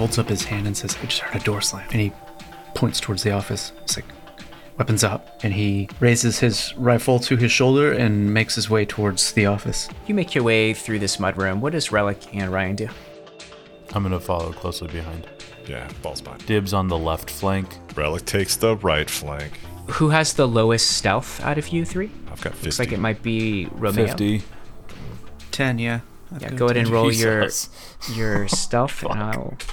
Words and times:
And 0.00 0.06
Romeo 0.06 0.06
holds 0.06 0.18
up 0.18 0.28
his 0.28 0.44
hand 0.44 0.66
and 0.66 0.76
says, 0.76 0.96
I 1.02 1.06
just 1.06 1.20
heard 1.20 1.40
a 1.40 1.44
door 1.44 1.60
slam. 1.60 1.86
And 1.92 2.00
he 2.00 2.12
points 2.74 3.00
towards 3.00 3.22
the 3.22 3.32
office. 3.32 3.72
He's 3.82 3.96
like, 3.96 4.06
weapons 4.78 5.04
up. 5.04 5.38
And 5.42 5.52
he 5.52 5.88
raises 6.00 6.38
his 6.40 6.74
rifle 6.76 7.18
to 7.20 7.36
his 7.36 7.52
shoulder 7.52 7.92
and 7.92 8.32
makes 8.32 8.54
his 8.54 8.70
way 8.70 8.84
towards 8.84 9.32
the 9.32 9.46
office. 9.46 9.88
You 10.06 10.14
make 10.14 10.34
your 10.34 10.44
way 10.44 10.72
through 10.74 11.00
this 11.00 11.18
mudroom. 11.18 11.60
What 11.60 11.72
does 11.72 11.92
Relic 11.92 12.34
and 12.34 12.50
Ryan 12.52 12.76
do? 12.76 12.88
I'm 13.92 14.02
gonna 14.02 14.20
follow 14.20 14.52
closely 14.52 14.88
behind. 14.88 15.26
Yeah, 15.66 15.88
balls 16.02 16.20
behind. 16.20 16.46
Dibs 16.46 16.72
on 16.72 16.88
the 16.88 16.98
left 16.98 17.28
flank. 17.28 17.76
Relic 17.96 18.24
takes 18.24 18.56
the 18.56 18.76
right 18.76 19.10
flank. 19.10 19.58
Who 19.88 20.10
has 20.10 20.32
the 20.34 20.48
lowest 20.48 20.92
stealth 20.96 21.42
out 21.42 21.58
of 21.58 21.68
you 21.68 21.84
three? 21.84 22.10
I've 22.30 22.40
got 22.40 22.52
50. 22.52 22.66
Looks 22.66 22.78
like 22.78 22.92
it 22.92 23.00
might 23.00 23.22
be 23.22 23.68
Romeo. 23.72 24.06
50. 24.06 24.42
10, 25.50 25.78
yeah. 25.78 26.00
Yeah, 26.38 26.50
go 26.50 26.66
ahead 26.66 26.76
and 26.76 26.88
roll 26.90 27.12
your 27.12 27.42
Jesus. 27.42 27.68
your 28.14 28.48
stealth, 28.48 29.02
and 29.02 29.20
I'll 29.20 29.56
do 29.58 29.64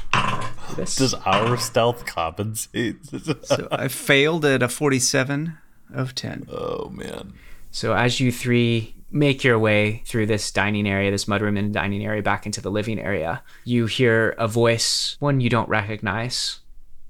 this. 0.76 0.95
Does 0.95 1.13
our 1.13 1.57
stealth 1.57 2.05
compensate? 2.05 2.98
So 3.43 3.68
I 3.71 3.87
failed 3.87 4.46
at 4.46 4.62
a 4.63 4.68
47 4.70 5.57
of 5.93 6.15
10. 6.15 6.48
oh 6.51 6.90
man. 6.90 7.34
So 7.71 7.93
as 7.93 8.20
you 8.20 8.32
three 8.32 8.95
make 9.12 9.43
your 9.43 9.57
way 9.57 10.01
through 10.05 10.26
this 10.26 10.51
dining 10.51 10.88
area, 10.88 11.12
this 11.12 11.26
mudroom 11.26 11.57
and 11.57 11.73
dining 11.73 12.05
area, 12.05 12.21
back 12.21 12.45
into 12.45 12.60
the 12.62 12.71
living 12.71 12.99
area, 12.99 13.41
you 13.63 13.85
hear 13.85 14.32
a 14.38 14.48
voice, 14.48 15.15
one 15.20 15.40
you 15.40 15.49
don't 15.49 15.70
recognize, 15.70 16.60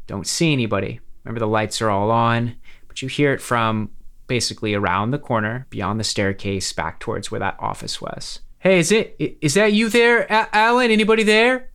don't 0.05 0.27
see 0.27 0.53
anybody. 0.53 0.99
Remember 1.23 1.39
the 1.39 1.47
lights 1.47 1.81
are 1.81 1.89
all 1.89 2.11
on, 2.11 2.55
but 2.87 3.01
you 3.01 3.07
hear 3.07 3.33
it 3.33 3.41
from 3.41 3.89
basically 4.27 4.73
around 4.73 5.11
the 5.11 5.17
corner, 5.19 5.65
beyond 5.69 5.99
the 5.99 6.03
staircase, 6.03 6.71
back 6.73 6.99
towards 6.99 7.31
where 7.31 7.39
that 7.39 7.55
office 7.59 7.99
was. 8.01 8.41
Hey, 8.59 8.79
is 8.79 8.91
it 8.91 9.15
is 9.19 9.53
that 9.53 9.73
you 9.73 9.89
there, 9.89 10.25
Alan? 10.31 10.91
Anybody 10.91 11.23
there? 11.23 11.69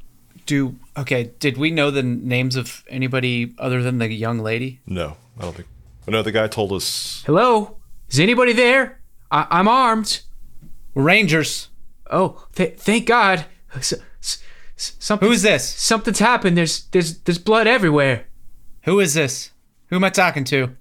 Do, 0.47 0.77
okay, 0.97 1.31
did 1.39 1.57
we 1.57 1.71
know 1.71 1.91
the 1.91 2.03
names 2.03 2.57
of 2.57 2.83
anybody 2.89 3.55
other 3.59 3.83
than 3.83 3.99
the 3.99 4.13
young 4.13 4.39
lady? 4.41 4.81
No, 4.87 5.17
I 5.39 5.43
don't 5.43 5.55
think. 5.57 5.69
I 6.07 6.11
know 6.11 6.23
the 6.23 6.33
guy 6.33 6.49
told 6.49 6.73
us. 6.73 7.23
Hello? 7.27 7.77
Is 8.11 8.19
anybody 8.21 8.53
there? 8.53 9.01
I- 9.31 9.47
I'm 9.51 9.69
armed. 9.69 10.21
Rangers. 10.95 11.69
Oh, 12.11 12.47
th- 12.55 12.77
thank 12.79 13.07
God. 13.07 13.47
S- 13.75 13.95
s- 14.21 14.43
s- 14.77 14.93
something. 14.99 15.27
Who 15.29 15.33
is 15.33 15.43
this? 15.43 15.67
Something's 15.69 16.19
happened. 16.19 16.57
There's 16.59 16.85
there's 16.91 17.19
there's 17.21 17.39
blood 17.39 17.67
everywhere. 17.67 18.27
Who 18.85 19.01
is 19.01 19.15
this? 19.15 19.51
Who 19.87 19.97
am 19.97 20.05
I 20.05 20.11
talking 20.11 20.45
to? 20.45 20.77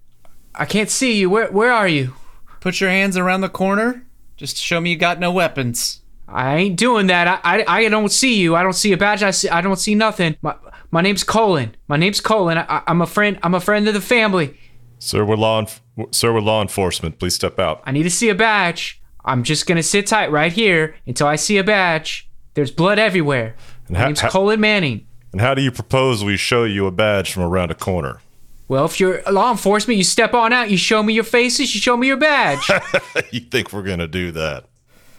I 0.56 0.66
can't 0.66 0.90
see 0.90 1.18
you. 1.18 1.30
Where 1.30 1.50
where 1.52 1.72
are 1.72 1.88
you? 1.88 2.16
Put 2.60 2.82
your 2.82 2.90
hands 2.90 3.16
around 3.16 3.42
the 3.42 3.50
corner. 3.50 4.06
Just 4.36 4.58
show 4.58 4.82
me 4.82 4.90
you 4.90 4.98
got 4.98 5.20
no 5.20 5.32
weapons. 5.32 6.01
I 6.34 6.58
ain't 6.58 6.78
doing 6.78 7.08
that. 7.08 7.42
I, 7.44 7.62
I, 7.62 7.66
I 7.86 7.90
don't 7.90 8.12
see 8.12 8.36
you. 8.40 8.56
I 8.56 8.64
don't 8.64 8.74
see 8.74 8.92
a 8.94 8.98
badge. 8.98 9.24
I 9.24 9.32
see. 9.32 9.50
I 9.50 9.62
don't 9.62 9.76
see 9.78 9.96
nothing. 9.96 10.36
My 10.42 10.56
my 10.92 11.02
name's 11.02 11.24
Colin. 11.24 11.76
My 11.88 11.98
name's 11.98 12.20
Colin. 12.22 12.58
I, 12.58 12.82
I'm 12.88 13.02
a 13.02 13.08
friend. 13.08 13.38
I'm 13.44 13.54
a 13.54 13.60
friend 13.60 13.88
of 13.88 13.94
the 13.94 14.02
family. 14.02 14.58
Sir, 15.00 15.26
we're 15.26 15.36
law. 15.36 15.62
Enf- 15.62 15.80
sir, 16.14 16.34
we're 16.34 16.42
law 16.42 16.62
enforcement. 16.62 17.20
Please 17.20 17.36
step 17.36 17.60
out. 17.60 17.82
I 17.86 17.92
need 17.92 18.04
to 18.04 18.10
see 18.10 18.30
a 18.30 18.36
badge. 18.36 19.02
I'm 19.26 19.44
just 19.44 19.68
gonna 19.68 19.84
sit 19.84 20.08
tight 20.08 20.32
right 20.32 20.52
here 20.52 20.96
until 21.06 21.28
I 21.28 21.36
see 21.36 21.58
a 21.58 21.64
badge. 21.64 22.30
There's 22.54 22.72
blood 22.72 22.98
everywhere. 23.00 23.56
And 23.88 23.92
My 23.96 24.00
ha- 24.00 24.06
name's 24.08 24.22
ha- 24.22 24.30
Colin 24.30 24.60
Manning. 24.60 25.06
And 25.32 25.40
how 25.42 25.54
do 25.54 25.62
you 25.62 25.72
propose 25.72 26.24
we 26.24 26.36
show 26.38 26.64
you 26.66 26.88
a 26.88 26.92
badge 26.92 27.32
from 27.32 27.44
around 27.44 27.72
a 27.72 27.76
corner? 27.76 28.20
Well, 28.68 28.86
if 28.86 29.00
you're 29.00 29.22
law 29.32 29.52
enforcement, 29.52 29.98
you 29.98 30.04
step 30.04 30.34
on 30.34 30.54
out. 30.54 30.70
You 30.70 30.78
show 30.78 31.04
me 31.04 31.14
your 31.14 31.24
faces. 31.24 31.74
You 31.76 31.82
show 31.82 31.96
me 31.98 32.08
your 32.08 32.18
badge. 32.18 32.70
you 33.32 33.42
think 33.42 33.72
we're 33.74 33.84
gonna 33.84 34.08
do 34.08 34.32
that? 34.32 34.66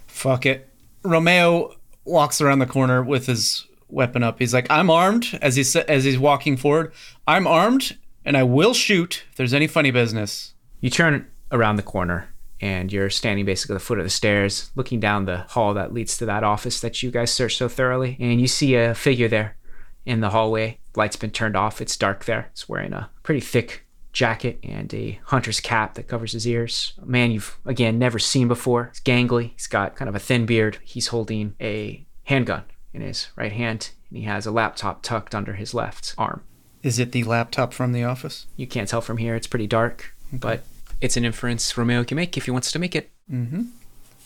Fuck 0.07 0.47
it. 0.47 0.69
Romeo 1.05 1.75
walks 2.05 2.41
around 2.41 2.59
the 2.59 2.67
corner 2.67 3.03
with 3.03 3.27
his 3.27 3.67
weapon 3.89 4.23
up. 4.23 4.39
He's 4.39 4.55
like, 4.55 4.67
"I'm 4.71 4.91
armed." 4.91 5.39
As 5.43 5.57
he 5.57 5.81
as 5.89 6.05
he's 6.05 6.19
walking 6.19 6.57
forward, 6.57 6.93
"I'm 7.27 7.47
armed, 7.47 7.97
and 8.25 8.37
I 8.37 8.43
will 8.43 8.75
shoot 8.75 9.25
if 9.31 9.37
there's 9.37 9.55
any 9.55 9.67
funny 9.67 9.91
business." 9.91 10.55
You 10.81 10.91
turn 10.91 11.27
around 11.51 11.77
the 11.77 11.83
corner 11.83 12.29
and 12.61 12.93
you're 12.93 13.11
standing 13.11 13.45
basically 13.45 13.75
at 13.75 13.81
the 13.81 13.85
foot 13.85 13.99
of 13.99 14.05
the 14.05 14.11
stairs, 14.11 14.71
looking 14.75 15.01
down 15.01 15.25
the 15.25 15.39
hall 15.49 15.75
that 15.75 15.93
leads 15.93 16.17
to 16.17 16.27
that 16.27 16.45
office 16.45 16.81
that 16.81 17.03
you 17.03 17.11
guys 17.11 17.33
searched 17.33 17.59
so 17.59 17.69
thoroughly. 17.69 18.17
And 18.21 18.41
you 18.41 18.47
see 18.47 18.75
a 18.77 18.95
figure 18.95 19.29
there 19.29 19.57
in 20.07 20.21
the 20.21 20.31
hallway. 20.31 20.79
Light's 20.95 21.17
been 21.17 21.31
turned 21.31 21.57
off. 21.57 21.81
It's 21.81 21.97
dark 21.97 22.25
there. 22.25 22.49
It's 22.53 22.69
wearing 22.69 22.93
a 22.93 23.11
pretty 23.23 23.41
thick 23.41 23.85
jacket 24.13 24.59
and 24.63 24.93
a 24.93 25.21
hunter's 25.25 25.61
cap 25.61 25.95
that 25.95 26.09
covers 26.09 26.33
his 26.33 26.47
ears. 26.47 26.93
A 27.01 27.07
man 27.07 27.31
you've, 27.31 27.59
again, 27.65 27.99
never 27.99 28.19
seen 28.19 28.49
before. 28.49 28.91
He's 28.93 29.01
gangly. 29.01 29.53
He's 29.53 29.67
got 29.67 29.97
kind 29.97 30.09
of 30.09 30.15
a 30.15 30.21
thin 30.21 30.47
beard. 30.47 30.79
He's 30.83 31.09
holding 31.09 31.55
a 31.61 32.05
handgun 32.25 32.65
in 32.93 33.01
his 33.01 33.29
right 33.37 33.53
hand, 33.53 33.91
and 34.11 34.19
he 34.19 34.25
has 34.25 34.47
a 34.47 34.51
laptop 34.51 35.03
tucked 35.03 35.35
under 35.35 35.55
his 35.55 35.73
left 35.73 36.15
arm. 36.19 36.43
Is 36.83 36.99
it 36.99 37.13
the 37.13 37.25
laptop 37.25 37.73
from 37.73 37.93
the 37.93 38.05
office? 38.05 38.47
You 38.57 38.67
can't 38.67 38.89
tell 38.89 39.01
from 39.01 39.17
here. 39.17 39.35
It's 39.35 39.47
pretty 39.47 39.67
dark, 39.67 40.15
but 40.33 40.65
it's 41.01 41.17
an 41.17 41.25
inference 41.25 41.77
Romeo 41.77 42.05
can 42.05 42.17
make 42.17 42.37
if 42.37 42.45
he 42.45 42.51
wants 42.51 42.73
to 42.73 42.79
make 42.79 42.95
it. 42.95 43.11
Mm-hmm. 43.31 43.63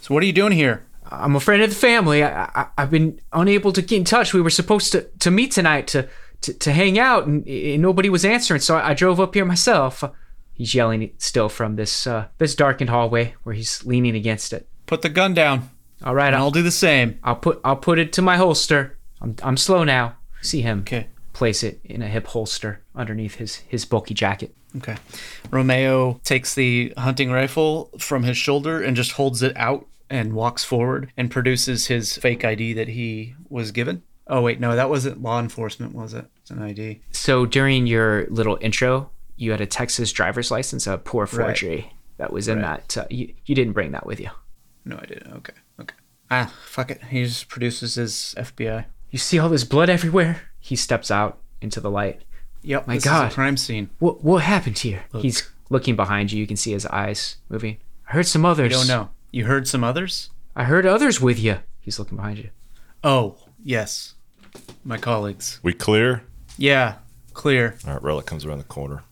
So 0.00 0.14
what 0.14 0.22
are 0.22 0.26
you 0.26 0.32
doing 0.32 0.52
here? 0.52 0.84
I'm 1.08 1.36
a 1.36 1.40
friend 1.40 1.62
of 1.62 1.70
the 1.70 1.76
family. 1.76 2.24
I, 2.24 2.44
I, 2.44 2.66
I've 2.78 2.90
been 2.90 3.20
unable 3.32 3.72
to 3.72 3.82
get 3.82 3.96
in 3.96 4.04
touch. 4.04 4.34
We 4.34 4.40
were 4.40 4.50
supposed 4.50 4.90
to, 4.92 5.02
to 5.20 5.30
meet 5.30 5.52
tonight 5.52 5.86
to, 5.88 6.08
to, 6.42 6.52
to 6.54 6.72
hang 6.72 6.98
out, 6.98 7.26
and, 7.26 7.46
and 7.46 7.82
nobody 7.82 8.08
was 8.08 8.24
answering, 8.24 8.60
so 8.60 8.76
I, 8.76 8.90
I 8.90 8.94
drove 8.94 9.20
up 9.20 9.34
here 9.34 9.44
myself. 9.44 10.02
He's 10.54 10.74
yelling 10.74 11.10
still 11.18 11.48
from 11.48 11.76
this 11.76 12.06
uh, 12.06 12.28
this 12.38 12.54
darkened 12.54 12.90
hallway 12.90 13.34
where 13.42 13.54
he's 13.54 13.84
leaning 13.84 14.14
against 14.16 14.52
it. 14.52 14.68
Put 14.86 15.02
the 15.02 15.08
gun 15.10 15.34
down, 15.34 15.68
All 16.04 16.14
right, 16.14 16.32
I'll, 16.32 16.44
I'll 16.44 16.50
do 16.50 16.62
the 16.62 16.70
same. 16.70 17.18
I'll 17.22 17.36
put 17.36 17.60
I'll 17.64 17.76
put 17.76 17.98
it 17.98 18.12
to 18.14 18.22
my 18.22 18.36
holster. 18.36 18.96
I'm 19.20 19.36
I'm 19.42 19.56
slow 19.56 19.84
now. 19.84 20.16
See 20.42 20.62
him 20.62 20.80
Okay. 20.80 21.08
place 21.32 21.62
it 21.62 21.80
in 21.84 22.00
a 22.02 22.08
hip 22.08 22.26
holster 22.28 22.80
underneath 22.94 23.34
his 23.34 23.56
his 23.68 23.84
bulky 23.84 24.14
jacket. 24.14 24.54
Okay. 24.78 24.96
Romeo 25.50 26.20
takes 26.24 26.54
the 26.54 26.92
hunting 26.96 27.30
rifle 27.30 27.90
from 27.98 28.22
his 28.22 28.36
shoulder 28.36 28.82
and 28.82 28.96
just 28.96 29.12
holds 29.12 29.42
it 29.42 29.56
out 29.56 29.86
and 30.10 30.32
walks 30.34 30.64
forward 30.64 31.10
and 31.16 31.30
produces 31.30 31.86
his 31.88 32.16
fake 32.16 32.44
ID 32.44 32.72
that 32.74 32.88
he 32.88 33.34
was 33.48 33.72
given. 33.72 34.02
Oh 34.28 34.40
wait, 34.42 34.58
no, 34.60 34.74
that 34.74 34.90
wasn't 34.90 35.22
law 35.22 35.38
enforcement, 35.40 35.94
was 35.94 36.12
it? 36.14 36.24
It's 36.40 36.50
an 36.50 36.60
ID. 36.62 37.00
So 37.12 37.46
during 37.46 37.86
your 37.86 38.26
little 38.28 38.58
intro, 38.60 39.10
you 39.36 39.50
had 39.52 39.60
a 39.60 39.66
Texas 39.66 40.12
driver's 40.12 40.50
license, 40.50 40.86
a 40.86 40.98
poor 40.98 41.26
forgery 41.26 41.92
that 42.18 42.32
was 42.32 42.48
in 42.48 42.60
Right. 42.60 42.86
that. 42.88 43.04
Uh, 43.04 43.06
you 43.10 43.32
you 43.44 43.54
didn't 43.54 43.72
bring 43.74 43.92
that 43.92 44.06
with 44.06 44.18
you. 44.20 44.30
No, 44.84 44.98
I 45.00 45.06
didn't. 45.06 45.32
Okay. 45.32 45.52
Okay. 45.80 45.94
Ah, 46.30 46.52
fuck 46.64 46.90
it. 46.90 47.02
He 47.04 47.24
just 47.24 47.48
produces 47.48 47.94
his 47.94 48.34
FBI. 48.36 48.86
You 49.10 49.18
see 49.18 49.38
all 49.38 49.48
this 49.48 49.64
blood 49.64 49.88
everywhere? 49.88 50.42
He 50.58 50.74
steps 50.74 51.10
out 51.10 51.38
into 51.60 51.80
the 51.80 51.90
light. 51.90 52.22
Yep. 52.62 52.88
My 52.88 52.94
this 52.94 53.04
God. 53.04 53.28
Is 53.28 53.32
a 53.32 53.34
crime 53.34 53.56
scene. 53.56 53.90
What 54.00 54.24
what 54.24 54.42
happened 54.42 54.78
here? 54.78 55.04
He's 55.14 55.48
looking 55.70 55.94
behind 55.94 56.32
you. 56.32 56.40
You 56.40 56.46
can 56.48 56.56
see 56.56 56.72
his 56.72 56.86
eyes 56.86 57.36
moving. 57.48 57.76
I 58.08 58.12
heard 58.12 58.26
some 58.26 58.44
others. 58.44 58.72
You 58.72 58.78
don't 58.78 58.88
know. 58.88 59.10
You 59.30 59.44
heard 59.44 59.68
some 59.68 59.84
others? 59.84 60.30
I 60.56 60.64
heard 60.64 60.84
others 60.86 61.20
with 61.20 61.38
you. 61.38 61.58
He's 61.80 61.98
looking 62.00 62.16
behind 62.16 62.38
you. 62.38 62.50
Oh, 63.04 63.36
yes. 63.62 64.14
My 64.84 64.98
colleagues. 64.98 65.60
We 65.62 65.72
clear? 65.72 66.22
Yeah, 66.58 66.96
clear. 67.32 67.76
All 67.86 67.94
right, 67.94 68.02
Relic 68.02 68.26
comes 68.26 68.44
around 68.44 68.58
the 68.58 68.64
corner. 68.64 69.02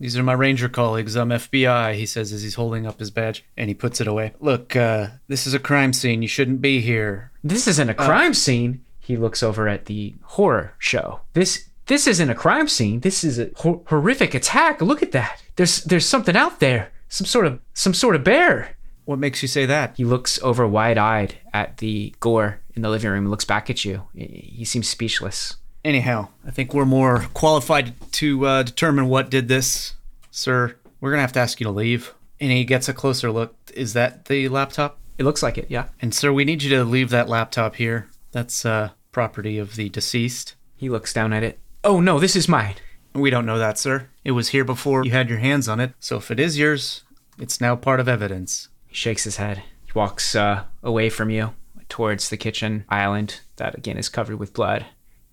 These 0.00 0.16
are 0.16 0.22
my 0.22 0.32
ranger 0.32 0.68
colleagues. 0.68 1.16
I'm 1.16 1.30
FBI, 1.30 1.94
he 1.94 2.06
says 2.06 2.32
as 2.32 2.42
he's 2.42 2.54
holding 2.54 2.86
up 2.86 3.00
his 3.00 3.10
badge 3.10 3.44
and 3.56 3.68
he 3.68 3.74
puts 3.74 4.00
it 4.00 4.06
away. 4.06 4.32
Look, 4.38 4.76
uh, 4.76 5.08
this 5.26 5.46
is 5.46 5.54
a 5.54 5.58
crime 5.58 5.92
scene. 5.92 6.22
You 6.22 6.28
shouldn't 6.28 6.60
be 6.60 6.80
here. 6.80 7.32
This 7.42 7.66
isn't 7.66 7.88
a 7.90 7.94
crime 7.94 8.32
scene. 8.34 8.84
He 9.00 9.16
looks 9.16 9.42
over 9.42 9.66
at 9.68 9.86
the 9.86 10.14
horror 10.22 10.74
show. 10.78 11.20
This 11.32 11.68
this 11.86 12.06
isn't 12.06 12.30
a 12.30 12.34
crime 12.34 12.68
scene. 12.68 13.00
This 13.00 13.24
is 13.24 13.38
a 13.38 13.50
hor- 13.56 13.80
horrific 13.86 14.34
attack. 14.34 14.80
Look 14.82 15.02
at 15.02 15.12
that. 15.12 15.42
There's 15.56 15.82
there's 15.84 16.06
something 16.06 16.36
out 16.36 16.60
there. 16.60 16.90
Some 17.08 17.26
sort 17.26 17.46
of 17.46 17.58
some 17.74 17.94
sort 17.94 18.14
of 18.14 18.22
bear. 18.22 18.76
What 19.06 19.18
makes 19.18 19.40
you 19.40 19.48
say 19.48 19.64
that? 19.66 19.96
He 19.96 20.04
looks 20.04 20.38
over 20.42 20.68
wide-eyed 20.68 21.36
at 21.54 21.78
the 21.78 22.14
gore 22.20 22.60
in 22.78 22.82
the 22.82 22.88
living 22.88 23.10
room 23.10 23.28
looks 23.28 23.44
back 23.44 23.68
at 23.68 23.84
you. 23.84 24.04
He 24.14 24.64
seems 24.64 24.88
speechless. 24.88 25.56
Anyhow, 25.84 26.28
I 26.46 26.52
think 26.52 26.72
we're 26.72 26.84
more 26.84 27.26
qualified 27.34 27.94
to 28.12 28.46
uh, 28.46 28.62
determine 28.62 29.08
what 29.08 29.30
did 29.30 29.48
this, 29.48 29.94
sir. 30.30 30.76
We're 31.00 31.10
gonna 31.10 31.22
have 31.22 31.32
to 31.32 31.40
ask 31.40 31.58
you 31.58 31.64
to 31.64 31.72
leave. 31.72 32.14
And 32.40 32.52
he 32.52 32.64
gets 32.64 32.88
a 32.88 32.94
closer 32.94 33.32
look. 33.32 33.56
Is 33.74 33.94
that 33.94 34.26
the 34.26 34.48
laptop? 34.48 34.98
It 35.18 35.24
looks 35.24 35.42
like 35.42 35.58
it, 35.58 35.66
yeah. 35.68 35.88
And 36.00 36.14
sir, 36.14 36.32
we 36.32 36.44
need 36.44 36.62
you 36.62 36.70
to 36.70 36.84
leave 36.84 37.10
that 37.10 37.28
laptop 37.28 37.74
here. 37.74 38.08
That's 38.30 38.64
uh, 38.64 38.90
property 39.10 39.58
of 39.58 39.74
the 39.74 39.88
deceased. 39.88 40.54
He 40.76 40.88
looks 40.88 41.12
down 41.12 41.32
at 41.32 41.42
it. 41.42 41.58
Oh 41.82 42.00
no, 42.00 42.20
this 42.20 42.36
is 42.36 42.48
mine. 42.48 42.76
We 43.12 43.30
don't 43.30 43.46
know 43.46 43.58
that, 43.58 43.76
sir. 43.76 44.08
It 44.22 44.32
was 44.32 44.50
here 44.50 44.64
before 44.64 45.04
you 45.04 45.10
had 45.10 45.28
your 45.28 45.38
hands 45.38 45.68
on 45.68 45.80
it. 45.80 45.94
So 45.98 46.18
if 46.18 46.30
it 46.30 46.38
is 46.38 46.58
yours, 46.58 47.02
it's 47.40 47.60
now 47.60 47.74
part 47.74 47.98
of 47.98 48.06
evidence. 48.06 48.68
He 48.86 48.94
shakes 48.94 49.24
his 49.24 49.38
head. 49.38 49.64
He 49.84 49.92
walks 49.96 50.36
uh, 50.36 50.64
away 50.84 51.10
from 51.10 51.30
you 51.30 51.54
towards 51.88 52.28
the 52.28 52.36
kitchen 52.36 52.84
island 52.88 53.40
that 53.56 53.76
again 53.76 53.96
is 53.98 54.08
covered 54.08 54.38
with 54.38 54.52
blood. 54.52 54.86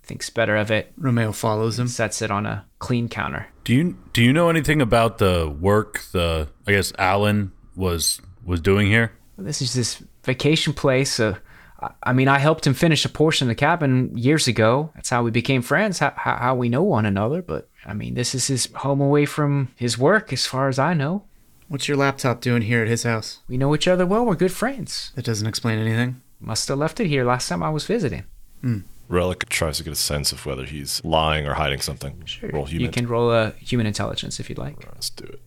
Thinks 0.03 0.29
better 0.29 0.55
of 0.55 0.69
it. 0.69 0.93
Romeo 0.97 1.31
follows 1.31 1.79
him. 1.79 1.87
Sets 1.87 2.21
it 2.21 2.29
on 2.29 2.45
a 2.45 2.65
clean 2.77 3.09
counter. 3.09 3.47
Do 3.63 3.73
you 3.73 3.97
do 4.13 4.23
you 4.23 4.31
know 4.31 4.49
anything 4.49 4.81
about 4.81 5.17
the 5.17 5.49
work 5.59 6.01
the 6.11 6.47
I 6.67 6.73
guess 6.73 6.93
Alan 6.99 7.51
was 7.75 8.21
was 8.45 8.61
doing 8.61 8.87
here? 8.87 9.13
This 9.37 9.61
is 9.61 9.73
this 9.73 10.03
vacation 10.23 10.73
place. 10.73 11.19
Uh, 11.19 11.37
I, 11.79 11.89
I 12.03 12.13
mean, 12.13 12.27
I 12.27 12.37
helped 12.37 12.67
him 12.67 12.73
finish 12.73 13.03
a 13.03 13.09
portion 13.09 13.47
of 13.47 13.49
the 13.49 13.55
cabin 13.55 14.15
years 14.15 14.47
ago. 14.47 14.91
That's 14.95 15.09
how 15.09 15.23
we 15.23 15.31
became 15.31 15.61
friends, 15.61 15.99
how, 15.99 16.13
how, 16.15 16.35
how 16.37 16.55
we 16.55 16.69
know 16.69 16.83
one 16.83 17.05
another. 17.05 17.41
But 17.41 17.69
I 17.85 17.93
mean, 17.93 18.13
this 18.13 18.35
is 18.35 18.47
his 18.47 18.67
home 18.75 19.01
away 19.01 19.25
from 19.25 19.69
his 19.75 19.97
work, 19.97 20.31
as 20.31 20.45
far 20.45 20.69
as 20.69 20.79
I 20.79 20.93
know. 20.93 21.25
What's 21.67 21.87
your 21.87 21.97
laptop 21.97 22.41
doing 22.41 22.61
here 22.61 22.83
at 22.83 22.87
his 22.87 23.03
house? 23.03 23.39
We 23.47 23.57
know 23.57 23.73
each 23.73 23.87
other 23.87 24.05
well. 24.05 24.25
We're 24.25 24.35
good 24.35 24.51
friends. 24.51 25.11
That 25.15 25.25
doesn't 25.25 25.47
explain 25.47 25.79
anything. 25.79 26.21
Must 26.39 26.67
have 26.67 26.77
left 26.77 26.99
it 26.99 27.07
here 27.07 27.23
last 27.25 27.47
time 27.49 27.63
I 27.63 27.69
was 27.69 27.85
visiting. 27.85 28.23
Hmm. 28.61 28.79
Relic 29.07 29.47
tries 29.49 29.77
to 29.77 29.83
get 29.83 29.93
a 29.93 29.95
sense 29.95 30.31
of 30.31 30.45
whether 30.45 30.65
he's 30.65 31.03
lying 31.05 31.45
or 31.45 31.53
hiding 31.53 31.79
something. 31.81 32.23
Sure. 32.25 32.49
Roll 32.51 32.65
human. 32.65 32.85
You 32.85 32.91
can 32.91 33.07
roll 33.07 33.31
a 33.31 33.51
human 33.59 33.85
intelligence 33.85 34.39
if 34.39 34.49
you'd 34.49 34.57
like. 34.57 34.77
Let's 34.93 35.09
do 35.11 35.25
it. 35.25 35.41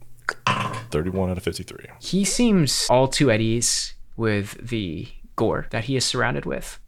31 0.90 1.30
out 1.30 1.36
of 1.38 1.42
53. 1.42 1.86
He 2.00 2.24
seems 2.24 2.86
all 2.88 3.08
too 3.08 3.30
at 3.30 3.40
ease 3.40 3.94
with 4.16 4.56
the 4.68 5.08
gore 5.36 5.66
that 5.70 5.84
he 5.84 5.96
is 5.96 6.04
surrounded 6.04 6.44
with. 6.44 6.78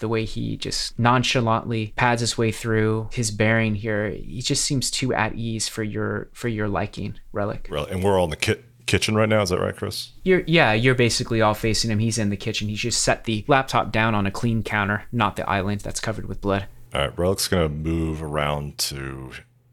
The 0.00 0.08
way 0.08 0.24
he 0.24 0.56
just 0.56 0.96
nonchalantly 0.98 1.92
pads 1.96 2.20
his 2.20 2.38
way 2.38 2.52
through 2.52 3.08
his 3.12 3.30
bearing 3.32 3.74
here, 3.74 4.10
he 4.10 4.40
just 4.42 4.64
seems 4.64 4.90
too 4.92 5.12
at 5.12 5.34
ease 5.34 5.66
for 5.68 5.82
your 5.82 6.28
for 6.32 6.46
your 6.48 6.68
liking, 6.68 7.18
Relic. 7.32 7.66
Relic. 7.68 7.90
And 7.90 8.04
we're 8.04 8.16
all 8.16 8.24
in 8.24 8.30
the 8.30 8.36
ki- 8.36 8.62
kitchen 8.88 9.14
right 9.14 9.28
now. 9.28 9.42
Is 9.42 9.50
that 9.50 9.60
right, 9.60 9.76
Chris? 9.76 10.10
You're 10.24 10.42
yeah, 10.46 10.72
you're 10.72 10.94
basically 10.96 11.40
all 11.40 11.54
facing 11.54 11.90
him. 11.90 12.00
He's 12.00 12.18
in 12.18 12.30
the 12.30 12.36
kitchen. 12.36 12.68
He's 12.68 12.80
just 12.80 13.02
set 13.02 13.24
the 13.24 13.44
laptop 13.46 13.92
down 13.92 14.14
on 14.16 14.26
a 14.26 14.30
clean 14.30 14.62
counter, 14.64 15.04
not 15.12 15.36
the 15.36 15.48
island 15.48 15.82
that's 15.82 16.00
covered 16.00 16.26
with 16.26 16.40
blood. 16.40 16.66
All 16.94 17.00
right. 17.02 17.18
Relic's 17.18 17.46
going 17.48 17.68
to 17.68 17.74
move 17.74 18.22
around 18.22 18.78
to 18.78 19.30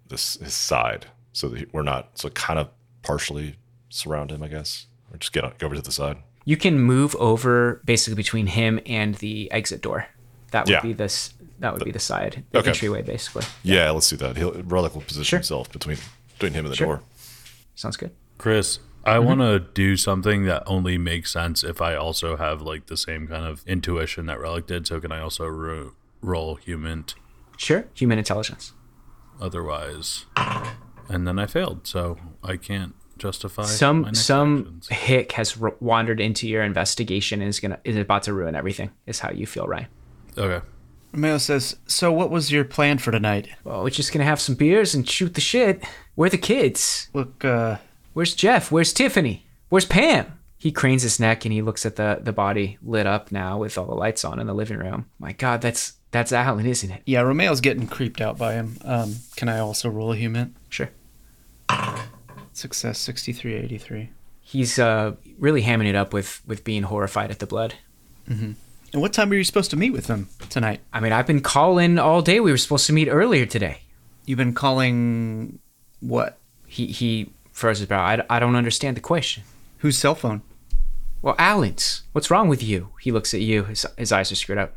this 0.08 0.36
his 0.36 0.54
side 0.54 1.08
so 1.34 1.48
that 1.50 1.60
he- 1.60 1.66
we're 1.72 1.82
not, 1.82 2.18
so 2.20 2.30
kind 2.30 2.60
of 2.60 2.70
partially 3.02 3.56
surround 3.90 4.32
him, 4.32 4.44
I 4.44 4.48
guess. 4.50 4.86
Or 5.12 5.18
just 5.18 5.34
get, 5.34 5.44
on, 5.44 5.54
go 5.58 5.66
over 5.68 5.76
to 5.76 5.82
the 5.82 5.92
side. 5.92 6.18
You 6.44 6.58
can 6.58 6.80
move 6.80 7.16
over 7.16 7.82
basically 7.86 8.16
between 8.16 8.48
him 8.48 8.80
and 8.86 9.16
the 9.16 9.52
exit 9.52 9.82
door. 9.82 10.08
That 10.52 10.66
would 10.66 10.72
Yeah. 10.72 10.82
be 10.82 10.94
this. 10.94 11.34
That 11.60 11.74
would 11.74 11.84
be 11.86 11.92
the 11.92 12.00
side, 12.00 12.44
the 12.52 12.60
Okay. 12.60 12.70
entryway, 12.70 13.02
basically. 13.02 13.44
Yeah, 13.64 13.90
let's 13.92 14.10
do 14.10 14.18
that. 14.18 14.36
He'll, 14.38 14.52
Relic 14.64 14.94
will 14.94 15.02
position 15.02 15.24
Sure. 15.24 15.40
himself 15.40 15.72
between 15.72 15.98
between 16.34 16.54
him 16.54 16.66
and 16.66 16.74
the 16.74 16.76
Sure. 16.76 16.88
door. 16.88 17.02
Sounds 17.76 17.96
good. 17.98 18.12
Chris, 18.38 18.80
I 19.06 19.20
want 19.20 19.42
to 19.42 19.60
do 19.60 19.96
something 19.98 20.46
that 20.46 20.64
only 20.66 20.98
makes 20.98 21.32
sense 21.32 21.64
if 21.64 21.82
I 21.82 21.96
also 21.96 22.38
have 22.38 22.62
like 22.62 22.88
the 22.88 22.98
same 22.98 23.28
kind 23.28 23.46
of 23.46 23.64
intuition 23.68 24.26
that 24.26 24.40
Relic 24.40 24.68
did. 24.68 24.88
So 24.88 25.00
can 25.00 25.12
I 25.12 25.20
also 25.20 25.46
ro- 25.46 25.92
roll 26.22 26.56
human? 26.56 27.06
Sure. 27.58 27.86
Human 27.94 28.18
intelligence. 28.18 28.74
Otherwise, 29.40 30.26
and 31.10 31.28
then 31.28 31.38
I 31.38 31.46
failed, 31.46 31.86
so 31.88 32.18
I 32.44 32.56
can't 32.58 32.96
justify 33.18 33.64
my 33.64 33.68
some 33.68 34.02
next 34.04 34.20
some 34.22 34.58
actions. 34.60 34.88
hick 34.90 35.32
has 35.34 35.62
r- 35.62 35.76
wandered 35.80 36.20
into 36.20 36.48
your 36.48 36.64
investigation 36.64 37.42
and 37.42 37.50
is 37.50 37.60
gonna 37.60 37.80
is 37.84 37.98
about 37.98 38.24
to 38.24 38.34
ruin 38.34 38.56
everything. 38.56 38.92
Is 39.06 39.20
how 39.20 39.32
you 39.32 39.46
feel, 39.46 39.68
right? 39.68 39.88
Okay. 40.38 40.66
Romeo 41.14 41.38
says, 41.38 41.78
So, 41.86 42.12
what 42.12 42.30
was 42.30 42.52
your 42.52 42.66
plan 42.66 42.98
for 42.98 43.12
tonight? 43.12 43.48
Well, 43.64 43.84
we're 43.84 43.90
just 43.90 44.12
gonna 44.14 44.26
have 44.26 44.40
some 44.42 44.56
beers 44.56 44.94
and 44.96 45.08
shoot 45.08 45.34
the 45.34 45.42
shit. 45.42 45.84
Where 46.16 46.28
are 46.28 46.30
the 46.30 46.38
kids? 46.38 47.10
Look, 47.14 47.44
uh, 47.46 47.78
Where's 48.16 48.34
Jeff? 48.34 48.72
Where's 48.72 48.94
Tiffany? 48.94 49.46
Where's 49.68 49.84
Pam? 49.84 50.40
He 50.58 50.72
cranes 50.72 51.04
his 51.04 51.20
neck 51.20 51.44
and 51.44 51.52
he 51.52 51.62
looks 51.62 51.86
at 51.86 51.98
the 51.98 52.20
the 52.22 52.32
body 52.32 52.78
lit 52.82 53.06
up 53.06 53.30
now 53.30 53.58
with 53.58 53.78
all 53.78 53.86
the 53.86 53.94
lights 53.94 54.24
on 54.24 54.40
in 54.40 54.48
the 54.48 54.54
living 54.54 54.78
room. 54.78 55.08
My 55.20 55.34
God, 55.34 55.60
that's 55.62 55.94
that's 56.12 56.32
Alan, 56.32 56.66
isn't 56.66 56.90
it? 56.90 57.02
yeah, 57.06 57.20
Romeo's 57.20 57.60
getting 57.60 57.88
creeped 57.88 58.22
out 58.22 58.38
by 58.38 58.54
him. 58.54 58.78
Um, 58.86 59.18
can 59.36 59.50
I 59.50 59.60
also 59.60 59.90
roll 59.90 60.14
a 60.14 60.16
human? 60.16 60.56
Sure. 60.70 60.90
Success 62.54 63.00
6383. 63.00 64.12
He's 64.40 64.80
uh 64.80 65.16
really 65.38 65.64
hamming 65.64 65.88
it 65.88 65.96
up 65.96 66.14
with 66.14 66.42
with 66.48 66.64
being 66.64 66.84
horrified 66.84 67.32
at 67.32 67.40
the 67.40 67.48
blood. 67.48 67.76
And 68.28 68.56
what 68.94 69.12
time 69.12 69.28
were 69.28 69.36
you 69.36 69.44
supposed 69.44 69.72
to 69.72 69.76
meet 69.76 69.92
with 69.92 70.08
him 70.08 70.30
tonight? 70.50 70.80
I 70.94 71.02
mean, 71.02 71.12
I've 71.12 71.28
been 71.28 71.42
calling 71.42 72.00
all 72.00 72.22
day. 72.22 72.40
We 72.40 72.50
were 72.50 72.58
supposed 72.58 72.88
to 72.88 72.94
meet 72.94 73.10
earlier 73.10 73.46
today. 73.46 73.80
You've 74.26 74.38
been 74.38 74.54
calling 74.54 75.60
what? 76.00 76.38
He 76.66 76.88
he 76.88 77.34
his 77.80 77.88
brow. 77.88 78.04
I, 78.04 78.24
I 78.30 78.40
don't 78.40 78.56
understand 78.56 78.98
the 78.98 79.02
question. 79.02 79.44
Whose 79.80 79.98
cell 79.98 80.16
phone? 80.16 80.42
Well, 81.22 81.36
Alan's. 81.40 82.04
What's 82.12 82.30
wrong 82.30 82.50
with 82.50 82.62
you? 82.62 82.90
He 83.02 83.12
looks 83.12 83.34
at 83.34 83.42
you. 83.42 83.64
His, 83.64 83.86
his 83.98 84.12
eyes 84.12 84.32
are 84.32 84.36
screwed 84.36 84.58
up. 84.60 84.76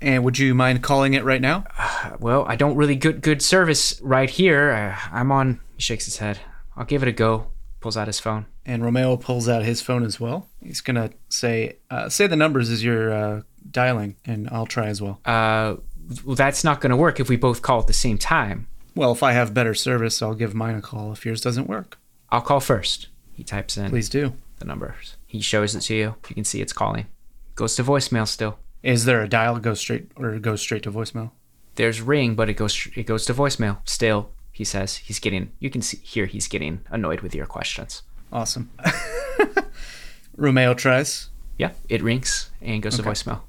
And 0.00 0.24
would 0.24 0.38
you 0.38 0.54
mind 0.54 0.82
calling 0.82 1.14
it 1.14 1.24
right 1.24 1.40
now? 1.40 1.64
Uh, 1.78 2.16
Well, 2.18 2.44
I 2.48 2.56
don't 2.56 2.76
really 2.76 2.96
good 2.96 3.22
good 3.22 3.40
service 3.40 4.00
right 4.02 4.28
here. 4.28 4.70
Uh, 4.70 4.98
I'm 5.16 5.30
on. 5.32 5.60
He 5.76 5.82
shakes 5.82 6.04
his 6.04 6.18
head. 6.18 6.40
I'll 6.76 6.84
give 6.84 7.02
it 7.02 7.08
a 7.08 7.12
go. 7.12 7.46
Pulls 7.80 7.96
out 7.96 8.06
his 8.08 8.20
phone. 8.20 8.46
And 8.66 8.82
Romeo 8.84 9.16
pulls 9.16 9.48
out 9.48 9.62
his 9.62 9.80
phone 9.80 10.04
as 10.04 10.18
well. 10.18 10.48
He's 10.60 10.80
gonna 10.80 11.10
say, 11.28 11.76
uh, 11.90 12.08
"Say 12.08 12.26
the 12.26 12.36
numbers 12.36 12.70
as 12.70 12.82
you're 12.82 13.12
uh, 13.12 13.42
dialing, 13.70 14.16
and 14.24 14.48
I'll 14.50 14.66
try 14.66 14.86
as 14.86 15.00
well." 15.00 15.20
Uh, 15.24 15.76
well, 16.24 16.34
that's 16.36 16.64
not 16.64 16.80
going 16.80 16.90
to 16.90 16.96
work 16.96 17.20
if 17.20 17.28
we 17.28 17.36
both 17.36 17.62
call 17.62 17.80
at 17.80 17.86
the 17.86 17.92
same 17.92 18.18
time. 18.18 18.66
Well, 18.94 19.12
if 19.12 19.22
I 19.22 19.32
have 19.32 19.54
better 19.54 19.74
service, 19.74 20.20
I'll 20.22 20.34
give 20.34 20.54
mine 20.54 20.74
a 20.74 20.82
call. 20.82 21.12
If 21.12 21.24
yours 21.24 21.40
doesn't 21.40 21.66
work, 21.68 21.98
I'll 22.34 22.40
call 22.40 22.58
first. 22.58 23.06
He 23.32 23.44
types 23.44 23.76
in 23.76 23.90
please 23.90 24.08
do. 24.08 24.32
the 24.58 24.64
numbers. 24.64 25.14
He 25.24 25.40
shows 25.40 25.76
it 25.76 25.82
to 25.82 25.94
you. 25.94 26.14
You 26.28 26.34
can 26.34 26.44
see 26.44 26.60
it's 26.60 26.72
calling. 26.72 27.06
Goes 27.54 27.76
to 27.76 27.84
voicemail 27.84 28.26
still. 28.26 28.58
Is 28.82 29.04
there 29.04 29.22
a 29.22 29.28
dial 29.28 29.56
goes 29.60 29.78
straight 29.78 30.10
or 30.16 30.34
it 30.34 30.42
goes 30.42 30.60
straight 30.60 30.82
to 30.82 30.90
voicemail? 30.90 31.30
There's 31.76 32.00
ring, 32.02 32.34
but 32.34 32.48
it 32.48 32.54
goes 32.54 32.88
it 32.96 33.04
goes 33.04 33.24
to 33.26 33.34
voicemail 33.34 33.78
still. 33.84 34.30
He 34.50 34.64
says 34.64 34.96
he's 34.96 35.20
getting. 35.20 35.52
You 35.60 35.70
can 35.70 35.80
see 35.80 35.98
hear 35.98 36.26
he's 36.26 36.48
getting 36.48 36.80
annoyed 36.90 37.20
with 37.20 37.36
your 37.36 37.46
questions. 37.46 38.02
Awesome. 38.32 38.68
Romeo 40.36 40.74
tries. 40.74 41.28
Yeah, 41.56 41.70
it 41.88 42.02
rings 42.02 42.50
and 42.60 42.82
goes 42.82 42.96
to 42.96 43.02
voicemail. 43.04 43.42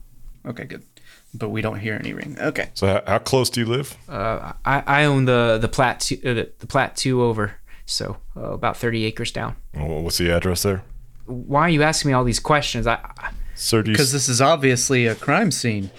Okay, 0.46 0.66
good. 0.66 0.84
But 1.34 1.50
we 1.50 1.62
don't 1.62 1.80
hear 1.80 1.96
any 1.96 2.14
ring. 2.14 2.38
Okay. 2.40 2.70
So, 2.76 2.86
how, 2.88 3.02
how 3.08 3.18
close 3.20 3.50
do 3.50 3.62
you 3.62 3.66
live? 3.66 3.98
Uh, 4.08 4.54
I, 4.64 4.84
I 4.86 5.06
own 5.06 5.26
the 5.26 5.58
the 5.60 5.68
plat 5.68 6.02
two, 6.02 6.18
uh, 6.24 6.34
the, 6.36 6.52
the 6.60 6.68
plat 6.68 6.96
two 6.96 7.24
over, 7.24 7.54
so 7.86 8.18
uh, 8.36 8.52
about 8.54 8.78
thirty 8.78 9.06
acres 9.06 9.32
down. 9.32 9.56
What's 9.74 10.18
the 10.18 10.30
address 10.36 10.64
there? 10.64 10.84
Why 11.26 11.62
are 11.62 11.70
you 11.70 11.84
asking 11.84 12.10
me 12.10 12.14
all 12.14 12.24
these 12.24 12.40
questions? 12.40 12.86
I, 12.88 12.96
I 13.20 13.32
Sir, 13.56 13.82
Because 13.84 14.12
this 14.12 14.28
is 14.30 14.42
obviously 14.42 15.08
a 15.08 15.16
crime 15.16 15.50
scene. 15.52 15.90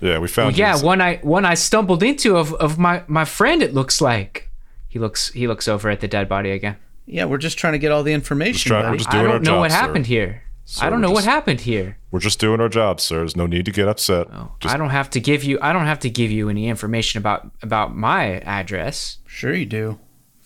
yeah, 0.00 0.18
we 0.18 0.28
found 0.28 0.56
yeah, 0.56 0.72
his- 0.72 0.82
one 0.82 1.00
I 1.00 1.16
one 1.16 1.44
I 1.44 1.54
stumbled 1.54 2.02
into 2.02 2.36
of, 2.36 2.54
of 2.54 2.78
my 2.78 3.02
my 3.08 3.24
friend. 3.24 3.62
It 3.62 3.74
looks 3.74 4.00
like 4.00 4.48
he 4.88 4.98
looks 4.98 5.30
he 5.32 5.46
looks 5.48 5.68
over 5.68 5.90
at 5.90 6.00
the 6.00 6.08
dead 6.08 6.28
body 6.28 6.50
again. 6.52 6.76
Yeah, 7.06 7.24
we're 7.24 7.38
just 7.38 7.58
trying 7.58 7.72
to 7.72 7.78
get 7.80 7.90
all 7.92 8.02
the 8.04 8.12
information. 8.12 8.68
trying- 8.68 8.84
we're 8.84 8.90
buddy. 8.90 8.98
just 8.98 9.14
I 9.14 9.22
don't 9.22 9.30
our 9.32 9.38
know 9.40 9.44
job, 9.44 9.58
what 9.60 9.70
sir. 9.72 9.76
happened 9.78 10.06
here. 10.06 10.42
Sir, 10.64 10.86
I 10.86 10.90
don't 10.90 11.00
we're 11.00 11.08
know 11.08 11.12
what 11.12 11.24
happened 11.24 11.62
here. 11.62 11.96
We're 12.12 12.20
just 12.20 12.38
doing 12.38 12.60
our 12.60 12.68
job, 12.68 13.00
sir. 13.00 13.16
There's 13.18 13.36
no 13.36 13.46
need 13.46 13.64
to 13.64 13.72
get 13.72 13.88
upset. 13.88 14.28
Just, 14.60 14.72
I 14.72 14.78
don't 14.78 14.90
have 14.90 15.10
to 15.10 15.20
give 15.20 15.42
you 15.42 15.58
I 15.60 15.72
don't 15.72 15.86
have 15.86 15.98
to 16.00 16.10
give 16.10 16.30
you 16.30 16.48
any 16.48 16.68
information 16.68 17.18
about 17.18 17.50
about 17.62 17.96
my 17.96 18.38
address. 18.40 19.18
Sure, 19.26 19.52
you 19.52 19.66
do. 19.66 19.98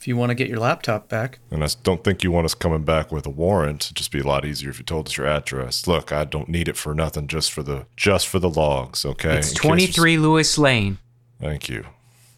If 0.05 0.09
you 0.09 0.19
want 0.19 0.29
to 0.29 0.35
get 0.35 0.51
your 0.51 0.59
laptop 0.59 1.09
back. 1.09 1.39
and 1.51 1.65
I 1.65 1.69
don't 1.83 2.05
think 2.05 2.23
you 2.23 2.31
want 2.31 2.45
us 2.45 2.53
coming 2.53 2.85
back 2.85 3.11
with 3.11 3.25
a 3.25 3.31
warrant. 3.31 3.87
It'd 3.87 3.97
just 3.97 4.13
be 4.13 4.21
a 4.21 4.27
lot 4.27 4.45
easier 4.45 4.69
if 4.69 4.79
you 4.79 4.85
told 4.85 5.09
us 5.09 5.17
your 5.17 5.27
address. 5.27 5.87
Look, 5.87 6.13
I 6.13 6.25
don't 6.27 6.51
need 6.51 6.69
it 6.69 6.77
for 6.77 6.95
nothing, 6.95 7.27
just 7.27 7.51
for 7.51 7.63
the 7.63 7.87
just 7.97 8.29
for 8.29 8.39
the 8.39 8.51
logs. 8.51 9.07
Okay. 9.07 9.39
It's 9.39 9.53
In 9.53 9.57
23 9.57 10.19
Lewis 10.19 10.59
Lane. 10.59 10.99
Thank 11.41 11.71
you. 11.71 11.87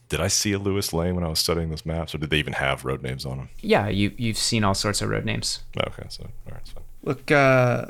Did 0.08 0.20
I 0.20 0.28
see 0.28 0.52
a 0.52 0.60
Lewis 0.60 0.92
Lane 0.92 1.16
when 1.16 1.24
I 1.24 1.28
was 1.28 1.40
studying 1.40 1.70
those 1.70 1.84
maps, 1.84 2.14
or 2.14 2.18
did 2.18 2.30
they 2.30 2.38
even 2.38 2.52
have 2.52 2.84
road 2.84 3.02
names 3.02 3.26
on 3.26 3.38
them? 3.38 3.48
Yeah, 3.62 3.88
you 3.88 4.12
you've 4.16 4.38
seen 4.38 4.62
all 4.62 4.74
sorts 4.74 5.02
of 5.02 5.08
road 5.08 5.24
names. 5.24 5.64
Okay, 5.76 6.06
so 6.08 6.22
all 6.22 6.52
right, 6.52 6.60
it's 6.60 6.70
fine. 6.70 6.84
Look, 7.02 7.32
uh, 7.32 7.86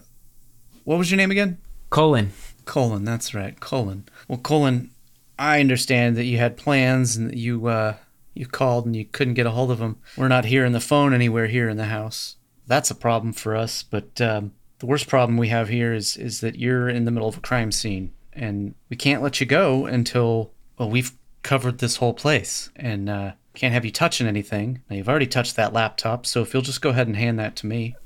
what 0.85 0.97
was 0.97 1.11
your 1.11 1.19
name 1.19 1.31
again? 1.31 1.59
Colon. 1.91 2.33
Colin, 2.65 3.05
that's 3.05 3.35
right, 3.35 3.61
Colin. 3.61 4.07
Well, 4.27 4.39
Colin, 4.39 4.93
I 5.39 5.61
understand 5.61 6.17
that 6.17 6.25
you 6.25 6.39
had 6.39 6.57
plans 6.57 7.15
and 7.15 7.29
that 7.29 7.37
you 7.37 7.67
uh, 7.67 7.97
you 8.37 8.47
called 8.47 8.87
and 8.87 8.95
you 8.95 9.05
couldn't 9.05 9.35
get 9.35 9.47
a 9.47 9.51
hold 9.51 9.71
of 9.71 9.79
them. 9.79 9.99
We're 10.17 10.29
not 10.29 10.45
hearing 10.45 10.73
the 10.73 10.81
phone 10.81 11.15
anywhere 11.15 11.47
here 11.47 11.69
in 11.69 11.77
the 11.77 11.87
house. 11.87 12.37
That's 12.67 12.91
a 12.91 12.95
problem 12.95 13.33
for 13.33 13.57
us. 13.57 13.83
But 13.83 14.21
um, 14.21 14.53
the 14.79 14.87
worst 14.87 15.09
problem 15.09 15.37
we 15.37 15.49
have 15.49 15.69
here 15.69 15.95
is 15.95 16.17
is 16.17 16.41
that 16.41 16.59
you're 16.59 16.89
in 16.89 17.05
the 17.05 17.11
middle 17.11 17.29
of 17.29 17.37
a 17.37 17.41
crime 17.41 17.73
scene 17.73 18.13
and 18.33 18.75
we 18.91 18.97
can't 18.97 19.23
let 19.23 19.41
you 19.41 19.47
go 19.47 19.87
until 19.87 20.53
well 20.79 20.91
we've 20.91 21.13
covered 21.43 21.79
this 21.79 21.97
whole 21.97 22.13
place 22.13 22.71
and 22.77 23.09
uh, 23.09 23.33
can't 23.55 23.73
have 23.73 23.85
you 23.85 23.93
touching 23.93 24.27
anything. 24.27 24.83
Now 24.91 24.97
you've 24.97 25.09
already 25.09 25.27
touched 25.27 25.57
that 25.57 25.73
laptop, 25.73 26.27
so 26.27 26.43
if 26.43 26.53
you'll 26.53 26.63
just 26.63 26.83
go 26.83 26.91
ahead 26.91 27.07
and 27.07 27.17
hand 27.17 27.39
that 27.39 27.57
to 27.57 27.67
me. 27.67 27.97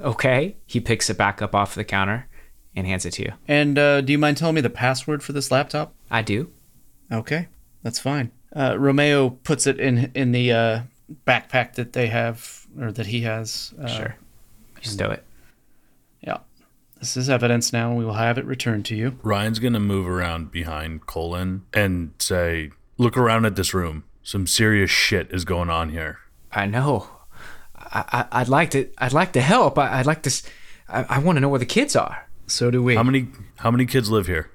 Okay. 0.00 0.56
He 0.66 0.80
picks 0.80 1.10
it 1.10 1.18
back 1.18 1.42
up 1.42 1.54
off 1.54 1.74
the 1.74 1.84
counter 1.84 2.28
and 2.74 2.86
hands 2.86 3.04
it 3.04 3.12
to 3.12 3.22
you. 3.22 3.32
And 3.46 3.78
uh, 3.78 4.00
do 4.00 4.12
you 4.12 4.18
mind 4.18 4.36
telling 4.36 4.54
me 4.54 4.60
the 4.60 4.70
password 4.70 5.22
for 5.22 5.32
this 5.32 5.50
laptop? 5.50 5.94
I 6.10 6.22
do. 6.22 6.50
Okay, 7.12 7.48
that's 7.82 7.98
fine. 7.98 8.32
Uh, 8.54 8.76
Romeo 8.78 9.30
puts 9.30 9.66
it 9.66 9.80
in 9.80 10.10
in 10.14 10.32
the 10.32 10.52
uh, 10.52 10.80
backpack 11.26 11.74
that 11.74 11.92
they 11.92 12.08
have 12.08 12.66
or 12.80 12.92
that 12.92 13.06
he 13.06 13.22
has. 13.22 13.72
Uh, 13.80 13.86
Sure. 13.86 14.16
You 14.82 14.88
stow 14.90 15.10
it. 15.10 15.24
Yeah. 16.20 16.38
This 16.98 17.16
is 17.16 17.30
evidence 17.30 17.72
now. 17.72 17.94
We 17.94 18.04
will 18.04 18.14
have 18.14 18.36
it 18.36 18.44
returned 18.44 18.84
to 18.86 18.96
you. 18.96 19.18
Ryan's 19.22 19.58
gonna 19.58 19.80
move 19.80 20.08
around 20.08 20.50
behind 20.50 21.06
Colin 21.06 21.62
and 21.72 22.12
say, 22.18 22.70
"Look 22.98 23.16
around 23.16 23.44
at 23.46 23.56
this 23.56 23.72
room. 23.74 24.04
Some 24.22 24.46
serious 24.46 24.90
shit 24.90 25.30
is 25.30 25.44
going 25.44 25.70
on 25.70 25.90
here." 25.90 26.18
I 26.52 26.66
know. 26.66 27.08
I, 27.76 28.04
I, 28.32 28.40
I'd 28.40 28.48
like 28.48 28.70
to. 28.72 28.88
I'd 28.98 29.12
like 29.12 29.32
to 29.32 29.40
help. 29.40 29.78
I, 29.78 30.00
I'd 30.00 30.06
like 30.06 30.22
to. 30.24 30.42
I, 30.88 31.04
I 31.08 31.18
want 31.18 31.36
to 31.36 31.40
know 31.40 31.48
where 31.48 31.58
the 31.58 31.66
kids 31.66 31.96
are. 31.96 32.28
So 32.46 32.70
do 32.70 32.82
we. 32.82 32.96
How 32.96 33.02
many 33.02 33.28
how 33.56 33.70
many 33.70 33.86
kids 33.86 34.10
live 34.10 34.26
here? 34.26 34.50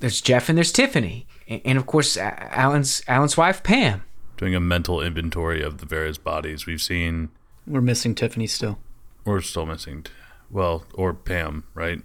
There's 0.00 0.20
Jeff 0.20 0.48
and 0.48 0.56
there's 0.56 0.72
Tiffany, 0.72 1.26
and, 1.52 1.62
and 1.64 1.78
of 1.78 1.86
course 1.86 2.16
Alan's 2.16 3.02
Alan's 3.08 3.36
wife 3.36 3.62
Pam. 3.62 4.02
Doing 4.36 4.54
a 4.54 4.60
mental 4.60 5.00
inventory 5.00 5.62
of 5.62 5.78
the 5.78 5.86
various 5.86 6.18
bodies 6.18 6.66
we've 6.66 6.82
seen. 6.82 7.30
We're 7.66 7.80
missing 7.80 8.14
Tiffany 8.14 8.46
still. 8.48 8.78
We're 9.24 9.40
still 9.40 9.66
missing. 9.66 10.02
t- 10.02 10.10
Well, 10.50 10.84
or 10.94 11.14
Pam, 11.14 11.64
right? 11.74 12.00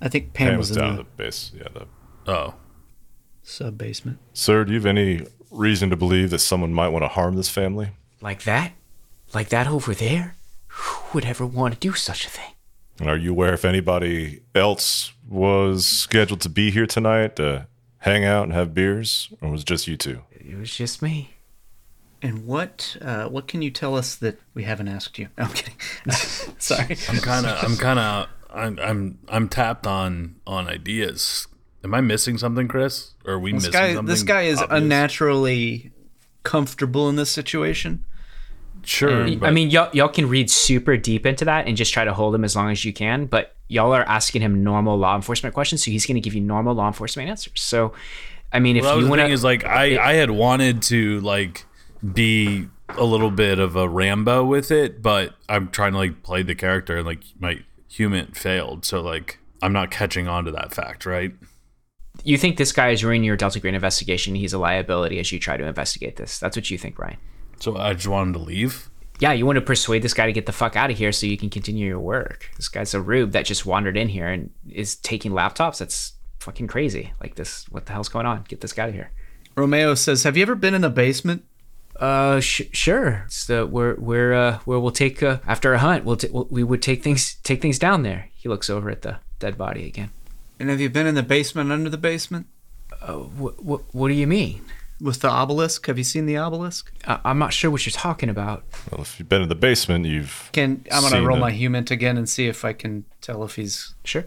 I 0.00 0.08
think 0.08 0.32
Pam, 0.32 0.50
Pam 0.50 0.58
was, 0.58 0.68
was 0.70 0.76
in 0.76 0.82
down 0.84 0.96
the 0.96 1.02
the 1.02 1.08
base. 1.16 1.52
Yeah. 1.56 1.68
The, 1.74 1.86
Oh, 2.30 2.54
sub 3.42 3.76
basement. 3.78 4.18
sir, 4.32 4.64
do 4.64 4.72
you 4.72 4.78
have 4.78 4.86
any 4.86 5.26
reason 5.50 5.90
to 5.90 5.96
believe 5.96 6.30
that 6.30 6.38
someone 6.38 6.72
might 6.72 6.88
want 6.88 7.02
to 7.02 7.08
harm 7.08 7.34
this 7.34 7.48
family? 7.48 7.90
Like 8.20 8.44
that? 8.44 8.72
Like 9.34 9.48
that 9.48 9.66
over 9.66 9.94
there? 9.94 10.36
Who 10.68 11.14
would 11.14 11.24
ever 11.24 11.44
want 11.44 11.74
to 11.74 11.80
do 11.80 11.94
such 11.94 12.24
a 12.26 12.30
thing? 12.30 12.52
And 13.00 13.08
are 13.08 13.16
you 13.16 13.30
aware 13.32 13.54
if 13.54 13.64
anybody 13.64 14.42
else 14.54 15.12
was 15.26 15.86
scheduled 15.86 16.42
to 16.42 16.48
be 16.48 16.70
here 16.70 16.86
tonight 16.86 17.36
to 17.36 17.66
hang 18.00 18.24
out 18.24 18.44
and 18.44 18.52
have 18.52 18.74
beers, 18.74 19.32
or 19.40 19.50
was 19.50 19.62
it 19.62 19.66
just 19.66 19.86
you 19.88 19.96
two? 19.96 20.22
It 20.32 20.58
was 20.58 20.74
just 20.74 21.00
me. 21.02 21.34
And 22.22 22.46
what 22.46 22.96
uh, 23.00 23.28
what 23.28 23.48
can 23.48 23.62
you 23.62 23.70
tell 23.70 23.94
us 23.96 24.14
that 24.16 24.38
we 24.52 24.64
haven't 24.64 24.88
asked 24.88 25.18
you? 25.18 25.28
No, 25.38 25.44
I'm 25.44 25.52
kidding. 25.52 25.74
Sorry. 26.58 26.96
I'm 27.08 27.16
kind 27.18 27.46
of 27.46 27.64
I'm 27.64 27.76
kind 27.76 27.98
of 27.98 28.26
I'm 28.52 28.78
I'm 28.78 29.18
I'm 29.28 29.48
tapped 29.48 29.86
on 29.86 30.36
on 30.46 30.68
ideas. 30.68 31.46
Am 31.82 31.94
I 31.94 32.02
missing 32.02 32.36
something, 32.36 32.68
Chris? 32.68 33.14
Or 33.24 33.34
are 33.34 33.38
we 33.38 33.52
This 33.52 33.62
missing 33.66 33.72
guy 33.72 33.94
something? 33.94 34.06
this 34.12 34.22
guy 34.22 34.42
is 34.42 34.60
obvious? 34.60 34.82
unnaturally 34.82 35.92
comfortable 36.42 37.08
in 37.08 37.16
this 37.16 37.30
situation. 37.30 38.04
Sure, 38.84 39.24
I 39.24 39.50
mean, 39.50 39.70
y'all, 39.70 39.90
y'all 39.92 40.08
can 40.08 40.28
read 40.28 40.50
super 40.50 40.96
deep 40.96 41.26
into 41.26 41.44
that 41.44 41.66
and 41.66 41.76
just 41.76 41.92
try 41.92 42.04
to 42.04 42.12
hold 42.12 42.34
him 42.34 42.44
as 42.44 42.56
long 42.56 42.70
as 42.70 42.84
you 42.84 42.92
can, 42.92 43.26
but 43.26 43.54
y'all 43.68 43.92
are 43.92 44.02
asking 44.02 44.42
him 44.42 44.64
normal 44.64 44.96
law 44.96 45.16
enforcement 45.16 45.54
questions, 45.54 45.84
so 45.84 45.90
he's 45.90 46.06
going 46.06 46.16
to 46.16 46.20
give 46.20 46.34
you 46.34 46.40
normal 46.40 46.74
law 46.74 46.86
enforcement 46.86 47.28
answers. 47.28 47.60
So, 47.60 47.92
I 48.52 48.58
mean, 48.58 48.76
if 48.76 48.82
Well, 48.82 48.96
was 48.96 49.04
you 49.04 49.10
want 49.10 49.20
to, 49.20 49.28
is 49.28 49.44
like 49.44 49.64
I 49.64 49.98
I 49.98 50.14
had 50.14 50.30
wanted 50.30 50.82
to 50.84 51.20
like 51.20 51.66
be 52.12 52.68
a 52.88 53.04
little 53.04 53.30
bit 53.30 53.58
of 53.58 53.76
a 53.76 53.88
Rambo 53.88 54.44
with 54.44 54.70
it, 54.70 55.02
but 55.02 55.34
I'm 55.48 55.68
trying 55.68 55.92
to 55.92 55.98
like 55.98 56.22
play 56.22 56.42
the 56.42 56.54
character 56.54 56.96
and 56.98 57.06
like 57.06 57.22
my 57.38 57.60
human 57.88 58.32
failed, 58.32 58.84
so 58.84 59.00
like 59.00 59.38
I'm 59.62 59.72
not 59.72 59.90
catching 59.90 60.26
on 60.28 60.44
to 60.46 60.52
that 60.52 60.74
fact, 60.74 61.06
right? 61.06 61.32
you 62.24 62.36
think 62.36 62.56
this 62.56 62.72
guy 62.72 62.90
is 62.90 63.04
ruining 63.04 63.24
your 63.24 63.36
Delta 63.36 63.60
Green 63.60 63.74
investigation, 63.74 64.34
he's 64.34 64.52
a 64.52 64.58
liability 64.58 65.18
as 65.18 65.32
you 65.32 65.38
try 65.38 65.56
to 65.56 65.64
investigate 65.64 66.16
this. 66.16 66.38
That's 66.38 66.56
what 66.56 66.70
you 66.70 66.78
think, 66.78 66.98
Ryan. 66.98 67.16
So 67.60 67.76
I 67.76 67.94
just 67.94 68.06
wanted 68.08 68.32
to 68.34 68.38
leave. 68.40 68.88
Yeah, 69.20 69.32
you 69.32 69.44
want 69.44 69.56
to 69.56 69.60
persuade 69.62 70.00
this 70.02 70.14
guy 70.14 70.26
to 70.26 70.32
get 70.32 70.46
the 70.46 70.52
fuck 70.52 70.76
out 70.76 70.90
of 70.90 70.96
here 70.96 71.12
so 71.12 71.26
you 71.26 71.36
can 71.36 71.50
continue 71.50 71.86
your 71.86 72.00
work. 72.00 72.48
This 72.56 72.68
guy's 72.68 72.94
a 72.94 73.00
rube 73.00 73.32
that 73.32 73.44
just 73.44 73.66
wandered 73.66 73.96
in 73.96 74.08
here 74.08 74.26
and 74.28 74.50
is 74.70 74.96
taking 74.96 75.32
laptops. 75.32 75.78
That's 75.78 76.14
fucking 76.38 76.68
crazy. 76.68 77.12
Like 77.20 77.34
this, 77.34 77.66
what 77.68 77.84
the 77.86 77.92
hell's 77.92 78.08
going 78.08 78.24
on? 78.24 78.44
Get 78.48 78.62
this 78.62 78.72
guy 78.72 78.84
out 78.84 78.88
of 78.88 78.94
here. 78.94 79.10
Romeo 79.56 79.94
says, 79.94 80.22
"Have 80.22 80.38
you 80.38 80.42
ever 80.42 80.54
been 80.54 80.72
in 80.72 80.84
a 80.84 80.90
basement?" 80.90 81.44
Uh, 81.96 82.40
sh- 82.40 82.62
sure. 82.72 83.24
It's 83.26 83.44
the 83.46 83.66
where 83.66 83.94
where 83.96 84.32
uh 84.32 84.58
where 84.64 84.80
we'll 84.80 84.90
take 84.90 85.22
uh, 85.22 85.40
after 85.46 85.74
a 85.74 85.78
hunt. 85.78 86.06
We'll, 86.06 86.16
t- 86.16 86.30
we'll 86.32 86.46
we 86.50 86.64
would 86.64 86.80
take 86.80 87.02
things 87.02 87.34
take 87.42 87.60
things 87.60 87.78
down 87.78 88.04
there. 88.04 88.30
He 88.32 88.48
looks 88.48 88.70
over 88.70 88.88
at 88.88 89.02
the 89.02 89.18
dead 89.38 89.58
body 89.58 89.86
again. 89.86 90.08
And 90.58 90.70
have 90.70 90.80
you 90.80 90.88
been 90.88 91.06
in 91.06 91.14
the 91.14 91.22
basement 91.22 91.70
under 91.72 91.90
the 91.90 91.98
basement 91.98 92.46
Uh, 93.02 93.14
What 93.16 93.62
what 93.62 93.82
what 93.92 94.08
do 94.08 94.14
you 94.14 94.26
mean? 94.26 94.64
With 95.00 95.20
the 95.20 95.28
obelisk? 95.28 95.86
Have 95.86 95.98
you 95.98 96.04
seen 96.04 96.26
the 96.26 96.36
obelisk? 96.36 96.92
I- 97.06 97.20
I'm 97.24 97.38
not 97.38 97.52
sure 97.52 97.70
what 97.70 97.84
you're 97.86 97.92
talking 97.92 98.28
about. 98.28 98.64
Well, 98.90 99.00
if 99.00 99.18
you've 99.18 99.28
been 99.28 99.42
in 99.42 99.48
the 99.48 99.54
basement, 99.54 100.04
you've 100.06 100.50
Can 100.52 100.84
I'm 100.92 101.02
gonna 101.02 101.16
Seen 101.16 101.24
roll 101.24 101.36
it. 101.38 101.40
my 101.40 101.50
human 101.52 101.86
again 101.90 102.16
and 102.18 102.28
see 102.28 102.46
if 102.48 102.64
I 102.64 102.72
can 102.72 103.04
tell 103.20 103.42
if 103.44 103.56
he's 103.56 103.94
Sure. 104.04 104.26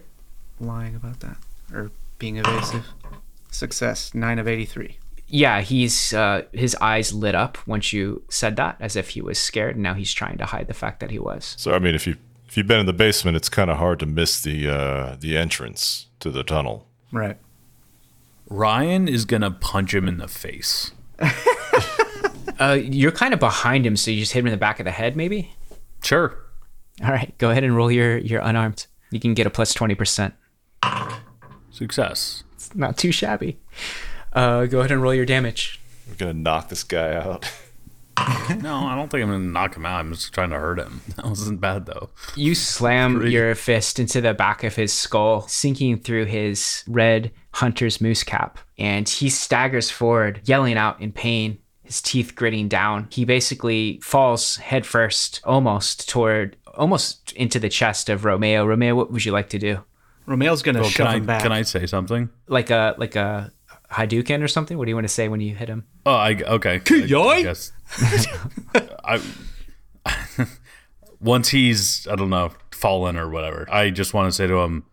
lying 0.60 0.94
about 0.94 1.20
that 1.20 1.36
or 1.72 1.90
being 2.18 2.36
evasive. 2.38 2.84
Success 3.50 4.14
nine 4.14 4.38
of 4.38 4.48
eighty-three. 4.48 4.98
Yeah, 5.28 5.60
he's 5.62 6.12
uh 6.12 6.42
his 6.52 6.74
eyes 6.80 7.12
lit 7.12 7.34
up 7.34 7.58
once 7.66 7.92
you 7.92 8.22
said 8.28 8.56
that, 8.56 8.76
as 8.80 8.96
if 8.96 9.10
he 9.10 9.20
was 9.22 9.38
scared, 9.38 9.74
and 9.76 9.82
now 9.82 9.94
he's 9.94 10.12
trying 10.12 10.38
to 10.38 10.44
hide 10.46 10.66
the 10.66 10.74
fact 10.74 11.00
that 11.00 11.10
he 11.10 11.18
was. 11.18 11.54
so. 11.58 11.72
I 11.72 11.78
mean, 11.78 11.94
if 11.94 12.06
you 12.06 12.16
if 12.48 12.56
you've 12.56 12.66
been 12.66 12.80
in 12.80 12.86
the 12.86 12.92
basement, 12.92 13.36
it's 13.36 13.48
kind 13.48 13.70
of 13.70 13.78
hard 13.78 13.98
to 14.00 14.06
miss 14.06 14.40
the 14.40 14.68
uh, 14.68 15.16
the 15.18 15.36
entrance 15.36 16.06
to 16.20 16.30
the 16.30 16.42
tunnel. 16.44 16.86
Right. 17.12 17.36
Ryan 18.48 19.08
is 19.08 19.24
gonna 19.24 19.50
punch 19.50 19.94
him 19.94 20.08
in 20.08 20.18
the 20.18 20.28
face. 20.28 20.92
Uh, 22.60 22.74
you're 22.80 23.10
kind 23.10 23.34
of 23.34 23.40
behind 23.40 23.84
him, 23.84 23.96
so 23.96 24.12
you 24.12 24.20
just 24.20 24.32
hit 24.32 24.38
him 24.38 24.46
in 24.46 24.52
the 24.52 24.56
back 24.56 24.78
of 24.78 24.84
the 24.84 24.90
head, 24.92 25.16
maybe. 25.16 25.52
Sure. 26.04 26.38
All 27.02 27.10
right, 27.10 27.36
go 27.38 27.50
ahead 27.50 27.64
and 27.64 27.74
roll 27.74 27.90
your 27.90 28.16
your 28.18 28.40
unarmed. 28.42 28.86
You 29.10 29.18
can 29.18 29.34
get 29.34 29.44
a 29.44 29.50
plus 29.50 29.74
twenty 29.74 29.96
percent. 29.96 30.34
Success. 31.72 32.44
It's 32.54 32.72
not 32.74 32.96
too 32.96 33.10
shabby. 33.10 33.58
Uh, 34.32 34.66
go 34.66 34.78
ahead 34.78 34.92
and 34.92 35.02
roll 35.02 35.12
your 35.14 35.26
damage. 35.26 35.80
We're 36.08 36.14
gonna 36.14 36.34
knock 36.34 36.68
this 36.68 36.84
guy 36.84 37.14
out. 37.16 37.50
No, 38.60 38.76
I 38.86 38.94
don't 38.94 39.10
think 39.10 39.24
I'm 39.24 39.30
gonna 39.30 39.40
knock 39.40 39.76
him 39.76 39.84
out. 39.84 39.98
I'm 39.98 40.12
just 40.12 40.32
trying 40.32 40.50
to 40.50 40.58
hurt 40.58 40.78
him. 40.78 41.00
That 41.16 41.24
wasn't 41.26 41.60
bad 41.60 41.86
though. 41.86 42.10
You 42.36 42.54
slam 42.54 43.18
Three. 43.18 43.32
your 43.32 43.56
fist 43.56 43.98
into 43.98 44.20
the 44.20 44.32
back 44.32 44.62
of 44.62 44.76
his 44.76 44.92
skull, 44.92 45.48
sinking 45.48 45.98
through 45.98 46.26
his 46.26 46.84
red 46.86 47.32
hunter's 47.54 48.00
moose 48.00 48.22
cap, 48.24 48.58
and 48.78 49.08
he 49.08 49.30
staggers 49.30 49.90
forward, 49.90 50.40
yelling 50.44 50.76
out 50.76 51.00
in 51.00 51.12
pain, 51.12 51.58
his 51.82 52.02
teeth 52.02 52.34
gritting 52.34 52.68
down. 52.68 53.06
He 53.10 53.24
basically 53.24 54.00
falls 54.02 54.56
headfirst, 54.56 55.40
almost 55.44 56.08
toward, 56.08 56.56
almost 56.76 57.32
into 57.32 57.58
the 57.60 57.68
chest 57.68 58.08
of 58.08 58.24
Romeo. 58.24 58.64
Romeo, 58.66 58.94
what 58.94 59.12
would 59.12 59.24
you 59.24 59.32
like 59.32 59.48
to 59.50 59.58
do? 59.58 59.84
Romeo's 60.26 60.62
gonna 60.62 60.80
Well, 60.80 60.88
shove 60.88 61.06
can 61.06 61.14
I 61.14 61.16
him 61.18 61.26
back. 61.26 61.42
can 61.42 61.52
I 61.52 61.62
say 61.62 61.86
something? 61.86 62.30
Like 62.48 62.70
a 62.70 62.94
like 62.98 63.14
a 63.14 63.52
Hadouken 63.90 64.42
or 64.42 64.48
something? 64.48 64.76
What 64.78 64.86
do 64.86 64.90
you 64.90 64.96
want 64.96 65.04
to 65.06 65.12
say 65.12 65.28
when 65.28 65.40
you 65.40 65.54
hit 65.54 65.68
him? 65.68 65.84
Oh, 66.06 66.14
I 66.14 66.32
okay. 66.34 66.80
I, 66.90 67.14
I 67.14 67.42
guess. 67.42 67.72
I 69.04 69.20
once 71.20 71.50
he's 71.50 72.06
I 72.10 72.16
don't 72.16 72.30
know 72.30 72.52
fallen 72.72 73.16
or 73.16 73.28
whatever. 73.30 73.66
I 73.70 73.90
just 73.90 74.14
want 74.14 74.28
to 74.28 74.32
say 74.32 74.46
to 74.46 74.58
him, 74.60 74.84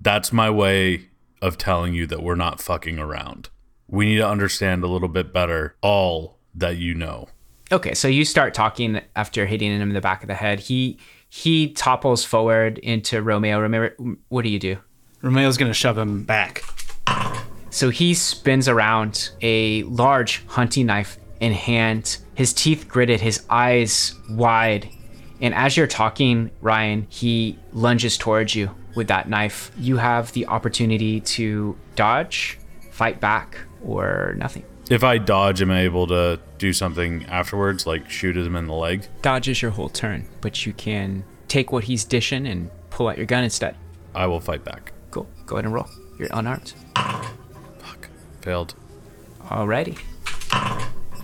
that's 0.00 0.32
my 0.32 0.48
way 0.48 1.08
of 1.40 1.58
telling 1.58 1.94
you 1.94 2.06
that 2.06 2.22
we're 2.22 2.34
not 2.34 2.60
fucking 2.60 2.98
around. 2.98 3.50
We 3.86 4.06
need 4.06 4.16
to 4.18 4.28
understand 4.28 4.84
a 4.84 4.88
little 4.88 5.08
bit 5.08 5.32
better 5.32 5.76
all 5.80 6.38
that 6.54 6.76
you 6.76 6.94
know. 6.94 7.28
Okay, 7.70 7.94
so 7.94 8.08
you 8.08 8.24
start 8.24 8.54
talking 8.54 9.00
after 9.14 9.46
hitting 9.46 9.72
him 9.72 9.82
in 9.82 9.94
the 9.94 10.00
back 10.00 10.22
of 10.22 10.28
the 10.28 10.34
head. 10.34 10.60
He 10.60 10.98
he 11.30 11.72
topples 11.72 12.24
forward 12.24 12.78
into 12.78 13.22
Romeo. 13.22 13.60
Romeo, 13.60 13.90
what 14.28 14.42
do 14.42 14.48
you 14.48 14.58
do? 14.58 14.78
Romeo's 15.20 15.56
gonna 15.56 15.74
shove 15.74 15.98
him 15.98 16.24
back. 16.24 16.62
So 17.70 17.90
he 17.90 18.14
spins 18.14 18.68
around, 18.68 19.30
a 19.42 19.82
large 19.84 20.44
hunting 20.46 20.86
knife 20.86 21.18
in 21.40 21.52
hand, 21.52 22.18
his 22.34 22.52
teeth 22.52 22.88
gritted, 22.88 23.20
his 23.20 23.44
eyes 23.50 24.14
wide. 24.30 24.88
And 25.40 25.54
as 25.54 25.76
you're 25.76 25.86
talking, 25.86 26.50
Ryan, 26.60 27.06
he 27.10 27.58
lunges 27.72 28.16
towards 28.16 28.54
you 28.54 28.70
with 28.98 29.08
that 29.08 29.30
knife. 29.30 29.70
You 29.78 29.96
have 29.96 30.32
the 30.32 30.46
opportunity 30.46 31.20
to 31.20 31.78
dodge, 31.96 32.58
fight 32.90 33.20
back, 33.20 33.56
or 33.82 34.34
nothing. 34.36 34.64
If 34.90 35.04
I 35.04 35.16
dodge, 35.18 35.62
am 35.62 35.70
I 35.70 35.82
able 35.82 36.06
to 36.08 36.40
do 36.58 36.72
something 36.72 37.24
afterwards, 37.26 37.86
like 37.86 38.10
shoot 38.10 38.36
him 38.36 38.56
in 38.56 38.66
the 38.66 38.74
leg? 38.74 39.06
Dodge 39.22 39.48
is 39.48 39.62
your 39.62 39.70
whole 39.70 39.88
turn, 39.88 40.26
but 40.40 40.66
you 40.66 40.74
can 40.74 41.24
take 41.46 41.72
what 41.72 41.84
he's 41.84 42.04
dishing 42.04 42.46
and 42.46 42.70
pull 42.90 43.08
out 43.08 43.16
your 43.16 43.26
gun 43.26 43.44
instead. 43.44 43.76
I 44.14 44.26
will 44.26 44.40
fight 44.40 44.64
back. 44.64 44.92
Cool. 45.10 45.28
Go 45.46 45.56
ahead 45.56 45.64
and 45.64 45.74
roll. 45.74 45.88
You're 46.18 46.28
unarmed. 46.32 46.74
Fuck. 46.96 48.08
Failed. 48.42 48.74
Alrighty. 49.44 49.96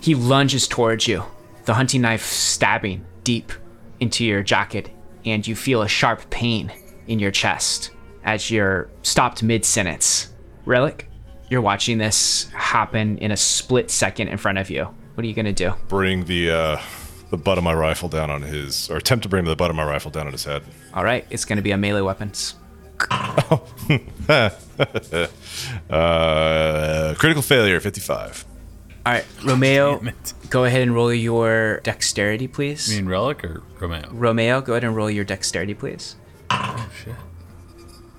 He 0.01 0.15
lunges 0.15 0.67
towards 0.67 1.07
you, 1.07 1.23
the 1.65 1.73
hunting 1.73 2.01
knife 2.01 2.23
stabbing 2.23 3.05
deep 3.23 3.51
into 3.99 4.23
your 4.23 4.43
jacket, 4.43 4.91
and 5.25 5.45
you 5.45 5.55
feel 5.55 5.81
a 5.81 5.87
sharp 5.87 6.29
pain 6.29 6.71
in 7.07 7.19
your 7.19 7.31
chest 7.31 7.91
as 8.23 8.49
you're 8.49 8.89
stopped 9.03 9.43
mid 9.43 9.65
sentence. 9.65 10.33
Relic, 10.65 11.07
you're 11.49 11.61
watching 11.61 11.97
this 11.97 12.49
happen 12.53 13.17
in 13.19 13.31
a 13.31 13.37
split 13.37 13.91
second 13.91 14.27
in 14.29 14.37
front 14.37 14.57
of 14.57 14.69
you. 14.69 14.85
What 15.13 15.23
are 15.23 15.27
you 15.27 15.33
gonna 15.33 15.53
do? 15.53 15.73
Bring 15.87 16.25
the 16.25 16.51
uh, 16.51 16.81
the 17.29 17.37
butt 17.37 17.57
of 17.57 17.63
my 17.63 17.73
rifle 17.73 18.09
down 18.09 18.29
on 18.29 18.41
his, 18.41 18.89
or 18.89 18.97
attempt 18.97 19.23
to 19.23 19.29
bring 19.29 19.45
the 19.45 19.55
butt 19.55 19.69
of 19.69 19.75
my 19.75 19.85
rifle 19.85 20.11
down 20.11 20.25
on 20.27 20.33
his 20.33 20.43
head. 20.43 20.63
All 20.93 21.03
right, 21.03 21.25
it's 21.29 21.45
gonna 21.45 21.61
be 21.61 21.71
a 21.71 21.77
melee 21.77 22.01
weapons. 22.01 22.55
Uh, 25.89 27.13
critical 27.17 27.41
failure, 27.41 27.79
fifty-five. 27.79 28.45
All 29.05 29.13
right, 29.13 29.25
Romeo, 29.43 30.01
go 30.49 30.65
ahead 30.65 30.81
and 30.81 30.95
roll 30.95 31.13
your 31.13 31.79
dexterity, 31.81 32.47
please. 32.47 32.89
You 32.89 33.01
mean 33.01 33.09
Relic 33.09 33.43
or 33.43 33.61
Romeo? 33.79 34.09
Romeo, 34.11 34.61
go 34.61 34.73
ahead 34.73 34.83
and 34.83 34.95
roll 34.95 35.09
your 35.11 35.23
dexterity, 35.23 35.73
please. 35.75 36.15
Oh, 36.57 36.89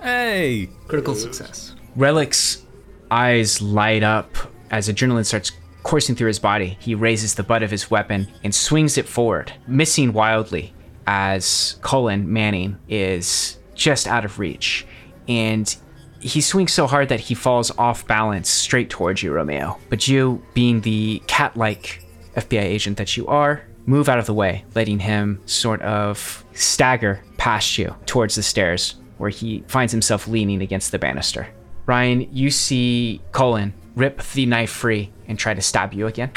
hey! 0.00 0.68
Critical 0.88 1.14
success. 1.14 1.74
Relic's 1.96 2.64
eyes 3.10 3.62
light 3.62 4.02
up 4.02 4.34
as 4.70 4.88
adrenaline 4.88 5.24
starts 5.24 5.52
coursing 5.82 6.14
through 6.14 6.28
his 6.28 6.38
body. 6.38 6.76
He 6.80 6.94
raises 6.94 7.34
the 7.34 7.42
butt 7.42 7.62
of 7.62 7.70
his 7.70 7.90
weapon 7.90 8.28
and 8.44 8.54
swings 8.54 8.98
it 8.98 9.08
forward, 9.08 9.52
missing 9.66 10.12
wildly 10.12 10.74
as 11.06 11.78
Colin 11.82 12.30
Manning 12.32 12.78
is 12.88 13.58
just 13.74 14.06
out 14.08 14.24
of 14.24 14.38
reach. 14.38 14.86
and 15.28 15.76
he 16.18 16.40
swings 16.40 16.72
so 16.72 16.86
hard 16.86 17.10
that 17.10 17.20
he 17.20 17.34
falls 17.34 17.70
off 17.78 18.06
balance 18.06 18.48
straight 18.48 18.90
towards 18.90 19.22
you, 19.22 19.32
Romeo. 19.32 19.78
But 19.90 20.08
you, 20.08 20.42
being 20.54 20.80
the 20.80 21.22
cat 21.26 21.56
like 21.56 22.02
FBI 22.34 22.62
agent 22.62 22.96
that 22.96 23.16
you 23.16 23.26
are, 23.28 23.62
move 23.84 24.08
out 24.08 24.18
of 24.18 24.26
the 24.26 24.34
way, 24.34 24.64
letting 24.74 24.98
him 24.98 25.40
sort 25.46 25.80
of 25.82 26.44
stagger 26.54 27.22
past 27.46 27.78
you 27.78 27.94
towards 28.06 28.34
the 28.34 28.42
stairs, 28.42 28.96
where 29.18 29.30
he 29.30 29.62
finds 29.68 29.92
himself 29.92 30.26
leaning 30.26 30.62
against 30.62 30.90
the 30.90 30.98
banister. 30.98 31.46
Ryan, 31.86 32.22
you 32.34 32.50
see 32.50 33.20
Colin 33.30 33.72
rip 33.94 34.20
the 34.32 34.46
knife 34.46 34.70
free 34.70 35.12
and 35.28 35.38
try 35.38 35.54
to 35.54 35.62
stab 35.62 35.94
you 35.94 36.08
again. 36.08 36.32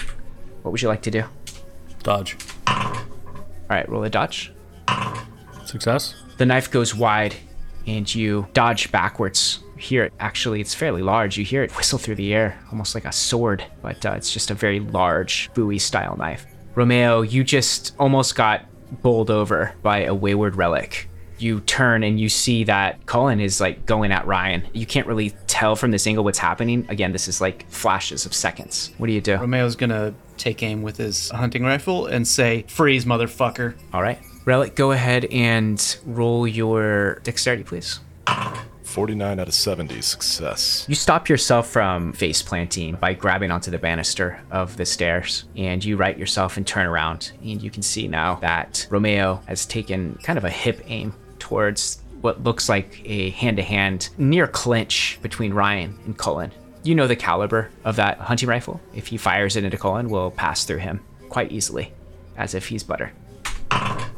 What 0.62 0.70
would 0.70 0.84
you 0.84 0.88
like 0.88 1.02
to 1.02 1.10
do? 1.10 1.24
Dodge. 2.04 2.38
All 2.68 3.08
right, 3.72 3.90
roll 3.90 4.04
a 4.04 4.10
dodge. 4.12 4.54
Success. 5.66 6.14
The 6.38 6.46
knife 6.46 6.70
goes 6.70 6.94
wide 6.94 7.36
and 7.88 8.14
you 8.14 8.48
dodge 8.54 8.92
backwards. 8.92 9.64
You 9.78 9.82
hear 9.82 10.04
it, 10.04 10.14
actually, 10.20 10.62
it's 10.62 10.76
fairly 10.76 11.02
large. 11.02 11.40
You 11.40 11.44
hear 11.44 11.64
it 11.64 11.76
whistle 11.76 11.98
through 11.98 12.18
the 12.18 12.36
air, 12.36 12.60
almost 12.72 12.94
like 12.94 13.06
a 13.06 13.12
sword, 13.12 13.66
but 13.82 14.06
uh, 14.06 14.12
it's 14.12 14.32
just 14.32 14.52
a 14.52 14.54
very 14.54 14.80
large 14.80 15.50
Bowie 15.56 15.80
style 15.80 16.16
knife. 16.18 16.46
Romeo, 16.76 17.24
you 17.24 17.44
just 17.44 17.96
almost 17.98 18.36
got 18.36 18.64
bowled 18.92 19.30
over 19.30 19.74
by 19.82 20.04
a 20.04 20.14
wayward 20.14 20.56
relic. 20.56 21.10
You 21.38 21.62
turn 21.62 22.04
and 22.04 22.20
you 22.20 22.28
see 22.28 22.66
that 22.66 23.06
Colin 23.06 23.40
is 23.40 23.62
like 23.62 23.86
going 23.86 24.12
at 24.12 24.28
Ryan. 24.28 24.68
You 24.74 24.86
can't 24.86 25.08
really 25.08 25.30
tell 25.48 25.76
from 25.78 25.92
this 25.92 26.06
angle 26.06 26.24
what's 26.24 26.38
happening. 26.38 26.86
Again, 26.90 27.14
this 27.14 27.30
is 27.30 27.40
like 27.40 27.70
flashes 27.70 28.26
of 28.26 28.34
seconds. 28.34 28.92
What 28.98 29.08
do 29.08 29.14
you 29.14 29.22
do? 29.22 29.38
Romeo's 29.38 29.78
gonna 29.78 30.14
take 30.38 30.62
aim 30.64 30.82
with 30.82 30.98
his 30.98 31.30
hunting 31.30 31.64
rifle 31.64 32.08
and 32.08 32.28
say, 32.28 32.66
"Freeze, 32.68 33.06
motherfucker!" 33.06 33.76
All 33.94 34.02
right. 34.02 34.20
Relic, 34.44 34.76
go 34.76 34.92
ahead 34.92 35.26
and 35.26 35.98
roll 36.06 36.48
your 36.48 37.20
dexterity, 37.24 37.64
please. 37.64 38.00
49 38.90 39.40
out 39.40 39.48
of 39.48 39.54
70, 39.54 40.02
success. 40.02 40.86
You 40.90 40.96
stop 40.96 41.30
yourself 41.30 41.70
from 41.70 42.12
face 42.14 42.42
planting 42.42 42.96
by 42.96 43.14
grabbing 43.14 43.52
onto 43.52 43.70
the 43.72 43.78
banister 43.78 44.42
of 44.52 44.76
the 44.78 44.86
stairs, 44.86 45.46
and 45.56 45.84
you 45.86 45.96
right 45.96 46.18
yourself 46.18 46.58
and 46.58 46.66
turn 46.66 46.88
around, 46.88 47.32
and 47.42 47.62
you 47.62 47.70
can 47.70 47.84
see 47.84 48.08
now 48.08 48.36
that 48.36 48.88
Romeo 48.90 49.42
has 49.48 49.66
taken 49.66 50.16
kind 50.24 50.38
of 50.38 50.44
a 50.44 50.50
hip 50.50 50.82
aim 50.88 51.14
towards 51.38 52.02
what 52.22 52.44
looks 52.44 52.68
like 52.68 53.02
a 53.06 53.30
hand-to-hand 53.30 54.10
near 54.18 54.48
clinch 54.48 55.20
between 55.22 55.54
Ryan 55.54 55.98
and 56.06 56.18
Cullen. 56.18 56.52
You 56.84 56.96
know 56.96 57.08
the 57.08 57.16
caliber 57.16 57.70
of 57.86 57.96
that 57.98 58.18
hunting 58.18 58.50
rifle. 58.50 58.82
If 58.94 59.08
he 59.08 59.18
fires 59.18 59.56
it 59.56 59.64
into 59.64 59.78
Cullen, 59.78 60.10
will 60.10 60.32
pass 60.32 60.66
through 60.66 60.80
him 60.80 61.02
quite 61.30 61.52
easily, 61.52 61.94
as 62.36 62.56
if 62.56 62.68
he's 62.68 62.84
butter. 62.84 63.14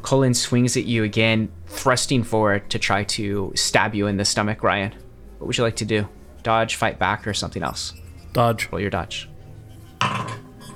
Cullen 0.02 0.34
swings 0.34 0.76
at 0.76 0.84
you 0.84 1.04
again, 1.04 1.50
thrusting 1.66 2.22
forward 2.22 2.68
to 2.70 2.78
try 2.78 3.04
to 3.04 3.52
stab 3.54 3.94
you 3.94 4.06
in 4.06 4.16
the 4.16 4.24
stomach, 4.24 4.62
Ryan. 4.62 4.92
What 5.38 5.46
would 5.46 5.58
you 5.58 5.64
like 5.64 5.76
to 5.76 5.84
do? 5.84 6.08
Dodge, 6.42 6.76
fight 6.76 6.98
back, 6.98 7.26
or 7.26 7.34
something 7.34 7.62
else? 7.62 7.94
Dodge. 8.32 8.68
Roll 8.70 8.80
your 8.80 8.90
dodge. 8.90 9.28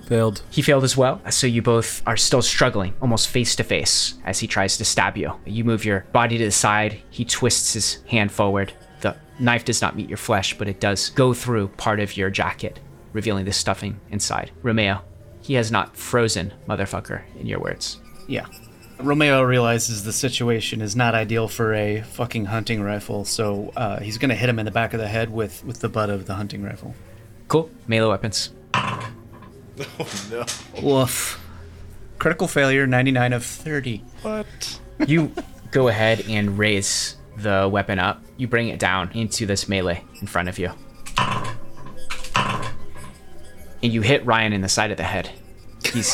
Failed. 0.06 0.42
He 0.50 0.62
failed 0.62 0.84
as 0.84 0.96
well, 0.96 1.20
so 1.30 1.48
you 1.48 1.62
both 1.62 2.00
are 2.06 2.16
still 2.16 2.42
struggling, 2.42 2.94
almost 3.00 3.28
face 3.28 3.56
to 3.56 3.64
face, 3.64 4.14
as 4.24 4.38
he 4.38 4.46
tries 4.46 4.76
to 4.78 4.84
stab 4.84 5.16
you. 5.16 5.32
You 5.44 5.64
move 5.64 5.84
your 5.84 6.06
body 6.12 6.38
to 6.38 6.44
the 6.44 6.52
side, 6.52 7.02
he 7.10 7.24
twists 7.24 7.72
his 7.72 7.98
hand 8.06 8.30
forward. 8.30 8.72
The 9.00 9.16
knife 9.40 9.64
does 9.64 9.82
not 9.82 9.96
meet 9.96 10.08
your 10.08 10.16
flesh, 10.16 10.56
but 10.56 10.68
it 10.68 10.78
does 10.78 11.10
go 11.10 11.34
through 11.34 11.68
part 11.68 11.98
of 11.98 12.16
your 12.16 12.30
jacket, 12.30 12.78
revealing 13.12 13.46
the 13.46 13.52
stuffing 13.52 13.98
inside. 14.10 14.52
Romeo, 14.62 15.02
he 15.42 15.54
has 15.54 15.72
not 15.72 15.96
frozen, 15.96 16.54
motherfucker, 16.68 17.22
in 17.40 17.46
your 17.46 17.58
words. 17.58 17.98
Yeah. 18.28 18.46
Romeo 18.98 19.42
realizes 19.42 20.04
the 20.04 20.12
situation 20.12 20.80
is 20.80 20.96
not 20.96 21.14
ideal 21.14 21.48
for 21.48 21.74
a 21.74 22.00
fucking 22.02 22.46
hunting 22.46 22.82
rifle, 22.82 23.24
so 23.24 23.72
uh, 23.76 24.00
he's 24.00 24.16
gonna 24.18 24.34
hit 24.34 24.48
him 24.48 24.58
in 24.58 24.64
the 24.64 24.70
back 24.70 24.94
of 24.94 25.00
the 25.00 25.08
head 25.08 25.30
with 25.30 25.64
with 25.64 25.80
the 25.80 25.88
butt 25.88 26.08
of 26.08 26.26
the 26.26 26.34
hunting 26.34 26.62
rifle. 26.62 26.94
Cool, 27.48 27.70
melee 27.86 28.08
weapons. 28.08 28.50
Oh, 28.74 30.08
no. 30.30 30.46
Woof. 30.82 31.42
Critical 32.18 32.48
failure, 32.48 32.86
99 32.86 33.34
of 33.34 33.44
30. 33.44 34.02
What? 34.22 34.80
You 35.06 35.32
go 35.70 35.88
ahead 35.88 36.24
and 36.28 36.56
raise 36.56 37.16
the 37.36 37.68
weapon 37.70 37.98
up. 37.98 38.22
You 38.38 38.48
bring 38.48 38.68
it 38.68 38.78
down 38.78 39.10
into 39.12 39.44
this 39.44 39.68
melee 39.68 40.02
in 40.20 40.26
front 40.26 40.48
of 40.48 40.58
you. 40.58 40.70
And 43.82 43.92
you 43.92 44.00
hit 44.00 44.24
Ryan 44.24 44.54
in 44.54 44.62
the 44.62 44.68
side 44.68 44.90
of 44.90 44.96
the 44.96 45.02
head. 45.02 45.30
He's 45.92 46.10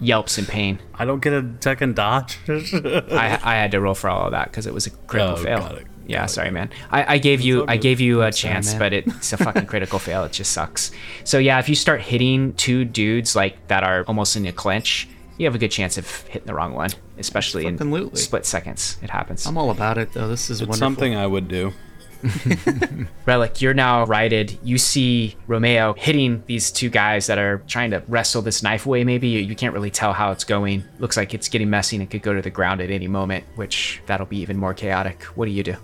yelps 0.00 0.38
in 0.38 0.46
pain. 0.46 0.78
I 0.94 1.04
don't 1.04 1.20
get 1.20 1.32
a 1.32 1.48
second 1.60 1.96
dodge. 1.96 2.38
I, 2.48 3.38
I 3.42 3.54
had 3.56 3.70
to 3.72 3.80
roll 3.80 3.94
for 3.94 4.08
all 4.10 4.26
of 4.26 4.32
that 4.32 4.46
because 4.50 4.66
it 4.66 4.74
was 4.74 4.86
a 4.86 4.90
critical 4.90 5.34
Oh, 5.34 5.36
fail. 5.36 5.58
got 5.58 5.74
it. 5.78 5.86
Yeah, 6.06 6.24
sorry, 6.26 6.50
man. 6.50 6.70
I, 6.90 7.14
I 7.14 7.18
gave 7.18 7.42
you 7.42 7.66
I 7.68 7.76
gave 7.76 8.00
you 8.00 8.22
a 8.22 8.32
sorry, 8.32 8.54
chance, 8.54 8.70
man. 8.72 8.78
but 8.78 8.92
it's 8.94 9.32
a 9.34 9.36
fucking 9.36 9.66
critical 9.72 9.98
fail. 9.98 10.24
It 10.24 10.32
just 10.32 10.52
sucks. 10.52 10.90
So 11.24 11.38
yeah, 11.38 11.58
if 11.58 11.68
you 11.68 11.74
start 11.74 12.00
hitting 12.00 12.54
two 12.54 12.86
dudes 12.86 13.36
like 13.36 13.68
that 13.68 13.82
are 13.84 14.04
almost 14.08 14.34
in 14.34 14.46
a 14.46 14.52
clinch, 14.52 15.06
you 15.36 15.44
have 15.44 15.54
a 15.54 15.58
good 15.58 15.70
chance 15.70 15.98
of 15.98 16.10
hitting 16.28 16.46
the 16.46 16.54
wrong 16.54 16.72
one, 16.72 16.90
especially 17.18 17.66
in 17.66 17.76
split 18.16 18.46
seconds. 18.46 18.96
It 19.02 19.10
happens. 19.10 19.46
I'm 19.46 19.58
all 19.58 19.70
about 19.70 19.98
it, 19.98 20.12
though. 20.12 20.28
This 20.28 20.48
is 20.48 20.60
it's 20.62 20.68
wonderful. 20.68 20.78
something 20.78 21.14
I 21.14 21.26
would 21.26 21.46
do. 21.46 21.72
Relic, 23.26 23.60
you're 23.60 23.74
now 23.74 24.04
righted. 24.04 24.58
You 24.62 24.78
see 24.78 25.36
Romeo 25.46 25.94
hitting 25.94 26.42
these 26.46 26.70
two 26.70 26.90
guys 26.90 27.26
that 27.26 27.38
are 27.38 27.58
trying 27.66 27.90
to 27.92 28.02
wrestle 28.08 28.42
this 28.42 28.62
knife 28.62 28.86
away, 28.86 29.04
maybe. 29.04 29.28
You, 29.28 29.40
you 29.40 29.54
can't 29.54 29.74
really 29.74 29.90
tell 29.90 30.12
how 30.12 30.30
it's 30.32 30.44
going. 30.44 30.84
Looks 30.98 31.16
like 31.16 31.34
it's 31.34 31.48
getting 31.48 31.70
messy 31.70 31.96
and 31.96 32.02
it 32.02 32.10
could 32.10 32.22
go 32.22 32.34
to 32.34 32.42
the 32.42 32.50
ground 32.50 32.80
at 32.80 32.90
any 32.90 33.08
moment, 33.08 33.44
which 33.56 34.02
that'll 34.06 34.26
be 34.26 34.38
even 34.38 34.56
more 34.56 34.74
chaotic. 34.74 35.22
What 35.34 35.46
do 35.46 35.52
you 35.52 35.62
do? 35.62 35.76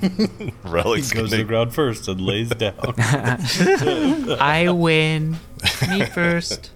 Relic's 0.64 1.10
Goes 1.12 1.30
to 1.30 1.38
the 1.38 1.44
ground 1.44 1.74
first 1.74 2.06
and 2.08 2.20
lays 2.20 2.50
down. 2.50 2.74
I 2.98 4.68
win. 4.70 5.36
Me 5.88 6.04
first. 6.04 6.70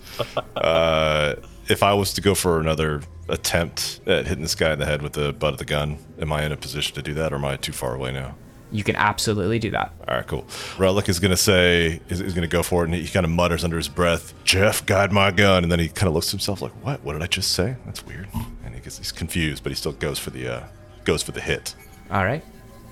uh, 0.57 1.35
if 1.69 1.83
I 1.83 1.93
was 1.95 2.15
to 2.15 2.21
go 2.21 2.35
for 2.35 2.61
another 2.61 3.03
attempt 3.29 4.01
at 4.07 4.27
hitting 4.27 4.43
this 4.43 4.55
guy 4.55 4.73
in 4.73 4.79
the 4.79 4.87
head 4.87 5.03
with 5.03 5.13
the 5.13 5.33
butt 5.33 5.53
of 5.53 5.59
the 5.59 5.65
gun, 5.65 5.99
am 6.19 6.33
I 6.33 6.45
in 6.45 6.53
a 6.53 6.57
position 6.57 6.95
to 6.97 7.03
do 7.03 7.15
that 7.15 7.33
or 7.33 7.37
am 7.37 7.45
I 7.45 7.57
too 7.57 7.73
far 7.73 7.95
away 7.95 8.11
now? 8.13 8.35
You 8.73 8.85
can 8.85 8.97
absolutely 8.97 9.59
do 9.59 9.71
that. 9.71 9.93
All 10.09 10.17
right, 10.17 10.27
cool. 10.27 10.47
Relic 10.79 11.09
is 11.09 11.19
going 11.19 11.33
to 11.33 11.37
say, 11.37 12.01
is, 12.09 12.21
is 12.21 12.35
going 12.35 12.49
to 12.49 12.53
go 12.53 12.63
for 12.63 12.83
it, 12.83 12.87
and 12.87 12.95
he, 12.95 13.09
kind 13.09 13.25
of 13.25 13.31
mutters 13.33 13.65
under 13.65 13.77
his 13.77 13.89
breath, 13.89 14.33
Jeff, 14.45 14.87
guide 14.87 15.13
my 15.13 15.31
gun. 15.31 15.63
And 15.65 15.73
then 15.73 15.79
he 15.79 15.89
kind 15.89 16.09
of 16.09 16.15
looks 16.15 16.29
at 16.29 16.33
himself 16.33 16.63
like, 16.63 16.73
what? 16.85 17.03
What 17.03 17.15
did 17.15 17.23
I 17.23 17.27
just 17.27 17.53
say? 17.53 17.77
That's 17.85 18.05
weird. 18.07 18.29
And 18.65 18.75
he 18.75 18.81
gets 18.81 18.99
he's 18.99 19.13
confused, 19.13 19.63
but 19.63 19.73
he 19.73 19.77
still 19.77 19.93
goes 19.93 20.19
for 20.19 20.31
the 20.31 20.49
uh, 20.49 20.63
goes 21.05 21.23
for 21.23 21.33
the 21.33 21.41
hit. 21.41 21.75
All 22.11 22.25
right. 22.25 22.45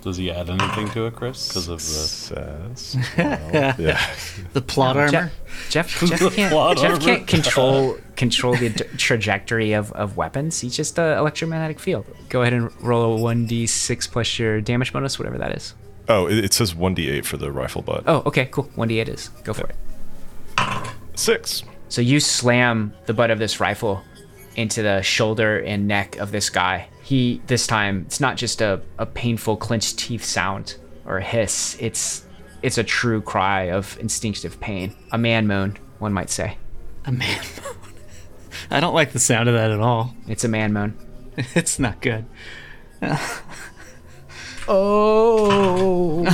Does 0.02 0.16
he 0.16 0.30
add 0.30 0.48
anything 0.48 0.88
to 0.90 1.06
it, 1.06 1.16
Chris? 1.16 1.48
Because 1.48 1.68
of 1.68 1.78
the. 1.78 1.82
Says, 1.82 2.96
well, 3.18 3.74
yeah. 3.78 4.00
The 4.52 4.62
plot 4.62 4.96
um, 4.96 5.02
armor? 5.02 5.32
Jeff, 5.70 6.00
Jeff, 6.00 6.08
Jeff 6.20 6.34
can't, 6.34 6.52
Plot 6.52 6.76
Jeff 6.76 6.92
armor. 6.92 7.00
can't 7.04 7.26
control 7.26 7.98
control 8.16 8.54
the 8.56 8.70
d- 8.70 8.84
trajectory 8.96 9.72
of, 9.72 9.92
of 9.92 10.16
weapons. 10.16 10.60
He's 10.60 10.76
just 10.76 10.98
an 10.98 11.18
electromagnetic 11.18 11.80
field. 11.80 12.06
Go 12.28 12.42
ahead 12.42 12.52
and 12.52 12.70
roll 12.82 13.16
a 13.16 13.34
1d6 13.34 14.10
plus 14.10 14.38
your 14.38 14.60
damage 14.60 14.92
bonus, 14.92 15.18
whatever 15.18 15.38
that 15.38 15.52
is. 15.52 15.74
Oh, 16.08 16.26
it, 16.26 16.44
it 16.44 16.52
says 16.52 16.74
1d8 16.74 17.24
for 17.24 17.36
the 17.36 17.50
rifle 17.52 17.82
butt. 17.82 18.04
Oh, 18.06 18.22
okay, 18.26 18.46
cool. 18.46 18.64
1d8 18.76 19.08
is. 19.08 19.28
Go 19.44 19.52
for 19.52 19.68
it. 19.68 19.76
Six. 21.14 21.64
So 21.88 22.00
you 22.00 22.20
slam 22.20 22.92
the 23.06 23.14
butt 23.14 23.30
of 23.30 23.38
this 23.38 23.60
rifle 23.60 24.02
into 24.56 24.82
the 24.82 25.02
shoulder 25.02 25.58
and 25.58 25.86
neck 25.88 26.16
of 26.18 26.30
this 26.32 26.50
guy. 26.50 26.88
He, 27.08 27.40
this 27.46 27.66
time, 27.66 28.02
it's 28.04 28.20
not 28.20 28.36
just 28.36 28.60
a, 28.60 28.82
a 28.98 29.06
painful 29.06 29.56
clenched 29.56 29.98
teeth 29.98 30.22
sound 30.22 30.76
or 31.06 31.16
a 31.16 31.24
hiss. 31.24 31.74
It's 31.80 32.26
it's 32.60 32.76
a 32.76 32.84
true 32.84 33.22
cry 33.22 33.70
of 33.70 33.96
instinctive 33.98 34.60
pain. 34.60 34.94
A 35.10 35.16
man 35.16 35.46
moan, 35.46 35.78
one 36.00 36.12
might 36.12 36.28
say. 36.28 36.58
A 37.06 37.12
man 37.12 37.42
moan. 37.62 37.76
I 38.70 38.80
don't 38.80 38.92
like 38.92 39.12
the 39.12 39.18
sound 39.18 39.48
of 39.48 39.54
that 39.54 39.70
at 39.70 39.80
all. 39.80 40.14
It's 40.26 40.44
a 40.44 40.48
man 40.48 40.74
moan. 40.74 40.98
It's 41.54 41.78
not 41.78 42.02
good. 42.02 42.26
Oh. 44.70 46.26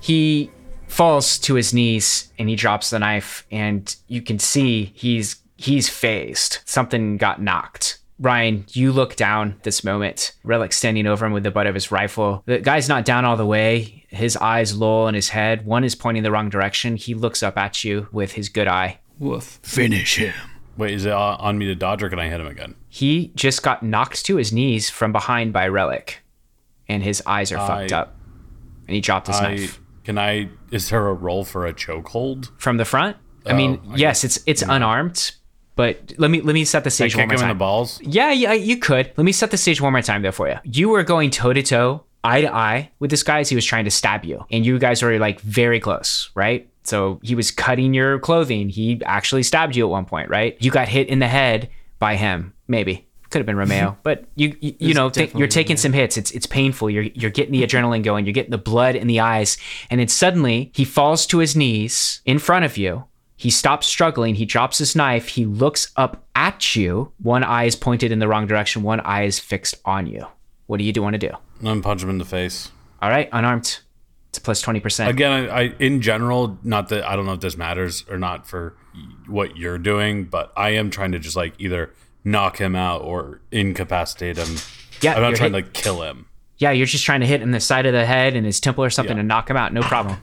he 0.00 0.50
falls 0.88 1.38
to 1.40 1.56
his 1.56 1.74
knees 1.74 2.32
and 2.38 2.48
he 2.48 2.56
drops 2.56 2.88
the 2.88 2.98
knife 2.98 3.46
and 3.50 3.94
you 4.08 4.22
can 4.22 4.38
see 4.38 4.92
he's 4.94 5.42
he's 5.56 5.88
fazed. 5.88 6.58
Something 6.64 7.16
got 7.16 7.40
knocked. 7.40 7.98
Ryan, 8.18 8.64
you 8.70 8.92
look 8.92 9.16
down 9.16 9.56
this 9.62 9.84
moment. 9.84 10.32
Relic 10.42 10.72
standing 10.72 11.06
over 11.06 11.26
him 11.26 11.32
with 11.32 11.42
the 11.42 11.50
butt 11.50 11.66
of 11.66 11.74
his 11.74 11.92
rifle. 11.92 12.42
The 12.46 12.58
guy's 12.58 12.88
not 12.88 13.04
down 13.04 13.26
all 13.26 13.36
the 13.36 13.44
way. 13.44 14.06
His 14.08 14.36
eyes 14.38 14.74
low 14.74 15.06
in 15.06 15.14
his 15.14 15.28
head. 15.28 15.66
One 15.66 15.84
is 15.84 15.94
pointing 15.94 16.22
the 16.22 16.30
wrong 16.30 16.48
direction. 16.48 16.96
He 16.96 17.12
looks 17.12 17.42
up 17.42 17.58
at 17.58 17.84
you 17.84 18.08
with 18.12 18.32
his 18.32 18.48
good 18.48 18.68
eye. 18.68 19.00
Woof. 19.18 19.60
Finish 19.62 20.16
him. 20.16 20.34
Wait, 20.78 20.94
is 20.94 21.04
it 21.04 21.12
on 21.12 21.38
on 21.40 21.58
me 21.58 21.66
to 21.66 21.74
dodge 21.74 22.02
or 22.02 22.08
can 22.08 22.18
I 22.18 22.28
hit 22.28 22.40
him 22.40 22.46
again? 22.46 22.74
He 22.88 23.32
just 23.34 23.62
got 23.62 23.82
knocked 23.82 24.24
to 24.26 24.36
his 24.36 24.52
knees 24.52 24.88
from 24.90 25.12
behind 25.12 25.52
by 25.52 25.68
Relic, 25.68 26.22
and 26.88 27.02
his 27.02 27.22
eyes 27.26 27.50
are 27.50 27.66
fucked 27.66 27.92
up. 27.92 28.14
And 28.86 28.94
he 28.94 29.00
dropped 29.00 29.26
his 29.26 29.36
I 29.36 29.42
knife 29.42 29.80
can 30.06 30.18
I. 30.18 30.48
Is 30.70 30.88
there 30.88 31.08
a 31.08 31.12
roll 31.12 31.44
for 31.44 31.66
a 31.66 31.74
chokehold? 31.74 32.50
from 32.58 32.76
the 32.76 32.84
front. 32.84 33.16
I 33.44 33.50
oh, 33.50 33.56
mean, 33.56 33.80
Oh, 33.84 33.92
I 33.92 33.96
yes, 33.96 34.22
it's 34.22 34.38
it's 34.46 34.62
unarmed, 34.62 35.32
But 35.76 36.14
let 36.16 36.30
me 36.30 36.40
let 36.40 36.54
me 36.54 36.64
set 36.64 36.84
the 36.84 36.88
I 36.88 36.90
stage 36.90 37.12
kick 37.12 37.20
one 37.20 37.28
more 37.28 37.36
time. 37.36 37.48
the 37.50 37.54
balls. 37.54 38.00
Yeah, 38.02 38.32
yeah, 38.32 38.54
you 38.54 38.78
could. 38.78 39.12
Let 39.16 39.24
me 39.24 39.32
set 39.32 39.50
the 39.50 39.58
stage 39.58 39.80
one 39.80 39.92
more 39.92 40.02
time 40.02 40.22
there 40.22 40.32
for 40.32 40.48
you. 40.48 40.56
You 40.64 40.88
were 40.88 41.04
going 41.04 41.30
toe 41.30 41.52
to 41.52 41.62
toe, 41.62 42.02
eye 42.24 42.40
to 42.40 42.52
eye 42.52 42.90
with 42.98 43.10
this 43.10 43.22
guy 43.22 43.40
as 43.40 43.50
he 43.50 43.54
was 43.54 43.64
trying 43.64 43.84
to 43.84 43.90
stab 43.90 44.24
you, 44.24 44.44
and 44.50 44.64
you 44.64 44.78
guys 44.78 45.02
were 45.02 45.18
like 45.18 45.40
very 45.42 45.78
close, 45.78 46.30
right? 46.34 46.68
So 46.84 47.20
he 47.22 47.34
was 47.34 47.50
cutting 47.50 47.92
your 47.92 48.18
clothing. 48.18 48.70
He 48.70 49.02
actually 49.04 49.42
stabbed 49.42 49.76
you 49.76 49.84
at 49.84 49.90
one 49.90 50.06
point, 50.06 50.30
right? 50.30 50.56
You 50.60 50.70
got 50.70 50.88
hit 50.88 51.08
in 51.08 51.18
the 51.18 51.28
head 51.28 51.68
by 51.98 52.16
him, 52.16 52.54
maybe. 52.68 53.06
Could 53.28 53.40
have 53.40 53.46
been 53.46 53.56
Romeo, 53.56 53.90
mm-hmm. 53.90 54.00
but 54.02 54.24
you 54.36 54.56
you, 54.60 54.74
you 54.78 54.94
know 54.94 55.10
th- 55.10 55.34
you're 55.34 55.48
taking 55.48 55.76
some 55.76 55.92
hits. 55.92 56.16
It's 56.16 56.30
it's 56.30 56.46
painful. 56.46 56.88
You're 56.88 57.02
you're 57.02 57.30
getting 57.30 57.52
the 57.52 57.66
adrenaline 57.66 58.04
going. 58.04 58.24
You're 58.24 58.32
getting 58.32 58.52
the 58.52 58.56
blood 58.56 58.94
in 58.94 59.08
the 59.08 59.20
eyes, 59.20 59.58
and 59.90 60.00
then 60.00 60.08
suddenly 60.08 60.70
he 60.74 60.84
falls 60.84 61.26
to 61.26 61.38
his 61.38 61.56
knees 61.56 62.22
in 62.24 62.38
front 62.38 62.64
of 62.64 62.78
you. 62.78 63.04
He 63.36 63.50
stops 63.50 63.86
struggling. 63.86 64.34
He 64.36 64.46
drops 64.46 64.78
his 64.78 64.96
knife. 64.96 65.28
He 65.28 65.44
looks 65.44 65.92
up 65.96 66.24
at 66.34 66.74
you. 66.74 67.12
One 67.22 67.44
eye 67.44 67.64
is 67.64 67.76
pointed 67.76 68.10
in 68.10 68.18
the 68.18 68.28
wrong 68.28 68.46
direction. 68.46 68.82
One 68.82 69.00
eye 69.00 69.24
is 69.24 69.38
fixed 69.38 69.74
on 69.84 70.06
you. 70.06 70.26
What 70.66 70.78
do 70.78 70.84
you 70.84 70.92
do 70.92 71.02
want 71.02 71.14
to 71.14 71.18
do? 71.18 71.30
Then 71.60 71.82
punch 71.82 72.02
him 72.02 72.10
in 72.10 72.18
the 72.18 72.24
face. 72.24 72.70
All 73.02 73.10
right, 73.10 73.28
unarmed. 73.32 73.78
It's 74.30 74.38
plus 74.38 74.60
twenty 74.60 74.80
percent. 74.80 75.10
Again, 75.10 75.32
I, 75.32 75.48
I 75.48 75.62
in 75.78 76.00
general, 76.02 76.58
not 76.62 76.88
that 76.88 77.04
I 77.08 77.14
don't 77.16 77.26
know 77.26 77.34
if 77.34 77.40
this 77.40 77.56
matters 77.56 78.04
or 78.10 78.18
not 78.18 78.46
for 78.46 78.74
what 79.26 79.56
you're 79.56 79.78
doing, 79.78 80.24
but 80.24 80.52
I 80.56 80.70
am 80.70 80.90
trying 80.90 81.12
to 81.12 81.18
just 81.18 81.36
like 81.36 81.54
either 81.58 81.92
knock 82.24 82.58
him 82.58 82.74
out 82.74 83.02
or 83.02 83.40
incapacitate 83.52 84.36
him. 84.38 84.56
Yeah, 85.02 85.14
I'm 85.14 85.22
not 85.22 85.36
trying 85.36 85.52
hit- 85.52 85.60
to 85.60 85.66
like 85.66 85.72
kill 85.74 86.02
him. 86.02 86.26
Yeah, 86.58 86.70
you're 86.70 86.86
just 86.86 87.04
trying 87.04 87.20
to 87.20 87.26
hit 87.26 87.42
him 87.42 87.48
in 87.48 87.52
the 87.52 87.60
side 87.60 87.84
of 87.84 87.92
the 87.92 88.06
head 88.06 88.34
and 88.34 88.46
his 88.46 88.60
temple 88.60 88.82
or 88.82 88.88
something 88.90 89.16
Yeah. 89.16 89.20
and 89.20 89.28
knock 89.28 89.50
him 89.50 89.58
out. 89.58 89.74
No 89.74 89.82
problem. 89.82 90.16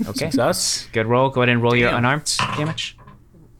Okay. 0.00 0.30
Success. 0.30 0.88
Good 0.92 1.06
roll. 1.06 1.30
Go 1.30 1.42
ahead 1.42 1.48
and 1.50 1.62
roll 1.62 1.76
your 1.76 1.90
Damn. 1.90 1.98
unarmed 1.98 2.34
damage. 2.56 2.96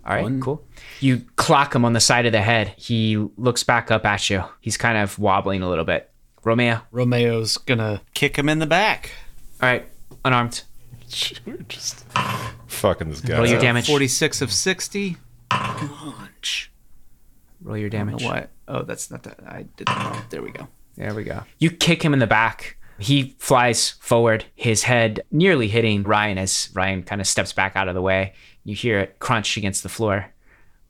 All 0.05 0.15
right, 0.15 0.23
One. 0.23 0.41
cool. 0.41 0.65
You 1.01 1.25
clock 1.37 1.75
him 1.75 1.85
on 1.85 1.93
the 1.93 2.01
side 2.01 2.27
of 2.27 2.33
the 2.33 2.41
head. 2.41 2.75
He 2.77 3.17
looks 3.37 3.63
back 3.63 3.91
up 3.91 4.05
at 4.07 4.29
you. 4.31 4.43
He's 4.61 4.77
kind 4.77 4.97
of 4.99 5.19
wobbling 5.19 5.63
a 5.63 5.69
little 5.69 5.85
bit. 5.85 6.11
Romeo. 6.43 6.81
Romeo's 6.91 7.59
gonna 7.59 8.01
kick 8.15 8.37
him 8.37 8.49
in 8.49 8.59
the 8.61 8.67
back. 8.67 9.11
All 9.63 9.69
right, 9.69 9.87
unarmed. 10.25 10.63
We're 11.45 11.57
just 11.69 12.05
fucking 12.69 13.11
this 13.11 13.21
guy. 13.21 13.37
Roll 13.37 13.47
your 13.47 13.57
up. 13.57 13.63
damage. 13.63 13.87
46 13.89 14.41
of 14.43 14.53
60. 14.53 15.17
Punch. 15.51 16.71
Roll 17.63 17.77
your 17.77 17.91
damage. 17.91 18.23
What? 18.25 18.51
Oh, 18.69 18.83
that's 18.83 19.11
not 19.11 19.23
that. 19.25 19.41
I 19.47 19.67
did 19.77 19.87
that 19.89 20.05
wrong. 20.15 20.23
There 20.31 20.43
we 20.43 20.51
go. 20.51 20.69
There 20.97 21.15
we 21.15 21.25
go. 21.25 21.43
You 21.59 21.71
kick 21.71 22.03
him 22.03 22.13
in 22.15 22.21
the 22.21 22.27
back. 22.27 22.77
He 23.01 23.35
flies 23.39 23.91
forward, 24.01 24.45
his 24.55 24.83
head 24.85 25.23
nearly 25.31 25.69
hitting 25.69 26.03
Ryan 26.03 26.39
as 26.39 26.69
Ryan 26.75 27.03
kind 27.03 27.21
of 27.21 27.27
steps 27.27 27.53
back 27.53 27.77
out 27.77 27.89
of 27.89 27.95
the 27.95 28.03
way. 28.03 28.35
You 28.65 28.75
hear 28.75 28.99
it 29.01 29.19
crunch 29.19 29.57
against 29.57 29.83
the 29.83 29.89
floor. 29.89 30.33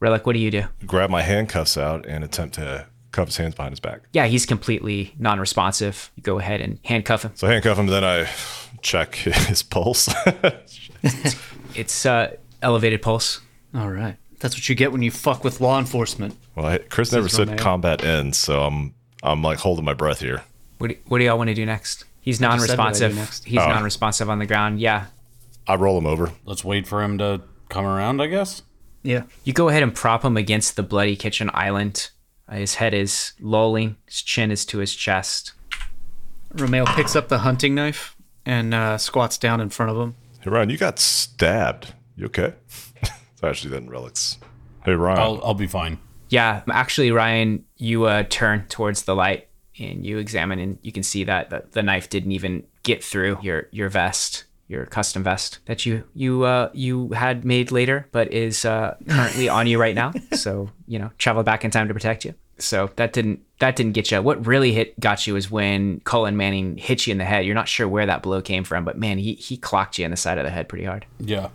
Relic, 0.00 0.26
what 0.26 0.32
do 0.32 0.38
you 0.40 0.50
do? 0.50 0.64
Grab 0.86 1.10
my 1.10 1.22
handcuffs 1.22 1.76
out 1.76 2.06
and 2.06 2.24
attempt 2.24 2.54
to 2.56 2.86
cuff 3.12 3.28
his 3.28 3.36
hands 3.36 3.54
behind 3.54 3.72
his 3.72 3.80
back. 3.80 4.00
Yeah, 4.12 4.26
he's 4.26 4.46
completely 4.46 5.14
non 5.18 5.38
responsive. 5.40 6.10
You 6.16 6.22
go 6.22 6.38
ahead 6.38 6.60
and 6.60 6.78
handcuff 6.84 7.22
him. 7.24 7.32
So 7.34 7.46
handcuff 7.46 7.78
him, 7.78 7.86
then 7.86 8.04
I 8.04 8.28
check 8.82 9.14
his 9.14 9.62
pulse. 9.62 10.08
It's 11.74 12.04
uh, 12.04 12.36
elevated 12.62 13.00
pulse. 13.00 13.40
All 13.74 13.90
right. 13.90 14.16
That's 14.40 14.56
what 14.56 14.68
you 14.68 14.74
get 14.74 14.90
when 14.92 15.02
you 15.02 15.10
fuck 15.10 15.44
with 15.44 15.60
law 15.60 15.78
enforcement. 15.78 16.36
well, 16.56 16.66
I, 16.66 16.78
Chris 16.78 17.12
never 17.12 17.28
said 17.28 17.48
Romeo. 17.48 17.62
combat 17.62 18.02
ends, 18.04 18.38
so 18.38 18.62
I'm 18.64 18.94
I'm 19.22 19.42
like 19.42 19.58
holding 19.58 19.84
my 19.84 19.94
breath 19.94 20.20
here. 20.20 20.42
What 20.80 20.88
do, 20.88 20.96
what 21.08 21.18
do 21.18 21.24
y'all 21.24 21.36
want 21.36 21.48
to 21.48 21.54
do 21.54 21.66
next? 21.66 22.06
He's 22.22 22.38
just 22.38 22.40
said 22.40 22.48
what 22.48 22.54
I 22.54 22.56
do 22.58 22.76
non-responsive. 22.76 23.14
next. 23.16 23.44
He's 23.44 23.58
Oh. 23.58 23.68
non-responsive 23.68 24.30
on 24.30 24.38
the 24.38 24.46
ground. 24.46 24.80
Yeah. 24.80 25.06
I 25.66 25.74
roll 25.74 25.98
him 25.98 26.06
over. 26.06 26.32
Let's 26.46 26.64
wait 26.64 26.86
for 26.86 27.02
him 27.02 27.18
to 27.18 27.42
come 27.68 27.84
around. 27.84 28.22
I 28.22 28.28
guess. 28.28 28.62
Yeah. 29.02 29.24
You 29.44 29.52
go 29.52 29.68
ahead 29.68 29.82
and 29.82 29.94
prop 29.94 30.24
him 30.24 30.38
against 30.38 30.76
the 30.76 30.82
bloody 30.82 31.16
kitchen 31.16 31.50
island. 31.52 32.08
Uh, 32.48 32.54
his 32.54 32.76
head 32.76 32.94
is 32.94 33.32
lolling. 33.40 33.96
His 34.06 34.22
chin 34.22 34.50
is 34.50 34.64
to 34.66 34.78
his 34.78 34.94
chest. 34.96 35.52
Romeo 36.54 36.86
picks 36.86 37.14
up 37.14 37.28
the 37.28 37.40
hunting 37.40 37.74
knife 37.74 38.16
and 38.46 38.72
uh, 38.72 38.96
squats 38.96 39.36
down 39.36 39.60
in 39.60 39.68
front 39.68 39.92
of 39.92 39.98
him. 39.98 40.16
Hey 40.40 40.48
Ryan, 40.50 40.70
you 40.70 40.78
got 40.78 40.98
stabbed. 40.98 41.92
You 42.16 42.24
okay? 42.26 42.54
it's 43.02 43.12
actually 43.44 43.70
then 43.72 43.90
relics. 43.90 44.38
Hey 44.82 44.94
Ryan. 44.94 45.18
I'll 45.18 45.40
I'll 45.44 45.54
be 45.54 45.66
fine. 45.66 45.98
Yeah, 46.30 46.62
actually, 46.70 47.10
Ryan, 47.10 47.66
you 47.76 48.04
uh, 48.04 48.22
turn 48.30 48.64
towards 48.70 49.02
the 49.02 49.14
light 49.14 49.48
and 49.80 50.04
you 50.04 50.18
examine, 50.18 50.58
and 50.58 50.78
you 50.82 50.92
can 50.92 51.02
see 51.02 51.24
that 51.24 51.50
the, 51.50 51.64
the 51.72 51.82
knife 51.82 52.08
didn't 52.08 52.32
even 52.32 52.64
get 52.82 53.02
through 53.02 53.38
your 53.42 53.68
your 53.70 53.88
vest, 53.88 54.44
your 54.68 54.86
custom 54.86 55.22
vest 55.22 55.58
that 55.66 55.86
you 55.86 56.04
you 56.14 56.44
uh, 56.44 56.70
you 56.72 57.08
had 57.10 57.44
made 57.44 57.70
later, 57.70 58.08
but 58.12 58.32
is 58.32 58.64
uh, 58.64 58.96
currently 59.08 59.48
on 59.48 59.66
you 59.66 59.80
right 59.80 59.94
now. 59.94 60.12
So 60.34 60.70
you 60.86 60.98
know, 60.98 61.10
travel 61.18 61.42
back 61.42 61.64
in 61.64 61.70
time 61.70 61.88
to 61.88 61.94
protect 61.94 62.24
you. 62.24 62.34
So 62.58 62.90
that 62.96 63.12
didn't 63.12 63.40
that 63.58 63.76
didn't 63.76 63.92
get 63.92 64.10
you. 64.10 64.22
What 64.22 64.46
really 64.46 64.72
hit 64.72 64.98
got 65.00 65.26
you 65.26 65.36
is 65.36 65.50
when 65.50 66.00
Cullen 66.00 66.36
Manning 66.36 66.76
hit 66.76 67.06
you 67.06 67.12
in 67.12 67.18
the 67.18 67.24
head. 67.24 67.44
You're 67.44 67.54
not 67.54 67.68
sure 67.68 67.88
where 67.88 68.06
that 68.06 68.22
blow 68.22 68.40
came 68.40 68.64
from, 68.64 68.84
but 68.84 68.98
man, 68.98 69.18
he 69.18 69.34
he 69.34 69.56
clocked 69.56 69.98
you 69.98 70.04
in 70.04 70.10
the 70.10 70.16
side 70.16 70.38
of 70.38 70.44
the 70.44 70.50
head 70.50 70.68
pretty 70.68 70.84
hard. 70.84 71.06
Yeah. 71.18 71.50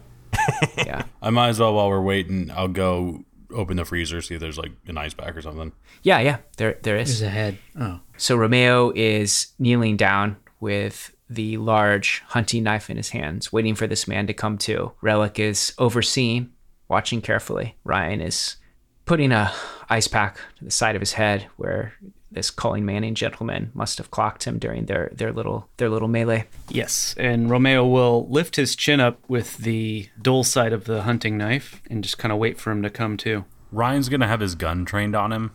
Yeah. 0.78 1.04
I 1.22 1.30
might 1.30 1.50
as 1.50 1.60
well 1.60 1.74
while 1.74 1.90
we're 1.90 2.02
waiting. 2.02 2.52
I'll 2.52 2.68
go 2.68 3.25
open 3.52 3.78
the 3.78 3.86
freezer, 3.86 4.22
see 4.22 4.36
if 4.36 4.42
there's 4.42 4.58
like 4.58 4.72
an 4.88 4.98
ice 4.98 5.14
pack 5.14 5.36
or 5.36 5.42
something. 5.42 5.72
Yeah, 6.04 6.20
yeah, 6.20 6.38
there 6.58 6.78
there 6.84 6.98
is. 6.98 7.20
There's 7.20 7.30
a 7.30 7.34
head. 7.34 7.58
Oh. 7.80 8.00
So 8.18 8.36
Romeo 8.36 8.92
is 8.96 9.48
kneeling 9.60 9.98
down 9.98 10.38
with 10.60 11.16
the 11.30 11.58
large 11.58 12.22
hunting 12.28 12.64
knife 12.64 12.90
in 12.90 12.98
his 12.98 13.10
hands, 13.10 13.52
waiting 13.52 13.76
for 13.76 13.88
this 13.88 14.08
man 14.08 14.28
to 14.28 14.34
come 14.34 14.58
to. 14.60 14.92
Relic 15.02 15.40
is 15.40 15.74
overseeing, 15.78 16.52
watching 16.88 17.22
carefully. 17.22 17.76
Ryan 17.84 18.22
is 18.22 18.58
putting 19.06 19.32
a 19.32 19.52
ice 19.90 20.08
pack 20.08 20.38
to 20.58 20.66
the 20.66 20.72
side 20.72 20.96
of 20.96 21.02
his 21.02 21.14
head 21.14 21.48
where 21.58 21.94
this 22.36 22.52
Colleen 22.52 22.86
Manning 22.86 23.16
gentleman 23.16 23.72
must 23.74 23.98
have 23.98 24.12
clocked 24.12 24.44
him 24.44 24.60
during 24.60 24.86
their, 24.86 25.10
their 25.14 25.32
little 25.32 25.68
their 25.78 25.90
little 25.90 26.08
melee. 26.08 26.46
Yes. 26.70 27.16
And 27.18 27.50
Romeo 27.50 27.86
will 27.86 28.28
lift 28.30 28.56
his 28.58 28.76
chin 28.76 29.00
up 29.00 29.20
with 29.28 29.58
the 29.58 30.10
dull 30.22 30.44
side 30.44 30.74
of 30.74 30.84
the 30.86 31.02
hunting 31.02 31.38
knife 31.38 31.82
and 31.90 32.04
just 32.04 32.18
kind 32.20 32.32
of 32.32 32.38
wait 32.38 32.60
for 32.60 32.72
him 32.72 32.84
to 32.84 32.90
come 32.92 33.18
to. 33.18 33.46
Ryan's 33.72 34.10
gonna 34.10 34.28
have 34.28 34.40
his 34.42 34.54
gun 34.56 34.86
trained 34.86 35.16
on 35.16 35.32
him. 35.32 35.52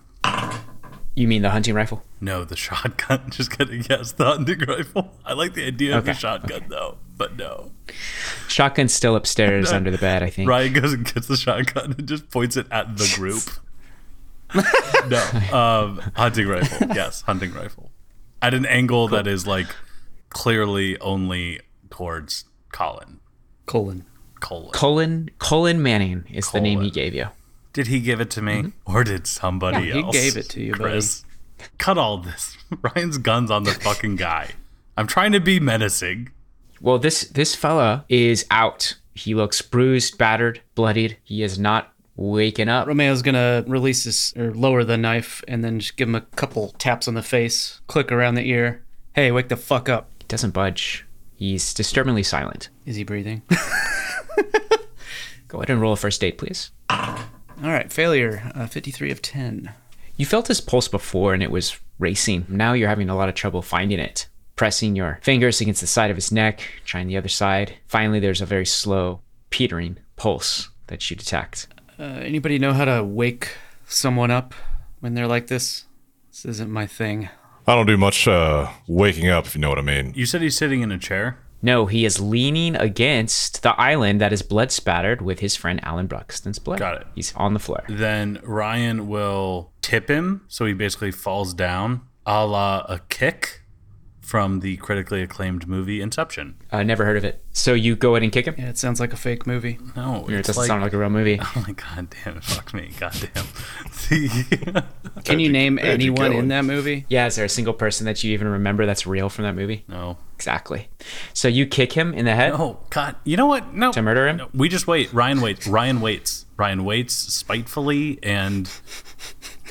You 1.15 1.27
mean 1.29 1.43
the 1.43 1.51
hunting 1.51 1.75
rifle? 1.75 2.03
No, 2.21 2.45
the 2.45 2.57
shotgun. 2.67 3.25
Just 3.31 3.51
kidding. 3.57 3.85
Yes, 3.91 4.13
the 4.13 4.25
hunting 4.25 4.61
rifle. 4.61 5.13
I 5.25 5.33
like 5.35 5.55
the 5.55 5.67
idea 5.67 5.99
of 5.99 6.05
the 6.05 6.13
Okay, 6.13 6.19
shotgun 6.19 6.67
though, 6.69 6.99
but 7.17 7.37
no. 7.37 7.73
Shotgun's 8.49 8.93
still 8.95 9.17
upstairs 9.17 9.73
under 9.73 9.91
the 9.91 9.99
bed, 9.99 10.23
I 10.23 10.31
think. 10.31 10.49
Ryan 10.49 10.73
goes 10.73 10.93
and 10.93 11.05
gets 11.13 11.27
the 11.27 11.37
shotgun 11.37 11.95
and 11.99 12.09
just 12.09 12.31
points 12.31 12.57
it 12.57 12.67
at 12.71 12.97
the 12.97 13.13
group. 13.17 13.43
No, 15.09 15.19
um, 15.53 15.99
hunting 16.15 16.49
rifle. 16.49 16.89
Yes, 16.95 17.23
hunting 17.23 17.53
rifle. 17.53 17.91
At 18.43 18.55
an 18.55 18.67
angle 18.67 19.09
that 19.09 19.27
is 19.27 19.47
like 19.47 19.67
clearly 20.31 20.99
only 21.01 21.61
towards 21.91 22.45
Colin. 22.73 23.21
Colon. 23.67 24.05
Colin. 24.41 24.71
Colin 24.73 25.31
Colin 25.39 25.83
Manning 25.83 26.25
is 26.31 26.51
the 26.51 26.61
name 26.61 26.81
he 26.81 26.91
gave 26.91 27.15
you. 27.15 27.27
Did 27.73 27.87
he 27.89 28.01
give 28.01 28.21
it 28.21 28.31
to 28.31 28.43
me, 28.43 28.73
or 28.85 29.05
did 29.05 29.27
somebody 29.27 29.87
Yeah, 29.89 29.95
he 29.95 30.01
else? 30.03 30.17
gave 30.17 30.37
it 30.37 30.49
to 30.51 30.61
you, 30.63 30.73
buddy. 30.73 30.83
Chris. 30.85 31.25
Cut 31.79 31.99
all 31.99 32.19
this. 32.19 32.57
Ryan's 32.83 33.19
guns 33.19 33.51
on 33.51 33.65
the 33.65 33.73
fucking 33.73 34.17
guy. 34.17 34.49
I'm 34.97 35.07
trying 35.07 35.33
to 35.33 35.41
be 35.41 35.61
menacing. 35.61 36.31
Well, 36.81 36.99
this 36.99 37.23
this 37.29 37.55
fella 37.55 38.07
is 38.09 38.47
out. 38.51 38.97
He 39.15 39.35
looks 39.35 39.61
bruised, 39.61 40.17
battered, 40.17 40.63
bloodied. 40.75 41.19
He 41.23 41.43
is 41.43 41.59
not 41.59 41.90
waking 42.17 42.69
up. 42.69 42.87
Romeo's 42.87 43.23
gonna 43.23 43.65
release 43.67 44.05
his 44.05 44.33
or 44.37 44.53
lower 44.53 44.85
the 44.85 44.97
knife 44.97 45.43
and 45.49 45.65
then 45.65 45.81
just 45.81 45.97
give 45.97 46.09
him 46.09 46.15
a 46.15 46.21
couple 46.21 46.71
taps 46.79 47.09
on 47.09 47.15
the 47.15 47.23
face, 47.23 47.81
click 47.87 48.13
around 48.13 48.35
the 48.35 48.49
ear. 48.49 48.83
Hey, 49.15 49.33
wake 49.33 49.49
the 49.49 49.57
fuck 49.57 49.89
up. 49.89 50.11
He 50.21 50.27
doesn't 50.29 50.53
budge. 50.53 51.07
He's 51.35 51.73
disturbingly 51.75 52.23
silent. 52.23 52.69
Is 52.85 52.97
he 52.97 53.05
breathing? 53.05 53.43
Go 55.49 55.59
ahead 55.59 55.71
and 55.71 55.81
roll 55.81 55.93
a 55.93 55.97
first 55.97 56.23
aid, 56.23 56.39
please. 56.39 56.71
All 56.91 57.71
right, 57.71 57.93
failure. 57.93 58.51
Uh, 58.55 58.67
53 58.67 59.11
of 59.11 59.21
10. 59.21 59.73
You 60.17 60.27
felt 60.27 60.49
his 60.49 60.61
pulse 60.61 60.89
before 60.89 61.35
and 61.35 61.43
it 61.43 61.51
was 61.51 61.79
racing. 61.99 62.47
Now 62.49 62.73
you're 62.73 62.89
having 62.89 63.09
a 63.09 63.17
lot 63.17 63.29
of 63.29 63.35
trouble 63.35 63.63
finding 63.63 63.99
it. 63.99 64.29
Pressing 64.57 64.95
your 64.95 65.19
fingers 65.23 65.61
against 65.61 65.81
the 65.81 65.87
side 65.87 66.11
of 66.11 66.17
his 66.17 66.31
neck, 66.31 66.63
trying 66.85 67.07
the 67.07 67.17
other 67.17 67.29
side. 67.29 67.75
Finally, 67.87 68.21
there's 68.21 68.43
a 68.43 68.47
very 68.47 68.67
slow, 68.67 69.21
petering 69.49 69.97
pulse 70.17 70.69
that 70.89 71.11
you 71.11 71.17
detect. 71.17 71.67
Uh, 72.01 72.21
anybody 72.23 72.59
know 72.59 72.73
how 72.73 72.87
to 72.87 73.05
wake 73.05 73.57
someone 73.85 74.31
up 74.31 74.55
when 75.01 75.13
they're 75.13 75.27
like 75.27 75.49
this? 75.49 75.85
This 76.31 76.47
isn't 76.47 76.71
my 76.71 76.87
thing. 76.87 77.29
I 77.67 77.75
don't 77.75 77.85
do 77.85 77.99
much 77.99 78.27
uh, 78.27 78.71
waking 78.89 79.29
up, 79.29 79.45
if 79.45 79.55
you 79.55 79.61
know 79.61 79.69
what 79.69 79.79
I 79.79 79.83
mean. 79.83 80.15
You 80.17 80.25
said 80.25 80.41
he's 80.41 80.57
sitting 80.57 80.81
in 80.81 80.91
a 80.91 80.97
chair. 80.97 81.39
No, 81.61 81.85
he 81.85 82.07
is 82.07 82.19
leaning 82.19 82.75
against 82.75 83.63
the 83.63 83.79
island 83.79 84.19
that 84.23 84.33
is 84.33 84.41
blood 84.41 84.73
spattered 84.73 85.21
with 85.21 85.41
his 85.41 85.57
friend 85.57 85.79
Alan 85.83 86.07
Bruxton's 86.07 86.59
blood. 86.59 86.79
Got 86.79 87.03
it. 87.03 87.07
He's 87.15 87.35
on 87.37 87.53
the 87.53 87.61
floor. 87.61 87.85
Then 87.87 88.41
Ryan 88.45 89.07
will 89.07 89.71
tip 89.83 90.09
him 90.09 90.41
so 90.49 90.65
he 90.65 90.73
basically 90.73 91.11
falls 91.11 91.53
down, 91.53 92.01
a 92.25 92.47
la 92.47 92.87
a 92.89 93.01
kick 93.11 93.60
from 94.31 94.61
the 94.61 94.77
critically 94.77 95.23
acclaimed 95.23 95.67
movie 95.67 96.01
Inception. 96.01 96.55
I 96.71 96.85
never 96.85 97.05
heard 97.05 97.17
of 97.17 97.25
it. 97.25 97.43
So 97.51 97.75
you 97.75 97.97
go 97.97 98.15
ahead 98.15 98.23
and 98.23 98.31
kick 98.31 98.47
him? 98.47 98.55
Yeah, 98.57 98.69
it 98.69 98.79
sounds 98.79 99.01
like 99.01 99.13
a 99.13 99.17
fake 99.17 99.45
movie. 99.45 99.77
No, 99.97 100.25
It 100.29 100.45
doesn't 100.47 100.57
like, 100.57 100.69
sound 100.69 100.83
like 100.83 100.93
a 100.93 100.99
real 100.99 101.11
movie. 101.11 101.41
Oh 101.57 101.65
my 101.67 101.73
god 101.73 102.07
damn 102.25 102.37
it, 102.37 102.45
fuck 102.45 102.73
me, 102.73 102.93
god 103.01 103.13
damn. 103.35 103.45
The- 104.09 104.85
Can 105.25 105.41
you 105.41 105.51
name 105.51 105.79
How'd 105.79 105.87
you 106.01 106.13
anyone 106.13 106.31
go? 106.31 106.39
in 106.39 106.47
that 106.49 106.65
movie? 106.65 107.07
Yeah, 107.09 107.27
is 107.27 107.35
there 107.35 107.45
a 107.45 107.49
single 107.49 107.75
person 107.75 108.07
that 108.07 108.23
you 108.23 108.33
even 108.33 108.47
remember 108.47 108.87
that's 108.87 109.05
real 109.05 109.29
from 109.29 109.43
that 109.47 109.57
movie? 109.57 109.85
no. 109.89 110.17
Exactly. 110.37 110.89
So 111.35 111.49
you 111.49 111.67
kick 111.67 111.93
him 111.93 112.15
in 112.15 112.25
the 112.25 112.35
head 112.35 112.53
Oh 112.55 112.79
god. 112.89 113.17
You 113.25 113.37
know 113.37 113.45
what? 113.45 113.75
No. 113.75 113.93
to 113.93 114.01
murder 114.01 114.27
him? 114.27 114.37
No, 114.39 114.49
we 114.55 114.71
just 114.71 114.87
wait. 114.87 115.13
Ryan 115.13 115.43
waits. 115.43 115.67
Ryan 115.67 116.01
waits. 116.01 116.47
Ryan 116.57 116.85
waits 116.85 117.13
spitefully 117.15 118.19
and 118.23 118.71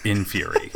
in 0.04 0.26
fury. 0.26 0.70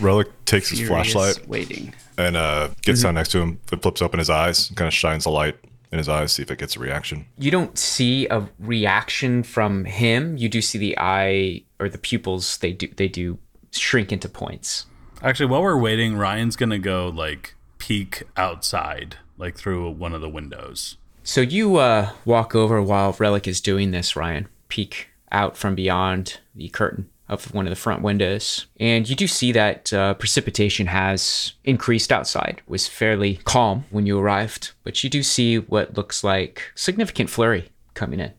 Relic 0.00 0.28
takes 0.46 0.70
his 0.70 0.80
flashlight 0.88 1.46
Waiting. 1.46 1.92
And 2.18 2.36
uh, 2.36 2.68
gets 2.82 3.02
down 3.02 3.14
next 3.14 3.30
to 3.30 3.40
him, 3.40 3.60
f- 3.72 3.80
flips 3.80 4.02
open 4.02 4.18
his 4.18 4.30
eyes, 4.30 4.70
kind 4.74 4.88
of 4.88 4.94
shines 4.94 5.24
the 5.24 5.30
light 5.30 5.56
in 5.92 5.98
his 5.98 6.08
eyes, 6.08 6.32
see 6.32 6.42
if 6.42 6.50
it 6.50 6.58
gets 6.58 6.76
a 6.76 6.80
reaction. 6.80 7.26
You 7.38 7.50
don't 7.50 7.78
see 7.78 8.26
a 8.28 8.48
reaction 8.58 9.42
from 9.42 9.84
him. 9.84 10.36
You 10.36 10.48
do 10.48 10.60
see 10.60 10.78
the 10.78 10.96
eye 10.98 11.62
or 11.78 11.88
the 11.88 11.98
pupils. 11.98 12.58
They 12.58 12.72
do 12.72 12.88
they 12.96 13.08
do 13.08 13.38
shrink 13.72 14.12
into 14.12 14.28
points. 14.28 14.86
Actually, 15.22 15.46
while 15.46 15.62
we're 15.62 15.78
waiting, 15.78 16.16
Ryan's 16.16 16.56
gonna 16.56 16.78
go 16.78 17.08
like 17.08 17.54
peek 17.78 18.24
outside, 18.36 19.16
like 19.38 19.56
through 19.56 19.90
one 19.90 20.14
of 20.14 20.20
the 20.20 20.28
windows. 20.28 20.96
So 21.22 21.40
you 21.40 21.76
uh, 21.76 22.10
walk 22.24 22.54
over 22.54 22.80
while 22.80 23.16
Relic 23.18 23.48
is 23.48 23.60
doing 23.60 23.90
this, 23.90 24.14
Ryan. 24.14 24.48
Peek 24.68 25.08
out 25.32 25.56
from 25.56 25.74
beyond 25.74 26.38
the 26.54 26.68
curtain 26.68 27.10
of 27.28 27.52
one 27.52 27.66
of 27.66 27.70
the 27.70 27.76
front 27.76 28.02
windows, 28.02 28.66
and 28.78 29.08
you 29.08 29.16
do 29.16 29.26
see 29.26 29.50
that 29.52 29.92
uh, 29.92 30.14
precipitation 30.14 30.86
has 30.86 31.54
increased 31.64 32.12
outside. 32.12 32.62
It 32.64 32.70
was 32.70 32.86
fairly 32.86 33.40
calm 33.44 33.84
when 33.90 34.06
you 34.06 34.18
arrived, 34.18 34.72
but 34.84 35.02
you 35.02 35.10
do 35.10 35.22
see 35.22 35.58
what 35.58 35.96
looks 35.96 36.22
like 36.22 36.70
significant 36.74 37.28
flurry 37.28 37.70
coming 37.94 38.20
in, 38.20 38.32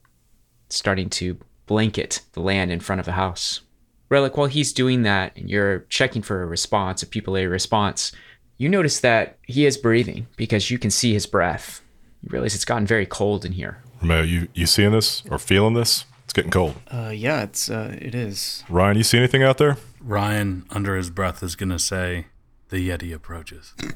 starting 0.70 1.10
to 1.12 1.38
blanket 1.66 2.22
the 2.32 2.42
land 2.42 2.72
in 2.72 2.80
front 2.80 3.00
of 3.00 3.06
the 3.06 3.14
house. 3.14 3.62
Relic, 4.10 4.38
while 4.38 4.48
he's 4.48 4.72
doing 4.72 5.04
that, 5.04 5.36
and 5.36 5.50
you're 5.50 5.80
checking 5.90 6.22
for 6.22 6.42
a 6.42 6.46
response, 6.46 7.04
a 7.04 7.06
pupillary 7.06 7.52
response, 7.52 8.14
you 8.58 8.70
notice 8.70 9.02
that 9.02 9.38
he 9.44 9.66
is 9.66 9.78
breathing 9.78 10.28
because 10.38 10.72
you 10.72 10.80
can 10.80 10.92
see 10.92 11.12
his 11.12 11.26
breath. 11.26 11.82
You 12.24 12.30
realize 12.32 12.56
it's 12.56 12.66
gotten 12.66 12.88
very 12.88 13.06
cold 13.06 13.44
in 13.44 13.52
here. 13.52 13.84
Romeo, 14.02 14.22
you, 14.22 14.48
you 14.54 14.66
seeing 14.66 14.92
this 14.92 15.24
or 15.30 15.38
feeling 15.38 15.74
this? 15.74 16.06
It's 16.28 16.34
getting 16.34 16.52
cold. 16.52 16.76
Uh, 16.92 17.14
yeah, 17.16 17.44
it's 17.44 17.70
uh, 17.70 17.98
it 18.02 18.14
is. 18.14 18.66
Ryan, 18.68 18.98
you 18.98 19.04
see 19.04 19.18
anything 19.18 19.44
out 19.44 19.58
there? 19.58 19.78
Ryan, 20.02 20.66
under 20.70 20.98
his 20.98 21.10
breath, 21.10 21.42
is 21.42 21.56
gonna 21.56 21.80
say, 21.80 22.26
"The 22.68 22.90
Yeti 22.90 23.16
approaches." 23.16 23.74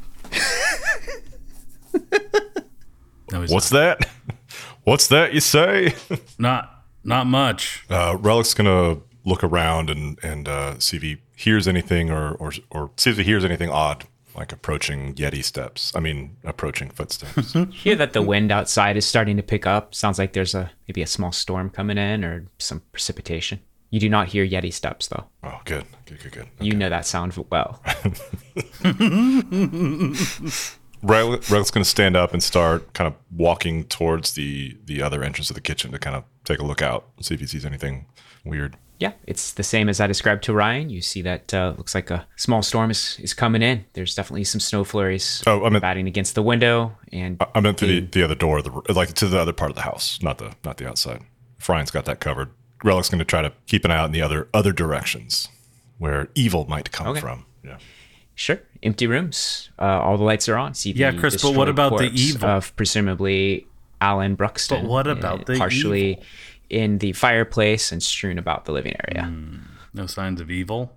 no, 3.34 3.42
he's 3.42 3.52
What's 3.52 3.70
that? 3.72 4.08
What's 4.86 5.10
that 5.10 5.34
you 5.34 5.42
say? 5.42 5.94
not. 6.40 6.86
Not 7.04 7.28
much. 7.28 7.84
Uh, 7.90 8.16
Relic's 8.18 8.54
gonna 8.54 9.00
look 9.26 9.44
around 9.44 9.90
and 9.90 10.18
and 10.24 10.48
uh, 10.48 10.80
see 10.80 10.96
if 10.96 11.04
he 11.04 11.18
hears 11.36 11.68
anything 11.68 12.10
or, 12.12 12.32
or 12.36 12.54
or 12.70 12.92
see 12.96 13.10
if 13.10 13.18
he 13.18 13.24
hears 13.24 13.44
anything 13.44 13.70
odd, 13.70 14.06
like 14.36 14.52
approaching 14.52 15.14
Yeti 15.16 15.44
steps. 15.44 15.92
I 15.96 16.00
mean, 16.00 16.38
approaching 16.44 16.90
footsteps. 16.90 17.54
Hear 17.72 17.96
that 17.96 18.14
the 18.14 18.22
wind 18.22 18.52
outside 18.52 18.98
is 18.98 19.06
starting 19.06 19.38
to 19.38 19.44
pick 19.44 19.66
up. 19.66 19.94
Sounds 19.94 20.18
like 20.20 20.34
there's 20.34 20.56
a 20.56 20.72
maybe 20.88 21.02
a 21.02 21.08
small 21.08 21.32
storm 21.32 21.70
coming 21.70 21.98
in 21.98 22.24
or 22.24 22.46
some 22.58 22.82
precipitation. 22.92 23.60
You 23.90 24.00
do 24.00 24.08
not 24.08 24.30
hear 24.30 24.48
Yeti 24.48 24.72
steps 24.72 25.08
though. 25.08 25.26
oh, 25.44 25.60
good, 25.66 25.86
good, 26.06 26.22
good, 26.22 26.32
good. 26.32 26.48
You 26.62 26.74
know 26.76 26.90
that 26.90 27.06
sound 27.06 27.34
well. 27.50 27.82
Relic, 31.04 31.50
Relic's 31.50 31.72
gonna 31.72 31.84
stand 31.84 32.16
up 32.16 32.32
and 32.32 32.42
start 32.42 32.94
kind 32.94 33.08
of 33.08 33.16
walking 33.36 33.84
towards 33.86 34.34
the 34.34 34.78
the 34.86 35.02
other 35.02 35.24
entrance 35.24 35.50
of 35.50 35.56
the 35.56 35.62
kitchen 35.62 35.92
to 35.92 36.00
kind 36.00 36.16
of 36.16 36.24
take 36.46 36.60
a 36.60 36.64
look 36.64 36.82
out 36.82 37.10
and 37.18 37.26
see 37.26 37.34
if 37.34 37.40
he 37.42 37.48
sees 37.48 37.66
anything 37.66 38.06
weird. 38.46 38.78
Yeah, 39.02 39.14
it's 39.26 39.54
the 39.54 39.64
same 39.64 39.90
as 39.90 40.00
I 40.00 40.06
described 40.06 40.44
to 40.44 40.54
Ryan. 40.54 40.92
You 40.92 41.02
see 41.02 41.24
that 41.24 41.52
uh, 41.56 41.74
looks 41.76 41.96
like 41.96 42.12
a 42.12 42.28
small 42.36 42.62
storm 42.62 42.92
is, 42.92 43.18
is 43.20 43.34
coming 43.34 43.64
in. 43.64 43.84
There's 43.94 44.14
definitely 44.14 44.44
some 44.44 44.60
snow 44.60 44.84
flurries 44.84 45.42
Oh, 45.48 45.66
I 45.66 45.70
meant 45.70 45.82
batting 45.82 46.08
against 46.08 46.36
the 46.36 46.44
window, 46.44 46.96
and 47.12 47.44
I 47.56 47.60
meant 47.62 47.80
to 47.80 47.88
the, 47.88 48.02
the 48.02 48.24
other 48.24 48.36
door, 48.36 48.60
of 48.60 48.64
the, 48.66 48.94
like 48.94 49.12
to 49.16 49.28
the 49.28 49.40
other 49.40 49.54
part 49.54 49.72
of 49.72 49.76
the 49.76 49.82
house, 49.82 50.20
not 50.22 50.38
the 50.38 50.54
not 50.64 50.78
the 50.78 50.88
outside. 50.88 51.24
If 51.60 51.68
Ryan's 51.68 51.90
got 51.92 52.06
that 52.06 52.20
covered. 52.20 52.50
Relic's 52.84 53.10
going 53.10 53.20
to 53.20 53.26
try 53.26 53.42
to 53.44 53.52
keep 53.68 53.86
an 53.86 53.92
eye 53.92 53.98
out 53.98 54.06
in 54.06 54.12
the 54.12 54.22
other 54.22 54.48
other 54.54 54.72
directions 54.72 55.48
where 55.98 56.30
evil 56.36 56.66
might 56.68 56.92
come 56.92 57.08
Okay. 57.08 57.20
from. 57.22 57.46
Yeah. 57.64 57.78
Sure. 58.36 58.60
Empty 58.84 59.08
rooms. 59.08 59.70
Uh, 59.80 59.84
all 60.00 60.18
the 60.18 60.24
lights 60.24 60.48
are 60.50 60.58
on. 60.58 60.74
See 60.76 60.92
Yeah, 60.92 61.12
the 61.12 61.18
Chris, 61.20 61.42
but 61.42 61.56
what 61.56 61.70
about 61.70 61.98
the 61.98 62.08
corpse 62.08 62.20
evil? 62.22 62.50
Of 62.50 62.76
presumably 62.76 63.68
Alan 64.00 64.36
Bruxton. 64.36 64.82
But 64.84 64.90
what 64.90 65.08
about 65.08 65.46
the 65.46 65.58
partially 65.58 66.12
evil? 66.12 66.24
In 66.72 66.98
the 67.00 67.12
fireplace 67.14 67.92
and 67.92 68.02
strewn 68.02 68.38
about 68.40 68.66
the 68.66 68.72
living 68.72 68.96
area? 69.10 69.32
No 69.94 70.06
signs 70.08 70.40
of 70.42 70.50
evil. 70.50 70.92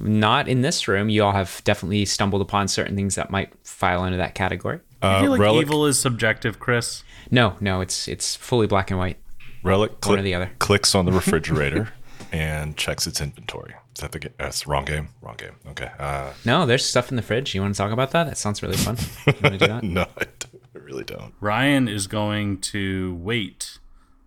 Not 0.00 0.48
in 0.48 0.60
this 0.62 0.86
room. 0.86 1.08
You 1.08 1.24
all 1.24 1.32
have 1.32 1.60
definitely 1.64 2.04
stumbled 2.04 2.42
upon 2.42 2.68
certain 2.68 2.94
things 2.94 3.14
that 3.16 3.30
might 3.30 3.52
file 3.66 4.04
into 4.04 4.18
that 4.18 4.34
category. 4.34 4.80
I 5.02 5.06
Uh, 5.16 5.20
feel 5.22 5.30
like 5.32 5.40
Relic, 5.40 5.62
evil 5.62 5.86
is 5.86 5.98
subjective, 5.98 6.58
Chris. 6.60 7.02
No, 7.30 7.56
no, 7.60 7.80
it's 7.80 8.06
it's 8.08 8.36
fully 8.36 8.66
black 8.66 8.90
and 8.90 8.98
white. 8.98 9.18
Relic 9.62 9.90
one 9.92 10.00
click- 10.00 10.18
or 10.20 10.22
the 10.22 10.34
other. 10.34 10.50
clicks 10.58 10.94
on 10.94 11.04
the 11.06 11.12
refrigerator 11.20 11.92
and 12.32 12.76
checks 12.76 13.06
its 13.06 13.20
inventory. 13.20 13.74
Is 13.96 14.02
that 14.02 14.12
the 14.12 14.18
game? 14.20 14.32
That's 14.38 14.62
the 14.64 14.70
wrong 14.70 14.84
game. 14.84 15.08
Wrong 15.22 15.36
game. 15.36 15.54
Okay. 15.70 15.90
Uh, 15.98 16.32
No, 16.44 16.66
there's 16.66 16.84
stuff 16.84 17.10
in 17.10 17.16
the 17.16 17.22
fridge. 17.22 17.54
You 17.54 17.62
want 17.62 17.74
to 17.74 17.78
talk 17.78 17.90
about 17.90 18.10
that? 18.12 18.24
That 18.28 18.36
sounds 18.38 18.62
really 18.62 18.76
fun. 18.76 18.96
You 19.26 19.32
want 19.42 19.54
to 19.54 19.58
do 19.58 19.66
that? 19.66 19.82
no, 19.98 20.02
I, 20.02 20.24
don't- 20.38 20.62
I 20.74 20.78
really 20.78 21.04
don't. 21.04 21.32
Ryan 21.40 21.88
is 21.88 22.06
going 22.06 22.60
to 22.72 23.14
wait 23.20 23.77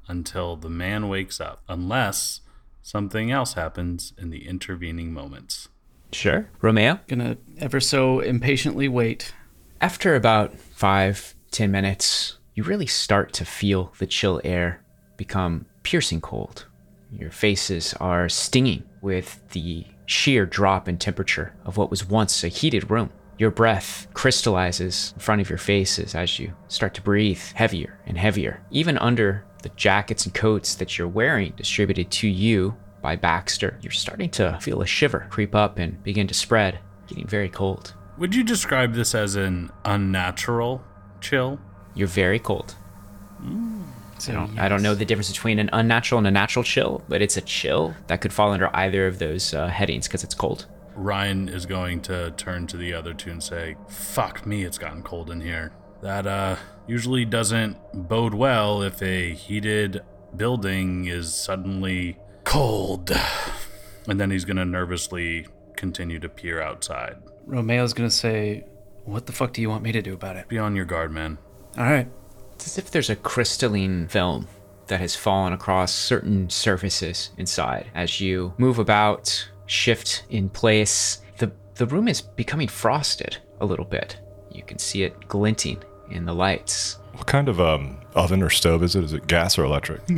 until 0.08 0.56
the 0.56 0.70
man 0.70 1.08
wakes 1.08 1.40
up, 1.40 1.62
unless 1.68 2.42
something 2.82 3.32
else 3.32 3.54
happens 3.54 4.14
in 4.18 4.30
the 4.30 4.48
intervening 4.48 5.14
moments. 5.14 5.70
Sure. 6.12 6.50
Romeo? 6.62 7.00
Gonna 7.08 7.38
ever 7.58 7.80
so 7.80 8.20
impatiently 8.20 8.88
wait. 8.88 9.34
After 9.80 10.16
about 10.16 10.60
five, 10.60 11.36
ten 11.52 11.72
minutes, 11.72 12.38
you 12.54 12.64
really 12.64 12.88
start 12.88 13.34
to 13.34 13.46
feel 13.46 13.94
the 13.98 14.06
chill 14.08 14.42
air 14.44 14.84
become 15.18 15.66
piercing 15.84 16.22
cold. 16.22 16.66
Your 17.12 17.32
faces 17.32 17.94
are 17.96 18.30
stinging 18.30 18.84
with 19.02 19.42
the 19.50 19.86
sheer 20.06 20.46
drop 20.46 20.88
in 20.88 20.98
temperature 20.98 21.54
of 21.66 21.78
what 21.78 21.90
was 21.90 22.08
once 22.08 22.44
a 22.44 22.48
heated 22.48 22.90
room. 22.92 23.12
Your 23.38 23.52
breath 23.52 24.08
crystallizes 24.14 25.14
in 25.16 25.20
front 25.20 25.42
of 25.42 25.50
your 25.50 25.58
faces 25.58 26.14
as 26.14 26.38
you 26.38 26.54
start 26.68 26.94
to 26.96 27.02
breathe 27.02 27.42
heavier 27.56 28.00
and 28.06 28.18
heavier. 28.18 28.62
Even 28.70 28.98
under 29.00 29.46
the 29.62 29.70
jackets 29.70 30.26
and 30.26 30.34
coats 30.34 30.76
that 30.76 30.98
you're 30.98 31.08
wearing 31.08 31.54
distributed 31.56 32.12
to 32.12 32.28
you 32.28 32.76
by 33.02 33.16
Baxter, 33.16 33.80
you're 33.82 33.92
starting 33.92 34.30
to 34.32 34.58
feel 34.62 34.82
a 34.82 34.86
shiver 34.86 35.28
creep 35.30 35.56
up 35.56 35.78
and 35.78 36.02
begin 36.04 36.28
to 36.28 36.34
spread, 36.34 36.80
getting 37.08 37.28
very 37.28 37.50
cold. 37.50 37.94
Would 38.18 38.36
you 38.36 38.44
describe 38.44 38.94
this 38.94 39.16
as 39.16 39.36
an 39.36 39.72
unnatural 39.84 40.84
chill? 41.20 41.60
You're 41.96 42.08
very 42.08 42.40
cold. 42.40 42.76
So, 44.20 44.32
I 44.32 44.36
don't, 44.36 44.60
I 44.60 44.70
don't 44.70 44.84
know 44.84 44.94
the 44.94 45.06
difference 45.06 45.32
between 45.32 45.58
an 45.58 45.70
unnatural 45.74 46.20
and 46.20 46.28
a 46.28 46.32
natural 46.32 46.64
chill, 46.64 47.04
but 47.10 47.24
it's 47.24 47.38
a 47.38 47.42
chill 47.42 47.96
that 48.06 48.22
could 48.22 48.32
fall 48.32 48.52
under 48.52 48.70
either 48.76 49.08
of 49.08 49.18
those 49.18 49.54
uh, 49.54 49.68
headings 49.68 50.08
because 50.08 50.24
it's 50.24 50.36
cold. 50.36 50.68
Ryan 50.96 51.50
is 51.50 51.66
going 51.66 52.02
to 52.04 52.32
turn 52.38 52.68
to 52.68 52.78
the 52.78 52.94
other 52.94 53.14
two 53.14 53.32
and 53.32 53.42
say, 53.42 53.78
Fuck 53.88 54.46
me, 54.46 54.64
it's 54.64 54.78
gotten 54.78 55.02
cold 55.02 55.32
in 55.32 55.42
here. 55.42 55.72
That 56.02 56.28
uh 56.28 56.56
usually 56.88 57.26
doesn't 57.26 57.78
bode 57.94 58.34
well 58.34 58.82
if 58.82 59.02
a 59.02 59.34
heated 59.34 60.02
building 60.36 61.06
is 61.06 61.34
suddenly 61.34 62.18
cold. 62.44 63.12
And 64.08 64.20
then 64.20 64.32
he's 64.32 64.46
gonna 64.46 64.66
nervously 64.66 65.48
continue 65.76 66.20
to 66.20 66.30
peer 66.30 66.62
outside. 66.62 67.18
Romeo's 67.46 67.94
gonna 67.94 68.10
say, 68.10 68.66
"What 69.06 69.26
the 69.26 69.32
fuck 69.32 69.54
do 69.54 69.62
you 69.62 69.70
want 69.70 69.84
me 69.84 69.92
to 69.92 70.02
do 70.02 70.14
about 70.14 70.36
it?" 70.36 70.48
Be 70.48 70.58
on 70.58 70.76
your 70.76 70.86
guard, 70.86 71.12
man. 71.12 71.38
All 71.78 71.84
right. 71.84 72.08
It's 72.54 72.68
as 72.68 72.78
if 72.78 72.92
there's 72.92 73.10
a 73.10 73.16
crystalline 73.16 74.08
film 74.08 74.48
that 74.88 75.00
has 75.00 75.16
fallen 75.16 75.54
across 75.54 75.94
certain 75.94 76.50
surfaces 76.50 77.32
inside. 77.38 77.88
As 77.96 78.20
you 78.20 78.54
move 78.58 78.78
about, 78.78 79.50
shift 79.66 80.24
in 80.30 80.50
place, 80.50 81.22
the, 81.38 81.52
the 81.76 81.86
room 81.86 82.08
is 82.08 82.22
becoming 82.22 82.68
frosted 82.68 83.38
a 83.60 83.66
little 83.66 83.86
bit. 83.86 84.18
You 84.52 84.64
can 84.64 84.80
see 84.80 85.04
it 85.04 85.28
glinting 85.28 85.82
in 86.12 86.26
the 86.26 86.34
lights. 86.34 86.98
What 87.14 87.28
kind 87.28 87.50
of 87.50 87.60
um, 87.60 87.98
oven 88.16 88.42
or 88.42 88.50
stove 88.50 88.84
is 88.84 88.96
it? 88.96 89.04
Is 89.04 89.14
it 89.14 89.28
gas 89.28 89.58
or 89.58 89.64
electric? 89.66 90.02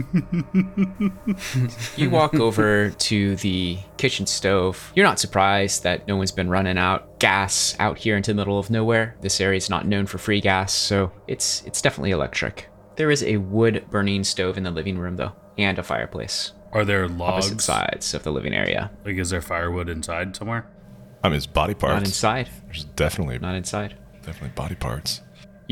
You 1.95 2.09
walk 2.09 2.35
over 2.35 2.89
to 2.89 3.35
the 3.37 3.77
kitchen 3.97 4.25
stove. 4.25 4.91
You're 4.95 5.05
not 5.05 5.19
surprised 5.19 5.83
that 5.83 6.07
no 6.07 6.15
one's 6.17 6.31
been 6.31 6.49
running 6.49 6.77
out 6.77 7.19
gas 7.19 7.75
out 7.79 7.97
here 7.97 8.17
into 8.17 8.31
the 8.31 8.35
middle 8.35 8.59
of 8.59 8.69
nowhere. 8.69 9.15
This 9.21 9.39
area 9.39 9.57
is 9.57 9.69
not 9.69 9.85
known 9.87 10.05
for 10.05 10.17
free 10.17 10.41
gas, 10.41 10.73
so 10.73 11.11
it's 11.27 11.63
it's 11.65 11.81
definitely 11.81 12.11
electric. 12.11 12.69
There 12.95 13.11
is 13.11 13.23
a 13.23 13.37
wood 13.37 13.85
burning 13.89 14.23
stove 14.23 14.57
in 14.57 14.63
the 14.63 14.71
living 14.71 14.97
room 14.97 15.15
though, 15.15 15.33
and 15.57 15.77
a 15.79 15.83
fireplace. 15.83 16.53
Are 16.71 16.85
there 16.85 17.05
Opposite 17.05 17.51
logs? 17.51 17.63
sides 17.63 18.13
of 18.13 18.23
the 18.23 18.31
living 18.31 18.53
area. 18.53 18.91
Like, 19.05 19.17
is 19.17 19.29
there 19.29 19.41
firewood 19.41 19.89
inside 19.89 20.35
somewhere? 20.35 20.65
I 21.23 21.29
mean, 21.29 21.37
it's 21.37 21.45
body 21.45 21.73
parts. 21.75 21.93
Not 21.93 22.03
inside. 22.05 22.49
There's 22.65 22.83
definitely 22.83 23.37
Not 23.39 23.55
inside. 23.55 23.95
Definitely 24.23 24.49
body 24.55 24.75
parts. 24.75 25.21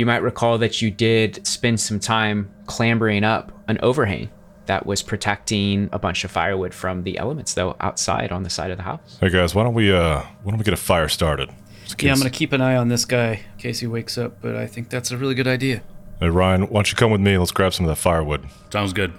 You 0.01 0.07
might 0.07 0.23
recall 0.23 0.57
that 0.57 0.81
you 0.81 0.89
did 0.89 1.45
spend 1.45 1.79
some 1.79 1.99
time 1.99 2.49
clambering 2.65 3.23
up 3.23 3.51
an 3.67 3.77
overhang 3.83 4.31
that 4.65 4.87
was 4.87 5.03
protecting 5.03 5.89
a 5.91 5.99
bunch 5.99 6.23
of 6.23 6.31
firewood 6.31 6.73
from 6.73 7.03
the 7.03 7.19
elements, 7.19 7.53
though, 7.53 7.75
outside 7.79 8.31
on 8.31 8.41
the 8.41 8.49
side 8.49 8.71
of 8.71 8.77
the 8.77 8.83
house. 8.83 9.19
Hey 9.21 9.29
guys, 9.29 9.53
why 9.53 9.61
don't 9.61 9.75
we 9.75 9.93
uh 9.93 10.23
why 10.41 10.49
don't 10.49 10.57
we 10.57 10.63
get 10.63 10.73
a 10.73 10.77
fire 10.77 11.07
started? 11.07 11.51
Yeah, 11.99 12.13
I'm 12.13 12.17
gonna 12.17 12.31
keep 12.31 12.51
an 12.51 12.61
eye 12.61 12.77
on 12.77 12.87
this 12.87 13.05
guy 13.05 13.41
in 13.53 13.59
case 13.59 13.77
he 13.77 13.85
wakes 13.85 14.17
up, 14.17 14.41
but 14.41 14.55
I 14.55 14.65
think 14.65 14.89
that's 14.89 15.11
a 15.11 15.17
really 15.17 15.35
good 15.35 15.45
idea. 15.45 15.83
Hey 16.19 16.29
Ryan, 16.29 16.63
why 16.63 16.77
don't 16.79 16.91
you 16.91 16.97
come 16.97 17.11
with 17.11 17.21
me? 17.21 17.37
Let's 17.37 17.51
grab 17.51 17.71
some 17.71 17.85
of 17.85 17.89
that 17.89 18.01
firewood. 18.01 18.47
Sounds 18.73 18.93
good. 18.93 19.13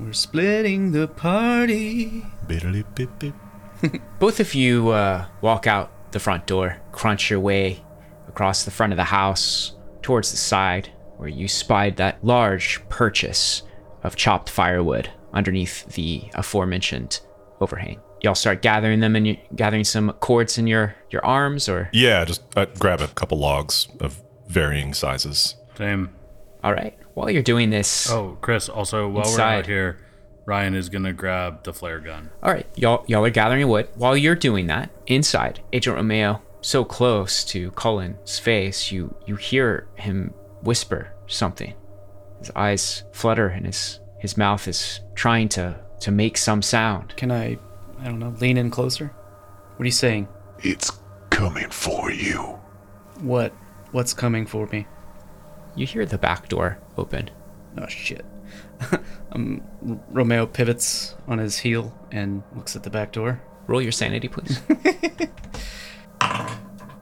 We're 0.00 0.12
splitting 0.14 0.90
the 0.90 1.06
party. 1.06 2.26
Beep-a-leep-beep-beep. 2.48 3.34
Both 4.18 4.40
of 4.40 4.52
you 4.52 4.88
uh, 4.88 5.26
walk 5.42 5.68
out 5.68 6.10
the 6.10 6.18
front 6.18 6.48
door, 6.48 6.80
crunch 6.90 7.30
your 7.30 7.38
way 7.38 7.84
across 8.26 8.64
the 8.64 8.72
front 8.72 8.92
of 8.92 8.96
the 8.96 9.04
house 9.04 9.74
towards 10.04 10.30
the 10.30 10.36
side 10.36 10.90
where 11.16 11.28
you 11.28 11.48
spied 11.48 11.96
that 11.96 12.22
large 12.24 12.80
purchase 12.88 13.62
of 14.02 14.14
chopped 14.16 14.50
firewood 14.50 15.10
underneath 15.32 15.84
the 15.94 16.22
aforementioned 16.34 17.20
overhang. 17.60 18.00
Y'all 18.22 18.34
start 18.34 18.62
gathering 18.62 19.00
them 19.00 19.16
and 19.16 19.26
you 19.26 19.36
gathering 19.56 19.84
some 19.84 20.12
cords 20.20 20.56
in 20.58 20.66
your 20.66 20.94
your 21.10 21.24
arms, 21.24 21.68
or 21.68 21.88
Yeah, 21.92 22.24
just 22.24 22.42
uh, 22.56 22.66
grab 22.78 23.00
a 23.00 23.08
couple 23.08 23.38
logs 23.38 23.88
of 24.00 24.22
varying 24.48 24.94
sizes. 24.94 25.56
Same. 25.76 26.10
all 26.62 26.72
right. 26.72 26.96
While 27.14 27.30
you're 27.30 27.42
doing 27.42 27.70
this, 27.70 28.10
Oh, 28.10 28.36
Chris. 28.40 28.68
Also, 28.68 29.08
while 29.08 29.24
we're 29.24 29.40
out 29.40 29.66
here, 29.66 29.98
Ryan 30.46 30.74
is 30.74 30.88
gonna 30.88 31.12
grab 31.12 31.62
the 31.64 31.72
flare 31.72 32.00
gun. 32.00 32.30
All 32.42 32.52
right, 32.52 32.66
y'all 32.76 33.04
y'all 33.06 33.24
are 33.24 33.30
gathering 33.30 33.68
wood. 33.68 33.88
While 33.94 34.16
you're 34.16 34.34
doing 34.34 34.66
that, 34.68 34.90
inside, 35.06 35.60
Agent 35.72 35.96
Romeo, 35.96 36.42
so 36.64 36.82
close 36.82 37.44
to 37.44 37.70
Cullen's 37.72 38.38
face, 38.38 38.90
you 38.90 39.14
you 39.26 39.36
hear 39.36 39.86
him 39.96 40.32
whisper 40.62 41.12
something. 41.26 41.74
His 42.38 42.50
eyes 42.56 43.04
flutter 43.12 43.48
and 43.48 43.66
his 43.66 44.00
his 44.18 44.36
mouth 44.38 44.66
is 44.66 45.00
trying 45.14 45.50
to 45.50 45.78
to 46.00 46.10
make 46.10 46.38
some 46.38 46.62
sound. 46.62 47.14
Can 47.16 47.30
I, 47.30 47.58
I 48.00 48.04
don't 48.04 48.18
know, 48.18 48.34
lean 48.40 48.56
in 48.56 48.70
closer? 48.70 49.08
What 49.76 49.82
are 49.82 49.84
you 49.84 49.90
saying? 49.90 50.26
It's 50.60 50.90
coming 51.28 51.68
for 51.68 52.10
you. 52.10 52.58
What? 53.20 53.52
What's 53.92 54.14
coming 54.14 54.46
for 54.46 54.66
me? 54.68 54.86
You 55.76 55.86
hear 55.86 56.06
the 56.06 56.18
back 56.18 56.48
door 56.48 56.78
open. 56.96 57.30
Oh 57.76 57.88
shit. 57.88 58.24
um, 59.32 59.62
R- 59.86 60.00
Romeo 60.10 60.46
pivots 60.46 61.14
on 61.28 61.38
his 61.38 61.58
heel 61.58 61.94
and 62.10 62.42
looks 62.56 62.74
at 62.74 62.84
the 62.84 62.90
back 62.90 63.12
door. 63.12 63.42
Roll 63.66 63.82
your 63.82 63.92
sanity, 63.92 64.28
please. 64.28 64.60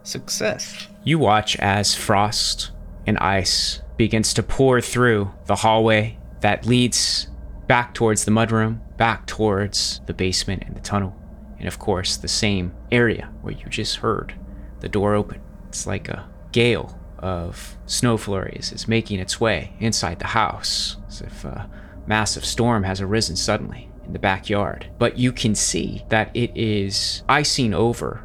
Success. 0.03 0.89
You 1.05 1.19
watch 1.19 1.57
as 1.57 1.95
frost 1.95 2.71
and 3.07 3.19
ice 3.19 3.81
begins 3.97 4.35
to 4.35 4.43
pour 4.43 4.81
through 4.81 5.33
the 5.47 5.57
hallway 5.57 6.19
that 6.41 6.67
leads 6.67 7.29
back 7.67 7.95
towards 7.95 8.25
the 8.25 8.31
mudroom, 8.31 8.81
back 8.97 9.27
towards 9.27 10.01
the 10.07 10.15
basement 10.15 10.65
and 10.67 10.77
the 10.77 10.81
tunnel, 10.81 11.17
and 11.59 11.69
of 11.69 11.79
course 11.79 12.17
the 12.17 12.29
same 12.29 12.75
area 12.91 13.33
where 13.43 13.55
you 13.55 13.67
just 13.67 13.97
heard 13.97 14.35
the 14.81 14.89
door 14.89 15.15
open. 15.15 15.41
It's 15.69 15.87
like 15.87 16.09
a 16.09 16.29
gale 16.51 16.99
of 17.19 17.77
snow 17.87 18.17
flurries 18.17 18.73
is 18.73 18.89
making 18.89 19.21
its 19.21 19.41
way 19.41 19.73
inside 19.79 20.19
the 20.19 20.27
house, 20.27 20.97
as 21.09 21.21
if 21.21 21.45
a 21.45 21.71
massive 22.07 22.45
storm 22.45 22.83
has 22.83 23.01
arisen 23.01 23.37
suddenly 23.37 23.89
in 24.05 24.13
the 24.13 24.19
backyard. 24.19 24.91
But 24.99 25.19
you 25.19 25.33
can 25.33 25.55
see 25.55 26.05
that 26.09 26.31
it 26.35 26.51
is 26.57 27.23
icing 27.29 27.73
over 27.73 28.25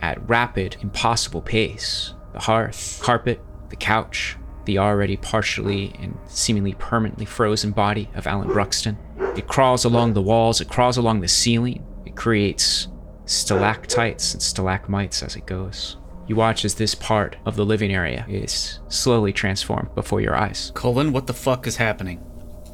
at 0.00 0.28
rapid, 0.28 0.76
impossible 0.80 1.42
pace. 1.42 2.14
The 2.32 2.40
hearth, 2.40 3.00
carpet, 3.02 3.40
the 3.68 3.76
couch, 3.76 4.36
the 4.64 4.78
already 4.78 5.16
partially 5.16 5.94
and 5.98 6.16
seemingly 6.26 6.74
permanently 6.74 7.24
frozen 7.24 7.70
body 7.70 8.10
of 8.14 8.26
Alan 8.26 8.48
Bruxton. 8.48 8.98
It 9.36 9.48
crawls 9.48 9.84
along 9.84 10.12
the 10.12 10.22
walls, 10.22 10.60
it 10.60 10.68
crawls 10.68 10.96
along 10.96 11.20
the 11.20 11.28
ceiling, 11.28 11.84
it 12.04 12.16
creates 12.16 12.88
stalactites 13.24 14.34
and 14.34 14.42
stalagmites 14.42 15.22
as 15.22 15.36
it 15.36 15.46
goes. 15.46 15.96
You 16.26 16.36
watch 16.36 16.64
as 16.66 16.74
this 16.74 16.94
part 16.94 17.36
of 17.46 17.56
the 17.56 17.64
living 17.64 17.92
area 17.92 18.26
is 18.28 18.80
slowly 18.88 19.32
transformed 19.32 19.94
before 19.94 20.20
your 20.20 20.36
eyes. 20.36 20.70
Cullen, 20.74 21.12
what 21.12 21.26
the 21.26 21.32
fuck 21.32 21.66
is 21.66 21.76
happening? 21.76 22.22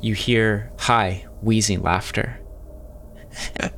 You 0.01 0.15
hear 0.15 0.73
high, 0.79 1.27
wheezing 1.41 1.81
laughter. 1.81 2.41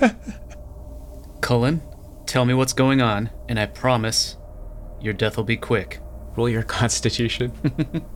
Cullen, 1.40 1.82
tell 2.26 2.44
me 2.44 2.54
what's 2.54 2.72
going 2.72 3.00
on, 3.00 3.30
and 3.48 3.58
I 3.58 3.66
promise 3.66 4.36
your 5.00 5.14
death 5.14 5.36
will 5.36 5.44
be 5.44 5.56
quick. 5.56 6.00
Roll 6.36 6.48
your 6.48 6.62
constitution. 6.78 7.52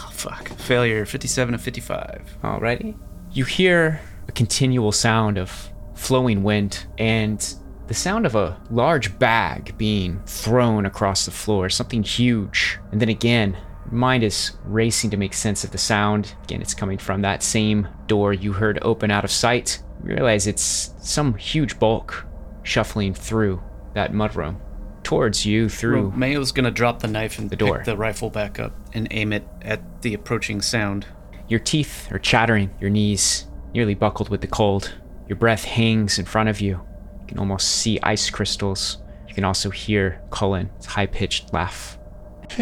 Oh, 0.00 0.10
fuck. 0.12 0.48
Failure 0.50 1.04
57 1.04 1.54
of 1.54 1.60
55. 1.60 2.38
Alrighty. 2.42 2.96
You 3.32 3.44
hear 3.44 4.00
a 4.28 4.32
continual 4.32 4.92
sound 4.92 5.38
of 5.38 5.70
flowing 5.94 6.42
wind 6.42 6.86
and 6.98 7.54
the 7.88 7.94
sound 7.94 8.26
of 8.26 8.34
a 8.34 8.60
large 8.70 9.18
bag 9.18 9.76
being 9.78 10.20
thrown 10.26 10.86
across 10.86 11.24
the 11.24 11.30
floor, 11.30 11.68
something 11.68 12.02
huge. 12.02 12.78
And 12.92 13.00
then 13.00 13.08
again, 13.08 13.56
mind 13.90 14.22
is 14.22 14.52
racing 14.64 15.10
to 15.10 15.16
make 15.16 15.32
sense 15.34 15.64
of 15.64 15.70
the 15.70 15.78
sound. 15.78 16.34
Again, 16.44 16.60
it's 16.60 16.74
coming 16.74 16.98
from 16.98 17.22
that 17.22 17.42
same 17.42 17.88
door 18.06 18.32
you 18.32 18.52
heard 18.52 18.78
open 18.82 19.10
out 19.10 19.24
of 19.24 19.30
sight. 19.30 19.82
You 20.04 20.14
realize 20.14 20.46
it's 20.46 20.94
some 21.00 21.34
huge 21.34 21.78
bulk 21.78 22.24
shuffling 22.62 23.14
through 23.14 23.62
that 23.94 24.12
mudroom 24.12 24.56
towards 25.02 25.46
you 25.46 25.68
through. 25.68 26.10
Romeo's 26.10 26.52
gonna 26.52 26.70
drop 26.70 27.00
the 27.00 27.08
knife 27.08 27.38
and 27.38 27.48
The 27.48 27.56
door. 27.56 27.76
pick 27.78 27.86
the 27.86 27.96
rifle 27.96 28.28
back 28.30 28.58
up 28.60 28.72
and 28.92 29.08
aim 29.10 29.32
it 29.32 29.46
at 29.62 30.02
the 30.02 30.12
approaching 30.14 30.60
sound. 30.60 31.06
Your 31.48 31.60
teeth 31.60 32.12
are 32.12 32.18
chattering, 32.18 32.70
your 32.80 32.90
knees 32.90 33.46
nearly 33.74 33.94
buckled 33.94 34.28
with 34.28 34.40
the 34.42 34.46
cold. 34.46 34.94
Your 35.28 35.36
breath 35.36 35.64
hangs 35.64 36.18
in 36.18 36.24
front 36.26 36.48
of 36.48 36.60
you. 36.60 36.80
You 37.20 37.26
can 37.26 37.38
almost 37.38 37.68
see 37.68 37.98
ice 38.02 38.28
crystals. 38.30 38.98
You 39.28 39.34
can 39.34 39.44
also 39.44 39.70
hear 39.70 40.20
Cullen's 40.30 40.86
high 40.86 41.06
pitched 41.06 41.52
laugh. 41.52 41.98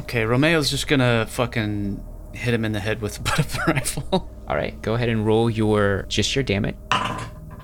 Okay, 0.00 0.22
Romeo's 0.24 0.70
just 0.70 0.88
gonna 0.88 1.26
fucking 1.28 2.02
hit 2.40 2.54
him 2.54 2.64
in 2.64 2.72
the 2.72 2.80
head 2.80 3.00
with 3.02 3.14
the 3.16 3.22
butt 3.22 3.38
of 3.38 3.52
the 3.52 3.60
rifle. 3.68 4.30
All 4.48 4.56
right, 4.56 4.80
go 4.82 4.94
ahead 4.94 5.08
and 5.08 5.24
roll 5.26 5.48
your 5.48 6.04
just 6.08 6.34
your 6.34 6.42
damage. 6.42 6.76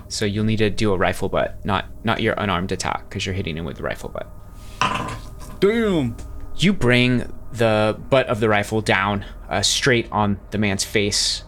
So 0.09 0.23
you'll 0.25 0.45
need 0.45 0.57
to 0.57 0.69
do 0.69 0.93
a 0.93 0.97
rifle 0.97 1.27
butt, 1.29 1.63
not 1.65 1.85
not 2.05 2.21
your 2.21 2.33
unarmed 2.37 2.71
attack, 2.71 3.09
because 3.09 3.25
you're 3.25 3.35
hitting 3.35 3.57
him 3.57 3.65
with 3.65 3.77
the 3.77 3.83
rifle 3.83 4.09
butt. 4.09 5.59
Damn. 5.59 6.15
You 6.57 6.73
bring 6.73 7.31
the 7.51 7.99
butt 8.09 8.27
of 8.27 8.39
the 8.39 8.49
rifle 8.49 8.81
down 8.81 9.25
uh, 9.49 9.61
straight 9.61 10.07
on 10.11 10.39
the 10.51 10.57
man's 10.57 10.83
face. 10.83 11.43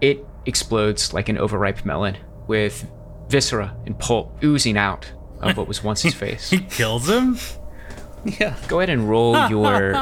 It 0.00 0.24
explodes 0.46 1.12
like 1.12 1.28
an 1.28 1.36
overripe 1.38 1.84
melon, 1.84 2.16
with 2.46 2.88
viscera 3.28 3.76
and 3.86 3.98
pulp 3.98 4.42
oozing 4.42 4.76
out 4.76 5.12
of 5.40 5.56
what 5.56 5.68
was 5.68 5.84
once 5.84 6.02
his 6.02 6.14
face. 6.24 6.50
He 6.50 6.58
kills 6.60 7.08
him. 7.08 7.36
Yeah. 8.24 8.56
Go 8.68 8.80
ahead 8.80 8.90
and 8.90 9.08
roll 9.08 9.48
your 9.50 9.92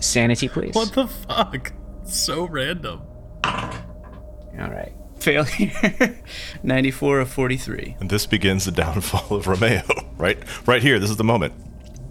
sanity, 0.00 0.48
please. 0.48 0.74
What 0.74 0.92
the 0.92 1.06
fuck? 1.06 1.72
So 2.04 2.46
random. 2.46 3.02
All 3.44 4.70
right. 4.70 4.92
Failure 5.18 6.18
94 6.62 7.20
of 7.20 7.30
43. 7.30 7.96
And 8.00 8.10
this 8.10 8.26
begins 8.26 8.64
the 8.64 8.70
downfall 8.72 9.36
of 9.36 9.46
Romeo. 9.46 9.82
Right, 10.18 10.38
right 10.66 10.80
here. 10.80 10.98
This 10.98 11.10
is 11.10 11.18
the 11.18 11.24
moment. 11.24 11.52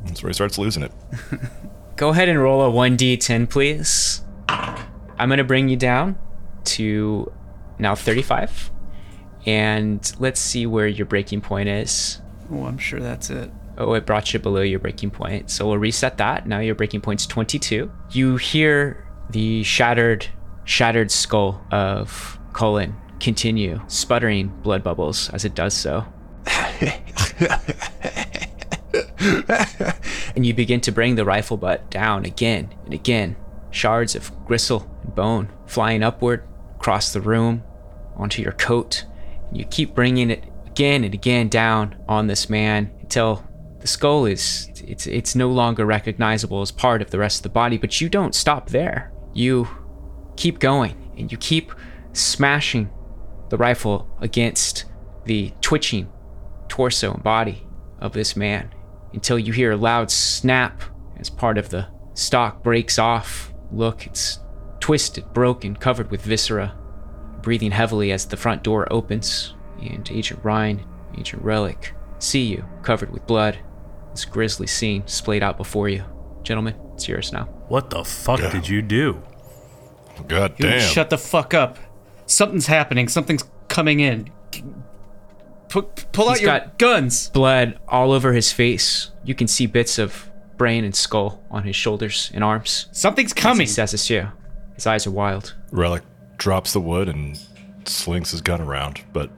That's 0.06 0.22
where 0.22 0.30
he 0.30 0.34
starts 0.36 0.60
losing 0.60 0.84
it. 0.84 0.92
Go 1.96 2.10
ahead 2.10 2.30
and 2.30 2.40
roll 2.40 2.62
a 2.62 2.72
1d10, 2.72 3.50
please. 3.50 4.22
I'm 4.48 5.28
going 5.28 5.40
to 5.40 5.44
bring 5.44 5.70
you 5.70 5.76
down 5.76 6.20
to 6.66 7.34
now 7.80 7.96
35. 7.96 8.70
And 9.48 10.12
let's 10.20 10.40
see 10.40 10.68
where 10.68 10.86
your 10.86 11.08
breaking 11.08 11.42
point 11.42 11.68
is. 11.68 12.22
Oh, 12.52 12.66
I'm 12.66 12.78
sure 12.78 13.00
that's 13.00 13.32
it. 13.32 13.50
Oh, 13.78 13.94
it 13.94 14.06
brought 14.06 14.34
you 14.34 14.40
below 14.40 14.62
your 14.62 14.80
breaking 14.80 15.12
point. 15.12 15.52
So 15.52 15.68
we'll 15.68 15.78
reset 15.78 16.18
that. 16.18 16.48
Now 16.48 16.60
your 16.60 16.76
breaking 16.76 17.02
point's 17.02 17.26
22. 17.28 17.92
You 18.12 18.38
hear 18.38 19.06
the 19.30 19.64
shattered, 19.64 20.28
shattered 20.64 21.12
skull 21.12 21.66
of 21.72 22.40
Cullen 22.54 22.96
continue, 23.20 23.82
sputtering 23.88 24.48
blood 24.62 24.84
bubbles 24.84 25.30
as 25.30 25.46
it 25.46 25.56
does 25.56 25.74
so. 25.74 26.06
and 30.36 30.46
you 30.46 30.54
begin 30.54 30.82
to 30.82 30.92
bring 30.92 31.16
the 31.16 31.26
rifle 31.26 31.58
butt 31.58 31.90
down 31.90 32.26
again 32.26 32.74
and 32.86 32.94
again. 32.94 33.36
Shards 33.72 34.16
of 34.16 34.32
gristle 34.46 34.90
and 35.04 35.16
bone 35.16 35.50
flying 35.66 36.04
upward 36.04 36.44
across 36.76 37.12
the 37.12 37.22
room 37.22 37.64
onto 38.16 38.42
your 38.42 38.54
coat. 38.54 39.06
And 39.50 39.58
You 39.58 39.66
keep 39.66 39.94
bringing 39.94 40.30
it 40.30 40.44
again 40.66 41.04
and 41.04 41.14
again 41.14 41.50
down 41.50 41.96
on 42.08 42.28
this 42.28 42.50
man 42.50 42.92
until 43.02 43.44
the 43.86 43.90
skull 43.90 44.26
is 44.26 44.68
it's 44.88 45.06
it's 45.06 45.36
no 45.36 45.48
longer 45.48 45.86
recognizable 45.86 46.60
as 46.62 46.72
part 46.72 47.04
of 47.04 47.12
the 47.12 47.20
rest 47.20 47.38
of 47.38 47.44
the 47.44 47.50
body, 47.50 47.78
but 47.78 48.02
you 48.02 48.10
don't 48.10 48.34
stop 48.34 48.72
there. 48.72 49.14
You 49.32 49.68
keep 50.38 50.58
going 50.58 51.14
and 51.16 51.32
you 51.32 51.38
keep 51.38 51.72
smashing 52.12 52.90
the 53.50 53.58
rifle 53.58 54.10
against 54.22 54.86
the 55.26 55.54
twitching 55.62 56.12
torso 56.68 57.14
and 57.14 57.22
body 57.22 57.68
of 58.00 58.14
this 58.14 58.36
man 58.36 58.74
until 59.14 59.38
you 59.38 59.54
hear 59.54 59.74
a 59.74 59.78
loud 59.78 60.10
snap 60.10 60.82
as 61.18 61.30
part 61.30 61.60
of 61.60 61.70
the 61.70 61.86
stock 62.16 62.64
breaks 62.64 62.98
off. 62.98 63.54
Look, 63.72 64.08
it's 64.08 64.40
twisted, 64.80 65.32
broken, 65.32 65.76
covered 65.76 66.10
with 66.10 66.24
viscera, 66.24 66.76
breathing 67.44 67.70
heavily 67.70 68.12
as 68.12 68.26
the 68.26 68.38
front 68.38 68.64
door 68.64 68.92
opens. 68.92 69.54
And 69.80 70.10
Agent 70.12 70.44
Ryan, 70.44 70.84
Agent 71.20 71.44
Relic, 71.44 71.94
see 72.18 72.46
you 72.46 72.66
covered 72.82 73.12
with 73.12 73.28
blood. 73.28 73.60
This 74.16 74.24
grisly 74.24 74.66
scene 74.66 75.04
splayed 75.08 75.44
out 75.44 75.58
before 75.58 75.90
you. 75.90 76.06
Gentlemen, 76.42 76.76
it's 76.94 77.06
yours 77.06 77.34
now. 77.34 77.44
What 77.68 77.90
the 77.90 78.06
fuck 78.06 78.40
Yeah. 78.40 78.50
did 78.50 78.70
you 78.70 78.82
do? 78.82 79.22
God 80.30 80.54
You 80.58 80.70
damn. 80.70 80.80
Shut 80.80 81.10
the 81.10 81.18
fuck 81.18 81.54
up. 81.54 81.78
Something's 82.26 82.68
happening. 82.68 83.10
Something's 83.10 83.44
coming 83.68 84.00
in. 84.00 84.30
Pu- 85.68 85.82
pull 86.14 86.30
out 86.30 86.38
He's 86.38 86.44
your 86.44 86.60
got- 86.60 86.78
guns. 86.78 87.30
Blood 87.32 87.78
all 87.90 88.14
over 88.14 88.32
his 88.32 88.54
face. 88.54 89.12
You 89.26 89.36
can 89.36 89.48
see 89.50 89.66
bits 89.66 90.00
of 90.00 90.30
brain 90.58 90.86
and 90.86 90.96
skull 90.96 91.44
on 91.52 91.64
his 91.64 91.76
shoulders 91.76 92.32
and 92.34 92.42
arms. 92.42 92.88
Something's 92.94 93.34
He 93.34 93.42
coming. 93.42 93.68
says 93.68 93.94
it's 93.94 94.10
you. 94.10 94.30
His 94.76 94.88
eyes 94.88 95.06
are 95.06 95.12
wild. 95.12 95.56
Relic 95.72 96.04
drops 96.38 96.72
the 96.72 96.80
wood 96.80 97.10
and 97.10 97.38
slings 97.84 98.32
his 98.32 98.40
gun 98.40 98.62
around, 98.62 99.02
but 99.12 99.30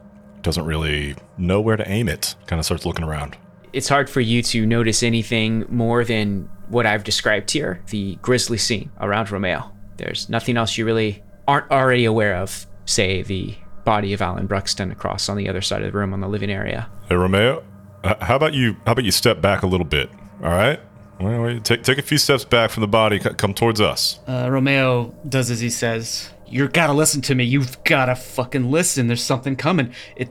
doesn't 0.43 0.65
really 0.65 1.15
know 1.35 1.59
where 1.59 1.77
to 1.77 1.89
aim 1.89 2.07
it. 2.07 2.35
Kind 2.45 2.59
of 2.59 2.65
starts 2.65 2.85
looking 2.85 3.03
around. 3.03 3.35
It's 3.77 3.89
hard 3.89 4.09
for 4.09 4.21
you 4.21 4.41
to 4.41 4.65
notice 4.65 5.03
anything 5.03 5.63
more 5.69 6.03
than 6.03 6.49
what 6.67 6.87
I've 6.87 7.03
described 7.03 7.51
here 7.51 7.79
the 7.91 8.15
grisly 8.23 8.57
scene 8.57 8.89
around 8.99 9.31
Romeo. 9.31 9.71
There's 9.97 10.29
nothing 10.29 10.57
else 10.57 10.79
you 10.79 10.83
really 10.85 11.21
aren't 11.47 11.69
already 11.69 12.05
aware 12.05 12.37
of, 12.37 12.65
say, 12.85 13.21
the 13.21 13.53
body 13.85 14.13
of 14.13 14.21
Alan 14.23 14.47
Bruxton 14.47 14.91
across 14.91 15.29
on 15.29 15.37
the 15.37 15.47
other 15.47 15.61
side 15.61 15.83
of 15.83 15.91
the 15.91 15.97
room 15.97 16.11
on 16.11 16.21
the 16.21 16.27
living 16.27 16.49
area. 16.49 16.89
Hey 17.07 17.15
Romeo, 17.15 17.63
how 18.03 18.35
about 18.35 18.55
you? 18.55 18.73
How 18.87 18.93
about 18.93 19.05
you 19.05 19.11
step 19.11 19.41
back 19.41 19.61
a 19.61 19.67
little 19.67 19.85
bit? 19.85 20.09
All 20.41 20.49
right. 20.49 20.79
Well, 21.21 21.43
wait, 21.43 21.63
take 21.63 21.83
take 21.83 21.99
a 21.99 22.01
few 22.01 22.17
steps 22.17 22.45
back 22.45 22.71
from 22.71 22.81
the 22.81 22.87
body. 22.87 23.19
c- 23.19 23.29
Come 23.37 23.53
towards 23.53 23.79
us. 23.79 24.19
Uh, 24.27 24.47
Romeo 24.49 25.13
does 25.29 25.51
as 25.51 25.59
he 25.59 25.69
says. 25.69 26.31
You 26.47 26.67
gotta 26.67 26.93
listen 26.93 27.21
to 27.23 27.35
me. 27.35 27.43
You've 27.43 27.83
gotta 27.83 28.15
fucking 28.15 28.71
listen. 28.71 29.05
There's 29.05 29.21
something 29.23 29.55
coming. 29.55 29.93
It, 30.15 30.29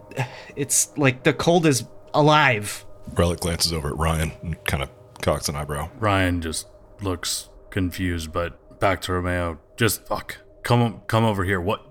it's 0.57 0.90
like 0.97 1.22
the 1.22 1.32
cold 1.32 1.64
is 1.66 1.84
alive. 2.12 2.86
Relic 3.14 3.40
glances 3.40 3.72
over 3.72 3.88
at 3.88 3.96
Ryan 3.96 4.32
and 4.42 4.64
kind 4.64 4.82
of 4.82 4.90
cocks 5.22 5.48
an 5.48 5.57
eyebrow. 5.57 5.90
Ryan 5.98 6.40
just 6.40 6.66
looks 7.00 7.48
confused, 7.70 8.32
but 8.32 8.78
back 8.80 9.00
to 9.02 9.12
Romeo. 9.12 9.59
Just 9.76 10.07
fuck. 10.07 10.38
Come 10.62 11.02
come 11.07 11.24
over 11.24 11.44
here. 11.44 11.61
What 11.61 11.84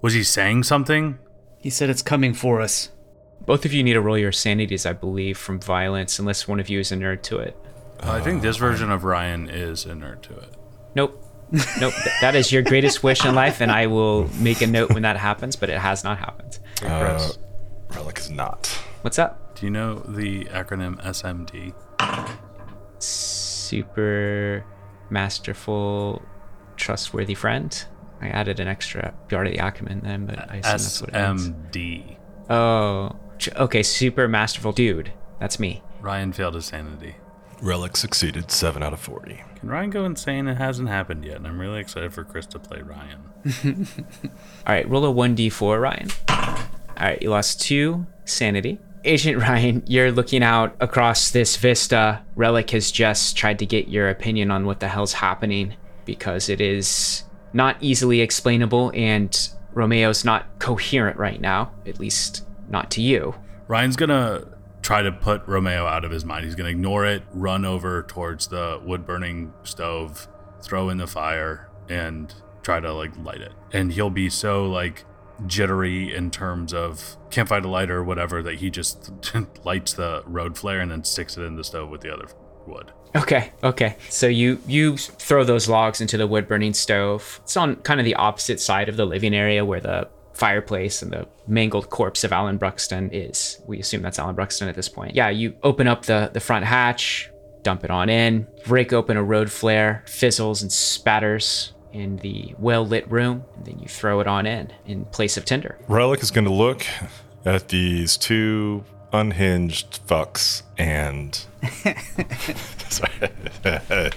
was 0.00 0.14
he 0.14 0.22
saying 0.22 0.64
something? 0.64 1.18
He 1.58 1.70
said 1.70 1.90
it's 1.90 2.02
coming 2.02 2.34
for 2.34 2.60
us. 2.60 2.90
Both 3.44 3.64
of 3.64 3.72
you 3.72 3.82
need 3.82 3.94
to 3.94 4.00
roll 4.00 4.18
your 4.18 4.32
sanities, 4.32 4.86
I 4.86 4.92
believe, 4.92 5.36
from 5.36 5.60
violence, 5.60 6.18
unless 6.18 6.46
one 6.46 6.60
of 6.60 6.68
you 6.68 6.78
is 6.78 6.92
inert 6.92 7.22
to 7.24 7.38
it. 7.38 7.56
I 8.00 8.20
think 8.20 8.42
this 8.42 8.56
version 8.56 8.90
of 8.90 9.04
Ryan 9.04 9.48
is 9.48 9.84
inert 9.84 10.22
to 10.24 10.36
it. 10.36 10.54
Nope. 10.94 11.24
nope. 11.80 11.94
That 12.20 12.34
is 12.34 12.50
your 12.50 12.62
greatest 12.62 13.02
wish 13.02 13.24
in 13.24 13.34
life, 13.34 13.60
and 13.60 13.70
I 13.70 13.86
will 13.86 14.28
make 14.40 14.60
a 14.60 14.66
note 14.66 14.92
when 14.92 15.02
that 15.02 15.16
happens, 15.16 15.56
but 15.56 15.70
it 15.70 15.78
has 15.78 16.02
not 16.04 16.18
happened. 16.18 16.58
Uh, 16.84 17.30
Relic 17.94 18.18
is 18.18 18.30
not. 18.30 18.76
What's 19.02 19.18
up? 19.18 19.56
Do 19.56 19.66
you 19.66 19.70
know 19.70 19.96
the 20.06 20.44
acronym 20.44 21.02
SMD? 21.02 21.74
Super 23.00 24.64
masterful, 25.10 26.22
trustworthy 26.76 27.34
friend. 27.34 27.84
I 28.20 28.28
added 28.28 28.60
an 28.60 28.68
extra 28.68 29.12
part 29.28 29.48
of 29.48 29.54
the 29.54 29.58
acronym 29.58 30.02
then, 30.02 30.26
but 30.26 30.38
I 30.48 30.58
assume 30.58 30.62
that's 30.62 31.00
what 31.00 31.10
it 31.10 31.28
means. 31.28 31.48
SMD. 31.48 32.16
Oh, 32.48 33.16
okay. 33.56 33.82
Super 33.82 34.28
masterful 34.28 34.70
dude. 34.70 35.12
That's 35.40 35.58
me. 35.58 35.82
Ryan 36.00 36.32
failed 36.32 36.54
his 36.54 36.66
sanity. 36.66 37.16
Relic 37.60 37.96
succeeded 37.96 38.52
seven 38.52 38.84
out 38.84 38.92
of 38.92 39.00
forty. 39.00 39.42
Can 39.56 39.68
Ryan 39.68 39.90
go 39.90 40.04
insane? 40.04 40.46
It 40.46 40.58
hasn't 40.58 40.88
happened 40.88 41.24
yet, 41.24 41.38
and 41.38 41.46
I'm 41.48 41.60
really 41.60 41.80
excited 41.80 42.14
for 42.14 42.22
Chris 42.22 42.46
to 42.46 42.60
play 42.60 42.82
Ryan. 42.82 43.32
All 44.64 44.72
right, 44.72 44.88
roll 44.88 45.04
a 45.04 45.12
1d4, 45.12 45.80
Ryan. 45.80 46.08
All 46.28 47.08
right, 47.08 47.20
you 47.20 47.30
lost 47.30 47.60
two 47.60 48.06
sanity. 48.24 48.78
Agent 49.04 49.38
Ryan, 49.38 49.82
you're 49.86 50.12
looking 50.12 50.44
out 50.44 50.76
across 50.78 51.32
this 51.32 51.56
vista. 51.56 52.22
Relic 52.36 52.70
has 52.70 52.92
just 52.92 53.36
tried 53.36 53.58
to 53.58 53.66
get 53.66 53.88
your 53.88 54.08
opinion 54.08 54.52
on 54.52 54.64
what 54.64 54.78
the 54.78 54.86
hell's 54.86 55.14
happening 55.14 55.74
because 56.04 56.48
it 56.48 56.60
is 56.60 57.24
not 57.52 57.76
easily 57.80 58.20
explainable 58.20 58.92
and 58.94 59.50
Romeo's 59.74 60.24
not 60.24 60.46
coherent 60.60 61.16
right 61.16 61.40
now, 61.40 61.72
at 61.84 61.98
least 61.98 62.46
not 62.68 62.92
to 62.92 63.02
you. 63.02 63.34
Ryan's 63.66 63.96
gonna 63.96 64.46
try 64.82 65.02
to 65.02 65.10
put 65.10 65.46
Romeo 65.48 65.84
out 65.86 66.04
of 66.04 66.12
his 66.12 66.24
mind. 66.24 66.44
He's 66.44 66.54
gonna 66.54 66.68
ignore 66.68 67.04
it, 67.04 67.24
run 67.32 67.64
over 67.64 68.04
towards 68.04 68.48
the 68.48 68.80
wood 68.84 69.04
burning 69.04 69.52
stove, 69.64 70.28
throw 70.62 70.88
in 70.88 70.98
the 70.98 71.08
fire, 71.08 71.68
and 71.88 72.32
try 72.62 72.78
to 72.78 72.92
like 72.92 73.16
light 73.18 73.40
it. 73.40 73.52
And 73.72 73.92
he'll 73.92 74.10
be 74.10 74.30
so 74.30 74.66
like 74.66 75.04
jittery 75.46 76.14
in 76.14 76.30
terms 76.30 76.72
of 76.72 77.16
can't 77.30 77.48
find 77.48 77.64
a 77.64 77.68
lighter 77.68 77.98
or 77.98 78.04
whatever 78.04 78.42
that 78.42 78.56
he 78.56 78.70
just 78.70 79.12
lights 79.64 79.94
the 79.94 80.22
road 80.26 80.56
flare 80.56 80.80
and 80.80 80.90
then 80.90 81.04
sticks 81.04 81.36
it 81.36 81.42
in 81.42 81.56
the 81.56 81.64
stove 81.64 81.88
with 81.90 82.00
the 82.00 82.12
other 82.12 82.26
wood. 82.66 82.92
Okay, 83.14 83.52
okay. 83.62 83.96
So 84.08 84.26
you 84.26 84.58
you 84.66 84.96
throw 84.96 85.44
those 85.44 85.68
logs 85.68 86.00
into 86.00 86.16
the 86.16 86.26
wood 86.26 86.48
burning 86.48 86.72
stove. 86.72 87.40
It's 87.42 87.56
on 87.56 87.76
kind 87.76 88.00
of 88.00 88.04
the 88.04 88.14
opposite 88.14 88.60
side 88.60 88.88
of 88.88 88.96
the 88.96 89.04
living 89.04 89.34
area 89.34 89.64
where 89.64 89.80
the 89.80 90.08
fireplace 90.32 91.02
and 91.02 91.12
the 91.12 91.28
mangled 91.46 91.90
corpse 91.90 92.24
of 92.24 92.32
Alan 92.32 92.56
Bruxton 92.56 93.10
is. 93.12 93.60
We 93.66 93.80
assume 93.80 94.00
that's 94.00 94.18
Alan 94.18 94.34
Bruxton 94.34 94.68
at 94.68 94.74
this 94.74 94.88
point. 94.88 95.14
Yeah, 95.14 95.28
you 95.28 95.54
open 95.62 95.86
up 95.86 96.06
the 96.06 96.30
the 96.32 96.40
front 96.40 96.64
hatch, 96.64 97.30
dump 97.62 97.84
it 97.84 97.90
on 97.90 98.08
in, 98.08 98.46
break 98.64 98.94
open 98.94 99.18
a 99.18 99.22
road 99.22 99.50
flare, 99.50 100.04
fizzles 100.06 100.62
and 100.62 100.72
spatters 100.72 101.74
in 101.92 102.16
the 102.18 102.54
well 102.58 102.86
lit 102.86 103.10
room, 103.10 103.44
and 103.56 103.66
then 103.66 103.78
you 103.78 103.88
throw 103.88 104.20
it 104.20 104.26
on 104.26 104.46
in 104.46 104.72
in 104.86 105.04
place 105.06 105.36
of 105.36 105.44
tinder. 105.44 105.78
Relic 105.88 106.22
is 106.22 106.30
going 106.30 106.44
to 106.44 106.52
look 106.52 106.84
at 107.44 107.68
these 107.68 108.16
two 108.16 108.84
unhinged 109.12 110.00
fucks 110.06 110.62
and. 110.78 111.46
Sorry. 112.88 113.30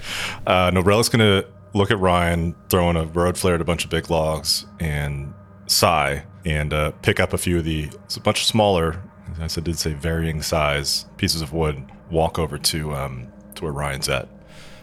uh, 0.46 0.70
no, 0.72 0.80
Relic's 0.80 1.08
going 1.08 1.20
to 1.20 1.48
look 1.74 1.90
at 1.90 1.98
Ryan 1.98 2.54
throwing 2.68 2.96
a 2.96 3.04
road 3.04 3.36
flare 3.36 3.54
at 3.54 3.60
a 3.60 3.64
bunch 3.64 3.84
of 3.84 3.90
big 3.90 4.10
logs 4.10 4.66
and 4.80 5.32
sigh 5.66 6.24
and 6.44 6.72
uh, 6.72 6.92
pick 7.02 7.20
up 7.20 7.32
a 7.32 7.38
few 7.38 7.58
of 7.58 7.64
the 7.64 7.90
it's 8.04 8.16
a 8.16 8.20
bunch 8.20 8.40
of 8.40 8.46
smaller, 8.46 9.02
as 9.40 9.58
I 9.58 9.60
did 9.60 9.78
say, 9.78 9.92
varying 9.92 10.42
size 10.42 11.06
pieces 11.16 11.42
of 11.42 11.52
wood. 11.52 11.84
Walk 12.10 12.38
over 12.38 12.56
to 12.56 12.94
um, 12.94 13.32
to 13.56 13.64
where 13.64 13.72
Ryan's 13.72 14.08
at. 14.08 14.28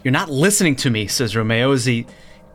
You're 0.02 0.12
not 0.12 0.30
listening 0.30 0.76
to 0.76 0.90
me, 0.90 1.06
says 1.06 1.34
Romeo 1.34 1.72
as 1.72 1.86
he 1.86 2.06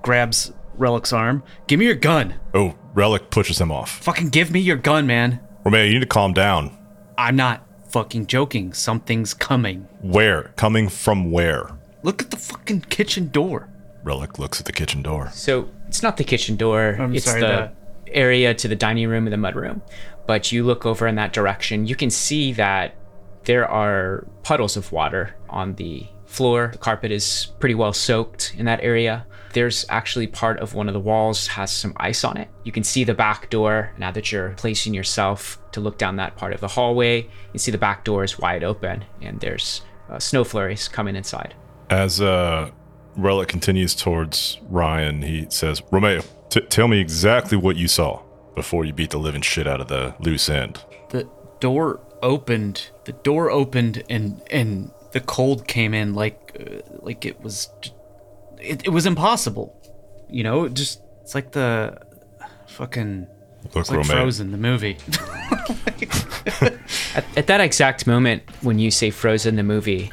grabs 0.02 0.54
Relic's 0.76 1.14
arm. 1.14 1.44
Give 1.68 1.80
me 1.80 1.86
your 1.86 1.96
gun. 1.96 2.36
Oh, 2.54 2.76
Relic 2.94 3.30
pushes 3.30 3.60
him 3.60 3.72
off. 3.72 3.92
Fucking 4.04 4.30
give 4.30 4.52
me 4.52 4.60
your 4.60 4.78
gun, 4.78 5.06
man. 5.06 5.40
Romeo, 5.64 5.84
you 5.84 5.94
need 5.94 6.00
to 6.00 6.06
calm 6.06 6.34
down. 6.34 6.78
I'm 7.18 7.36
not 7.36 7.66
fucking 7.90 8.28
joking. 8.28 8.74
Something's 8.74 9.34
coming. 9.34 9.88
Where? 10.02 10.54
Coming 10.56 10.90
from 10.90 11.32
where? 11.32 11.70
Look 12.04 12.22
at 12.22 12.32
the 12.32 12.38
fucking 12.38 12.82
kitchen 12.82 13.28
door. 13.28 13.70
Relic 14.04 14.40
looks 14.40 14.60
at 14.60 14.66
the 14.66 14.72
kitchen 14.72 15.02
door. 15.02 15.30
So 15.34 15.70
it's 15.88 16.02
not 16.02 16.18
the 16.18 16.24
kitchen 16.24 16.56
door. 16.56 16.96
I'm 17.00 17.14
it's 17.14 17.26
sorry, 17.26 17.42
the 17.42 17.72
area 18.08 18.54
to 18.54 18.68
the 18.68 18.76
dining 18.76 19.10
room 19.10 19.28
and 19.28 19.34
the 19.34 19.38
mudroom. 19.38 19.82
But 20.26 20.52
you 20.52 20.64
look 20.64 20.86
over 20.86 21.08
in 21.08 21.16
that 21.16 21.34
direction, 21.34 21.88
you 21.88 21.96
can 21.96 22.10
see 22.10 22.54
that 22.54 22.96
there 23.44 23.68
are 23.68 24.28
puddles 24.44 24.78
of 24.78 24.92
water 24.92 25.36
on 25.50 25.76
the 25.76 26.08
floor. 26.26 26.70
The 26.72 26.78
carpet 26.78 27.12
is 27.12 27.48
pretty 27.60 27.76
well 27.76 27.94
soaked 27.94 28.54
in 28.58 28.66
that 28.66 28.82
area. 28.82 29.26
There's 29.54 29.86
actually 29.90 30.28
part 30.28 30.60
of 30.60 30.74
one 30.74 30.88
of 30.88 30.94
the 30.94 31.00
walls 31.00 31.48
has 31.48 31.72
some 31.72 31.94
ice 31.98 32.24
on 32.24 32.38
it. 32.38 32.50
You 32.64 32.72
can 32.72 32.84
see 32.84 33.04
the 33.04 33.14
back 33.14 33.50
door 33.50 33.92
now 33.98 34.12
that 34.12 34.32
you're 34.32 34.50
placing 34.52 34.94
yourself 34.94 35.60
to 35.72 35.80
look 35.80 35.98
down 35.98 36.18
that 36.18 36.36
part 36.36 36.54
of 36.54 36.60
the 36.60 36.68
hallway. 36.68 37.28
You 37.54 37.60
see 37.60 37.72
the 37.72 37.78
back 37.78 38.04
door 38.04 38.24
is 38.24 38.38
wide 38.38 38.64
open 38.64 39.06
and 39.22 39.40
there's 39.40 39.82
uh, 40.10 40.20
snow 40.20 40.44
flurries 40.44 40.88
coming 40.88 41.16
inside. 41.16 41.56
As 41.90 42.22
uh, 42.22 42.70
Relic 43.16 43.48
continues 43.48 43.96
towards 43.96 44.60
Ryan, 44.70 45.22
he 45.22 45.48
says, 45.50 45.82
Romeo, 45.92 46.22
t- 46.50 46.62
tell 46.62 46.88
me 46.88 47.00
exactly 47.00 47.58
what 47.58 47.76
you 47.76 47.88
saw 47.88 48.22
before 48.56 48.86
you 48.86 48.94
beat 48.94 49.12
the 49.12 49.18
living 49.18 49.42
shit 49.42 49.68
out 49.68 49.82
of 49.82 49.88
the 49.88 50.16
loose 50.20 50.50
end. 50.50 50.84
The 51.10 51.28
door 51.60 52.02
opened. 52.22 52.90
The 53.06 53.14
door 53.14 53.50
opened 53.50 54.04
and 54.10 54.42
and 54.52 54.92
the 55.12 55.20
cold 55.20 55.68
came 55.68 55.94
in 55.94 56.14
like 56.14 56.56
uh, 56.60 56.82
like 57.02 57.26
it 57.26 57.42
was 57.42 57.70
it, 58.60 58.86
it 58.86 58.90
was 58.90 59.06
impossible. 59.06 59.76
You 60.30 60.44
know, 60.44 60.66
it 60.66 60.74
just 60.74 61.02
it's 61.22 61.36
like 61.36 61.52
the 61.52 62.00
fucking 62.68 63.28
Look, 63.64 63.76
it's 63.76 63.92
like 63.92 64.06
Frozen 64.06 64.52
the 64.52 64.58
movie. 64.58 64.98
At, 67.16 67.26
at 67.38 67.48
that 67.48 67.60
exact 67.60 68.08
moment, 68.08 68.44
when 68.62 68.80
you 68.80 68.92
say 68.92 69.10
Frozen 69.10 69.56
the 69.56 69.64
movie, 69.64 70.10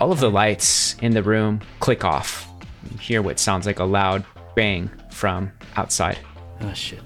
all 0.00 0.12
of 0.12 0.20
the 0.20 0.30
lights 0.30 0.96
in 1.02 1.12
the 1.12 1.22
room 1.22 1.60
click 1.80 2.04
off. 2.04 2.48
You 2.90 2.98
hear 2.98 3.22
what 3.22 3.38
sounds 3.38 3.66
like 3.66 3.78
a 3.80 3.84
loud 3.84 4.24
bang 4.54 4.90
from 5.10 5.52
outside. 5.76 6.18
Oh 6.60 6.72
shit. 6.72 7.02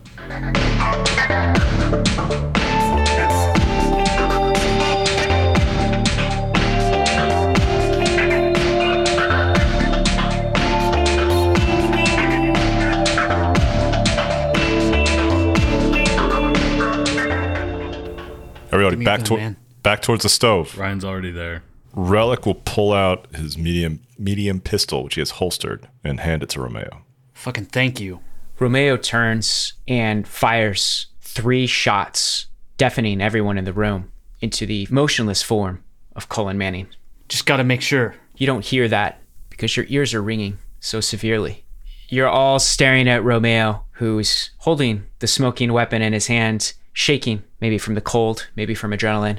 Back 19.07 19.20
a 19.20 19.24
gun, 19.24 19.38
man. 19.38 19.57
back 19.82 20.02
towards 20.02 20.22
the 20.22 20.28
stove. 20.28 20.76
Ryan's 20.76 21.04
already 21.04 21.30
there. 21.30 21.62
Relic 21.94 22.44
will 22.44 22.54
pull 22.54 22.92
out 22.92 23.26
his 23.34 23.57
medium 23.57 24.00
medium 24.18 24.61
pistol, 24.61 25.04
which 25.04 25.14
he 25.14 25.20
has 25.20 25.30
holstered, 25.32 25.88
and 26.04 26.20
hand 26.20 26.42
it 26.42 26.50
to 26.50 26.61
Romeo. 26.61 27.02
Fucking 27.34 27.66
thank 27.66 28.00
you. 28.00 28.20
Romeo 28.59 28.96
turns 28.96 29.74
and 29.86 30.26
fires 30.26 31.07
three 31.20 31.66
shots, 31.66 32.46
deafening 32.78 33.20
everyone 33.20 33.59
in 33.59 33.64
the 33.64 33.72
room 33.72 34.11
into 34.40 34.66
the 34.66 34.86
motionless 34.90 35.42
form 35.42 35.82
of 36.14 36.28
Cullen 36.28 36.59
Manning. 36.59 36.88
Just 37.28 37.46
gotta 37.46 37.64
make 37.64 37.82
sure. 37.82 38.14
You 38.36 38.46
don't 38.46 38.64
hear 38.64 38.88
that 38.88 39.22
because 39.48 39.76
your 39.76 39.86
ears 39.88 40.12
are 40.12 40.22
ringing 40.22 40.59
so 40.80 41.00
severely. 41.00 41.64
You're 42.09 42.28
all 42.28 42.59
staring 42.59 43.09
at 43.09 43.24
Romeo, 43.24 43.84
who's 43.92 44.50
holding 44.59 45.04
the 45.18 45.26
smoking 45.26 45.72
weapon 45.72 46.02
in 46.02 46.12
his 46.12 46.26
hand, 46.26 46.74
shaking, 46.97 47.42
maybe 47.61 47.76
from 47.76 47.94
the 47.94 48.01
cold, 48.01 48.49
maybe 48.57 48.74
from 48.74 48.90
adrenaline, 48.90 49.38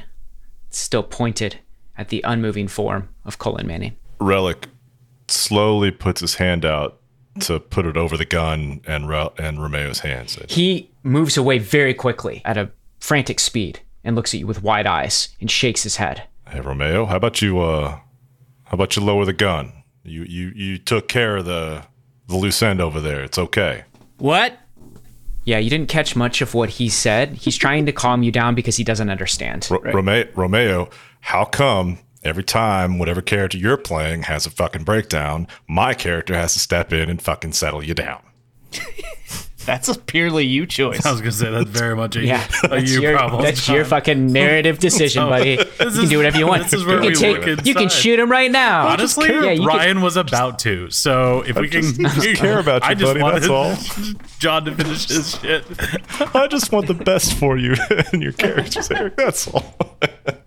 still 0.69 1.01
pointed 1.01 1.57
at 1.97 2.09
the 2.09 2.21
unmoving 2.23 2.67
form 2.67 3.09
of 3.25 3.39
Cullen 3.39 3.65
Manning. 3.65 3.95
Relic 4.19 4.67
slowly 5.27 5.89
puts 5.89 6.21
his 6.21 6.35
hand 6.35 6.63
out 6.63 6.99
to 7.39 7.59
put 7.59 7.87
it 7.87 7.97
over 7.97 8.15
the 8.15 8.25
gun 8.25 8.81
and 8.85 9.09
Re- 9.09 9.31
and 9.39 9.59
Romeo's 9.59 9.99
hands. 9.99 10.37
He 10.49 10.91
moves 11.01 11.35
away 11.35 11.57
very 11.57 11.95
quickly 11.95 12.43
at 12.45 12.57
a 12.57 12.69
frantic 12.99 13.39
speed 13.39 13.79
and 14.03 14.15
looks 14.15 14.35
at 14.35 14.39
you 14.39 14.45
with 14.45 14.61
wide 14.61 14.85
eyes 14.85 15.29
and 15.41 15.49
shakes 15.49 15.81
his 15.81 15.95
head. 15.95 16.23
Hey 16.47 16.61
Romeo, 16.61 17.05
how 17.05 17.15
about 17.15 17.41
you 17.41 17.59
uh 17.59 17.99
how 18.65 18.73
about 18.73 18.95
you 18.95 19.01
lower 19.01 19.25
the 19.25 19.33
gun? 19.33 19.83
You 20.03 20.23
you 20.23 20.51
you 20.55 20.77
took 20.77 21.07
care 21.07 21.37
of 21.37 21.45
the 21.45 21.83
the 22.27 22.35
loose 22.35 22.61
end 22.61 22.81
over 22.81 22.99
there. 22.99 23.23
It's 23.23 23.39
okay. 23.39 23.85
What? 24.19 24.57
Yeah, 25.47 25.59
you 25.59 25.69
didn't 25.69 25.87
catch 25.87 26.13
much 26.13 26.41
of 26.41 26.53
what 26.53 26.71
he 26.71 26.89
said. 26.89 27.35
He's 27.35 27.55
trying 27.55 27.85
to 27.85 27.93
calm 27.93 28.21
you 28.21 28.33
down 28.33 28.53
because 28.53 28.75
he 28.75 28.83
doesn't 28.83 29.09
understand. 29.09 29.65
Ro- 29.71 29.79
Rome- 29.79 30.27
Romeo, 30.35 30.89
how 31.21 31.45
come 31.45 31.99
every 32.21 32.43
time 32.43 32.99
whatever 32.99 33.21
character 33.21 33.57
you're 33.57 33.77
playing 33.77 34.23
has 34.23 34.45
a 34.45 34.49
fucking 34.49 34.83
breakdown, 34.83 35.47
my 35.65 35.93
character 35.93 36.33
has 36.33 36.51
to 36.51 36.59
step 36.59 36.91
in 36.91 37.09
and 37.09 37.21
fucking 37.21 37.53
settle 37.53 37.81
you 37.81 37.93
down? 37.93 38.21
That's 39.67 39.87
a 39.89 39.99
purely 39.99 40.45
you 40.45 40.65
choice. 40.65 41.05
I 41.05 41.11
was 41.11 41.19
gonna 41.21 41.31
say 41.33 41.51
that's 41.51 41.69
very 41.69 41.95
much 41.95 42.15
a, 42.15 42.21
Yeah, 42.23 42.47
a 42.71 42.79
you 42.81 43.01
your, 43.01 43.15
problem. 43.17 43.43
that's 43.43 43.67
your 43.69 43.85
fucking 43.93 44.31
narrative 44.31 44.79
decision, 44.79 45.27
buddy. 45.29 45.51
You 45.51 45.57
can 45.65 45.87
is- 45.89 46.09
do 46.09 46.17
whatever 46.17 46.37
you 46.39 46.47
want. 46.47 46.63
this 46.63 46.73
is 46.73 46.85
where 46.85 47.03
you 47.03 47.09
we 47.09 47.15
can 47.15 47.31
work 47.55 47.65
you 47.65 47.75
can 47.75 47.89
shoot 47.89 48.17
him 48.19 48.31
right 48.31 48.49
now. 48.49 48.87
Honestly, 48.87 49.29
yeah, 49.29 49.51
you 49.51 49.57
can- 49.59 49.67
Ryan 49.67 50.01
was 50.01 50.15
about 50.17 50.57
to. 50.59 50.89
So 50.89 51.41
if 51.45 51.55
we 51.57 51.67
can, 51.69 51.81
just 51.83 52.35
care 52.37 52.57
about 52.59 52.81
you, 52.83 52.89
I 52.89 52.93
just 52.95 53.09
buddy, 53.09 53.21
wanted 53.21 53.43
that's 53.43 53.49
all. 53.49 53.75
John 54.39 54.65
to 54.65 54.73
finish 54.75 55.07
his 55.09 55.37
shit. 55.39 55.65
I 56.33 56.47
just 56.47 56.71
want 56.71 56.87
the 56.87 56.93
best 56.93 57.33
for 57.33 57.57
you 57.57 57.75
and 58.13 58.23
your 58.23 58.31
characters, 58.31 58.89
Eric. 58.89 59.17
That's 59.17 59.47
all. 59.49 59.75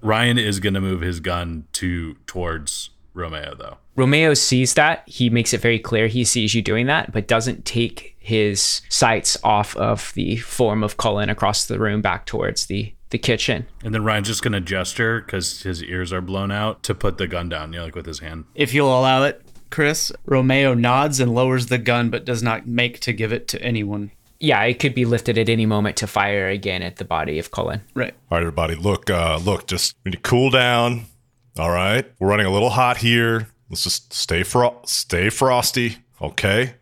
Ryan 0.01 0.39
is 0.39 0.61
gonna 0.61 0.81
move 0.81 1.03
his 1.03 1.21
gun 1.21 1.65
to 1.75 2.15
towards 2.27 2.91
Romeo 3.15 3.55
though. 3.55 3.77
Romeo 3.97 4.33
sees 4.35 4.75
that. 4.75 5.03
He 5.07 5.29
makes 5.29 5.53
it 5.53 5.61
very 5.61 5.79
clear 5.79 6.07
he 6.07 6.25
sees 6.25 6.55
you 6.55 6.63
doing 6.63 6.87
that, 6.87 7.13
but 7.13 7.29
doesn't 7.29 7.65
take 7.67 8.17
his 8.31 8.81
sights 8.89 9.37
off 9.43 9.77
of 9.77 10.13
the 10.15 10.37
form 10.37 10.85
of 10.85 10.97
Cullen 10.97 11.29
across 11.29 11.67
the 11.67 11.79
room 11.79 12.01
back 12.01 12.27
towards 12.27 12.67
the, 12.67 12.95
the 13.11 13.19
kitchen. 13.19 13.67
And 13.85 13.93
then 13.93 14.05
Ryan's 14.05 14.29
just 14.29 14.43
gonna 14.43 14.61
gesture 14.61 15.21
because 15.21 15.63
his 15.63 15.83
ears 15.83 16.13
are 16.13 16.21
blown 16.21 16.51
out 16.53 16.83
to 16.85 16.95
put 16.95 17.19
the 17.19 17.27
gun 17.27 17.49
down, 17.49 17.73
you 17.73 17.81
know, 17.81 17.85
like 17.87 17.97
with 17.97 18.07
his 18.07 18.21
hand. 18.21 18.45
If 18.55 18.73
you'll 18.73 18.99
allow 18.99 19.25
it, 19.25 19.43
Chris, 19.71 20.13
Romeo 20.25 20.75
nods 20.75 21.21
and 21.21 21.35
lowers 21.35 21.67
the 21.67 21.79
gun 21.79 22.11
but 22.11 22.25
does 22.25 22.43
not 22.43 22.67
make 22.67 23.01
to 23.01 23.13
give 23.13 23.33
it 23.33 23.49
to 23.49 23.63
anyone. 23.63 24.13
Yeah, 24.39 24.63
it 24.65 24.79
could 24.79 24.95
be 24.95 25.05
lifted 25.05 25.37
at 25.37 25.49
any 25.49 25.67
moment 25.67 25.97
to 25.99 26.07
fire 26.07 26.49
again 26.49 26.83
at 26.83 26.97
the 26.97 27.05
body 27.05 27.39
of 27.39 27.51
Cullen. 27.51 27.83
Right. 27.95 28.15
All 28.31 28.39
right, 28.39 28.41
everybody, 28.41 28.75
look, 28.75 29.11
uh, 29.11 29.39
look, 29.45 29.67
just 29.67 29.95
we 30.05 30.11
need 30.11 30.17
to 30.17 30.23
cool 30.23 30.51
down. 30.51 31.07
All 31.59 31.71
right, 31.71 32.11
we're 32.19 32.29
running 32.29 32.47
a 32.47 32.51
little 32.51 32.71
hot 32.71 32.97
here. 32.99 33.49
Let's 33.69 33.85
just 33.85 34.13
stay 34.13 34.43
fro- 34.43 34.81
stay 34.87 35.31
frosty, 35.31 35.99
okay? 36.23 36.75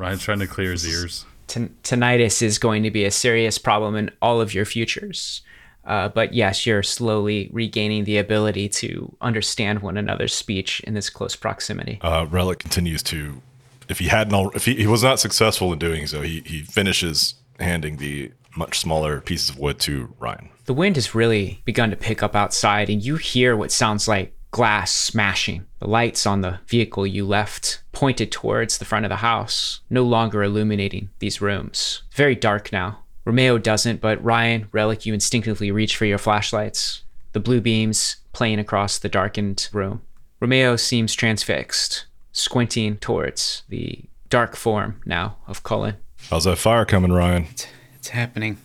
Ryan's 0.00 0.22
trying 0.22 0.38
to 0.38 0.46
clear 0.46 0.72
his 0.72 0.86
ears. 0.86 1.26
Tin- 1.46 1.76
tinnitus 1.82 2.40
is 2.40 2.58
going 2.58 2.82
to 2.84 2.90
be 2.90 3.04
a 3.04 3.10
serious 3.10 3.58
problem 3.58 3.96
in 3.96 4.10
all 4.22 4.40
of 4.40 4.54
your 4.54 4.64
futures. 4.64 5.42
Uh, 5.84 6.08
but 6.08 6.32
yes, 6.32 6.64
you're 6.64 6.82
slowly 6.82 7.50
regaining 7.52 8.04
the 8.04 8.16
ability 8.16 8.68
to 8.68 9.14
understand 9.20 9.80
one 9.80 9.98
another's 9.98 10.34
speech 10.34 10.80
in 10.80 10.94
this 10.94 11.10
close 11.10 11.36
proximity. 11.36 11.98
Uh, 12.00 12.26
Relic 12.30 12.60
continues 12.60 13.02
to, 13.02 13.42
if 13.90 13.98
he 13.98 14.08
hadn't, 14.08 14.32
al- 14.32 14.50
if 14.50 14.64
he, 14.64 14.74
he 14.74 14.86
was 14.86 15.02
not 15.02 15.20
successful 15.20 15.70
in 15.72 15.78
doing 15.78 16.06
so, 16.06 16.22
he 16.22 16.42
he 16.46 16.62
finishes 16.62 17.34
handing 17.58 17.98
the 17.98 18.32
much 18.56 18.78
smaller 18.78 19.20
pieces 19.20 19.50
of 19.50 19.58
wood 19.58 19.78
to 19.80 20.14
Ryan. 20.18 20.48
The 20.64 20.74
wind 20.74 20.96
has 20.96 21.14
really 21.14 21.60
begun 21.64 21.90
to 21.90 21.96
pick 21.96 22.22
up 22.22 22.34
outside, 22.34 22.88
and 22.88 23.04
you 23.04 23.16
hear 23.16 23.54
what 23.56 23.70
sounds 23.72 24.08
like 24.08 24.34
glass 24.50 24.92
smashing. 24.92 25.66
The 25.78 25.88
lights 25.88 26.26
on 26.26 26.40
the 26.40 26.60
vehicle 26.66 27.06
you 27.06 27.26
left 27.26 27.79
pointed 27.92 28.30
towards 28.30 28.78
the 28.78 28.84
front 28.84 29.04
of 29.04 29.08
the 29.08 29.16
house, 29.16 29.80
no 29.90 30.02
longer 30.04 30.42
illuminating 30.42 31.10
these 31.18 31.40
rooms. 31.40 32.02
Very 32.12 32.34
dark 32.34 32.72
now. 32.72 33.00
Romeo 33.24 33.58
doesn't, 33.58 34.00
but 34.00 34.22
Ryan, 34.22 34.68
Relic, 34.72 35.04
you 35.04 35.14
instinctively 35.14 35.70
reach 35.70 35.96
for 35.96 36.04
your 36.04 36.18
flashlights. 36.18 37.02
The 37.32 37.40
blue 37.40 37.60
beams 37.60 38.16
playing 38.32 38.58
across 38.58 38.98
the 38.98 39.08
darkened 39.08 39.68
room. 39.72 40.02
Romeo 40.40 40.76
seems 40.76 41.14
transfixed, 41.14 42.06
squinting 42.32 42.96
towards 42.96 43.62
the 43.68 44.04
dark 44.30 44.56
form 44.56 45.00
now 45.04 45.36
of 45.46 45.62
Cullen. 45.62 45.96
How's 46.30 46.44
that 46.44 46.56
fire 46.56 46.84
coming, 46.84 47.12
Ryan? 47.12 47.46
It's 47.94 48.08
happening. 48.08 48.56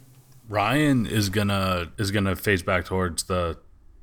Ryan 0.48 1.06
is 1.06 1.30
gonna 1.30 1.92
is 1.98 2.12
gonna 2.12 2.36
face 2.36 2.62
back 2.62 2.86
towards 2.86 3.24
the 3.24 3.58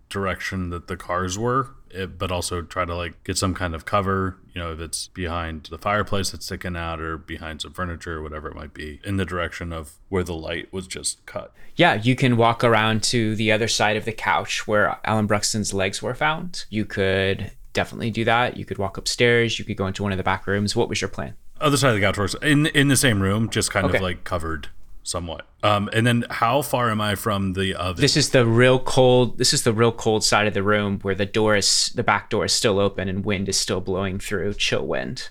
direction 0.08 0.70
that 0.70 0.88
the 0.88 0.96
cars 0.96 1.38
were, 1.38 1.62
it, 1.62 1.70
but 2.18 2.30
also 2.32 2.62
try 2.62 2.84
to 2.84 2.94
like 2.94 3.22
get 3.24 3.36
some 3.38 3.54
kind 3.54 3.74
of 3.74 3.84
cover. 3.84 4.36
You 4.54 4.60
know, 4.60 4.72
if 4.72 4.80
it's 4.80 5.08
behind 5.08 5.64
the 5.70 5.78
fireplace 5.78 6.30
that's 6.30 6.44
sticking 6.46 6.76
out, 6.76 7.00
or 7.00 7.16
behind 7.18 7.62
some 7.62 7.72
furniture, 7.72 8.18
or 8.18 8.22
whatever 8.22 8.48
it 8.48 8.54
might 8.54 8.74
be, 8.74 9.00
in 9.04 9.16
the 9.16 9.24
direction 9.24 9.72
of 9.72 9.92
where 10.08 10.22
the 10.24 10.34
light 10.34 10.72
was 10.72 10.86
just 10.86 11.24
cut. 11.26 11.52
Yeah, 11.76 11.94
you 11.94 12.14
can 12.16 12.36
walk 12.36 12.62
around 12.62 13.02
to 13.04 13.34
the 13.36 13.50
other 13.52 13.68
side 13.68 13.96
of 13.96 14.04
the 14.04 14.12
couch 14.12 14.66
where 14.66 14.98
Alan 15.04 15.26
Bruxton's 15.26 15.72
legs 15.72 16.02
were 16.02 16.14
found. 16.14 16.64
You 16.68 16.84
could 16.84 17.52
definitely 17.72 18.10
do 18.10 18.24
that. 18.24 18.56
You 18.58 18.64
could 18.66 18.76
walk 18.78 18.98
upstairs. 18.98 19.58
You 19.58 19.64
could 19.64 19.76
go 19.78 19.86
into 19.86 20.02
one 20.02 20.12
of 20.12 20.18
the 20.18 20.24
back 20.24 20.46
rooms. 20.46 20.76
What 20.76 20.88
was 20.90 21.00
your 21.00 21.08
plan? 21.08 21.34
Other 21.60 21.76
side 21.76 21.90
of 21.90 21.94
the 21.94 22.00
couch 22.02 22.18
works 22.18 22.34
in 22.42 22.66
in 22.66 22.88
the 22.88 22.96
same 22.96 23.22
room, 23.22 23.48
just 23.48 23.70
kind 23.70 23.86
Okay. 23.86 23.96
of 23.96 24.02
like 24.02 24.24
covered 24.24 24.68
somewhat. 25.02 25.46
Um, 25.62 25.88
and 25.92 26.06
then 26.06 26.24
how 26.30 26.62
far 26.62 26.90
am 26.90 27.00
I 27.00 27.14
from 27.14 27.52
the 27.54 27.74
oven? 27.74 28.00
This 28.00 28.16
is 28.16 28.30
the 28.30 28.46
real 28.46 28.78
cold. 28.78 29.38
This 29.38 29.52
is 29.52 29.62
the 29.62 29.72
real 29.72 29.92
cold 29.92 30.24
side 30.24 30.46
of 30.46 30.54
the 30.54 30.62
room 30.62 30.98
where 31.02 31.14
the 31.14 31.26
door 31.26 31.56
is, 31.56 31.92
the 31.94 32.02
back 32.02 32.30
door 32.30 32.44
is 32.44 32.52
still 32.52 32.78
open 32.78 33.08
and 33.08 33.24
wind 33.24 33.48
is 33.48 33.56
still 33.56 33.80
blowing 33.80 34.18
through, 34.18 34.54
chill 34.54 34.86
wind. 34.86 35.30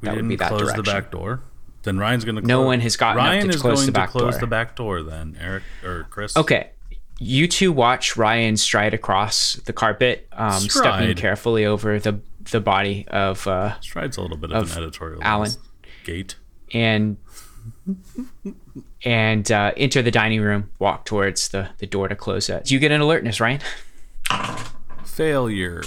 we 0.00 0.08
that 0.08 0.16
would 0.16 0.28
be 0.28 0.36
that 0.36 0.48
close 0.48 0.60
direction. 0.62 0.84
the 0.84 0.90
back 0.90 1.10
door. 1.10 1.42
Then 1.84 1.98
Ryan's 1.98 2.24
gonna. 2.24 2.40
No 2.42 2.62
one 2.62 2.78
has 2.80 2.96
gotten 2.96 3.18
up 3.20 3.26
Ryan 3.26 3.48
to 3.48 3.54
is 3.54 3.60
close 3.60 3.78
going 3.78 3.86
the 3.86 3.92
back 3.92 4.08
to 4.12 4.18
close 4.18 4.34
door. 4.34 4.40
the 4.40 4.46
back 4.46 4.76
door. 4.76 5.02
Then 5.02 5.36
Eric 5.40 5.64
or 5.82 6.06
Chris. 6.10 6.36
Okay. 6.36 6.70
You 7.18 7.46
two 7.48 7.72
watch 7.72 8.16
Ryan 8.16 8.56
stride 8.56 8.94
across 8.94 9.54
the 9.54 9.72
carpet, 9.72 10.28
um, 10.32 10.60
stepping 10.60 11.14
carefully 11.16 11.64
over 11.66 11.98
the 11.98 12.20
the 12.50 12.60
body 12.60 13.04
of 13.08 13.46
uh, 13.46 13.78
Stride's 13.80 14.16
a 14.16 14.20
little 14.22 14.36
bit 14.36 14.50
Of 14.52 14.70
of, 14.70 14.76
an 14.76 14.82
editorial 14.84 15.22
Alan. 15.22 15.50
gait. 16.04 16.36
and 16.72 17.16
and 19.04 19.50
uh, 19.50 19.72
enter 19.76 20.02
the 20.02 20.10
dining 20.10 20.40
room. 20.40 20.70
Walk 20.78 21.04
towards 21.04 21.48
the 21.48 21.70
the 21.78 21.86
door 21.86 22.08
to 22.08 22.16
close 22.16 22.48
it. 22.48 22.64
Do 22.64 22.74
you 22.74 22.80
get 22.80 22.92
an 22.92 23.00
alertness, 23.00 23.40
Ryan? 23.40 23.60
Failure. 25.04 25.82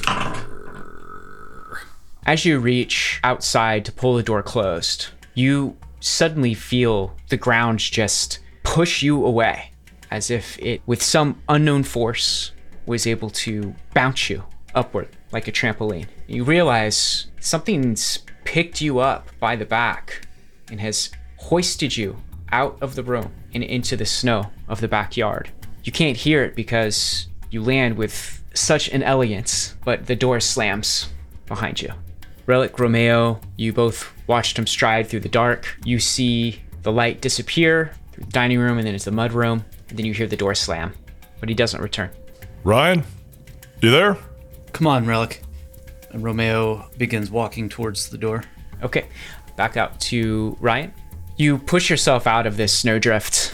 As 2.26 2.44
you 2.44 2.60
reach 2.60 3.20
outside 3.24 3.86
to 3.86 3.92
pull 3.92 4.16
the 4.16 4.24
door 4.24 4.42
closed, 4.42 5.08
you 5.36 5.78
suddenly 6.00 6.54
feel 6.54 7.16
the 7.30 7.38
ground 7.38 7.80
just 7.80 8.40
push 8.64 9.04
you 9.04 9.26
away, 9.26 9.72
as 10.10 10.32
if 10.32 10.58
it, 10.60 10.82
with 10.86 11.04
some 11.04 11.42
unknown 11.48 11.84
force, 11.84 12.52
was 12.86 13.06
able 13.06 13.30
to 13.30 13.76
bounce 13.94 14.30
you 14.30 14.44
upward 14.74 15.08
like 15.32 15.48
a 15.48 15.52
trampoline. 15.52 16.08
You 16.28 16.44
realize 16.44 17.28
something's 17.40 18.20
picked 18.44 18.82
you 18.82 19.00
up 19.00 19.30
by 19.40 19.56
the 19.56 19.66
back 19.66 20.28
and 20.70 20.80
has 20.82 21.12
hoisted 21.38 21.96
you 21.96 22.18
out 22.52 22.78
of 22.82 22.96
the 22.96 23.04
room 23.04 23.32
and 23.54 23.64
into 23.64 23.96
the 23.98 24.06
snow 24.06 24.52
of 24.68 24.82
the 24.82 24.88
backyard. 24.88 25.50
You 25.84 25.92
can't 25.92 26.18
hear 26.18 26.44
it 26.44 26.56
because 26.56 27.28
you 27.52 27.62
land 27.62 27.98
with 27.98 28.44
such 28.54 28.90
an 28.90 29.04
elegance, 29.04 29.76
but 29.84 30.08
the 30.08 30.16
door 30.16 30.40
slams 30.40 31.10
behind 31.48 31.82
you. 31.82 31.92
Relic 32.46 32.80
Romeo, 32.80 33.40
you 33.58 33.74
both 33.74 34.12
watched 34.28 34.58
him 34.58 34.68
stride 34.68 35.08
through 35.08 35.22
the 35.22 35.30
dark. 35.30 35.78
You 35.84 36.00
see 36.00 36.62
the 36.84 36.92
light 36.92 37.22
disappear 37.22 37.94
through 38.12 38.26
the 38.26 38.32
dining 38.32 38.60
room 38.60 38.78
and 38.78 38.86
then 38.86 38.94
into 38.94 39.06
the 39.06 39.16
mud 39.16 39.34
room, 39.34 39.66
and 39.90 39.98
then 39.98 40.06
you 40.06 40.14
hear 40.14 40.28
the 40.28 40.38
door 40.38 40.56
slam, 40.56 40.94
but 41.40 41.50
he 41.50 41.56
doesn't 41.56 41.82
return. 41.82 42.10
Ryan, 42.64 43.04
you 43.82 43.92
there? 43.92 44.18
Come 44.74 44.88
on, 44.88 45.06
Relic. 45.06 45.42
And 46.12 46.24
Romeo 46.24 46.90
begins 46.98 47.30
walking 47.30 47.68
towards 47.70 48.10
the 48.10 48.18
door. 48.18 48.44
Okay, 48.82 49.08
back 49.56 49.78
out 49.78 50.00
to 50.02 50.56
Ryan. 50.60 50.94
You 51.38 51.58
push 51.58 51.90
yourself 51.90 52.28
out 52.28 52.48
of 52.48 52.56
this 52.56 52.72
snowdrift, 52.72 53.54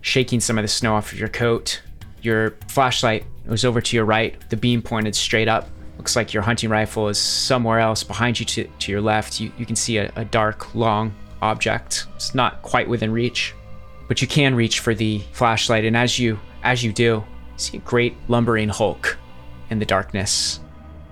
shaking 0.00 0.40
some 0.40 0.58
of 0.58 0.64
the 0.64 0.68
snow 0.68 0.96
off 0.96 1.12
of 1.12 1.18
your 1.18 1.28
coat. 1.28 1.80
Your 2.22 2.52
flashlight 2.66 3.24
was 3.46 3.64
over 3.64 3.80
to 3.80 3.96
your 3.96 4.04
right, 4.04 4.36
the 4.50 4.56
beam 4.56 4.82
pointed 4.82 5.14
straight 5.14 5.46
up. 5.46 5.68
Looks 5.96 6.16
like 6.16 6.32
your 6.32 6.42
hunting 6.42 6.70
rifle 6.70 7.08
is 7.08 7.18
somewhere 7.18 7.78
else 7.78 8.02
behind 8.02 8.40
you 8.40 8.46
to, 8.46 8.64
to 8.64 8.90
your 8.90 9.00
left. 9.00 9.38
You, 9.38 9.52
you 9.56 9.64
can 9.64 9.76
see 9.76 9.98
a, 9.98 10.10
a 10.16 10.24
dark, 10.24 10.74
long 10.74 11.14
object. 11.40 12.06
It's 12.16 12.34
not 12.34 12.62
quite 12.62 12.88
within 12.88 13.12
reach, 13.12 13.54
but 14.08 14.20
you 14.20 14.26
can 14.26 14.56
reach 14.56 14.80
for 14.80 14.92
the 14.92 15.20
flashlight. 15.32 15.84
And 15.84 15.96
as 15.96 16.18
you 16.18 16.40
as 16.64 16.82
you 16.82 16.92
do, 16.92 17.04
you 17.04 17.24
see 17.58 17.76
a 17.76 17.80
great 17.80 18.16
lumbering 18.26 18.70
hulk 18.70 19.16
in 19.70 19.78
the 19.78 19.84
darkness. 19.84 20.58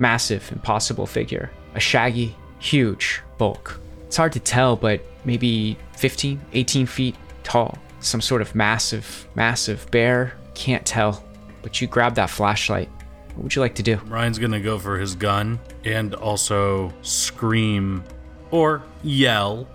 Massive, 0.01 0.51
impossible 0.51 1.07
figure. 1.07 1.53
A 1.75 1.81
shaggy, 1.81 2.35
huge 2.59 3.21
bulk. 3.39 3.81
It's 4.07 4.17
hard 4.17 4.33
to 4.33 4.41
tell, 4.41 4.75
but 4.75 5.01
maybe 5.25 5.77
15, 5.97 6.41
18 6.53 6.87
feet 6.87 7.17
tall. 7.43 7.79
Some 8.01 8.21
sort 8.21 8.43
of 8.43 8.55
massive, 8.55 9.29
massive 9.35 9.91
bear. 9.91 10.35
Can't 10.55 10.85
tell. 10.85 11.25
But 11.63 11.81
you 11.81 11.87
grab 11.87 12.17
that 12.17 12.31
flashlight. 12.31 12.89
What 13.35 13.45
would 13.45 13.55
you 13.55 13.63
like 13.63 13.77
to 13.77 13.83
do? 13.83 13.97
Ryan's 14.07 14.39
gonna 14.39 14.61
go 14.61 14.79
for 14.79 14.99
his 14.99 15.15
gun 15.15 15.59
and 15.85 16.15
also 16.15 16.93
scream 17.03 18.05
or 18.51 18.83
yell 19.03 19.67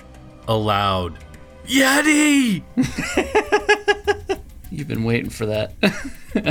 aloud. 0.48 1.18
Yeti! 1.66 2.64
You've 4.72 4.88
been 4.88 5.04
waiting 5.04 5.30
for 5.30 5.46
that. 5.48 5.74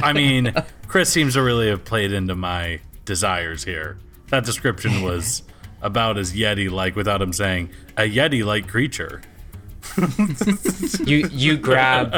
I 0.02 0.12
mean, 0.12 0.52
Chris 0.88 1.10
seems 1.10 1.34
to 1.34 1.42
really 1.42 1.68
have 1.68 1.84
played 1.84 2.12
into 2.12 2.34
my 2.34 2.80
desires 3.04 3.64
here. 3.64 3.98
That 4.28 4.44
description 4.44 5.02
was 5.02 5.42
about 5.80 6.18
as 6.18 6.32
Yeti 6.32 6.70
like 6.70 6.96
without 6.96 7.22
him 7.22 7.32
saying 7.32 7.70
a 7.96 8.02
Yeti 8.02 8.44
like 8.44 8.68
creature. 8.68 9.22
You 11.04 11.28
you 11.30 11.56
grab 11.56 12.12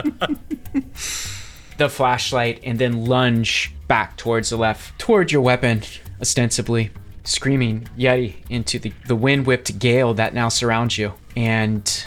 the 1.77 1.89
flashlight 1.89 2.61
and 2.65 2.79
then 2.79 3.05
lunge 3.05 3.75
back 3.87 4.17
towards 4.17 4.51
the 4.51 4.57
left, 4.57 4.99
toward 4.99 5.33
your 5.33 5.43
weapon, 5.43 5.83
ostensibly, 6.21 6.91
screaming 7.25 7.89
Yeti 7.97 8.37
into 8.49 8.79
the, 8.79 8.93
the 9.07 9.17
wind 9.17 9.47
whipped 9.47 9.79
gale 9.79 10.15
that 10.15 10.35
now 10.35 10.49
surrounds 10.49 10.99
you. 10.99 11.15
And 11.37 12.07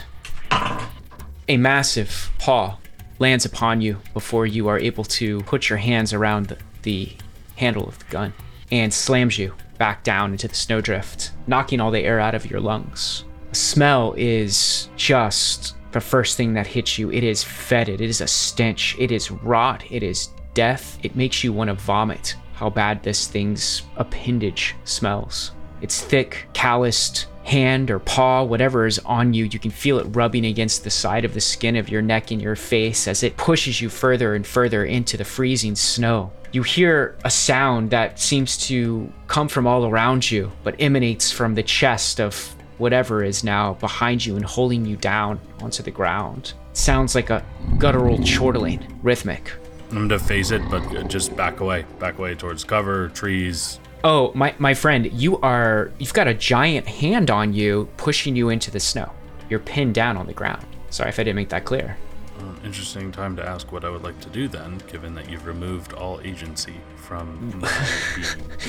a 1.48 1.56
massive 1.56 2.30
paw 2.38 2.78
lands 3.18 3.44
upon 3.44 3.80
you 3.80 3.98
before 4.14 4.46
you 4.46 4.68
are 4.68 4.78
able 4.78 5.04
to 5.04 5.40
put 5.42 5.68
your 5.68 5.78
hands 5.78 6.12
around 6.12 6.46
the, 6.46 6.58
the 6.82 7.12
handle 7.56 7.88
of 7.88 7.98
the 7.98 8.04
gun 8.06 8.32
and 8.70 8.92
slams 8.92 9.38
you 9.38 9.54
back 9.82 10.04
down 10.04 10.30
into 10.30 10.46
the 10.46 10.54
snowdrift, 10.54 11.32
knocking 11.48 11.80
all 11.80 11.90
the 11.90 12.04
air 12.04 12.20
out 12.20 12.36
of 12.36 12.48
your 12.48 12.60
lungs. 12.60 13.24
The 13.50 13.56
smell 13.56 14.14
is 14.16 14.88
just 14.94 15.74
the 15.90 16.00
first 16.00 16.36
thing 16.36 16.54
that 16.54 16.68
hits 16.68 16.98
you. 16.98 17.10
It 17.10 17.24
is 17.24 17.42
fetid, 17.42 18.00
it 18.00 18.08
is 18.08 18.20
a 18.20 18.28
stench, 18.28 18.94
it 18.96 19.10
is 19.10 19.32
rot, 19.32 19.82
it 19.90 20.04
is 20.04 20.28
death. 20.54 21.00
It 21.02 21.16
makes 21.16 21.42
you 21.42 21.52
want 21.52 21.66
to 21.66 21.74
vomit 21.74 22.36
how 22.52 22.70
bad 22.70 23.02
this 23.02 23.26
thing's 23.26 23.82
appendage 23.96 24.76
smells. 24.84 25.50
It's 25.80 26.00
thick, 26.00 26.46
calloused 26.52 27.26
hand 27.44 27.90
or 27.90 27.98
paw, 27.98 28.42
whatever 28.42 28.86
is 28.86 28.98
on 29.00 29.34
you, 29.34 29.44
you 29.44 29.58
can 29.58 29.70
feel 29.70 29.98
it 29.98 30.06
rubbing 30.10 30.46
against 30.46 30.84
the 30.84 30.90
side 30.90 31.24
of 31.24 31.34
the 31.34 31.40
skin 31.40 31.76
of 31.76 31.88
your 31.88 32.02
neck 32.02 32.30
and 32.30 32.40
your 32.40 32.56
face 32.56 33.08
as 33.08 33.22
it 33.22 33.36
pushes 33.36 33.80
you 33.80 33.88
further 33.88 34.34
and 34.34 34.46
further 34.46 34.84
into 34.84 35.16
the 35.16 35.24
freezing 35.24 35.74
snow. 35.74 36.32
You 36.52 36.62
hear 36.62 37.16
a 37.24 37.30
sound 37.30 37.90
that 37.90 38.20
seems 38.20 38.56
to 38.68 39.10
come 39.26 39.48
from 39.48 39.66
all 39.66 39.86
around 39.86 40.30
you, 40.30 40.52
but 40.62 40.76
emanates 40.78 41.32
from 41.32 41.54
the 41.54 41.62
chest 41.62 42.20
of 42.20 42.54
whatever 42.78 43.22
is 43.22 43.42
now 43.42 43.74
behind 43.74 44.24
you 44.24 44.36
and 44.36 44.44
holding 44.44 44.84
you 44.84 44.96
down 44.96 45.40
onto 45.60 45.82
the 45.82 45.90
ground. 45.90 46.52
It 46.70 46.76
sounds 46.76 47.14
like 47.14 47.30
a 47.30 47.44
guttural 47.78 48.18
chortling, 48.24 48.98
rhythmic. 49.02 49.52
I'm 49.90 50.08
gonna 50.08 50.18
face 50.18 50.50
it, 50.50 50.62
but 50.70 51.08
just 51.08 51.36
back 51.36 51.60
away, 51.60 51.84
back 51.98 52.18
away 52.18 52.34
towards 52.34 52.64
cover, 52.64 53.08
trees. 53.10 53.78
Oh, 54.04 54.32
my, 54.34 54.54
my 54.58 54.74
friend, 54.74 55.10
you 55.12 55.38
are 55.40 55.92
you've 55.98 56.12
got 56.14 56.26
a 56.26 56.34
giant 56.34 56.86
hand 56.88 57.30
on 57.30 57.52
you 57.52 57.88
pushing 57.96 58.34
you 58.34 58.48
into 58.48 58.70
the 58.70 58.80
snow. 58.80 59.12
You're 59.48 59.60
pinned 59.60 59.94
down 59.94 60.16
on 60.16 60.26
the 60.26 60.32
ground. 60.32 60.66
Sorry 60.90 61.08
if 61.08 61.18
I 61.18 61.22
didn't 61.24 61.36
make 61.36 61.50
that 61.50 61.64
clear. 61.64 61.96
Uh, 62.38 62.44
interesting 62.64 63.12
time 63.12 63.36
to 63.36 63.46
ask 63.48 63.70
what 63.70 63.84
I 63.84 63.90
would 63.90 64.02
like 64.02 64.18
to 64.20 64.28
do 64.28 64.48
then, 64.48 64.78
given 64.88 65.14
that 65.14 65.30
you've 65.30 65.46
removed 65.46 65.92
all 65.92 66.20
agency 66.24 66.74
from 66.96 67.60
my 67.60 67.68
being. 68.16 68.50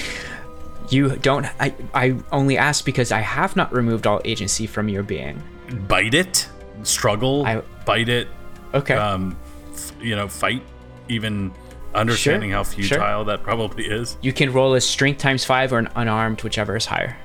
You 0.90 1.16
don't 1.16 1.46
I 1.62 1.74
I 1.94 2.18
only 2.34 2.58
ask 2.58 2.84
because 2.84 3.14
I 3.14 3.22
have 3.22 3.56
not 3.56 3.72
removed 3.74 4.06
all 4.06 4.20
agency 4.26 4.68
from 4.68 4.90
your 4.90 5.02
being. 5.02 5.42
Bite 5.88 6.14
it, 6.14 6.46
struggle, 6.84 7.46
I- 7.46 7.62
bite 7.86 8.10
it, 8.10 8.28
Okay. 8.74 8.94
um, 8.96 9.38
f- 9.74 9.94
you 10.02 10.18
know, 10.18 10.28
fight, 10.28 10.62
even 11.08 11.54
understanding 11.96 12.50
Sure, 12.52 12.58
how 12.58 12.64
sure. 12.64 12.84
futile 12.84 13.26
that 13.26 13.44
probably 13.44 13.86
is. 13.86 14.18
you 14.22 14.34
can 14.34 14.52
roll 14.54 14.74
a 14.74 14.82
strength 14.82 15.20
times 15.20 15.46
5 15.46 15.74
or 15.74 15.80
an 15.80 15.89
unarmed 15.96 16.41
whichever 16.44 16.76
is 16.76 16.86
higher. 16.86 17.16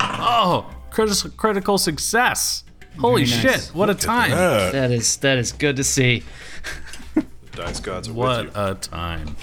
Oh, 0.00 0.68
critical 0.90 1.30
critical 1.36 1.78
success! 1.78 2.64
Holy 2.98 3.24
Very 3.24 3.40
shit! 3.42 3.50
nice. 3.52 3.74
What 3.74 3.90
a 3.90 3.94
time! 3.94 4.32
Uh, 4.32 4.70
that 4.70 4.90
is 4.90 5.16
that 5.18 5.38
is 5.38 5.52
good 5.52 5.76
to 5.76 5.84
see. 5.84 6.22
dice 7.52 7.80
gods 7.80 8.08
are 8.08 8.12
What 8.12 8.46
with 8.46 8.54
you. 8.56 8.60
a 8.62 8.74
time! 8.74 9.36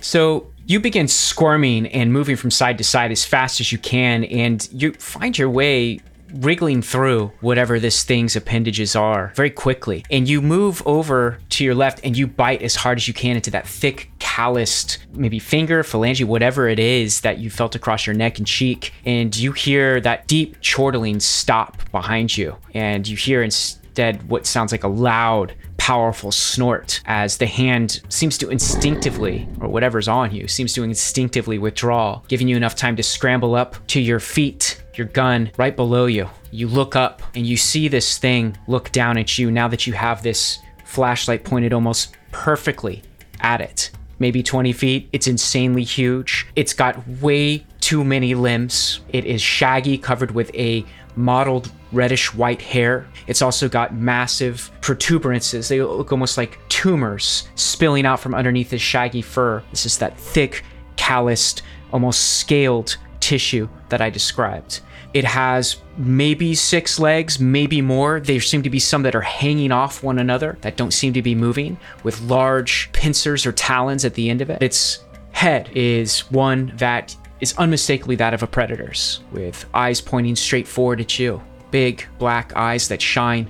So 0.00 0.46
you 0.66 0.80
begin 0.80 1.08
squirming 1.08 1.86
and 1.88 2.12
moving 2.12 2.36
from 2.36 2.50
side 2.50 2.78
to 2.78 2.84
side 2.84 3.10
as 3.12 3.24
fast 3.24 3.60
as 3.60 3.70
you 3.72 3.78
can, 3.78 4.24
and 4.24 4.68
you 4.72 4.92
find 4.94 5.36
your 5.38 5.50
way 5.50 6.00
wriggling 6.38 6.82
through 6.82 7.32
whatever 7.40 7.78
this 7.78 8.04
thing's 8.04 8.36
appendages 8.36 8.94
are 8.94 9.32
very 9.34 9.50
quickly. 9.50 10.04
And 10.10 10.28
you 10.28 10.42
move 10.42 10.82
over 10.86 11.38
to 11.50 11.64
your 11.64 11.74
left 11.74 12.00
and 12.04 12.16
you 12.16 12.26
bite 12.26 12.62
as 12.62 12.76
hard 12.76 12.98
as 12.98 13.08
you 13.08 13.14
can 13.14 13.36
into 13.36 13.50
that 13.52 13.66
thick, 13.66 14.10
calloused, 14.18 14.98
maybe 15.12 15.38
finger, 15.38 15.82
phalange, 15.82 16.24
whatever 16.24 16.68
it 16.68 16.78
is 16.78 17.22
that 17.22 17.38
you 17.38 17.50
felt 17.50 17.74
across 17.74 18.06
your 18.06 18.14
neck 18.14 18.38
and 18.38 18.46
cheek. 18.46 18.92
And 19.04 19.36
you 19.36 19.52
hear 19.52 20.00
that 20.00 20.26
deep 20.26 20.60
chortling 20.62 21.20
stop 21.20 21.90
behind 21.90 22.36
you. 22.36 22.56
And 22.74 23.06
you 23.06 23.16
hear 23.16 23.42
instead 23.42 24.28
what 24.28 24.46
sounds 24.46 24.72
like 24.72 24.84
a 24.84 24.88
loud, 24.88 25.54
powerful 25.78 26.32
snort 26.32 27.00
as 27.06 27.36
the 27.38 27.46
hand 27.46 28.00
seems 28.08 28.36
to 28.38 28.50
instinctively, 28.50 29.48
or 29.60 29.68
whatever's 29.68 30.08
on 30.08 30.34
you, 30.34 30.48
seems 30.48 30.72
to 30.72 30.82
instinctively 30.82 31.58
withdraw, 31.58 32.20
giving 32.28 32.48
you 32.48 32.56
enough 32.56 32.74
time 32.74 32.96
to 32.96 33.02
scramble 33.02 33.54
up 33.54 33.76
to 33.86 34.00
your 34.00 34.18
feet, 34.18 34.82
your 34.98 35.06
gun 35.08 35.50
right 35.56 35.74
below 35.74 36.06
you. 36.06 36.28
You 36.50 36.68
look 36.68 36.96
up 36.96 37.22
and 37.34 37.46
you 37.46 37.56
see 37.56 37.88
this 37.88 38.18
thing 38.18 38.56
look 38.66 38.92
down 38.92 39.18
at 39.18 39.38
you 39.38 39.50
now 39.50 39.68
that 39.68 39.86
you 39.86 39.92
have 39.92 40.22
this 40.22 40.58
flashlight 40.84 41.44
pointed 41.44 41.72
almost 41.72 42.16
perfectly 42.32 43.02
at 43.40 43.60
it. 43.60 43.90
Maybe 44.18 44.42
20 44.42 44.72
feet. 44.72 45.08
It's 45.12 45.26
insanely 45.26 45.84
huge. 45.84 46.46
It's 46.56 46.72
got 46.72 47.06
way 47.20 47.66
too 47.80 48.02
many 48.02 48.34
limbs. 48.34 49.00
It 49.10 49.24
is 49.26 49.42
shaggy, 49.42 49.98
covered 49.98 50.30
with 50.30 50.54
a 50.54 50.84
mottled 51.16 51.70
reddish 51.92 52.34
white 52.34 52.62
hair. 52.62 53.06
It's 53.26 53.42
also 53.42 53.68
got 53.68 53.94
massive 53.94 54.70
protuberances. 54.80 55.68
They 55.68 55.82
look 55.82 56.12
almost 56.12 56.38
like 56.38 56.58
tumors 56.68 57.48
spilling 57.54 58.06
out 58.06 58.20
from 58.20 58.34
underneath 58.34 58.70
this 58.70 58.82
shaggy 58.82 59.22
fur. 59.22 59.62
This 59.70 59.86
is 59.86 59.98
that 59.98 60.18
thick, 60.18 60.64
calloused, 60.96 61.62
almost 61.92 62.38
scaled 62.38 62.96
tissue 63.20 63.68
that 63.88 64.00
I 64.00 64.10
described. 64.10 64.80
It 65.16 65.24
has 65.24 65.78
maybe 65.96 66.54
six 66.54 66.98
legs, 66.98 67.40
maybe 67.40 67.80
more. 67.80 68.20
There 68.20 68.38
seem 68.38 68.62
to 68.64 68.68
be 68.68 68.78
some 68.78 69.02
that 69.04 69.14
are 69.14 69.22
hanging 69.22 69.72
off 69.72 70.02
one 70.02 70.18
another 70.18 70.58
that 70.60 70.76
don't 70.76 70.90
seem 70.90 71.14
to 71.14 71.22
be 71.22 71.34
moving, 71.34 71.78
with 72.02 72.20
large 72.20 72.92
pincers 72.92 73.46
or 73.46 73.52
talons 73.52 74.04
at 74.04 74.12
the 74.12 74.28
end 74.28 74.42
of 74.42 74.50
it. 74.50 74.62
Its 74.62 75.06
head 75.32 75.70
is 75.74 76.30
one 76.30 76.70
that 76.76 77.16
is 77.40 77.56
unmistakably 77.56 78.16
that 78.16 78.34
of 78.34 78.42
a 78.42 78.46
predator's, 78.46 79.20
with 79.32 79.64
eyes 79.72 80.02
pointing 80.02 80.36
straight 80.36 80.68
forward 80.68 81.00
at 81.00 81.18
you. 81.18 81.42
Big 81.70 82.06
black 82.18 82.54
eyes 82.54 82.86
that 82.88 83.00
shine 83.00 83.48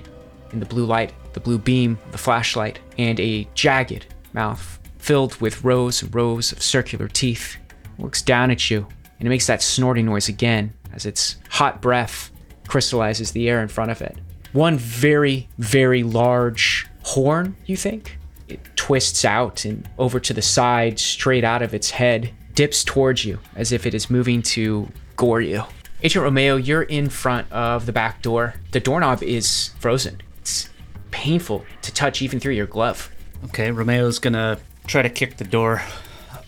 in 0.53 0.61
the 0.61 0.65
blue 0.65 0.85
light, 0.85 1.11
the 1.33 1.41
blue 1.41 1.57
beam 1.57 1.99
the 2.11 2.17
flashlight, 2.17 2.79
and 2.97 3.19
a 3.19 3.45
jagged 3.55 4.05
mouth 4.31 4.79
filled 4.99 5.35
with 5.41 5.65
rows 5.65 6.01
and 6.01 6.15
rows 6.15 6.53
of 6.53 6.63
circular 6.63 7.09
teeth. 7.09 7.57
It 7.99 8.01
looks 8.01 8.21
down 8.21 8.51
at 8.51 8.69
you, 8.69 8.87
and 9.19 9.27
it 9.27 9.29
makes 9.29 9.47
that 9.47 9.61
snorting 9.61 10.05
noise 10.05 10.29
again 10.29 10.71
as 10.97 11.05
its 11.05 11.37
hot 11.49 11.81
breath 11.81 12.31
crystallizes 12.67 13.31
the 13.31 13.47
air 13.47 13.61
in 13.61 13.69
front 13.69 13.91
of 13.91 14.01
it. 14.01 14.17
One 14.51 14.77
very, 14.77 15.47
very 15.57 16.03
large 16.03 16.87
horn, 17.03 17.55
you 17.65 17.77
think? 17.77 18.17
It 18.47 18.59
twists 18.75 19.23
out 19.23 19.63
and 19.63 19.87
over 19.97 20.19
to 20.19 20.33
the 20.33 20.41
side, 20.41 20.99
straight 20.99 21.43
out 21.43 21.61
of 21.61 21.73
its 21.73 21.91
head, 21.91 22.33
dips 22.55 22.83
towards 22.83 23.23
you 23.23 23.39
as 23.55 23.71
if 23.71 23.85
it 23.85 23.93
is 23.93 24.09
moving 24.09 24.41
to 24.41 24.89
gore 25.15 25.41
you. 25.41 25.63
Agent 26.01 26.23
Romeo, 26.23 26.55
you're 26.55 26.83
in 26.83 27.09
front 27.09 27.51
of 27.51 27.85
the 27.85 27.93
back 27.93 28.21
door. 28.21 28.55
The 28.71 28.79
doorknob 28.79 29.21
is 29.21 29.71
frozen. 29.79 30.21
It's 30.39 30.69
painful 31.11 31.63
to 31.83 31.93
touch 31.93 32.21
even 32.21 32.39
through 32.39 32.53
your 32.53 32.67
glove. 32.67 33.11
Okay, 33.45 33.71
Romeo's 33.71 34.17
gonna 34.17 34.57
try 34.87 35.03
to 35.03 35.09
kick 35.09 35.37
the 35.37 35.43
door 35.43 35.83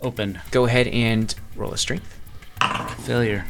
open. 0.01 0.39
Go 0.51 0.65
ahead 0.65 0.87
and 0.87 1.33
roll 1.55 1.71
a 1.71 1.77
strength. 1.77 2.19
Failure. 3.05 3.45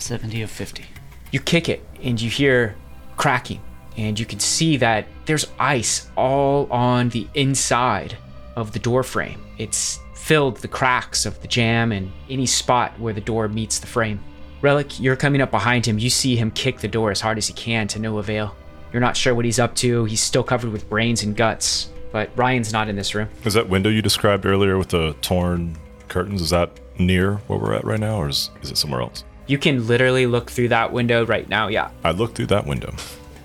70 0.00 0.42
of 0.42 0.50
50. 0.50 0.84
You 1.30 1.40
kick 1.40 1.68
it 1.68 1.84
and 2.02 2.20
you 2.20 2.30
hear 2.30 2.76
cracking, 3.16 3.60
and 3.96 4.18
you 4.18 4.24
can 4.24 4.40
see 4.40 4.76
that 4.78 5.06
there's 5.26 5.46
ice 5.58 6.10
all 6.16 6.70
on 6.72 7.10
the 7.10 7.26
inside 7.34 8.16
of 8.56 8.72
the 8.72 8.78
door 8.78 9.02
frame. 9.02 9.44
It's 9.58 10.00
filled 10.14 10.58
the 10.58 10.68
cracks 10.68 11.26
of 11.26 11.40
the 11.42 11.48
jamb 11.48 11.92
and 11.92 12.10
any 12.28 12.46
spot 12.46 12.98
where 12.98 13.14
the 13.14 13.20
door 13.20 13.48
meets 13.48 13.78
the 13.78 13.86
frame. 13.86 14.20
Relic, 14.60 14.98
you're 15.00 15.16
coming 15.16 15.40
up 15.40 15.50
behind 15.50 15.86
him. 15.86 15.98
You 15.98 16.10
see 16.10 16.36
him 16.36 16.50
kick 16.50 16.80
the 16.80 16.88
door 16.88 17.10
as 17.10 17.20
hard 17.20 17.38
as 17.38 17.46
he 17.46 17.52
can 17.54 17.86
to 17.88 17.98
no 17.98 18.18
avail. 18.18 18.54
You're 18.92 19.00
not 19.00 19.16
sure 19.16 19.34
what 19.34 19.44
he's 19.44 19.58
up 19.58 19.74
to. 19.76 20.04
He's 20.04 20.20
still 20.20 20.42
covered 20.42 20.72
with 20.72 20.88
brains 20.88 21.22
and 21.22 21.36
guts, 21.36 21.90
but 22.10 22.30
Ryan's 22.36 22.72
not 22.72 22.88
in 22.88 22.96
this 22.96 23.14
room. 23.14 23.28
Is 23.44 23.54
that 23.54 23.68
window 23.68 23.90
you 23.90 24.02
described 24.02 24.46
earlier 24.46 24.76
with 24.78 24.88
the 24.88 25.14
torn 25.20 25.76
curtains? 26.08 26.40
Is 26.40 26.50
that 26.50 26.70
near 26.98 27.36
where 27.46 27.58
we're 27.58 27.74
at 27.74 27.84
right 27.84 28.00
now, 28.00 28.16
or 28.16 28.28
is, 28.28 28.50
is 28.62 28.70
it 28.70 28.76
somewhere 28.76 29.02
else? 29.02 29.24
You 29.48 29.58
can 29.58 29.86
literally 29.86 30.26
look 30.26 30.50
through 30.50 30.68
that 30.68 30.92
window 30.92 31.26
right 31.26 31.48
now, 31.48 31.68
yeah. 31.68 31.90
I 32.04 32.12
looked 32.12 32.36
through 32.36 32.46
that 32.46 32.66
window. 32.66 32.94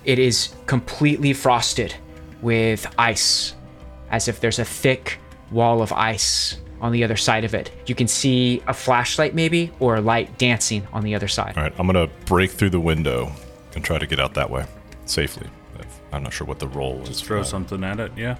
It 0.04 0.18
is 0.18 0.54
completely 0.66 1.32
frosted 1.32 1.94
with 2.42 2.86
ice, 2.98 3.54
as 4.10 4.28
if 4.28 4.38
there's 4.38 4.58
a 4.58 4.64
thick 4.64 5.18
wall 5.50 5.82
of 5.82 5.92
ice 5.92 6.58
on 6.80 6.92
the 6.92 7.02
other 7.02 7.16
side 7.16 7.44
of 7.44 7.54
it. 7.54 7.72
You 7.86 7.94
can 7.94 8.06
see 8.06 8.62
a 8.66 8.74
flashlight, 8.74 9.34
maybe, 9.34 9.72
or 9.80 9.96
a 9.96 10.00
light 10.02 10.36
dancing 10.36 10.86
on 10.92 11.02
the 11.02 11.14
other 11.14 11.28
side. 11.28 11.56
All 11.56 11.62
right, 11.62 11.74
I'm 11.78 11.86
gonna 11.86 12.08
break 12.26 12.50
through 12.50 12.70
the 12.70 12.80
window 12.80 13.32
and 13.74 13.82
try 13.82 13.98
to 13.98 14.06
get 14.06 14.20
out 14.20 14.34
that 14.34 14.50
way 14.50 14.66
safely. 15.06 15.48
I'm 16.12 16.22
not 16.22 16.32
sure 16.32 16.46
what 16.46 16.60
the 16.60 16.68
roll 16.68 17.02
is. 17.02 17.08
Just 17.08 17.24
throw 17.24 17.42
something 17.42 17.82
at 17.82 17.98
it. 17.98 18.12
Yeah. 18.16 18.36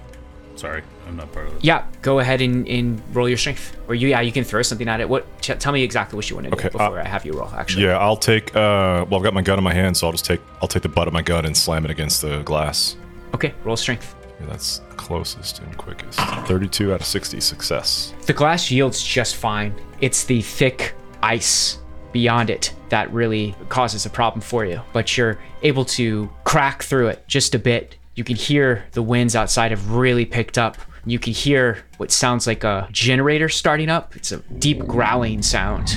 Sorry, 0.55 0.83
I'm 1.07 1.17
not 1.17 1.31
part 1.31 1.47
of 1.47 1.55
it. 1.55 1.63
Yeah, 1.63 1.85
go 2.01 2.19
ahead 2.19 2.41
and, 2.41 2.67
and 2.67 3.01
roll 3.13 3.27
your 3.27 3.37
strength. 3.37 3.75
Or 3.87 3.95
you, 3.95 4.07
yeah, 4.07 4.21
you 4.21 4.31
can 4.31 4.43
throw 4.43 4.61
something 4.61 4.87
at 4.87 5.01
it. 5.01 5.09
What? 5.09 5.25
T- 5.41 5.53
tell 5.55 5.73
me 5.73 5.83
exactly 5.83 6.15
what 6.15 6.29
you 6.29 6.35
want 6.35 6.45
to 6.45 6.51
do 6.51 6.57
Okay, 6.57 6.69
before 6.69 6.99
uh, 6.99 7.03
I 7.03 7.07
have 7.07 7.25
you 7.25 7.33
roll. 7.33 7.49
Actually, 7.49 7.83
Yeah, 7.83 7.97
I'll 7.97 8.17
take. 8.17 8.55
Uh, 8.55 9.05
well, 9.09 9.15
I've 9.15 9.23
got 9.23 9.33
my 9.33 9.41
gun 9.41 9.57
in 9.57 9.63
my 9.63 9.73
hand, 9.73 9.97
so 9.97 10.07
I'll 10.07 10.13
just 10.13 10.25
take. 10.25 10.41
I'll 10.61 10.67
take 10.67 10.83
the 10.83 10.89
butt 10.89 11.07
of 11.07 11.13
my 11.13 11.21
gun 11.21 11.45
and 11.45 11.55
slam 11.55 11.83
it 11.85 11.91
against 11.91 12.21
the 12.21 12.41
glass. 12.43 12.95
Okay, 13.33 13.53
roll 13.63 13.75
strength. 13.75 14.15
Yeah, 14.39 14.47
that's 14.47 14.81
closest 14.97 15.59
and 15.59 15.77
quickest. 15.77 16.19
32 16.19 16.93
out 16.93 16.99
of 17.01 17.05
60 17.05 17.39
success. 17.39 18.13
The 18.25 18.33
glass 18.33 18.69
yields 18.71 19.01
just 19.03 19.35
fine. 19.35 19.73
It's 20.01 20.23
the 20.23 20.41
thick 20.41 20.93
ice 21.21 21.79
beyond 22.11 22.49
it 22.49 22.73
that 22.89 23.11
really 23.13 23.55
causes 23.69 24.05
a 24.05 24.09
problem 24.09 24.41
for 24.41 24.65
you. 24.65 24.81
But 24.93 25.17
you're 25.17 25.37
able 25.63 25.85
to 25.85 26.29
crack 26.43 26.83
through 26.83 27.09
it 27.09 27.27
just 27.27 27.55
a 27.55 27.59
bit. 27.59 27.97
You 28.15 28.23
can 28.23 28.35
hear 28.35 28.85
the 28.93 29.03
winds 29.03 29.35
outside 29.35 29.71
have 29.71 29.91
really 29.91 30.25
picked 30.25 30.57
up. 30.57 30.77
You 31.05 31.19
can 31.19 31.33
hear 31.33 31.83
what 31.97 32.11
sounds 32.11 32.47
like 32.47 32.63
a 32.63 32.87
generator 32.91 33.49
starting 33.49 33.89
up. 33.89 34.15
It's 34.15 34.31
a 34.31 34.37
deep 34.57 34.79
growling 34.79 35.41
sound. 35.41 35.95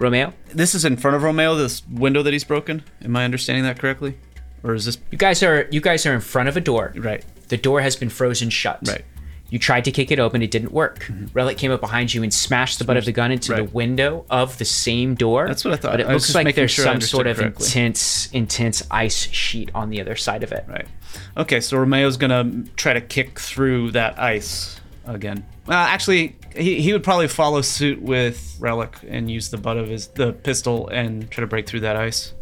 Romeo, 0.00 0.32
This 0.54 0.74
is 0.74 0.84
in 0.84 0.96
front 0.96 1.16
of 1.16 1.24
Romeo, 1.24 1.56
this 1.56 1.82
window 1.88 2.22
that 2.22 2.32
he's 2.32 2.44
broken. 2.44 2.84
Am 3.02 3.16
I 3.16 3.24
understanding 3.24 3.64
that 3.64 3.78
correctly? 3.78 4.16
Or 4.62 4.74
is 4.74 4.84
this 4.84 4.98
you 5.10 5.18
guys 5.18 5.42
are 5.42 5.68
you 5.70 5.80
guys 5.80 6.06
are 6.06 6.14
in 6.14 6.20
front 6.20 6.48
of 6.48 6.56
a 6.56 6.60
door. 6.60 6.92
right? 6.96 7.24
The 7.48 7.56
door 7.56 7.80
has 7.80 7.96
been 7.96 8.08
frozen 8.10 8.50
shut. 8.50 8.78
Right. 8.86 9.04
You 9.50 9.58
tried 9.58 9.84
to 9.86 9.90
kick 9.90 10.10
it 10.10 10.18
open, 10.18 10.42
it 10.42 10.50
didn't 10.50 10.72
work. 10.72 11.04
Mm-hmm. 11.04 11.26
Relic 11.32 11.56
came 11.56 11.70
up 11.70 11.80
behind 11.80 12.12
you 12.12 12.22
and 12.22 12.32
smashed 12.32 12.78
the 12.78 12.84
butt 12.84 12.98
of 12.98 13.06
the 13.06 13.12
gun 13.12 13.32
into 13.32 13.54
the 13.54 13.64
window 13.64 14.26
of 14.28 14.58
the 14.58 14.64
same 14.64 15.14
door. 15.14 15.46
That's 15.46 15.64
what 15.64 15.72
I 15.72 15.76
thought. 15.76 15.92
But 15.92 16.00
it 16.00 16.06
I 16.06 16.12
looks 16.12 16.34
like 16.34 16.54
there's 16.54 16.70
sure 16.70 16.84
some 16.84 17.00
sort 17.00 17.26
of 17.26 17.38
correctly. 17.38 17.66
intense, 17.66 18.30
intense 18.32 18.82
ice 18.90 19.30
sheet 19.30 19.70
on 19.74 19.88
the 19.88 20.00
other 20.00 20.16
side 20.16 20.42
of 20.42 20.52
it. 20.52 20.66
Right. 20.68 20.86
Okay, 21.36 21.60
so 21.60 21.78
Romeo's 21.78 22.18
gonna 22.18 22.64
try 22.76 22.92
to 22.92 23.00
kick 23.00 23.40
through 23.40 23.92
that 23.92 24.18
ice 24.18 24.80
again. 25.06 25.46
Well, 25.66 25.78
actually, 25.78 26.36
he, 26.54 26.80
he 26.80 26.92
would 26.92 27.02
probably 27.02 27.28
follow 27.28 27.62
suit 27.62 28.02
with 28.02 28.56
Relic 28.60 28.96
and 29.08 29.30
use 29.30 29.48
the 29.48 29.58
butt 29.58 29.76
of 29.78 29.88
his 29.88 30.08
the 30.08 30.32
pistol 30.32 30.88
and 30.88 31.30
try 31.30 31.40
to 31.40 31.46
break 31.46 31.66
through 31.66 31.80
that 31.80 31.96
ice. 31.96 32.34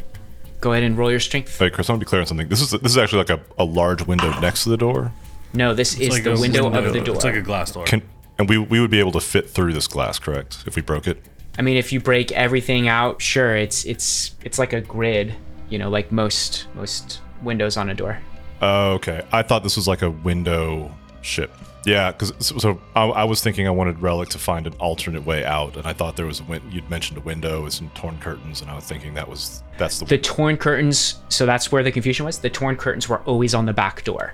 Go 0.60 0.72
ahead 0.72 0.84
and 0.84 0.96
roll 0.96 1.10
your 1.10 1.20
strength. 1.20 1.60
Wait, 1.60 1.72
Chris, 1.72 1.88
I 1.88 1.92
want 1.92 2.00
to 2.00 2.06
be 2.06 2.08
clear 2.08 2.22
on 2.22 2.26
something. 2.26 2.48
This 2.48 2.60
is 2.60 2.70
this 2.70 2.92
is 2.92 2.98
actually 2.98 3.18
like 3.18 3.30
a, 3.30 3.40
a 3.58 3.64
large 3.64 4.04
window 4.06 4.38
next 4.40 4.64
to 4.64 4.70
the 4.70 4.76
door. 4.76 5.12
No, 5.56 5.74
this 5.74 5.98
is 5.98 6.10
like 6.10 6.24
the 6.24 6.34
a 6.34 6.40
window, 6.40 6.66
of 6.66 6.92
the 6.92 7.00
door. 7.00 7.16
It's 7.16 7.24
like 7.24 7.34
a 7.34 7.42
glass 7.42 7.72
door. 7.72 7.84
Can 7.84 8.02
and 8.38 8.48
we 8.48 8.58
we 8.58 8.80
would 8.80 8.90
be 8.90 9.00
able 9.00 9.12
to 9.12 9.20
fit 9.20 9.48
through 9.48 9.72
this 9.72 9.86
glass, 9.86 10.18
correct? 10.18 10.64
If 10.66 10.76
we 10.76 10.82
broke 10.82 11.06
it. 11.06 11.22
I 11.58 11.62
mean, 11.62 11.76
if 11.76 11.92
you 11.92 12.00
break 12.00 12.32
everything 12.32 12.88
out, 12.88 13.22
sure, 13.22 13.56
it's 13.56 13.84
it's 13.84 14.34
it's 14.44 14.58
like 14.58 14.72
a 14.72 14.80
grid, 14.80 15.34
you 15.70 15.78
know, 15.78 15.88
like 15.88 16.12
most 16.12 16.66
most 16.74 17.20
windows 17.42 17.76
on 17.76 17.88
a 17.88 17.94
door. 17.94 18.18
Oh, 18.60 18.92
okay. 18.92 19.24
I 19.32 19.42
thought 19.42 19.62
this 19.62 19.76
was 19.76 19.88
like 19.88 20.02
a 20.02 20.10
window 20.10 20.90
ship. 21.22 21.50
Yeah, 21.86 22.10
because 22.10 22.32
so, 22.44 22.58
so 22.58 22.80
I, 22.96 23.04
I 23.04 23.24
was 23.24 23.42
thinking 23.42 23.68
I 23.68 23.70
wanted 23.70 24.00
Relic 24.02 24.28
to 24.30 24.38
find 24.38 24.66
an 24.66 24.72
alternate 24.74 25.24
way 25.24 25.44
out, 25.44 25.76
and 25.76 25.86
I 25.86 25.92
thought 25.92 26.16
there 26.16 26.26
was 26.26 26.40
a 26.40 26.42
win- 26.44 26.62
you'd 26.68 26.90
mentioned 26.90 27.16
a 27.16 27.20
window 27.20 27.62
with 27.62 27.74
some 27.74 27.90
torn 27.90 28.18
curtains, 28.18 28.60
and 28.60 28.68
I 28.68 28.74
was 28.74 28.84
thinking 28.84 29.14
that 29.14 29.28
was 29.28 29.62
that's 29.78 30.00
the. 30.00 30.04
The 30.04 30.18
torn 30.18 30.56
curtains, 30.56 31.20
so 31.28 31.46
that's 31.46 31.70
where 31.70 31.84
the 31.84 31.92
confusion 31.92 32.26
was. 32.26 32.40
The 32.40 32.50
torn 32.50 32.76
curtains 32.76 33.08
were 33.08 33.20
always 33.20 33.54
on 33.54 33.66
the 33.66 33.72
back 33.72 34.02
door. 34.02 34.32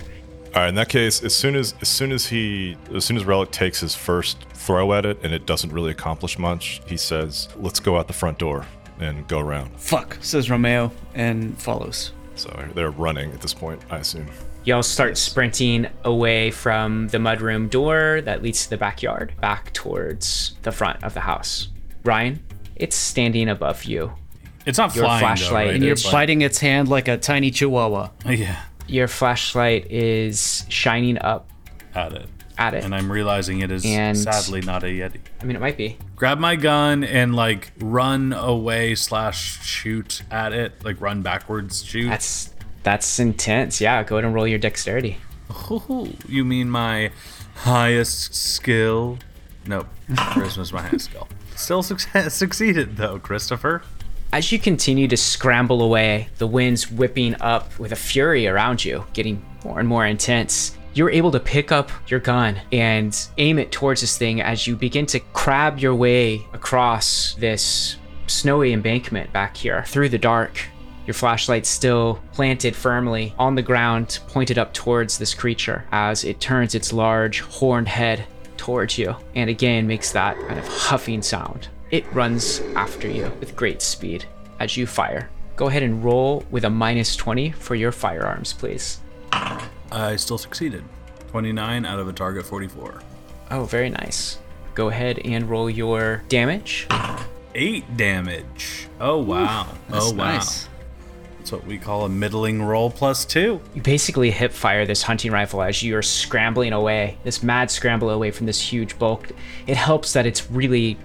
All 0.55 0.61
right, 0.62 0.68
in 0.68 0.74
that 0.74 0.88
case, 0.90 1.22
as 1.22 1.34
soon 1.34 1.57
as 1.57 1.74
as 1.80 1.88
soon 1.88 2.12
as 2.12 2.26
he 2.26 2.76
as 2.94 3.05
soon 3.05 3.16
as 3.16 3.24
Relic 3.24 3.50
takes 3.50 3.80
his 3.80 3.94
first 3.94 4.44
throw 4.53 4.92
at 4.92 5.07
it 5.07 5.18
and 5.22 5.32
it 5.32 5.46
doesn't 5.46 5.72
really 5.72 5.90
accomplish 5.90 6.38
much, 6.38 6.82
he 6.86 6.96
says, 6.98 7.48
"Let's 7.57 7.80
go 7.80 7.96
out 7.98 8.07
the 8.07 8.12
front 8.12 8.38
door 8.38 8.66
and 9.00 9.26
go 9.28 9.38
around." 9.38 9.70
Fuck, 9.80 10.18
says 10.20 10.50
Romeo 10.50 10.92
and 11.14 11.59
follows. 11.61 12.12
So 12.34 12.50
they're 12.74 12.90
running 12.90 13.30
at 13.32 13.40
this 13.40 13.55
point, 13.55 13.80
I 13.90 13.98
assume. 13.98 14.26
Y'all 14.64 14.82
start 14.82 15.16
sprinting 15.18 15.88
away 16.05 16.50
from 16.50 17.09
the 17.09 17.18
mudroom 17.18 17.68
door 17.70 18.20
that 18.22 18.42
leads 18.42 18.64
to 18.64 18.70
the 18.70 18.76
backyard, 18.76 19.32
back 19.40 19.72
towards 19.72 20.55
the 20.62 20.70
front 20.70 21.03
of 21.03 21.14
the 21.14 21.20
house. 21.20 21.68
Ryan, 22.05 22.40
it's 22.76 22.94
standing 22.94 23.48
above 23.48 23.84
you. 23.84 24.12
It's 24.64 24.78
not 24.78 24.94
Your 24.94 25.05
flying 25.07 25.20
flashlight 25.20 25.50
though, 25.50 25.55
right? 25.57 25.66
and 25.68 25.74
And 25.76 25.84
you're 25.84 25.92
It's 25.94 26.09
biting 26.09 26.42
its 26.42 26.59
hand 26.61 26.88
like 26.88 27.09
a 27.09 27.16
tiny 27.16 27.50
chihuahua. 27.50 28.11
like- 28.24 28.38
yeah, 28.38 28.57
Your 28.87 29.09
flashlight 29.09 29.91
is 29.91 30.64
shining 30.68 31.18
up 31.18 31.49
at 31.95 32.12
it. 32.12 32.26
at 32.59 32.74
it. 32.74 32.85
And 32.85 32.95
I'm 32.95 33.11
realizing 33.11 33.61
it 33.61 33.70
is 33.70 33.85
And- 33.85 34.18
sadly 34.18 34.61
not 34.61 34.83
a 34.83 34.87
yeti. 34.87 35.20
I 35.41 35.45
mean, 35.45 35.57
it 35.57 35.61
might 35.61 35.76
be. 35.76 35.97
Grab 36.16 36.39
my 36.39 36.57
gun 36.57 37.03
and 37.05 37.35
like 37.35 37.72
run 37.80 38.33
away 38.33 38.95
slash 38.95 39.64
shoot 39.66 40.22
at 40.30 40.53
it, 40.53 40.85
like 40.85 41.01
run 41.01 41.22
backwards 41.22 41.83
shoot. 41.85 42.09
That's 42.09 42.51
that's 42.83 43.18
intense. 43.18 43.80
Yeah, 43.80 44.03
go 44.03 44.16
ahead 44.16 44.24
and 44.24 44.35
roll 44.35 44.47
your 44.47 44.59
dexterity. 44.59 45.18
Ooh, 45.70 46.09
you 46.28 46.45
mean 46.45 46.68
my 46.70 47.11
highest 47.57 48.35
skill? 48.35 49.18
Nope, 49.66 49.87
charisma's 50.11 50.72
my 50.72 50.83
highest 50.83 51.07
skill. 51.07 51.28
Still 51.57 51.83
suc- 51.83 52.01
succeeded 52.30 52.97
though, 52.97 53.18
Christopher. 53.18 53.83
As 54.33 54.51
you 54.51 54.59
continue 54.59 55.07
to 55.09 55.16
scramble 55.18 55.83
away, 55.83 56.28
the 56.39 56.47
wind's 56.47 56.91
whipping 56.91 57.39
up 57.43 57.78
with 57.78 57.93
a 57.93 57.97
fury 57.97 58.47
around 58.47 58.83
you, 58.83 59.05
getting 59.12 59.45
more 59.62 59.78
and 59.78 59.87
more 59.87 60.07
intense. 60.07 60.78
You're 60.95 61.11
able 61.11 61.30
to 61.33 61.39
pick 61.39 61.70
up 61.70 61.93
your 62.09 62.18
gun 62.18 62.59
and 62.72 63.14
aim 63.37 63.59
it 63.59 63.70
towards 63.70 64.01
this 64.01 64.16
thing 64.16 64.41
as 64.41 64.66
you 64.66 64.74
begin 64.74 65.05
to 65.07 65.20
crab 65.20 65.78
your 65.80 65.95
way 65.95 66.47
across 66.55 67.35
this 67.35 67.97
snowy 68.26 68.72
embankment 68.72 69.30
back 69.35 69.55
here 69.55 69.85
through 69.85 70.09
the 70.09 70.16
dark. 70.16 70.64
Your 71.07 71.12
flashlight 71.12 71.66
still 71.66 72.18
planted 72.33 72.74
firmly 72.74 73.35
on 73.39 73.55
the 73.55 73.61
ground, 73.61 74.20
pointed 74.28 74.57
up 74.57 74.72
towards 74.72 75.18
this 75.18 75.35
creature 75.35 75.85
as 75.93 76.24
it 76.24 76.41
turns 76.41 76.74
its 76.74 76.91
large 76.91 77.43
horned 77.43 77.89
head 77.89 78.24
towards 78.57 78.97
you 78.97 79.14
and 79.35 79.51
again 79.51 79.87
makes 79.87 80.11
that 80.12 80.39
kind 80.47 80.59
of 80.59 80.66
huffing 80.66 81.20
sound. 81.20 81.68
It 81.93 82.11
runs 82.14 82.61
after 82.74 83.07
you 83.07 83.30
with 83.38 83.55
great 83.55 83.82
speed 83.82 84.24
as 84.59 84.78
you 84.78 84.86
fire. 84.86 85.28
Go 85.57 85.66
ahead 85.66 85.82
and 85.82 86.03
roll 86.03 86.43
with 86.51 86.64
a 86.64 86.70
minus 86.70 87.14
20 87.16 87.51
for 87.51 87.74
your 87.74 87.93
firearms, 87.93 88.55
please. 88.55 88.99
I 89.30 90.16
still 90.16 90.38
succeeded. 90.38 90.84
29 91.28 91.84
out 91.84 91.99
of 91.99 92.09
a 92.09 92.12
target 92.14 92.47
44. 92.47 93.03
Oh, 93.51 93.64
very 93.64 93.90
nice. 93.90 94.38
Go 94.74 94.88
ahead 94.88 95.18
and 95.18 95.51
roll 95.51 95.68
your 95.68 96.22
damage. 96.30 96.86
Eight 97.55 97.99
damage. 97.99 98.88
Oh 98.99 99.18
wow. 99.18 99.66
Oh, 99.68 99.78
that's 99.90 100.07
oh 100.07 100.14
wow. 100.14 100.32
nice. 100.32 100.68
That's 101.36 101.53
what 101.53 101.66
we 101.66 101.76
call 101.76 102.07
a 102.07 102.09
middling 102.09 102.62
roll 102.62 102.90
plus 102.90 103.26
two. 103.26 103.61
You 103.74 103.82
basically 103.82 104.30
hip 104.30 104.53
fire 104.53 104.86
this 104.86 105.03
hunting 105.03 105.30
rifle 105.30 105.61
as 105.61 105.82
you're 105.82 106.01
scrambling 106.01 106.72
away, 106.72 107.18
this 107.22 107.43
mad 107.43 107.70
scramble 107.70 108.09
away 108.09 108.30
from 108.30 108.47
this 108.47 108.62
huge 108.62 108.99
bulk. 108.99 109.28
It 109.66 109.76
helps 109.76 110.14
that 110.14 110.24
it's 110.24 110.51
really 110.51 110.97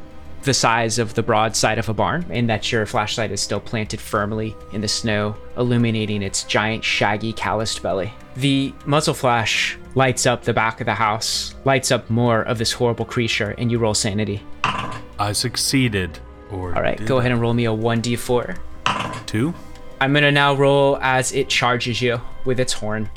the 0.43 0.53
size 0.53 0.99
of 0.99 1.13
the 1.13 1.23
broad 1.23 1.55
side 1.55 1.77
of 1.77 1.89
a 1.89 1.93
barn 1.93 2.25
and 2.29 2.49
that 2.49 2.71
your 2.71 2.85
flashlight 2.85 3.31
is 3.31 3.41
still 3.41 3.59
planted 3.59 3.99
firmly 3.99 4.55
in 4.71 4.81
the 4.81 4.87
snow, 4.87 5.35
illuminating 5.57 6.21
its 6.21 6.43
giant, 6.43 6.83
shaggy, 6.83 7.33
calloused 7.33 7.81
belly. 7.81 8.13
The 8.35 8.73
muzzle 8.85 9.13
flash 9.13 9.77
lights 9.95 10.25
up 10.25 10.43
the 10.43 10.53
back 10.53 10.79
of 10.79 10.85
the 10.85 10.93
house, 10.93 11.55
lights 11.65 11.91
up 11.91 12.09
more 12.09 12.43
of 12.43 12.57
this 12.57 12.71
horrible 12.71 13.05
creature, 13.05 13.55
and 13.57 13.71
you 13.71 13.79
roll 13.79 13.93
sanity. 13.93 14.41
I 14.63 15.31
succeeded. 15.33 16.19
Or 16.51 16.75
All 16.75 16.81
right, 16.81 17.03
go 17.05 17.17
ahead 17.17 17.31
and 17.31 17.41
roll 17.41 17.53
me 17.53 17.65
a 17.65 17.71
1d4. 17.71 18.57
Two. 19.25 19.53
I'm 19.99 20.13
gonna 20.13 20.31
now 20.31 20.53
roll 20.53 20.97
as 21.01 21.33
it 21.33 21.49
charges 21.49 22.01
you 22.01 22.21
with 22.45 22.59
its 22.59 22.73
horn. 22.73 23.09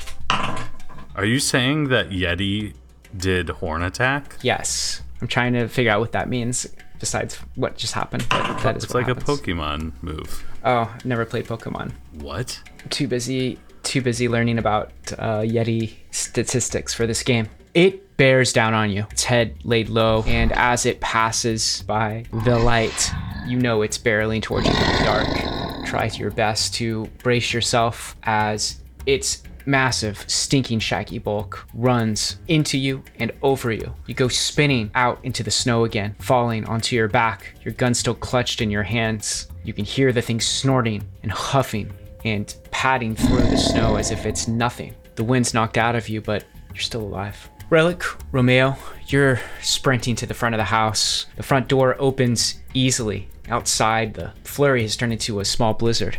Are 1.15 1.25
you 1.25 1.39
saying 1.39 1.89
that 1.89 2.09
Yeti 2.09 2.73
did 3.15 3.49
horn 3.49 3.83
attack? 3.83 4.37
Yes. 4.41 5.01
I'm 5.21 5.27
trying 5.27 5.53
to 5.53 5.67
figure 5.67 5.91
out 5.91 5.99
what 5.99 6.13
that 6.13 6.27
means 6.27 6.67
besides 7.01 7.35
what 7.55 7.75
just 7.77 7.93
happened. 7.93 8.25
But 8.29 8.59
that 8.63 8.77
is 8.77 8.85
It's 8.85 8.93
like 8.93 9.07
happens. 9.07 9.27
a 9.27 9.31
Pokemon 9.33 9.91
move. 10.01 10.45
Oh, 10.63 10.95
never 11.03 11.25
played 11.25 11.45
Pokemon. 11.45 11.91
What? 12.21 12.61
Too 12.89 13.07
busy 13.09 13.59
too 13.83 14.01
busy 14.01 14.27
learning 14.29 14.59
about 14.59 14.91
uh, 15.17 15.39
Yeti 15.39 15.93
statistics 16.11 16.93
for 16.93 17.07
this 17.07 17.23
game. 17.23 17.49
It 17.73 18.15
bears 18.15 18.53
down 18.53 18.73
on 18.75 18.91
you. 18.91 19.07
Its 19.11 19.23
head 19.23 19.55
laid 19.63 19.89
low, 19.89 20.23
and 20.27 20.51
as 20.53 20.85
it 20.85 20.99
passes 21.01 21.81
by 21.87 22.25
the 22.45 22.59
light, 22.59 23.11
you 23.47 23.57
know 23.57 23.81
it's 23.81 23.97
barreling 23.97 24.41
towards 24.43 24.67
you 24.67 24.73
in 24.73 24.79
the 24.79 25.03
dark. 25.03 25.85
Try 25.87 26.05
your 26.13 26.29
best 26.31 26.75
to 26.75 27.07
brace 27.23 27.51
yourself 27.53 28.15
as 28.23 28.79
its 29.07 29.41
massive, 29.65 30.23
stinking, 30.27 30.79
shaggy 30.79 31.19
bulk 31.19 31.65
runs 31.73 32.37
into 32.47 32.77
you 32.77 33.03
and 33.19 33.31
over 33.41 33.71
you. 33.71 33.93
You 34.07 34.13
go 34.13 34.27
spinning 34.27 34.91
out 34.95 35.19
into 35.23 35.43
the 35.43 35.51
snow 35.51 35.85
again, 35.85 36.15
falling 36.19 36.65
onto 36.65 36.95
your 36.95 37.07
back, 37.07 37.55
your 37.63 37.73
gun 37.73 37.93
still 37.93 38.15
clutched 38.15 38.61
in 38.61 38.71
your 38.71 38.83
hands. 38.83 39.47
You 39.63 39.73
can 39.73 39.85
hear 39.85 40.11
the 40.11 40.21
thing 40.21 40.39
snorting 40.39 41.03
and 41.23 41.31
huffing 41.31 41.91
and 42.25 42.53
padding 42.71 43.15
through 43.15 43.41
the 43.41 43.57
snow 43.57 43.95
as 43.95 44.11
if 44.11 44.25
it's 44.25 44.47
nothing. 44.47 44.95
The 45.15 45.23
wind's 45.23 45.53
knocked 45.53 45.77
out 45.77 45.95
of 45.95 46.09
you, 46.09 46.21
but 46.21 46.45
you're 46.69 46.81
still 46.81 47.01
alive. 47.01 47.49
Relic, 47.69 48.03
Romeo, 48.33 48.75
you're 49.07 49.39
sprinting 49.61 50.15
to 50.17 50.25
the 50.25 50.33
front 50.33 50.55
of 50.55 50.59
the 50.59 50.65
house. 50.65 51.27
The 51.37 51.43
front 51.43 51.67
door 51.67 51.95
opens 51.99 52.59
easily. 52.73 53.29
Outside, 53.49 54.13
the 54.13 54.33
flurry 54.43 54.81
has 54.81 54.95
turned 54.95 55.13
into 55.13 55.39
a 55.39 55.45
small 55.45 55.73
blizzard. 55.73 56.17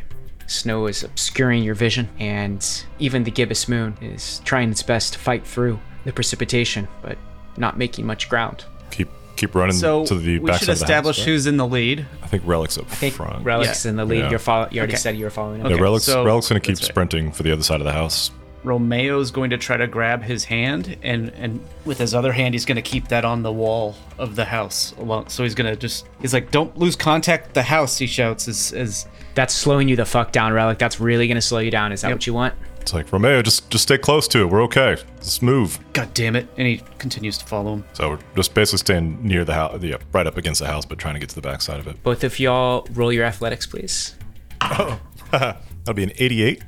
Snow 0.53 0.87
is 0.87 1.03
obscuring 1.03 1.63
your 1.63 1.75
vision, 1.75 2.09
and 2.19 2.65
even 2.99 3.25
the 3.25 3.31
gibbous 3.31 3.69
moon 3.69 3.97
is 4.01 4.41
trying 4.45 4.71
its 4.71 4.83
best 4.83 5.15
to 5.15 5.19
fight 5.19 5.47
through 5.47 5.79
the 6.05 6.13
precipitation, 6.13 6.89
but 7.03 7.17
not 7.57 7.79
making 7.79 8.07
much 8.07 8.29
ground. 8.29 8.65
Keep 8.91 9.09
keep 9.37 9.55
running 9.55 9.75
So 9.75 10.05
to 10.07 10.15
the 10.15 10.39
we 10.39 10.47
back 10.51 10.59
should 10.59 10.67
side 10.67 10.73
of 10.75 10.79
the 10.79 10.85
establish 10.85 11.17
house. 11.19 11.27
right? 11.27 11.33
who's 11.33 11.47
in 11.47 11.57
the 11.57 11.67
lead. 11.67 12.07
I 12.23 12.27
think 12.27 12.43
Relic's 12.47 12.77
up 12.79 12.85
I 12.91 12.95
think 12.95 13.15
front. 13.15 13.45
Relic's 13.45 13.85
Yeah. 13.85 13.91
in 13.91 13.97
the 13.97 14.05
lead. 14.05 14.19
Yeah. 14.21 14.31
You're 14.31 14.39
follow- 14.39 14.69
You 14.71 14.79
already 14.81 14.93
Okay. 14.93 15.01
said 15.01 15.17
you 15.17 15.25
were 15.25 15.31
following 15.31 15.61
him. 15.61 15.67
Okay. 15.67 15.75
yeah, 15.77 15.81
Relic's, 15.81 16.05
so- 16.05 16.23
Relic's 16.25 16.49
going 16.49 16.61
to 16.61 16.65
keep 16.67 16.77
that's 16.77 16.83
right. 16.89 16.93
sprinting 16.93 17.33
for 17.33 17.43
the 17.43 17.51
other 17.51 17.63
side 17.63 17.81
of 17.81 17.87
the 17.87 17.93
house. 17.93 18.31
Romeo's 18.65 19.31
going 19.31 19.51
to 19.51 19.59
try 19.59 19.77
to 19.77 19.87
grab 19.87 20.23
his 20.23 20.45
hand, 20.45 20.97
and 21.03 21.31
and 21.31 21.61
with 21.85 21.99
his 21.99 22.15
other 22.15 22.33
hand, 22.33 22.55
he's 22.55 22.65
going 22.65 22.77
to 22.77 22.83
keep 22.83 23.09
that 23.09 23.25
on 23.25 23.43
the 23.43 23.53
wall 23.53 23.97
of 24.19 24.37
the 24.37 24.45
house. 24.45 24.95
Along, 24.99 25.29
so 25.29 25.43
he's 25.43 25.55
going 25.55 25.71
to 25.71 25.77
just 25.77 26.07
he's 26.21 26.33
like, 26.33 26.51
"Don't 26.51 26.77
lose 26.77 26.97
contact 26.97 27.47
with 27.49 27.55
the 27.55 27.63
house." 27.63 27.99
He 27.99 28.07
shouts 28.07 28.49
as 28.49 28.73
as 28.73 29.07
That's 29.35 29.55
slowing 29.55 29.89
you 29.89 29.97
the 29.97 30.05
fuck 30.05 30.31
down, 30.33 30.53
Relic. 30.53 30.79
That's 30.79 31.01
really 31.01 31.27
going 31.27 31.37
to 31.37 31.41
slow 31.43 31.59
you 31.61 31.71
down. 31.71 31.93
Is 31.93 32.03
that 32.03 32.09
Yep. 32.09 32.17
what 32.17 32.27
you 32.27 32.35
want? 32.35 32.55
It's 32.81 32.93
like 32.93 33.13
Romeo, 33.13 33.43
just 33.43 33.71
just 33.71 33.83
stay 33.85 33.97
close 33.97 34.27
to 34.29 34.41
it. 34.41 34.47
We're 34.51 34.63
okay. 34.65 34.97
Just 35.21 35.41
move. 35.43 35.79
God 35.93 36.13
damn 36.15 36.35
it! 36.35 36.49
And 36.57 36.67
he 36.67 36.83
continues 36.99 37.39
to 37.39 37.45
follow 37.45 37.75
him. 37.75 37.85
So 37.93 38.11
we're 38.11 38.19
just 38.35 38.55
basically 38.55 38.79
staying 38.79 39.19
near 39.23 39.45
the 39.45 39.55
house, 39.55 39.81
yeah, 39.83 39.99
right 40.13 40.27
up 40.27 40.37
against 40.37 40.61
the 40.61 40.67
house, 40.67 40.85
but 40.85 40.99
trying 40.99 41.15
to 41.15 41.21
get 41.21 41.29
to 41.29 41.35
the 41.37 41.41
back 41.43 41.63
side 41.63 41.79
of 41.79 41.87
it. 41.87 42.03
Both 42.03 42.25
of 42.25 42.39
y'all 42.41 42.87
roll 42.93 43.13
your 43.13 43.25
athletics, 43.25 43.67
please. 43.67 44.17
Oh, 44.61 45.01
that'll 45.31 45.95
be 45.95 46.03
an 46.03 46.13
88 46.19 46.63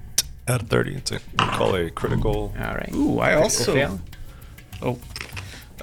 out 0.49 0.63
of 0.63 0.69
30. 0.69 0.95
It's 0.95 1.13
a 1.13 1.15
we 1.15 1.37
call 1.47 1.75
a 1.75 1.91
critical. 1.91 2.55
All 2.59 2.75
right. 2.75 2.91
Ooh, 2.95 3.19
I 3.19 3.35
also 3.35 3.75
fail. 3.75 4.01
oh, 4.83 4.99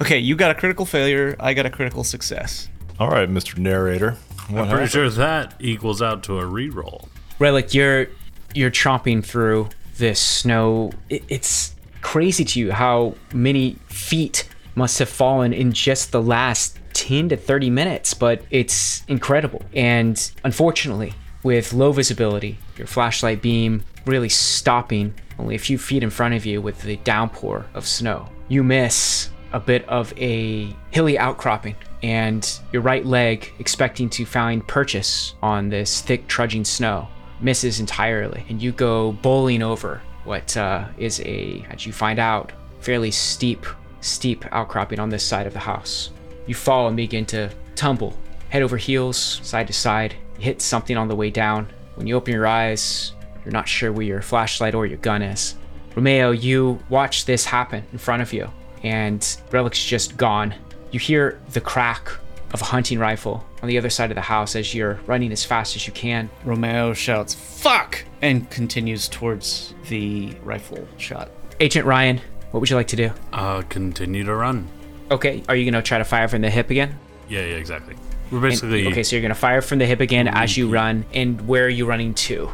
okay. 0.00 0.18
You 0.18 0.36
got 0.36 0.50
a 0.50 0.54
critical 0.54 0.86
failure. 0.86 1.36
I 1.40 1.54
got 1.54 1.66
a 1.66 1.70
critical 1.70 2.04
success. 2.04 2.68
All 2.98 3.08
right, 3.08 3.28
Mr. 3.28 3.58
Narrator. 3.58 4.12
What 4.12 4.62
I'm 4.62 4.68
pretty 4.68 4.70
happened? 4.70 4.90
sure 4.90 5.10
that 5.10 5.54
equals 5.60 6.02
out 6.02 6.22
to 6.24 6.38
a 6.38 6.42
reroll. 6.42 7.08
Relic, 7.38 7.74
you're 7.74 8.08
you're 8.54 8.70
tromping 8.70 9.24
through 9.24 9.68
this 9.96 10.20
snow. 10.20 10.92
It, 11.08 11.24
it's 11.28 11.74
crazy 12.00 12.44
to 12.44 12.60
you 12.60 12.72
how 12.72 13.14
many 13.32 13.76
feet 13.86 14.48
must 14.74 14.98
have 14.98 15.08
fallen 15.08 15.52
in 15.52 15.72
just 15.72 16.12
the 16.12 16.22
last 16.22 16.78
10 16.94 17.30
to 17.30 17.36
30 17.36 17.70
minutes, 17.70 18.14
but 18.14 18.42
it's 18.50 19.04
incredible. 19.06 19.62
And 19.74 20.30
unfortunately, 20.44 21.14
with 21.42 21.72
low 21.72 21.92
visibility, 21.92 22.58
your 22.76 22.86
flashlight 22.86 23.42
beam 23.42 23.84
really 24.06 24.28
stopping 24.28 25.14
only 25.38 25.54
a 25.54 25.58
few 25.58 25.78
feet 25.78 26.02
in 26.02 26.10
front 26.10 26.34
of 26.34 26.46
you 26.46 26.60
with 26.60 26.82
the 26.82 26.96
downpour 26.98 27.66
of 27.74 27.86
snow, 27.86 28.28
you 28.48 28.62
miss 28.62 29.30
a 29.52 29.60
bit 29.60 29.86
of 29.88 30.12
a 30.18 30.74
hilly 30.90 31.18
outcropping 31.18 31.76
and 32.02 32.58
your 32.72 32.82
right 32.82 33.04
leg 33.04 33.52
expecting 33.58 34.08
to 34.10 34.24
find 34.24 34.66
purchase 34.66 35.34
on 35.42 35.68
this 35.68 36.00
thick 36.00 36.26
trudging 36.26 36.64
snow 36.64 37.08
misses 37.40 37.80
entirely. 37.80 38.44
And 38.48 38.62
you 38.62 38.72
go 38.72 39.12
bowling 39.12 39.62
over 39.62 40.00
what 40.24 40.56
uh, 40.56 40.88
is 40.96 41.20
a 41.20 41.64
as 41.70 41.86
you 41.86 41.92
find 41.92 42.18
out 42.18 42.52
fairly 42.80 43.10
steep 43.10 43.66
steep 44.00 44.44
outcropping 44.52 44.98
on 44.98 45.08
this 45.08 45.24
side 45.24 45.46
of 45.46 45.52
the 45.52 45.58
house. 45.58 46.10
You 46.46 46.54
fall 46.54 46.88
and 46.88 46.96
begin 46.96 47.26
to 47.26 47.50
tumble 47.76 48.16
head 48.48 48.62
over 48.62 48.76
heels 48.76 49.40
side 49.42 49.66
to 49.68 49.72
side. 49.72 50.14
Hit 50.38 50.60
something 50.60 50.96
on 50.96 51.08
the 51.08 51.16
way 51.16 51.30
down. 51.30 51.68
When 51.94 52.06
you 52.06 52.16
open 52.16 52.34
your 52.34 52.46
eyes 52.46 53.12
you're 53.44 53.52
not 53.52 53.68
sure 53.68 53.92
where 53.92 54.04
your 54.04 54.22
flashlight 54.22 54.74
or 54.74 54.86
your 54.86 54.98
gun 54.98 55.22
is 55.22 55.54
romeo 55.94 56.30
you 56.30 56.78
watch 56.88 57.24
this 57.26 57.44
happen 57.44 57.84
in 57.92 57.98
front 57.98 58.22
of 58.22 58.32
you 58.32 58.50
and 58.82 59.38
relic's 59.50 59.84
just 59.84 60.16
gone 60.16 60.54
you 60.90 60.98
hear 61.00 61.40
the 61.52 61.60
crack 61.60 62.10
of 62.52 62.60
a 62.60 62.64
hunting 62.64 62.98
rifle 62.98 63.46
on 63.62 63.68
the 63.68 63.78
other 63.78 63.88
side 63.90 64.10
of 64.10 64.14
the 64.14 64.20
house 64.20 64.54
as 64.56 64.74
you're 64.74 64.98
running 65.06 65.32
as 65.32 65.44
fast 65.44 65.74
as 65.76 65.86
you 65.86 65.92
can 65.92 66.28
Romeo 66.44 66.92
shouts 66.92 67.34
"fuck" 67.34 68.04
and 68.20 68.48
continues 68.50 69.08
towards 69.08 69.74
the 69.88 70.34
rifle 70.44 70.86
shot. 70.98 71.30
Agent 71.60 71.86
Ryan, 71.86 72.20
what 72.50 72.60
would 72.60 72.68
you 72.70 72.76
like 72.76 72.88
to 72.88 72.96
do? 72.96 73.10
Uh, 73.32 73.62
continue 73.68 74.22
to 74.24 74.34
run. 74.34 74.68
Okay, 75.10 75.42
are 75.48 75.56
you 75.56 75.64
gonna 75.70 75.82
try 75.82 75.96
to 75.98 76.04
fire 76.04 76.28
from 76.28 76.42
the 76.42 76.50
hip 76.50 76.68
again? 76.70 76.98
Yeah, 77.28 77.40
yeah, 77.40 77.54
exactly. 77.56 77.94
We're 78.30 78.38
And- 78.38 78.48
basically 78.48 78.86
okay, 78.88 79.02
so 79.02 79.16
you're 79.16 79.22
gonna 79.22 79.34
fire 79.34 79.62
from 79.62 79.78
the 79.78 79.86
hip 79.86 80.00
again 80.00 80.28
as 80.28 80.56
you 80.56 80.68
run, 80.68 81.04
and 81.14 81.46
where 81.48 81.64
are 81.64 81.68
you 81.70 81.86
running 81.86 82.12
to? 82.14 82.50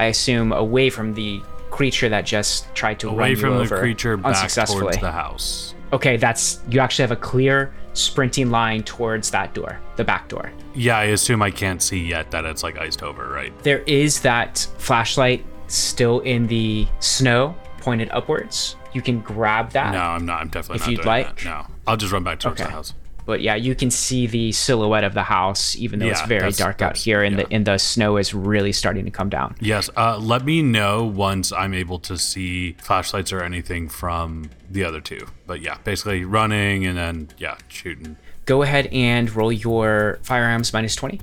I 0.00 0.06
assume 0.06 0.52
away 0.52 0.88
from 0.90 1.14
the 1.14 1.42
creature 1.70 2.08
that 2.08 2.24
just 2.26 2.72
tried 2.74 2.98
to 3.00 3.06
run 3.08 3.14
away 3.18 3.30
you 3.30 3.36
from 3.36 3.54
the 3.54 3.60
over 3.60 3.78
creature 3.78 4.16
back 4.16 4.34
unsuccessfully. 4.34 4.80
towards 4.80 4.98
the 4.98 5.12
house. 5.12 5.74
Okay, 5.92 6.16
that's 6.16 6.60
you 6.70 6.80
actually 6.80 7.02
have 7.02 7.12
a 7.12 7.16
clear 7.16 7.72
sprinting 7.92 8.50
line 8.50 8.82
towards 8.82 9.30
that 9.32 9.52
door, 9.54 9.78
the 9.96 10.04
back 10.04 10.28
door. 10.28 10.52
Yeah, 10.74 10.96
I 10.98 11.04
assume 11.04 11.42
I 11.42 11.50
can't 11.50 11.82
see 11.82 11.98
yet 12.06 12.30
that 12.30 12.44
it's 12.44 12.62
like 12.62 12.78
iced 12.78 13.02
over, 13.02 13.28
right? 13.28 13.52
There 13.62 13.80
is 13.86 14.20
that 14.20 14.66
flashlight 14.78 15.44
still 15.66 16.20
in 16.20 16.46
the 16.46 16.86
snow, 17.00 17.54
pointed 17.78 18.08
upwards. 18.12 18.76
You 18.92 19.02
can 19.02 19.20
grab 19.20 19.70
that. 19.72 19.92
No, 19.92 20.00
I'm 20.00 20.24
not. 20.26 20.40
I'm 20.40 20.48
definitely 20.48 20.76
If 20.76 20.80
not 20.82 20.90
you'd 20.90 20.96
doing 20.98 21.06
like. 21.08 21.36
that. 21.38 21.44
No, 21.44 21.66
I'll 21.86 21.96
just 21.96 22.12
run 22.12 22.24
back 22.24 22.40
towards 22.40 22.60
Okay. 22.60 22.68
the 22.68 22.74
house. 22.74 22.94
But 23.30 23.42
yeah, 23.42 23.54
you 23.54 23.76
can 23.76 23.92
see 23.92 24.26
the 24.26 24.50
silhouette 24.50 25.04
of 25.04 25.14
the 25.14 25.22
house, 25.22 25.76
even 25.76 26.00
though 26.00 26.08
it's 26.08 26.22
very 26.22 26.50
dark 26.50 26.82
out 26.82 26.96
here, 26.96 27.22
and 27.22 27.38
yeah. 27.38 27.44
the 27.44 27.54
and 27.54 27.64
the 27.64 27.78
snow 27.78 28.16
is 28.16 28.34
really 28.34 28.72
starting 28.72 29.04
to 29.04 29.10
come 29.12 29.28
down. 29.28 29.54
Yes. 29.60 29.88
Uh, 29.96 30.18
let 30.18 30.44
me 30.44 30.62
know 30.62 31.04
once 31.04 31.52
I'm 31.52 31.72
able 31.72 32.00
to 32.00 32.18
see 32.18 32.72
flashlights 32.72 33.32
or 33.32 33.44
anything 33.44 33.88
from 33.88 34.50
the 34.68 34.82
other 34.82 35.00
two. 35.00 35.28
But 35.46 35.60
yeah, 35.60 35.78
basically 35.84 36.24
running 36.24 36.84
and 36.84 36.98
then 36.98 37.28
yeah, 37.38 37.56
shooting. 37.68 38.16
Go 38.46 38.62
ahead 38.62 38.88
and 38.88 39.32
roll 39.32 39.52
your 39.52 40.18
firearms 40.24 40.72
minus 40.72 40.96
twenty. 40.96 41.20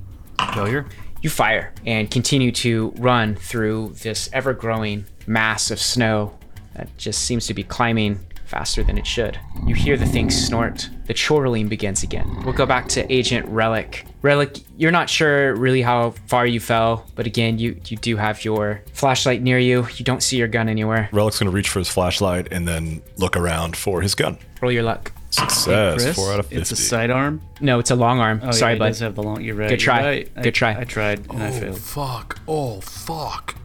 Failure. 0.54 0.86
You 1.22 1.30
fire 1.30 1.74
and 1.86 2.10
continue 2.10 2.54
to 2.54 2.94
run 3.00 3.36
through 3.36 3.96
this 4.02 4.30
ever 4.32 4.54
growing 4.54 5.04
mass 5.26 5.72
of 5.72 5.80
snow 5.82 6.38
that 6.74 6.96
just 6.98 7.26
seems 7.26 7.48
to 7.48 7.54
be 7.54 7.64
climbing 7.64 8.26
faster 8.48 8.84
than 8.84 8.98
it 8.98 9.06
should. 9.06 9.40
You 9.66 9.76
hear 9.76 9.98
the 9.98 10.06
thing 10.06 10.30
snort. 10.32 10.90
The 11.06 11.14
chortling 11.14 11.68
begins 11.68 12.04
again. 12.04 12.44
We'll 12.44 12.54
go 12.54 12.66
back 12.66 12.88
to 12.90 13.12
Agent 13.14 13.46
Relic. 13.48 14.06
Relic, 14.22 14.58
you're 14.78 14.92
not 14.92 15.10
sure 15.10 15.56
really 15.56 15.82
how 15.82 16.12
far 16.28 16.46
you 16.48 16.60
fell, 16.60 17.06
but 17.16 17.26
again, 17.28 17.60
you, 17.60 17.80
you 17.86 17.98
do 17.98 18.16
have 18.18 18.44
your 18.44 18.82
flashlight 18.94 19.42
near 19.42 19.60
you. 19.60 19.88
You 19.96 20.04
don't 20.06 20.22
see 20.24 20.38
your 20.38 20.48
gun 20.48 20.68
anywhere. 20.70 21.10
Relic's 21.12 21.40
going 21.40 21.50
to 21.52 21.56
reach 21.56 21.70
for 21.70 21.80
his 21.80 21.90
flashlight 21.90 22.48
and 22.52 22.68
then 22.68 23.02
look 23.18 23.38
around 23.38 23.76
for 23.78 24.02
his 24.02 24.16
gun. 24.16 24.38
Roll 24.62 24.72
your 24.72 24.84
luck. 24.84 25.12
Success. 25.30 26.02
Chris, 26.04 26.16
Four 26.16 26.34
out 26.34 26.40
of 26.40 26.46
50. 26.48 26.62
it's 26.62 26.72
a 26.72 26.76
sidearm. 26.78 27.42
No, 27.62 27.80
it's 27.80 27.92
a 27.92 27.96
long 27.96 28.20
arm. 28.20 28.40
Oh, 28.44 28.52
Sorry, 28.52 28.72
yeah, 28.72 28.76
it 28.78 28.80
bud. 28.80 28.88
does 28.88 29.00
have 29.02 29.16
the 29.16 29.24
long. 29.24 29.42
You're 29.42 29.56
right. 29.56 29.70
Good 29.70 29.82
you're 29.82 29.94
try. 29.94 30.02
right. 30.06 30.32
I- 30.38 30.42
Good 30.42 30.56
try. 30.56 30.80
I 30.80 30.84
tried 30.86 31.30
and 31.30 31.44
I 31.44 31.52
failed. 31.52 31.78
Fuck. 31.80 32.40
Oh 32.48 32.80
fuck. 32.82 33.56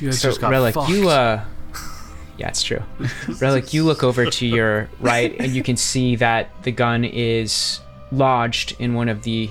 You 0.00 0.08
guys 0.08 0.20
So, 0.20 0.28
just 0.28 0.40
got 0.40 0.50
Relic, 0.50 0.74
fucked. 0.74 0.90
you 0.90 1.08
uh 1.08 1.44
Yeah, 2.38 2.48
it's 2.48 2.62
true. 2.62 2.82
Relic, 3.40 3.72
you 3.72 3.84
look 3.84 4.02
over 4.02 4.26
to 4.26 4.46
your 4.46 4.88
right 5.00 5.34
and 5.40 5.52
you 5.54 5.62
can 5.62 5.76
see 5.76 6.16
that 6.16 6.50
the 6.64 6.70
gun 6.72 7.04
is 7.04 7.80
lodged 8.12 8.76
in 8.78 8.94
one 8.94 9.08
of 9.08 9.22
the 9.22 9.50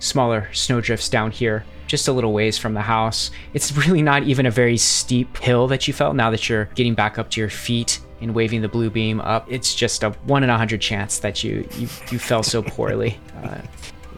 smaller 0.00 0.48
snowdrifts 0.52 1.08
down 1.08 1.30
here, 1.30 1.64
just 1.86 2.08
a 2.08 2.12
little 2.12 2.32
ways 2.32 2.58
from 2.58 2.74
the 2.74 2.80
house. 2.82 3.30
It's 3.54 3.76
really 3.76 4.02
not 4.02 4.24
even 4.24 4.46
a 4.46 4.50
very 4.50 4.76
steep 4.76 5.36
hill 5.38 5.68
that 5.68 5.86
you 5.86 5.94
fell 5.94 6.12
now 6.12 6.30
that 6.30 6.48
you're 6.48 6.66
getting 6.74 6.94
back 6.94 7.18
up 7.18 7.30
to 7.30 7.40
your 7.40 7.50
feet 7.50 8.00
and 8.20 8.34
waving 8.34 8.62
the 8.62 8.68
blue 8.68 8.90
beam 8.90 9.20
up. 9.20 9.46
It's 9.50 9.74
just 9.74 10.02
a 10.02 10.10
one 10.24 10.42
in 10.42 10.50
a 10.50 10.56
hundred 10.58 10.80
chance 10.80 11.18
that 11.20 11.44
you 11.44 11.68
you, 11.76 11.88
you 12.10 12.18
fell 12.18 12.42
so 12.42 12.62
poorly. 12.62 13.18
Uh, 13.44 13.60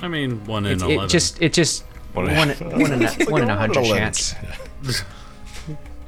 I 0.03 0.07
mean, 0.09 0.45
one 0.45 0.67
in 0.67 0.73
it, 0.73 0.83
eleven. 0.83 1.05
it 1.07 1.09
just 1.09 1.43
it 1.43 1.53
just 1.53 1.83
One 2.13 2.27
one, 2.37 2.51
in- 2.51 2.57
one, 2.81 2.93
in 2.93 3.03
a, 3.03 3.11
one 3.29 3.43
in 3.43 3.51
a 3.51 3.57
hundred 3.57 3.83
chance. 3.85 4.35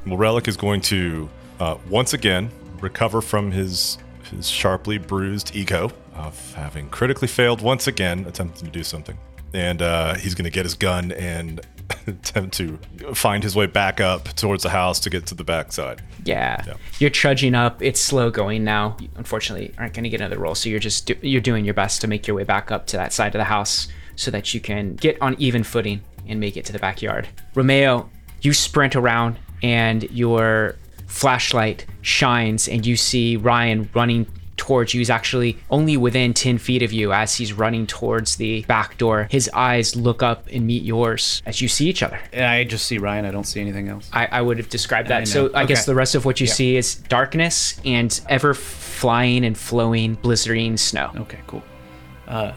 Well, 0.05 0.15
Relic 0.15 0.47
is 0.47 0.55
going 0.55 0.79
to 0.81 1.29
uh, 1.59 1.77
once 1.89 2.13
again 2.13 2.49
recover 2.81 3.21
from 3.21 3.51
his 3.51 3.97
his 4.29 4.47
sharply 4.47 4.97
bruised 4.97 5.55
ego 5.55 5.91
of 6.13 6.53
having 6.53 6.89
critically 6.89 7.27
failed 7.27 7.61
once 7.61 7.87
again 7.87 8.25
attempting 8.27 8.65
to 8.65 8.71
do 8.71 8.83
something. 8.83 9.17
And 9.53 9.81
uh, 9.81 10.13
he's 10.15 10.35
going 10.35 10.45
to 10.45 10.51
get 10.51 10.65
his 10.65 10.75
gun 10.75 11.11
and 11.13 11.61
attempt 12.07 12.55
to 12.57 12.77
find 13.15 13.41
his 13.43 13.55
way 13.55 13.65
back 13.65 13.99
up 13.99 14.25
towards 14.35 14.61
the 14.61 14.69
house 14.69 14.99
to 14.99 15.09
get 15.09 15.25
to 15.27 15.35
the 15.35 15.43
backside. 15.43 16.03
Yeah. 16.23 16.63
Yeah. 16.67 16.73
You're 16.99 17.09
trudging 17.09 17.55
up. 17.55 17.81
It's 17.81 17.99
slow 17.99 18.29
going 18.29 18.63
now. 18.63 18.95
You, 18.99 19.09
unfortunately, 19.15 19.73
aren't 19.79 19.93
going 19.95 20.03
to 20.03 20.09
get 20.09 20.21
another 20.21 20.37
roll. 20.37 20.53
So 20.53 20.69
you're 20.69 20.79
just 20.79 21.07
do- 21.07 21.17
you're 21.21 21.41
doing 21.41 21.65
your 21.65 21.73
best 21.73 22.01
to 22.01 22.07
make 22.07 22.27
your 22.27 22.35
way 22.35 22.43
back 22.43 22.69
up 22.69 22.85
to 22.87 22.97
that 22.97 23.11
side 23.11 23.33
of 23.33 23.39
the 23.39 23.45
house 23.45 23.87
so 24.15 24.29
that 24.29 24.53
you 24.53 24.59
can 24.59 24.95
get 24.95 25.19
on 25.21 25.35
even 25.39 25.63
footing 25.63 26.01
and 26.27 26.39
make 26.39 26.57
it 26.57 26.65
to 26.65 26.73
the 26.73 26.79
backyard. 26.79 27.27
Romeo, 27.55 28.07
you 28.41 28.53
sprint 28.53 28.95
around 28.95 29.39
and 29.63 30.03
your 30.11 30.75
flashlight 31.09 31.85
shines 32.01 32.67
and 32.67 32.85
you 32.85 32.95
see 32.95 33.35
Ryan 33.35 33.89
running 33.93 34.27
towards 34.55 34.93
you. 34.93 34.99
He's 34.99 35.09
actually 35.09 35.57
only 35.71 35.97
within 35.97 36.33
10 36.33 36.59
feet 36.59 36.83
of 36.83 36.93
you 36.93 37.11
as 37.11 37.35
he's 37.35 37.51
running 37.53 37.87
towards 37.87 38.35
the 38.35 38.61
back 38.63 38.97
door. 38.97 39.27
His 39.31 39.49
eyes 39.53 39.95
look 39.95 40.21
up 40.21 40.47
and 40.51 40.67
meet 40.67 40.83
yours 40.83 41.41
as 41.45 41.61
you 41.61 41.67
see 41.67 41.89
each 41.89 42.03
other. 42.03 42.19
And 42.31 42.45
I 42.45 42.63
just 42.65 42.85
see 42.85 42.99
Ryan. 42.99 43.25
I 43.25 43.31
don't 43.31 43.45
see 43.45 43.59
anything 43.59 43.87
else. 43.87 44.09
I, 44.13 44.27
I 44.27 44.41
would 44.41 44.57
have 44.57 44.69
described 44.69 45.11
I 45.11 45.21
that. 45.21 45.27
So 45.27 45.47
know. 45.47 45.53
I 45.55 45.65
guess 45.65 45.85
the 45.85 45.95
rest 45.95 46.13
of 46.13 46.25
what 46.25 46.39
you 46.39 46.47
see 46.47 46.75
is 46.75 46.95
darkness 46.95 47.79
and 47.83 48.19
ever 48.29 48.53
flying 48.53 49.45
and 49.45 49.57
flowing, 49.57 50.17
blizzarding 50.17 50.77
snow. 50.77 51.11
Okay, 51.15 51.39
cool. 51.47 51.63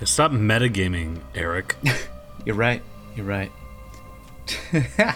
Stop 0.05 0.33
metagaming, 0.33 1.21
Eric. 1.35 1.77
You're 2.45 2.57
right. 2.57 2.83
You're 3.17 3.27
right. 3.27 3.51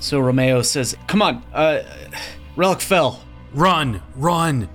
so 0.00 0.20
Romeo 0.20 0.60
says, 0.62 0.96
"Come 1.06 1.22
on, 1.22 1.42
uh, 1.54 1.82
Relic 2.56 2.80
fell." 2.80 3.22
run, 3.56 4.02
run. 4.14 4.68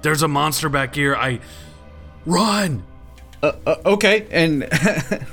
There's 0.00 0.22
a 0.22 0.28
monster 0.28 0.68
back 0.68 0.94
here. 0.94 1.14
I 1.14 1.40
run. 2.24 2.84
Uh, 3.42 3.76
okay, 3.86 4.26
and 4.30 4.68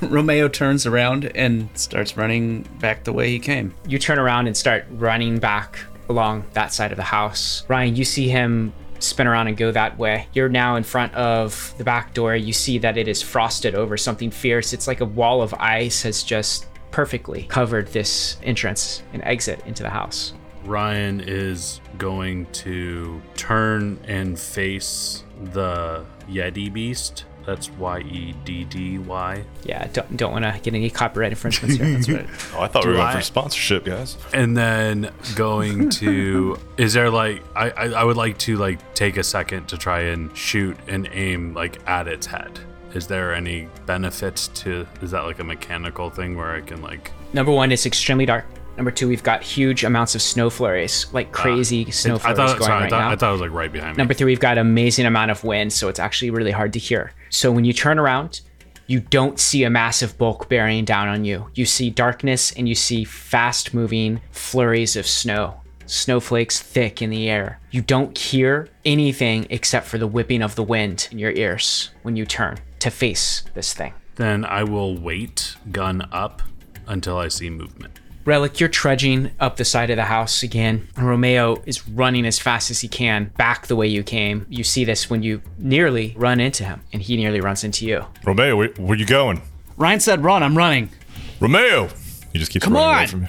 Romeo 0.00 0.48
turns 0.48 0.86
around 0.86 1.24
and 1.34 1.68
starts 1.74 2.16
running 2.16 2.62
back 2.78 3.04
the 3.04 3.12
way 3.12 3.30
he 3.30 3.38
came. 3.38 3.74
You 3.86 3.98
turn 3.98 4.18
around 4.18 4.46
and 4.46 4.56
start 4.56 4.84
running 4.90 5.38
back 5.38 5.78
along 6.08 6.44
that 6.52 6.72
side 6.72 6.92
of 6.92 6.96
the 6.96 7.02
house. 7.02 7.64
Ryan, 7.68 7.96
you 7.96 8.04
see 8.04 8.28
him 8.28 8.72
spin 9.00 9.26
around 9.26 9.48
and 9.48 9.56
go 9.56 9.72
that 9.72 9.98
way. 9.98 10.28
You're 10.34 10.48
now 10.48 10.76
in 10.76 10.84
front 10.84 11.14
of 11.14 11.74
the 11.78 11.84
back 11.84 12.14
door. 12.14 12.36
You 12.36 12.52
see 12.52 12.78
that 12.78 12.96
it 12.96 13.08
is 13.08 13.22
frosted 13.22 13.74
over 13.74 13.96
something 13.96 14.30
fierce. 14.30 14.72
It's 14.72 14.86
like 14.86 15.00
a 15.00 15.04
wall 15.04 15.42
of 15.42 15.52
ice 15.54 16.02
has 16.02 16.22
just 16.22 16.66
perfectly 16.92 17.42
covered 17.44 17.88
this 17.88 18.36
entrance 18.44 19.02
and 19.12 19.22
exit 19.24 19.60
into 19.66 19.82
the 19.82 19.90
house. 19.90 20.32
Ryan 20.64 21.20
is 21.20 21.80
going 21.98 22.46
to 22.52 23.20
turn 23.34 23.98
and 24.06 24.38
face 24.38 25.22
the 25.52 26.04
Yeti 26.28 26.72
beast. 26.72 27.24
That's 27.44 27.70
Y 27.70 28.00
E 28.00 28.34
D 28.44 28.64
D 28.64 28.98
Y. 28.98 29.44
Yeah, 29.64 29.86
don't, 29.92 30.16
don't 30.16 30.32
want 30.32 30.44
to 30.44 30.58
get 30.60 30.74
any 30.74 30.90
copyright 30.90 31.30
infringements 31.30 31.76
here. 31.76 31.92
That's 31.92 32.08
right. 32.08 32.28
Oh, 32.56 32.62
I 32.62 32.66
thought 32.66 32.84
we 32.84 32.90
were 32.90 32.96
going 32.96 33.16
for 33.16 33.22
sponsorship, 33.22 33.84
guys. 33.84 34.16
And 34.34 34.56
then 34.56 35.12
going 35.36 35.90
to 35.90 36.58
is 36.76 36.92
there 36.94 37.08
like 37.08 37.44
I, 37.54 37.70
I 37.70 37.84
I 37.88 38.04
would 38.04 38.16
like 38.16 38.36
to 38.38 38.56
like 38.56 38.94
take 38.94 39.16
a 39.16 39.22
second 39.22 39.68
to 39.68 39.78
try 39.78 40.00
and 40.00 40.36
shoot 40.36 40.76
and 40.88 41.08
aim 41.12 41.54
like 41.54 41.78
at 41.88 42.08
its 42.08 42.26
head. 42.26 42.58
Is 42.94 43.06
there 43.06 43.32
any 43.32 43.68
benefit 43.84 44.48
to 44.54 44.88
is 45.00 45.12
that 45.12 45.20
like 45.20 45.38
a 45.38 45.44
mechanical 45.44 46.10
thing 46.10 46.36
where 46.36 46.52
I 46.52 46.62
can 46.62 46.82
like 46.82 47.12
Number 47.32 47.52
one, 47.52 47.70
it's 47.70 47.86
extremely 47.86 48.26
dark. 48.26 48.46
Number 48.76 48.90
two, 48.90 49.08
we've 49.08 49.22
got 49.22 49.42
huge 49.42 49.84
amounts 49.84 50.14
of 50.14 50.22
snow 50.22 50.50
flurries, 50.50 51.06
like 51.12 51.28
uh, 51.28 51.42
crazy 51.42 51.90
snow 51.90 52.16
I 52.16 52.18
flurries 52.18 52.36
thought 52.36 52.58
going 52.58 52.68
sorry, 52.68 52.78
I 52.78 52.80
right 52.82 52.90
thought, 52.90 52.98
now. 52.98 53.10
I 53.10 53.16
thought 53.16 53.28
it 53.30 53.32
was 53.32 53.40
like 53.40 53.52
right 53.52 53.72
behind 53.72 53.96
me. 53.96 54.00
Number 54.00 54.14
three, 54.14 54.26
we've 54.26 54.40
got 54.40 54.58
amazing 54.58 55.06
amount 55.06 55.30
of 55.30 55.42
wind, 55.44 55.72
so 55.72 55.88
it's 55.88 55.98
actually 55.98 56.30
really 56.30 56.50
hard 56.50 56.72
to 56.74 56.78
hear. 56.78 57.12
So 57.30 57.50
when 57.50 57.64
you 57.64 57.72
turn 57.72 57.98
around, 57.98 58.42
you 58.86 59.00
don't 59.00 59.40
see 59.40 59.64
a 59.64 59.70
massive 59.70 60.16
bulk 60.18 60.48
bearing 60.48 60.84
down 60.84 61.08
on 61.08 61.24
you. 61.24 61.50
You 61.54 61.64
see 61.64 61.90
darkness 61.90 62.52
and 62.52 62.68
you 62.68 62.74
see 62.74 63.04
fast 63.04 63.74
moving 63.74 64.20
flurries 64.30 64.94
of 64.94 65.06
snow. 65.06 65.60
Snowflakes 65.86 66.60
thick 66.60 67.00
in 67.00 67.10
the 67.10 67.30
air. 67.30 67.60
You 67.70 67.80
don't 67.80 68.16
hear 68.16 68.68
anything 68.84 69.46
except 69.50 69.86
for 69.86 69.98
the 69.98 70.06
whipping 70.06 70.42
of 70.42 70.54
the 70.54 70.62
wind 70.62 71.08
in 71.10 71.18
your 71.18 71.32
ears 71.32 71.90
when 72.02 72.16
you 72.16 72.26
turn 72.26 72.58
to 72.80 72.90
face 72.90 73.44
this 73.54 73.72
thing. 73.72 73.94
Then 74.16 74.44
I 74.44 74.64
will 74.64 74.96
wait, 74.96 75.56
gun 75.70 76.08
up, 76.12 76.42
until 76.86 77.18
I 77.18 77.28
see 77.28 77.50
movement. 77.50 78.00
Relic, 78.26 78.58
you're 78.58 78.68
trudging 78.68 79.30
up 79.38 79.56
the 79.56 79.64
side 79.64 79.88
of 79.88 79.96
the 79.96 80.04
house 80.04 80.42
again. 80.42 80.88
Romeo 80.96 81.62
is 81.64 81.88
running 81.88 82.26
as 82.26 82.40
fast 82.40 82.72
as 82.72 82.80
he 82.80 82.88
can 82.88 83.30
back 83.36 83.68
the 83.68 83.76
way 83.76 83.86
you 83.86 84.02
came. 84.02 84.46
You 84.50 84.64
see 84.64 84.84
this 84.84 85.08
when 85.08 85.22
you 85.22 85.40
nearly 85.58 86.12
run 86.18 86.40
into 86.40 86.64
him, 86.64 86.82
and 86.92 87.00
he 87.00 87.16
nearly 87.16 87.40
runs 87.40 87.62
into 87.62 87.86
you. 87.86 88.04
Romeo, 88.24 88.56
where, 88.56 88.68
where 88.78 88.98
you 88.98 89.06
going? 89.06 89.42
Ryan 89.76 90.00
said, 90.00 90.24
"Run! 90.24 90.42
I'm 90.42 90.58
running." 90.58 90.90
Romeo! 91.38 91.88
He 92.32 92.40
just 92.40 92.50
keeps 92.50 92.64
Come 92.64 92.74
running 92.74 92.96
away 92.96 93.06
from 93.06 93.28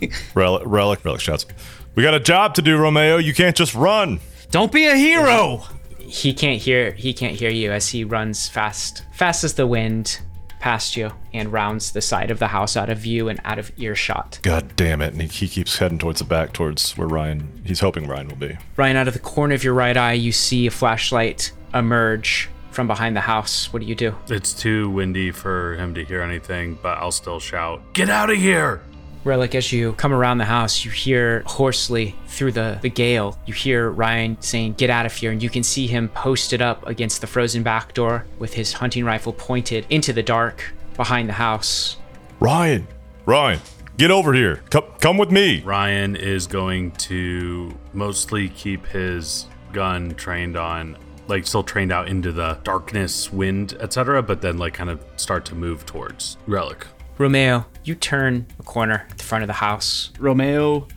you. 0.00 0.10
Relic, 0.34 0.62
Relic, 0.66 1.04
Relic 1.04 1.20
shouts, 1.20 1.46
We 1.94 2.02
got 2.02 2.14
a 2.14 2.20
job 2.20 2.54
to 2.56 2.62
do, 2.62 2.76
Romeo. 2.76 3.16
You 3.16 3.32
can't 3.32 3.56
just 3.56 3.74
run. 3.74 4.20
Don't 4.50 4.70
be 4.70 4.86
a 4.86 4.94
hero. 4.94 5.64
He 5.98 6.34
can't 6.34 6.60
hear. 6.60 6.92
He 6.92 7.14
can't 7.14 7.34
hear 7.34 7.50
you 7.50 7.72
as 7.72 7.88
he 7.88 8.04
runs 8.04 8.46
fast, 8.46 9.04
fast 9.12 9.42
as 9.42 9.54
the 9.54 9.66
wind, 9.66 10.20
past 10.60 10.96
you 10.96 11.10
and 11.32 11.52
rounds 11.52 11.90
the 11.92 12.00
side 12.00 12.30
of 12.30 12.38
the 12.38 12.48
house 12.48 12.76
out 12.76 12.88
of 12.88 12.98
view 12.98 13.28
and 13.28 13.40
out 13.44 13.58
of 13.58 13.72
earshot. 13.78 14.38
God 14.42 14.76
damn 14.76 15.02
it. 15.02 15.12
And 15.12 15.22
he, 15.22 15.28
he 15.28 15.48
keeps 15.48 15.78
heading 15.78 15.98
towards 15.98 16.20
the 16.20 16.24
back, 16.24 16.52
towards 16.52 16.96
where 16.96 17.08
Ryan, 17.08 17.62
he's 17.64 17.80
hoping 17.80 18.06
Ryan 18.06 18.28
will 18.28 18.36
be. 18.36 18.56
Ryan, 18.76 18.96
out 18.96 19.08
of 19.08 19.14
the 19.14 19.20
corner 19.20 19.54
of 19.54 19.64
your 19.64 19.74
right 19.74 19.96
eye, 19.96 20.12
you 20.12 20.32
see 20.32 20.66
a 20.66 20.70
flashlight 20.70 21.52
emerge 21.74 22.48
from 22.70 22.86
behind 22.86 23.16
the 23.16 23.20
house. 23.20 23.72
What 23.72 23.80
do 23.80 23.86
you 23.86 23.94
do? 23.94 24.14
It's 24.28 24.52
too 24.54 24.90
windy 24.90 25.32
for 25.32 25.74
him 25.74 25.94
to 25.94 26.04
hear 26.04 26.22
anything, 26.22 26.78
but 26.80 26.98
I'll 26.98 27.10
still 27.10 27.40
shout, 27.40 27.82
Get 27.94 28.08
out 28.08 28.30
of 28.30 28.36
here! 28.36 28.82
Relic, 29.22 29.54
as 29.54 29.70
you 29.70 29.92
come 29.94 30.14
around 30.14 30.38
the 30.38 30.46
house, 30.46 30.82
you 30.82 30.90
hear 30.90 31.42
hoarsely 31.44 32.14
through 32.26 32.52
the, 32.52 32.78
the 32.80 32.88
gale, 32.88 33.38
you 33.44 33.52
hear 33.52 33.90
Ryan 33.90 34.40
saying, 34.40 34.74
Get 34.74 34.88
out 34.88 35.04
of 35.04 35.12
here. 35.12 35.30
And 35.30 35.42
you 35.42 35.50
can 35.50 35.62
see 35.62 35.86
him 35.86 36.08
posted 36.08 36.62
up 36.62 36.86
against 36.86 37.20
the 37.20 37.26
frozen 37.26 37.62
back 37.62 37.92
door 37.92 38.24
with 38.38 38.54
his 38.54 38.72
hunting 38.72 39.04
rifle 39.04 39.34
pointed 39.34 39.84
into 39.90 40.14
the 40.14 40.22
dark 40.22 40.72
behind 40.96 41.28
the 41.28 41.34
house. 41.34 41.98
Ryan! 42.40 42.86
Ryan! 43.26 43.60
Get 43.98 44.10
over 44.10 44.32
here. 44.32 44.62
Come, 44.70 44.84
come 45.00 45.18
with 45.18 45.30
me. 45.30 45.60
Ryan 45.60 46.16
is 46.16 46.46
going 46.46 46.92
to 46.92 47.76
mostly 47.92 48.48
keep 48.48 48.86
his 48.86 49.44
gun 49.74 50.14
trained 50.14 50.56
on, 50.56 50.96
like, 51.28 51.46
still 51.46 51.62
trained 51.62 51.92
out 51.92 52.08
into 52.08 52.32
the 52.32 52.58
darkness, 52.62 53.30
wind, 53.30 53.74
etc., 53.80 54.22
but 54.22 54.40
then, 54.40 54.56
like, 54.56 54.72
kind 54.72 54.88
of 54.88 55.04
start 55.16 55.44
to 55.44 55.54
move 55.54 55.84
towards 55.84 56.38
Relic. 56.46 56.86
Romeo, 57.20 57.66
you 57.84 57.94
turn 57.94 58.46
a 58.58 58.62
corner 58.62 59.06
at 59.10 59.18
the 59.18 59.24
front 59.24 59.42
of 59.44 59.46
the 59.46 59.52
house. 59.52 60.10
Romeo 60.18 60.88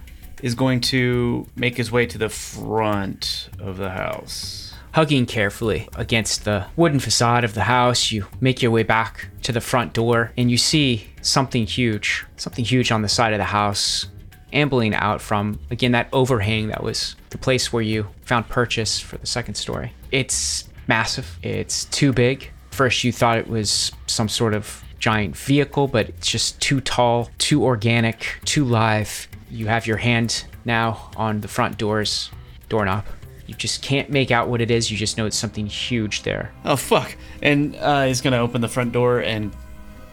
is 0.42 0.56
going 0.56 0.80
to 0.80 1.46
make 1.58 1.76
his 1.76 1.92
way 1.92 2.06
to 2.06 2.18
the 2.18 2.30
front 2.30 3.50
of 3.60 3.76
the 3.76 3.90
house. 3.90 4.74
Hugging 4.94 5.26
carefully 5.26 5.90
against 5.98 6.46
the 6.46 6.66
wooden 6.78 7.02
facade 7.02 7.44
of 7.44 7.56
the 7.56 7.64
house, 7.64 8.10
you 8.14 8.26
make 8.40 8.62
your 8.62 8.72
way 8.72 8.84
back 8.84 9.28
to 9.42 9.52
the 9.52 9.60
front 9.60 9.92
door 9.92 10.32
and 10.38 10.50
you 10.50 10.58
see 10.58 11.10
something 11.22 11.66
huge, 11.66 12.26
something 12.38 12.64
huge 12.64 12.90
on 12.90 13.02
the 13.02 13.10
side 13.10 13.34
of 13.34 13.38
the 13.40 13.44
house, 13.44 14.08
ambling 14.54 14.96
out 14.96 15.20
from, 15.20 15.60
again, 15.72 15.92
that 15.92 16.08
overhang 16.14 16.70
that 16.70 16.82
was 16.82 17.18
the 17.32 17.38
place 17.38 17.74
where 17.74 17.84
you 17.84 18.08
found 18.22 18.48
purchase 18.48 18.98
for 18.98 19.18
the 19.18 19.28
second 19.28 19.56
story. 19.56 19.92
It's 20.12 20.70
massive, 20.88 21.38
it's 21.44 21.84
too 21.84 22.14
big. 22.14 22.50
First, 22.72 23.04
you 23.04 23.12
thought 23.12 23.38
it 23.38 23.48
was 23.48 23.92
some 24.08 24.30
sort 24.30 24.54
of 24.54 24.83
giant 25.04 25.36
vehicle, 25.36 25.86
but 25.90 26.08
it's 26.08 26.32
just 26.32 26.62
too 26.62 26.80
tall, 26.80 27.30
too 27.38 27.62
organic, 27.66 28.40
too 28.46 28.64
live. 28.64 29.28
You 29.52 29.68
have 29.68 29.86
your 29.86 29.98
hand 29.98 30.46
now 30.64 31.12
on 31.18 31.42
the 31.42 31.50
front 31.50 31.78
door's 31.78 32.32
doorknob. 32.70 33.04
You 33.46 33.54
just 33.54 33.82
can't 33.82 34.10
make 34.10 34.32
out 34.32 34.48
what 34.48 34.62
it 34.62 34.72
is. 34.72 34.90
You 34.90 34.96
just 34.96 35.18
know 35.18 35.26
it's 35.26 35.38
something 35.38 35.68
huge 35.68 36.24
there. 36.24 36.54
Oh 36.64 36.78
fuck! 36.78 37.18
And 37.42 37.76
uh, 37.76 38.06
he's 38.06 38.22
gonna 38.22 38.38
open 38.38 38.62
the 38.62 38.70
front 38.70 38.94
door 38.94 39.20
and 39.20 39.54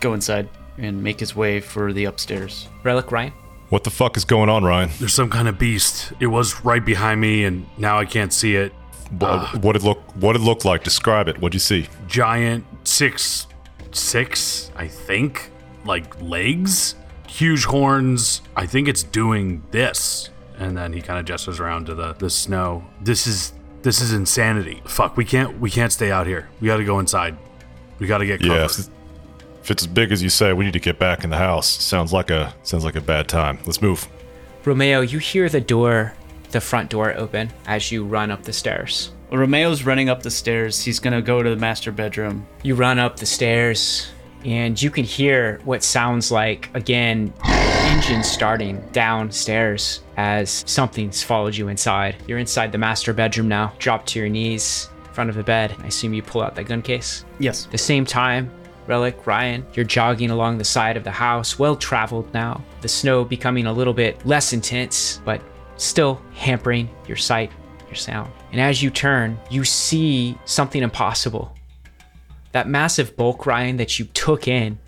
go 0.01 0.12
inside 0.12 0.49
and 0.76 1.01
make 1.05 1.20
his 1.20 1.36
way 1.36 1.61
for 1.61 1.93
the 1.93 2.07
upstairs. 2.07 2.66
Relic 2.82 3.12
Ryan? 3.12 3.32
What 3.68 3.84
the 3.84 3.91
fuck 3.91 4.16
is 4.16 4.24
going 4.24 4.49
on, 4.49 4.64
Ryan? 4.64 4.91
There's 4.99 5.14
some 5.14 5.30
kind 5.30 5.47
of 5.47 5.57
beast. 5.57 6.12
It 6.18 6.26
was 6.26 6.64
right 6.64 6.84
behind 6.84 7.20
me, 7.20 7.45
and 7.45 7.64
now 7.78 7.97
I 7.97 8.07
can't 8.07 8.32
see 8.32 8.57
it. 8.57 8.72
What, 9.16 9.55
what 9.62 9.76
it 9.76 9.84
look 9.84 10.01
what 10.16 10.34
it 10.34 10.41
looked 10.41 10.64
like? 10.64 10.82
Describe 10.82 11.28
it. 11.28 11.38
What'd 11.41 11.55
you 11.55 11.61
see? 11.61 11.86
Giant, 12.09 12.64
six, 12.82 13.47
six, 13.93 14.70
I 14.76 14.88
think, 14.88 15.51
like 15.84 16.20
legs, 16.20 16.95
huge 17.26 17.64
horns. 17.64 18.43
I 18.57 18.66
think 18.66 18.88
it's 18.88 19.03
doing 19.03 19.62
this. 19.70 20.30
And 20.59 20.76
then 20.76 20.93
he 20.93 21.01
kind 21.01 21.18
of 21.18 21.24
gestures 21.24 21.59
around 21.59 21.86
to 21.86 21.95
the 21.95 22.12
the 22.14 22.28
snow. 22.28 22.84
This 23.01 23.26
is 23.26 23.53
this 23.82 24.01
is 24.01 24.12
insanity. 24.12 24.82
Fuck, 24.84 25.16
we 25.16 25.24
can't 25.24 25.59
we 25.59 25.70
can't 25.70 25.93
stay 25.93 26.11
out 26.11 26.26
here. 26.26 26.49
We 26.61 26.66
got 26.66 26.76
to 26.76 26.84
go 26.84 26.99
inside. 26.99 27.36
We 27.99 28.07
got 28.07 28.18
to 28.18 28.26
get 28.26 28.41
cover. 28.41 28.55
Yeah, 28.55 28.64
if, 28.64 28.88
if 29.62 29.70
it's 29.70 29.82
as 29.82 29.86
big 29.86 30.12
as 30.12 30.22
you 30.22 30.28
say, 30.28 30.53
we 30.53 30.64
need 30.64 30.74
to 30.74 30.80
get 30.80 30.99
back 30.99 31.24
in 31.24 31.30
the 31.30 31.38
house. 31.38 31.66
Sounds 31.66 32.12
like 32.12 32.30
a 32.30 32.55
sounds 32.62 32.84
like 32.84 32.97
a 32.97 33.01
bad 33.01 33.28
time. 33.28 33.59
Let's 33.64 33.80
move. 33.80 34.07
Romeo, 34.64 35.01
you 35.01 35.18
hear 35.18 35.49
the 35.49 35.61
door 35.61 36.12
the 36.51 36.61
front 36.61 36.91
door 36.91 37.14
open 37.16 37.51
as 37.66 37.91
you 37.91 38.05
run 38.05 38.30
up 38.30 38.43
the 38.43 38.53
stairs. 38.53 39.12
Romeo's 39.39 39.85
running 39.85 40.09
up 40.09 40.22
the 40.22 40.31
stairs. 40.31 40.83
He's 40.83 40.99
gonna 40.99 41.22
go 41.22 41.43
to 41.43 41.51
the 41.51 41.57
master 41.57 41.93
bedroom. 41.93 42.47
You 42.62 42.74
run 42.74 42.99
up 42.99 43.16
the 43.16 43.26
stairs 43.26 44.09
and 44.45 44.81
you 44.81 44.91
can 44.91 45.05
hear 45.05 45.61
what 45.64 45.83
sounds 45.83 46.31
like, 46.31 46.70
again, 46.74 47.33
engine 47.45 48.22
starting 48.22 48.81
downstairs 48.93 50.03
as 50.16 50.64
something's 50.66 51.22
followed 51.22 51.55
you 51.55 51.68
inside. 51.68 52.16
You're 52.26 52.39
inside 52.39 52.72
the 52.72 52.78
master 52.78 53.12
bedroom 53.12 53.49
now, 53.49 53.72
drop 53.78 54.07
to 54.07 54.18
your 54.18 54.28
knees 54.28 54.89
in 55.07 55.14
front 55.14 55.31
of 55.31 55.37
the 55.37 55.43
bed. 55.43 55.74
I 55.81 55.89
assume 55.89 56.14
you 56.14 56.22
pull 56.22 56.43
out 56.43 56.55
that 56.57 56.64
gun 56.64 56.83
case. 56.83 57.24
Yes. 57.39 57.66
the 57.66 57.78
same 57.78 58.05
time, 58.05 58.51
Relic, 58.87 59.26
Ryan, 59.26 59.64
you're 59.74 59.85
jogging 59.85 60.31
along 60.31 60.59
the 60.59 60.64
side 60.64 60.97
of 60.97 61.05
the 61.05 61.11
house, 61.11 61.59
well 61.59 61.76
traveled 61.76 62.33
now. 62.35 62.64
The 62.81 62.89
snow 62.89 63.24
becoming 63.24 63.66
a 63.66 63.72
little 63.72 63.95
bit 63.95 64.24
less 64.26 64.53
intense, 64.53 65.20
but 65.24 65.41
still 65.76 66.20
hampering 66.35 66.89
your 67.07 67.16
sight, 67.16 67.53
your 67.87 67.95
sound. 67.95 68.33
And 68.53 68.61
as 68.61 68.82
you 68.82 68.90
turn, 68.90 69.38
you 69.51 69.64
see 69.64 70.36
something 70.44 70.82
impossible. 70.82 71.55
That 72.53 72.68
massive 72.68 73.16
bulk, 73.16 73.46
Ryan, 73.46 73.76
that 73.76 73.98
you 73.98 74.07
took 74.07 74.48
in 74.48 74.78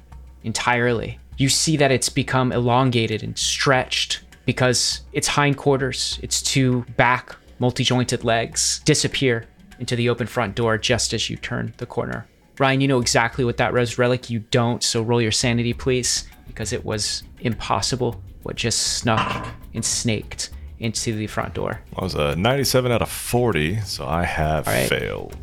entirely, 0.42 1.18
you 1.36 1.48
see 1.48 1.76
that 1.76 1.92
it's 1.92 2.08
become 2.08 2.52
elongated 2.52 3.22
and 3.22 3.38
stretched 3.38 4.22
because 4.44 5.02
its 5.12 5.28
hindquarters, 5.28 6.18
its 6.22 6.42
two 6.42 6.84
back 6.96 7.36
multi 7.58 7.84
jointed 7.84 8.24
legs 8.24 8.80
disappear 8.84 9.46
into 9.78 9.94
the 9.94 10.08
open 10.08 10.26
front 10.26 10.56
door 10.56 10.76
just 10.76 11.14
as 11.14 11.30
you 11.30 11.36
turn 11.36 11.72
the 11.76 11.86
corner. 11.86 12.26
Ryan, 12.58 12.80
you 12.80 12.88
know 12.88 13.00
exactly 13.00 13.44
what 13.44 13.56
that 13.56 13.72
was. 13.72 13.98
Relic, 13.98 14.28
you 14.28 14.40
don't, 14.40 14.82
so 14.82 15.02
roll 15.02 15.22
your 15.22 15.32
sanity, 15.32 15.72
please, 15.72 16.28
because 16.46 16.72
it 16.72 16.84
was 16.84 17.22
impossible 17.40 18.20
what 18.42 18.56
just 18.56 18.98
snuck 18.98 19.48
and 19.74 19.84
snaked 19.84 20.50
into 20.82 21.14
the 21.14 21.26
front 21.26 21.54
door. 21.54 21.80
I 21.96 22.02
was 22.04 22.14
a 22.14 22.36
97 22.36 22.90
out 22.92 23.02
of 23.02 23.10
40, 23.10 23.80
so 23.80 24.06
I 24.06 24.24
have 24.24 24.66
right. 24.66 24.88
failed. 24.88 25.36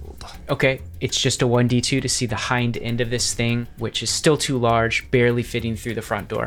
Okay, 0.49 0.81
it's 0.99 1.19
just 1.19 1.41
a 1.41 1.45
1d2 1.45 2.01
to 2.01 2.09
see 2.09 2.25
the 2.25 2.35
hind 2.35 2.77
end 2.77 3.01
of 3.01 3.09
this 3.09 3.33
thing, 3.33 3.67
which 3.77 4.03
is 4.03 4.09
still 4.09 4.37
too 4.37 4.57
large, 4.57 5.09
barely 5.11 5.43
fitting 5.43 5.75
through 5.75 5.95
the 5.95 6.01
front 6.01 6.27
door. 6.27 6.45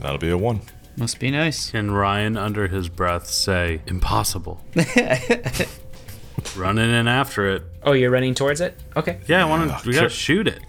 That'll 0.00 0.18
be 0.18 0.30
a 0.30 0.36
one. 0.38 0.60
Must 0.96 1.18
be 1.20 1.30
nice. 1.30 1.70
Can 1.70 1.90
Ryan, 1.92 2.36
under 2.36 2.66
his 2.66 2.88
breath, 2.88 3.26
say, 3.28 3.80
impossible? 3.86 4.60
Running 6.56 6.90
in 6.90 7.06
after 7.08 7.48
it. 7.48 7.62
Oh, 7.82 7.92
you're 7.92 8.10
running 8.10 8.34
towards 8.34 8.60
it? 8.60 8.78
Okay. 8.96 9.20
Yeah, 9.26 9.44
I 9.44 9.48
want 9.48 9.70
to. 9.70 9.86
We 9.86 9.92
gotta 9.92 10.06
care- 10.06 10.10
shoot 10.10 10.48
it, 10.48 10.60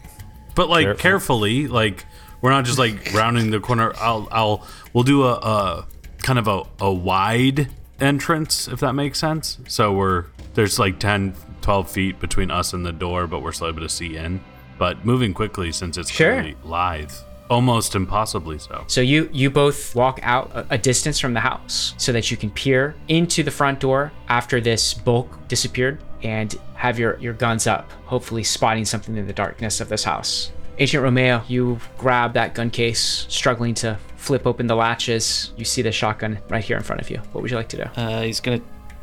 but 0.56 0.68
like 0.70 0.86
Careful. 0.86 1.02
carefully. 1.02 1.68
Like 1.68 2.06
we're 2.42 2.52
not 2.52 2.66
just 2.66 2.78
like 2.80 3.14
rounding 3.14 3.52
the 3.52 3.60
corner. 3.60 3.94
I'll, 3.98 4.28
I'll, 4.32 4.68
we'll 4.94 5.04
do 5.04 5.24
a, 5.24 5.34
a 5.34 5.88
kind 6.30 6.38
of 6.38 6.48
a, 6.48 6.86
a 6.86 6.94
wide 6.94 7.68
entrance 8.00 8.68
if 8.68 8.80
that 8.82 8.94
makes 8.94 9.18
sense. 9.18 9.58
So 9.68 9.92
we're 9.92 10.26
there's 10.54 10.78
like 10.78 11.00
10, 11.00 11.34
12 11.62 11.90
feet 11.90 12.20
between 12.20 12.52
us 12.52 12.74
and 12.74 12.86
the 12.86 12.92
door, 12.92 13.26
but 13.26 13.42
we're 13.42 13.52
still 13.52 13.68
able 13.68 13.82
to 13.82 13.90
see 13.90 14.16
in. 14.16 14.40
But 14.78 15.04
moving 15.04 15.34
quickly 15.34 15.72
since 15.72 15.98
it's 15.98 16.12
Sure. 16.12 16.46
lithe, 16.64 17.12
almost 17.50 17.96
impossibly 17.96 18.60
so. 18.60 18.84
So 18.86 19.02
you 19.02 19.28
you 19.34 19.50
both 19.50 19.96
walk 19.96 20.20
out 20.22 20.52
a, 20.54 20.76
a 20.76 20.78
distance 20.78 21.20
from 21.20 21.34
the 21.34 21.40
house 21.40 21.96
so 21.98 22.12
that 22.12 22.30
you 22.30 22.38
can 22.38 22.52
peer 22.52 22.94
into 23.08 23.42
the 23.42 23.52
front 23.52 23.80
door 23.80 24.12
after 24.28 24.62
this 24.62 24.94
bulk 24.94 25.48
disappeared 25.48 25.98
and 26.22 26.56
have 26.76 27.00
your 27.00 27.18
your 27.18 27.34
guns 27.34 27.66
up, 27.66 27.92
hopefully 28.06 28.44
spotting 28.44 28.86
something 28.86 29.18
in 29.18 29.26
the 29.26 29.34
darkness 29.34 29.82
of 29.82 29.90
this 29.90 30.04
house. 30.04 30.52
Agent 30.80 31.04
Romeo, 31.04 31.44
you 31.50 31.78
grab 31.98 32.34
that 32.34 32.56
gun 32.56 32.70
case, 32.70 33.26
struggling 33.28 33.74
to 33.76 33.98
flip 34.16 34.48
open 34.48 34.68
the 34.68 34.76
latches. 34.76 35.52
You 35.58 35.66
see 35.66 35.82
the 35.82 35.92
shotgun 35.92 36.40
right 36.50 36.64
here 36.64 36.78
in 36.78 36.84
front 36.84 37.02
of 37.02 37.10
you. 37.10 37.18
What 37.34 37.42
would 37.42 37.52
you 37.52 37.58
like 37.58 37.68
to 37.70 37.78
do? 37.78 37.84
Uh, 38.02 38.22
he's 38.22 38.40
gonna 38.40 38.62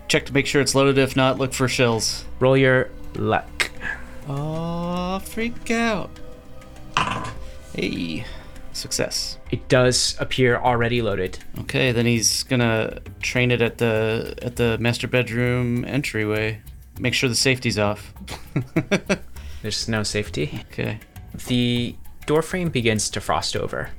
check 0.08 0.24
to 0.26 0.32
make 0.32 0.46
sure 0.46 0.62
it's 0.62 0.74
loaded. 0.74 0.96
If 0.96 1.16
not, 1.16 1.36
look 1.38 1.52
for 1.52 1.68
shells. 1.68 2.24
Roll 2.40 2.56
your 2.56 2.88
luck. 3.14 3.70
Oh, 4.26 5.18
freak 5.18 5.70
out. 5.70 6.10
Hey, 7.74 8.24
success. 8.72 9.36
It 9.50 9.68
does 9.68 10.16
appear 10.18 10.56
already 10.56 11.02
loaded. 11.02 11.38
Okay, 11.60 11.92
then 11.92 12.06
he's 12.06 12.42
gonna 12.44 13.00
train 13.20 13.50
it 13.50 13.60
at 13.60 13.76
the 13.76 14.34
at 14.40 14.56
the 14.56 14.78
master 14.78 15.08
bedroom 15.08 15.84
entryway. 15.84 16.62
Make 16.98 17.12
sure 17.12 17.28
the 17.28 17.34
safety's 17.34 17.78
off. 17.78 18.14
There's 19.62 19.88
no 19.88 20.02
safety. 20.02 20.64
okay, 20.72 21.00
The 21.46 21.96
doorframe 22.26 22.70
begins 22.70 23.10
to 23.10 23.20
frost 23.20 23.56
over. 23.56 23.90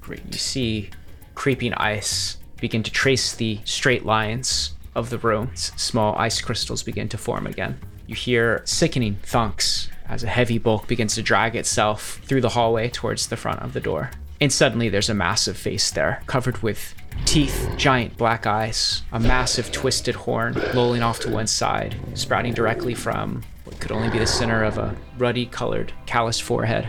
Great. 0.00 0.22
You 0.26 0.38
see 0.38 0.90
creeping 1.34 1.74
ice 1.74 2.38
begin 2.60 2.82
to 2.82 2.90
trace 2.90 3.34
the 3.34 3.60
straight 3.64 4.04
lines 4.04 4.74
of 4.94 5.10
the 5.10 5.18
room. 5.18 5.50
Small 5.54 6.14
ice 6.16 6.40
crystals 6.40 6.82
begin 6.82 7.08
to 7.08 7.18
form 7.18 7.46
again. 7.46 7.78
You 8.06 8.14
hear 8.14 8.62
sickening 8.64 9.16
thunks 9.22 9.88
as 10.08 10.22
a 10.22 10.28
heavy 10.28 10.58
bulk 10.58 10.86
begins 10.86 11.14
to 11.14 11.22
drag 11.22 11.56
itself 11.56 12.20
through 12.24 12.42
the 12.42 12.50
hallway 12.50 12.88
towards 12.88 13.28
the 13.28 13.36
front 13.36 13.60
of 13.62 13.72
the 13.72 13.80
door. 13.80 14.10
And 14.40 14.52
suddenly 14.52 14.88
there's 14.88 15.08
a 15.08 15.14
massive 15.14 15.56
face 15.56 15.90
there, 15.92 16.22
covered 16.26 16.62
with 16.62 16.94
teeth, 17.24 17.72
giant 17.76 18.16
black 18.16 18.46
eyes, 18.46 19.02
a 19.12 19.20
massive 19.20 19.70
twisted 19.70 20.14
horn 20.14 20.60
lolling 20.74 21.02
off 21.02 21.20
to 21.20 21.30
one 21.30 21.46
side, 21.46 21.96
sprouting 22.14 22.52
directly 22.52 22.94
from 22.94 23.44
could 23.82 23.90
only 23.90 24.08
be 24.10 24.20
the 24.20 24.26
center 24.26 24.62
of 24.62 24.78
a 24.78 24.94
ruddy 25.18 25.44
colored, 25.44 25.92
calloused 26.06 26.44
forehead. 26.44 26.88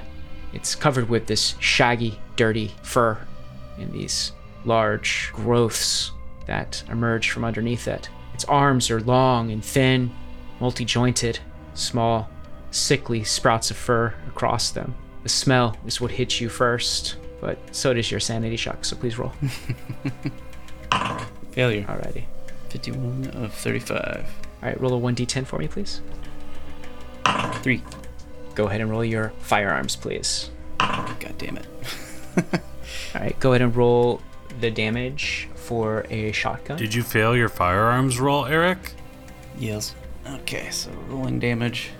It's 0.54 0.76
covered 0.76 1.10
with 1.10 1.26
this 1.26 1.56
shaggy, 1.60 2.20
dirty 2.36 2.72
fur 2.84 3.18
and 3.80 3.92
these 3.92 4.32
large 4.64 5.32
growths 5.34 6.12
that 6.46 6.84
emerge 6.92 7.32
from 7.32 7.46
underneath 7.46 7.88
it. 7.88 8.10
Its 8.36 8.46
arms 8.46 8.92
are 8.92 9.02
long 9.02 9.50
and 9.50 9.66
thin, 9.66 10.14
multi 10.60 10.86
jointed, 10.86 11.40
small, 11.74 12.30
sickly 12.70 13.24
sprouts 13.24 13.72
of 13.72 13.78
fur 13.78 14.14
across 14.28 14.70
them. 14.70 14.94
The 15.24 15.30
smell 15.30 15.76
is 15.88 16.00
what 16.00 16.12
hits 16.12 16.40
you 16.40 16.48
first, 16.48 17.16
but 17.42 17.58
so 17.76 17.96
does 17.96 18.12
your 18.12 18.20
sanity 18.20 18.56
shock, 18.56 18.86
so 18.86 18.96
please 18.96 19.18
roll. 19.18 19.32
Failure. 21.54 21.86
Alrighty. 21.86 22.26
51 22.70 23.32
of 23.34 23.52
35. 23.52 24.28
Alright, 24.62 24.80
roll 24.80 24.94
a 24.96 25.02
1d10 25.02 25.48
for 25.48 25.58
me, 25.58 25.68
please. 25.68 26.00
Three. 27.62 27.82
Go 28.56 28.68
ahead 28.68 28.82
and 28.82 28.90
roll 28.90 29.04
your 29.04 29.30
firearms, 29.40 29.96
please. 29.96 30.50
God 30.80 31.38
damn 31.38 31.58
it. 31.58 31.68
Alright, 33.16 33.40
go 33.40 33.52
ahead 33.52 33.62
and 33.62 33.76
roll 33.76 34.22
the 34.60 34.70
damage 34.70 35.48
for 35.56 36.06
a 36.10 36.32
shotgun. 36.32 36.78
Did 36.78 36.94
you 36.94 37.04
fail 37.04 37.36
your 37.36 37.50
firearms 37.50 38.20
roll, 38.20 38.46
Eric? 38.46 38.78
Yes. 39.58 39.96
Okay, 40.28 40.70
so 40.72 40.92
rolling 41.08 41.40
damage. 41.40 41.92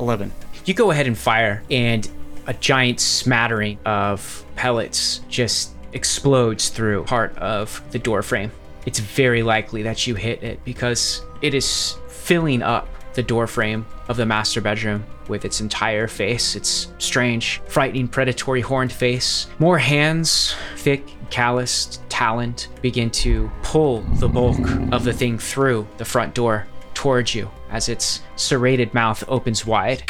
11. 0.00 0.32
You 0.64 0.74
go 0.74 0.90
ahead 0.90 1.06
and 1.06 1.16
fire, 1.16 1.62
and 1.70 2.08
a 2.46 2.54
giant 2.54 3.00
smattering 3.00 3.78
of 3.84 4.44
pellets 4.56 5.20
just 5.28 5.70
explodes 5.92 6.68
through 6.68 7.04
part 7.04 7.36
of 7.38 7.82
the 7.90 7.98
door 7.98 8.22
frame. 8.22 8.50
It's 8.84 8.98
very 8.98 9.42
likely 9.42 9.82
that 9.82 10.06
you 10.06 10.14
hit 10.14 10.42
it 10.42 10.64
because 10.64 11.22
it 11.42 11.54
is 11.54 11.96
filling 12.08 12.62
up 12.62 12.88
the 13.16 13.22
doorframe 13.22 13.84
of 14.08 14.16
the 14.16 14.26
master 14.26 14.60
bedroom 14.60 15.04
with 15.28 15.44
its 15.44 15.60
entire 15.60 16.06
face. 16.06 16.54
Its 16.54 16.92
strange, 16.98 17.60
frightening, 17.66 18.06
predatory 18.06 18.60
horned 18.60 18.92
face. 18.92 19.48
More 19.58 19.78
hands, 19.78 20.54
thick, 20.76 21.02
calloused, 21.30 22.00
taloned, 22.08 22.68
begin 22.82 23.10
to 23.10 23.50
pull 23.62 24.02
the 24.20 24.28
bulk 24.28 24.60
of 24.92 25.02
the 25.02 25.12
thing 25.12 25.38
through 25.38 25.88
the 25.96 26.04
front 26.04 26.34
door 26.34 26.66
towards 26.94 27.34
you 27.34 27.50
as 27.70 27.88
its 27.88 28.22
serrated 28.36 28.94
mouth 28.94 29.24
opens 29.26 29.66
wide. 29.66 30.08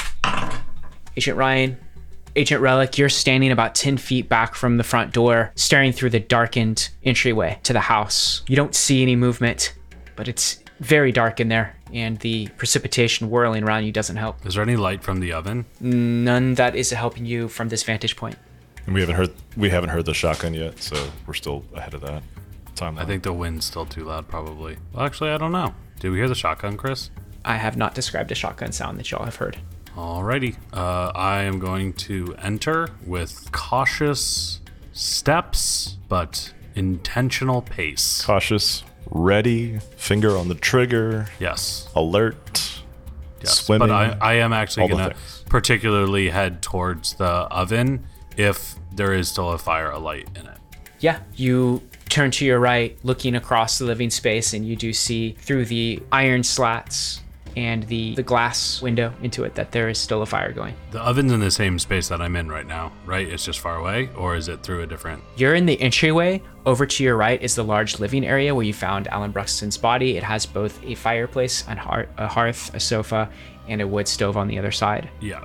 Agent 1.16 1.38
Ryan, 1.38 1.78
Agent 2.34 2.60
Relic, 2.60 2.98
you're 2.98 3.08
standing 3.08 3.50
about 3.50 3.74
10 3.74 3.96
feet 3.96 4.28
back 4.28 4.54
from 4.54 4.76
the 4.76 4.84
front 4.84 5.14
door, 5.14 5.52
staring 5.54 5.92
through 5.92 6.10
the 6.10 6.20
darkened 6.20 6.90
entryway 7.02 7.58
to 7.62 7.72
the 7.72 7.80
house. 7.80 8.42
You 8.46 8.56
don't 8.56 8.74
see 8.74 9.00
any 9.00 9.16
movement, 9.16 9.72
but 10.16 10.28
it's 10.28 10.62
very 10.80 11.12
dark 11.12 11.40
in 11.40 11.48
there, 11.48 11.76
and 11.92 12.18
the 12.20 12.48
precipitation 12.56 13.30
whirling 13.30 13.64
around 13.64 13.84
you 13.84 13.92
doesn't 13.92 14.16
help. 14.16 14.44
Is 14.46 14.54
there 14.54 14.62
any 14.62 14.76
light 14.76 15.02
from 15.02 15.20
the 15.20 15.32
oven? 15.32 15.66
None 15.80 16.54
that 16.54 16.74
is 16.74 16.90
helping 16.90 17.26
you 17.26 17.48
from 17.48 17.68
this 17.68 17.82
vantage 17.82 18.16
point. 18.16 18.36
And 18.86 18.94
we 18.94 19.00
haven't 19.00 19.16
heard 19.16 19.32
we 19.56 19.70
haven't 19.70 19.90
heard 19.90 20.06
the 20.06 20.14
shotgun 20.14 20.54
yet, 20.54 20.80
so 20.80 21.10
we're 21.26 21.34
still 21.34 21.64
ahead 21.74 21.94
of 21.94 22.00
that 22.02 22.22
timeline. 22.74 23.00
I 23.00 23.04
think 23.04 23.22
the 23.22 23.32
wind's 23.32 23.64
still 23.66 23.86
too 23.86 24.04
loud, 24.04 24.28
probably. 24.28 24.76
Well, 24.92 25.04
actually, 25.04 25.30
I 25.30 25.38
don't 25.38 25.52
know. 25.52 25.74
Did 25.98 26.10
we 26.10 26.18
hear 26.18 26.28
the 26.28 26.34
shotgun, 26.34 26.76
Chris? 26.76 27.10
I 27.44 27.56
have 27.56 27.76
not 27.76 27.94
described 27.94 28.30
a 28.32 28.34
shotgun 28.34 28.72
sound 28.72 28.98
that 28.98 29.10
y'all 29.10 29.24
have 29.24 29.36
heard. 29.36 29.58
Alrighty. 29.96 30.56
Uh, 30.72 31.10
I 31.14 31.42
am 31.42 31.58
going 31.58 31.94
to 31.94 32.34
enter 32.42 32.88
with 33.06 33.50
cautious 33.52 34.60
steps, 34.92 35.96
but 36.08 36.52
intentional 36.74 37.62
pace. 37.62 38.22
cautious, 38.22 38.84
ready, 39.10 39.78
finger 39.96 40.36
on 40.36 40.48
the 40.48 40.54
trigger, 40.54 41.26
Yes. 41.38 41.88
alert, 41.94 42.80
Yes. 43.40 43.60
swimming. 43.60 43.88
But 43.88 43.94
I, 43.94 44.16
I 44.20 44.32
am 44.34 44.52
actually 44.52 44.88
going 44.88 45.10
to 45.10 45.16
particularly 45.48 46.30
head 46.30 46.62
towards 46.62 47.14
the 47.14 47.24
oven 47.26 48.06
if 48.36 48.74
there 48.94 49.12
is 49.12 49.28
still 49.28 49.50
a 49.50 49.58
fire 49.58 49.90
alight 49.90 50.28
in 50.34 50.46
it. 50.46 50.56
Yeah, 51.00 51.20
you 51.34 51.82
turn 52.08 52.30
to 52.32 52.44
your 52.44 52.58
right, 52.58 52.96
looking 53.02 53.34
across 53.34 53.78
the 53.78 53.84
living 53.84 54.10
space, 54.10 54.52
and 54.52 54.66
you 54.66 54.76
do 54.76 54.92
see 54.92 55.32
through 55.38 55.66
the 55.66 56.02
iron 56.12 56.42
slats 56.42 57.20
and 57.56 57.84
the, 57.84 58.14
the 58.14 58.22
glass 58.22 58.82
window 58.82 59.12
into 59.22 59.44
it 59.44 59.54
that 59.54 59.72
there 59.72 59.88
is 59.88 59.98
still 59.98 60.22
a 60.22 60.26
fire 60.26 60.52
going. 60.52 60.74
The 60.90 61.00
oven's 61.00 61.32
in 61.32 61.40
the 61.40 61.50
same 61.50 61.78
space 61.78 62.08
that 62.08 62.20
I'm 62.20 62.36
in 62.36 62.48
right 62.48 62.66
now, 62.66 62.92
right? 63.06 63.26
It's 63.26 63.44
just 63.44 63.60
far 63.60 63.76
away, 63.76 64.10
or 64.14 64.36
is 64.36 64.48
it 64.48 64.62
through 64.62 64.82
a 64.82 64.86
different? 64.86 65.24
You're 65.36 65.54
in 65.54 65.66
the 65.66 65.80
entryway. 65.80 66.42
Over 66.66 66.84
to 66.84 67.04
your 67.04 67.16
right 67.16 67.40
is 67.40 67.54
the 67.54 67.64
large 67.64 67.98
living 67.98 68.26
area 68.26 68.54
where 68.54 68.64
you 68.64 68.74
found 68.74 69.08
Alan 69.08 69.32
Bruxton's 69.32 69.78
body. 69.78 70.16
It 70.16 70.22
has 70.22 70.44
both 70.44 70.82
a 70.84 70.94
fireplace, 70.94 71.64
and 71.66 71.78
a 71.78 72.28
hearth, 72.28 72.74
a 72.74 72.80
sofa, 72.80 73.30
and 73.68 73.80
a 73.80 73.86
wood 73.86 74.06
stove 74.06 74.36
on 74.36 74.48
the 74.48 74.58
other 74.58 74.72
side. 74.72 75.08
Yeah. 75.20 75.44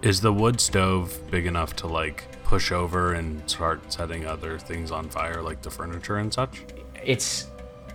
Is 0.00 0.20
the 0.20 0.32
wood 0.32 0.60
stove 0.60 1.18
big 1.30 1.46
enough 1.46 1.74
to 1.76 1.88
like 1.88 2.24
push 2.44 2.70
over 2.70 3.14
and 3.14 3.48
start 3.50 3.92
setting 3.92 4.26
other 4.26 4.58
things 4.58 4.92
on 4.92 5.08
fire, 5.08 5.42
like 5.42 5.60
the 5.60 5.70
furniture 5.70 6.18
and 6.18 6.32
such? 6.32 6.62
It's 7.04 7.48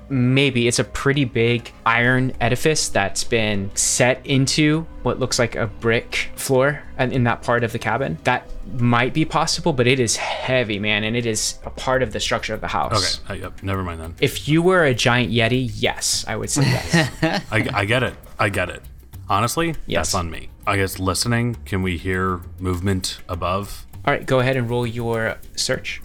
maybe 0.10 0.68
it's 0.68 0.80
a 0.80 0.84
pretty 0.84 1.26
big 1.26 1.72
iron 1.86 2.34
edifice 2.42 2.90
that's 2.90 3.24
been 3.24 3.72
set 3.76 4.26
into 4.26 4.86
what 5.04 5.20
looks 5.20 5.40
like 5.40 5.56
a 5.56 5.68
brick 5.68 6.30
floor 6.36 6.82
and 6.98 7.12
in 7.14 7.24
that 7.26 7.42
part 7.42 7.64
of 7.64 7.72
the 7.72 7.80
cabin. 7.80 8.18
That 8.24 8.48
might 8.78 9.14
be 9.14 9.26
possible, 9.26 9.74
but 9.74 9.88
it 9.88 10.00
is 10.00 10.16
heavy, 10.16 10.80
man, 10.80 11.04
and 11.04 11.16
it 11.16 11.26
is 11.26 11.58
a 11.66 11.70
part 11.70 12.04
of 12.04 12.14
the 12.14 12.20
structure 12.20 12.54
of 12.54 12.62
the 12.62 12.68
house. 12.68 13.20
Okay. 13.30 13.34
Uh, 13.34 13.46
yep. 13.48 13.64
Never 13.64 13.84
mind 13.84 14.00
then. 14.02 14.16
If 14.22 14.48
you 14.48 14.62
were 14.62 14.84
a 14.84 14.94
giant 14.94 15.32
yeti, 15.32 15.70
yes, 15.76 16.24
I 16.28 16.36
would 16.36 16.50
say 16.50 16.62
yes. 16.64 17.44
I, 17.52 17.70
I 17.74 17.86
get 17.86 18.04
it. 18.04 18.14
I 18.40 18.50
get 18.50 18.70
it. 18.70 18.82
Honestly, 19.30 19.76
Yes. 19.88 20.08
that's 20.12 20.16
on 20.16 20.30
me. 20.30 20.50
I 20.68 20.78
guess 20.78 21.00
listening, 21.00 21.56
can 21.66 21.82
we 21.82 21.98
hear 21.98 22.42
movement 22.60 23.20
above? 23.28 23.86
All 24.06 24.14
right, 24.14 24.26
go 24.26 24.40
ahead 24.40 24.58
and 24.58 24.70
roll 24.70 24.86
your 24.86 25.38
search. 25.56 26.02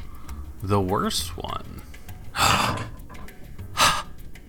The 0.63 0.81
worst 0.81 1.37
one. 1.37 1.83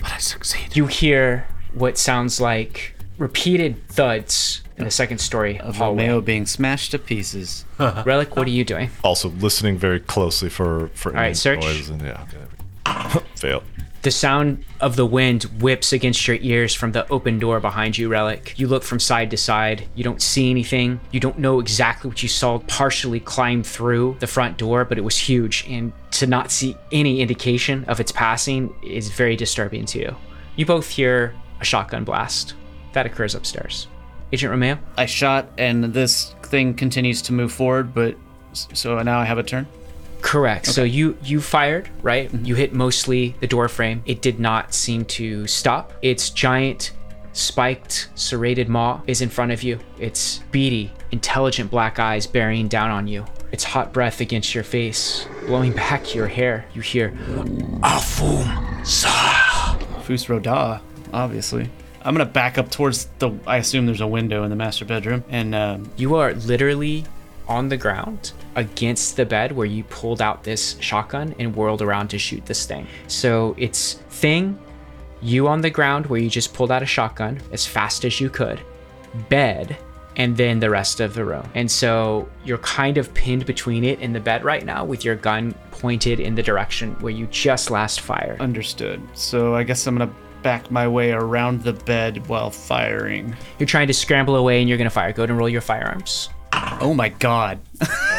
but 0.10 0.16
I 0.16 0.20
succeed. 0.20 0.76
You 0.76 0.88
hear 0.88 1.48
what 1.74 1.98
sounds 1.98 2.42
like 2.42 2.96
repeated 3.18 3.88
thuds 3.90 4.62
in 4.78 4.86
the 4.86 4.92
second 4.92 5.20
story 5.20 5.60
Of 5.60 5.76
hallway. 5.78 6.04
Romeo 6.08 6.22
being 6.22 6.46
smashed 6.46 6.92
to 6.92 7.00
pieces. 7.00 7.66
Relic, 7.80 8.36
what 8.36 8.48
are 8.48 8.52
you 8.52 8.64
doing? 8.64 8.90
Also 9.04 9.30
listening 9.30 9.78
very 9.78 10.00
closely 10.00 10.50
for 10.50 10.90
for 10.94 11.12
right, 11.12 11.26
any 11.26 11.34
search. 11.36 11.62
noises 11.62 11.90
and 11.90 12.02
yeah. 12.02 12.26
Fail. 13.36 13.64
The 14.02 14.12
sound 14.12 14.64
of 14.80 14.96
the 14.96 15.06
wind 15.06 15.44
whips 15.60 15.92
against 15.92 16.26
your 16.26 16.38
ears 16.40 16.74
from 16.74 16.94
the 16.94 17.06
open 17.10 17.38
door 17.38 17.60
behind 17.60 17.98
you, 17.98 18.08
Relic. 18.08 18.58
You 18.58 18.68
look 18.68 18.84
from 18.84 18.98
side 18.98 19.30
to 19.32 19.38
side. 19.38 19.90
You 19.94 20.06
don't 20.06 20.22
see 20.22 20.50
anything. 20.50 21.02
You 21.12 21.20
don't 21.20 21.38
know 21.38 21.60
exactly 21.60 22.08
what 22.08 22.24
you 22.24 22.30
saw 22.30 22.60
partially 22.60 23.20
climb 23.20 23.62
through 23.62 24.16
the 24.22 24.28
front 24.28 24.58
door, 24.58 24.86
but 24.86 24.98
it 24.98 25.04
was 25.04 25.18
huge. 25.18 25.66
And 25.68 25.92
to 26.12 26.28
not 26.28 26.50
see 26.50 26.78
any 26.94 27.20
indication 27.20 27.84
of 27.86 28.00
its 28.00 28.14
passing 28.14 28.74
is 28.82 29.10
very 29.10 29.36
disturbing 29.36 29.84
to 29.88 30.00
you. 30.00 30.16
You 30.56 30.66
both 30.66 30.88
hear 30.88 31.36
a 31.60 31.66
shotgun 31.66 32.06
blast. 32.06 32.54
That 32.94 33.06
occurs 33.06 33.36
upstairs. 33.36 33.88
Agent 34.32 34.52
Romeo? 34.52 34.80
I 34.98 35.08
shot, 35.08 35.50
and 35.58 35.84
this 35.84 36.36
thing 36.44 36.74
continues 36.74 37.22
to 37.24 37.34
move 37.34 37.52
forward, 37.52 37.94
but 37.94 38.16
so 38.54 39.02
now 39.02 39.20
I 39.20 39.26
have 39.26 39.40
a 39.40 39.44
turn. 39.44 39.68
Correct. 40.22 40.66
So 40.66 40.84
you 40.84 41.18
you 41.24 41.42
fired, 41.42 41.90
right? 42.02 42.34
You 42.34 42.56
hit 42.56 42.74
mostly 42.74 43.36
the 43.40 43.48
door 43.48 43.68
frame. 43.68 44.04
It 44.06 44.22
did 44.22 44.40
not 44.40 44.74
seem 44.74 45.06
to 45.06 45.48
stop. 45.48 45.94
Its 46.02 46.30
giant 46.30 46.92
spiked 47.34 48.10
serrated 48.16 48.68
maw 48.70 49.02
is 49.08 49.22
in 49.22 49.30
front 49.30 49.52
of 49.52 49.64
you. 49.64 49.80
Its 49.98 50.40
beady, 50.52 50.92
intelligent 51.12 51.72
black 51.72 52.00
eyes 52.00 52.28
bearing 52.28 52.68
down 52.68 52.92
on 52.92 53.08
you. 53.08 53.26
Its 53.52 53.64
hot 53.64 53.94
breath 53.94 54.22
against 54.22 54.54
your 54.54 54.64
face, 54.64 55.26
blowing 55.48 55.74
back 55.74 56.14
your 56.14 56.28
hair. 56.28 56.66
You 56.74 56.82
hear 56.82 57.12
Afum 57.82 58.86
Sa. 58.86 59.78
Fus 60.04 60.30
Roda, 60.30 60.82
obviously. 61.14 61.70
I'm 62.02 62.14
gonna 62.14 62.26
back 62.26 62.58
up 62.58 62.72
towards 62.72 63.06
the. 63.20 63.32
I 63.48 63.58
assume 63.58 63.86
there's 63.86 64.02
a 64.02 64.08
window 64.08 64.44
in 64.44 64.50
the 64.50 64.56
master 64.56 64.86
bedroom, 64.86 65.24
and 65.30 65.54
um, 65.56 65.92
you 65.98 66.16
are 66.16 66.34
literally 66.34 67.06
on 67.48 67.70
the 67.70 67.78
ground 67.78 68.32
against 68.60 69.16
the 69.16 69.26
bed 69.26 69.54
where 69.54 69.66
you 69.66 69.86
pulled 69.86 70.22
out 70.22 70.44
this 70.44 70.78
shotgun 70.82 71.34
and 71.40 71.56
whirled 71.56 71.82
around 71.82 72.10
to 72.10 72.20
shoot 72.20 72.46
this 72.46 72.66
thing. 72.66 72.86
So 73.08 73.56
it's 73.58 73.94
thing, 74.10 74.60
you 75.22 75.48
on 75.48 75.62
the 75.62 75.70
ground 75.70 76.06
where 76.08 76.20
you 76.20 76.30
just 76.30 76.54
pulled 76.54 76.70
out 76.70 76.84
a 76.84 76.86
shotgun 76.86 77.40
as 77.54 77.66
fast 77.66 78.04
as 78.04 78.20
you 78.20 78.30
could, 78.30 78.60
bed, 79.30 79.78
and 80.18 80.36
then 80.36 80.60
the 80.60 80.70
rest 80.70 81.00
of 81.00 81.14
the 81.14 81.24
room. 81.24 81.50
And 81.56 81.72
so 81.72 82.28
you're 82.44 82.58
kind 82.58 82.98
of 82.98 83.14
pinned 83.14 83.46
between 83.46 83.86
it 83.86 84.00
and 84.02 84.14
the 84.14 84.20
bed 84.20 84.44
right 84.44 84.66
now 84.66 84.84
with 84.84 85.06
your 85.06 85.16
gun 85.16 85.54
pointed 85.72 86.20
in 86.20 86.36
the 86.36 86.44
direction 86.44 86.96
where 87.00 87.14
you 87.14 87.28
just 87.28 87.72
last 87.72 88.02
fired. 88.02 88.42
understood. 88.42 89.02
So 89.14 89.56
I 89.56 89.64
guess 89.64 89.88
I'm 89.88 89.98
gonna 89.98 90.14
back 90.44 90.70
my 90.70 90.86
way 90.86 91.12
around 91.12 91.64
the 91.64 91.74
bed 91.74 92.28
while 92.28 92.50
firing. 92.50 93.36
You're 93.58 93.68
trying 93.68 93.88
to 93.88 93.94
scramble 93.94 94.36
away 94.36 94.60
and 94.60 94.68
you're 94.68 94.78
gonna 94.78 94.90
fire. 94.90 95.14
Go 95.14 95.24
ahead 95.24 95.30
and 95.30 95.40
roll 95.40 95.48
your 95.48 95.62
firearms. 95.62 96.30
Oh 96.82 96.94
my 96.94 97.08
god. 97.10 97.60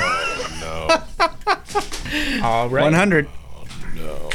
All 2.42 2.68
right. 2.68 2.84
100. 2.84 3.28
No. 3.94 4.30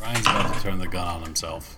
Ryan's 0.00 0.20
about 0.20 0.54
to 0.54 0.62
turn 0.62 0.78
the 0.78 0.88
gun 0.88 1.06
on 1.06 1.22
himself. 1.22 1.76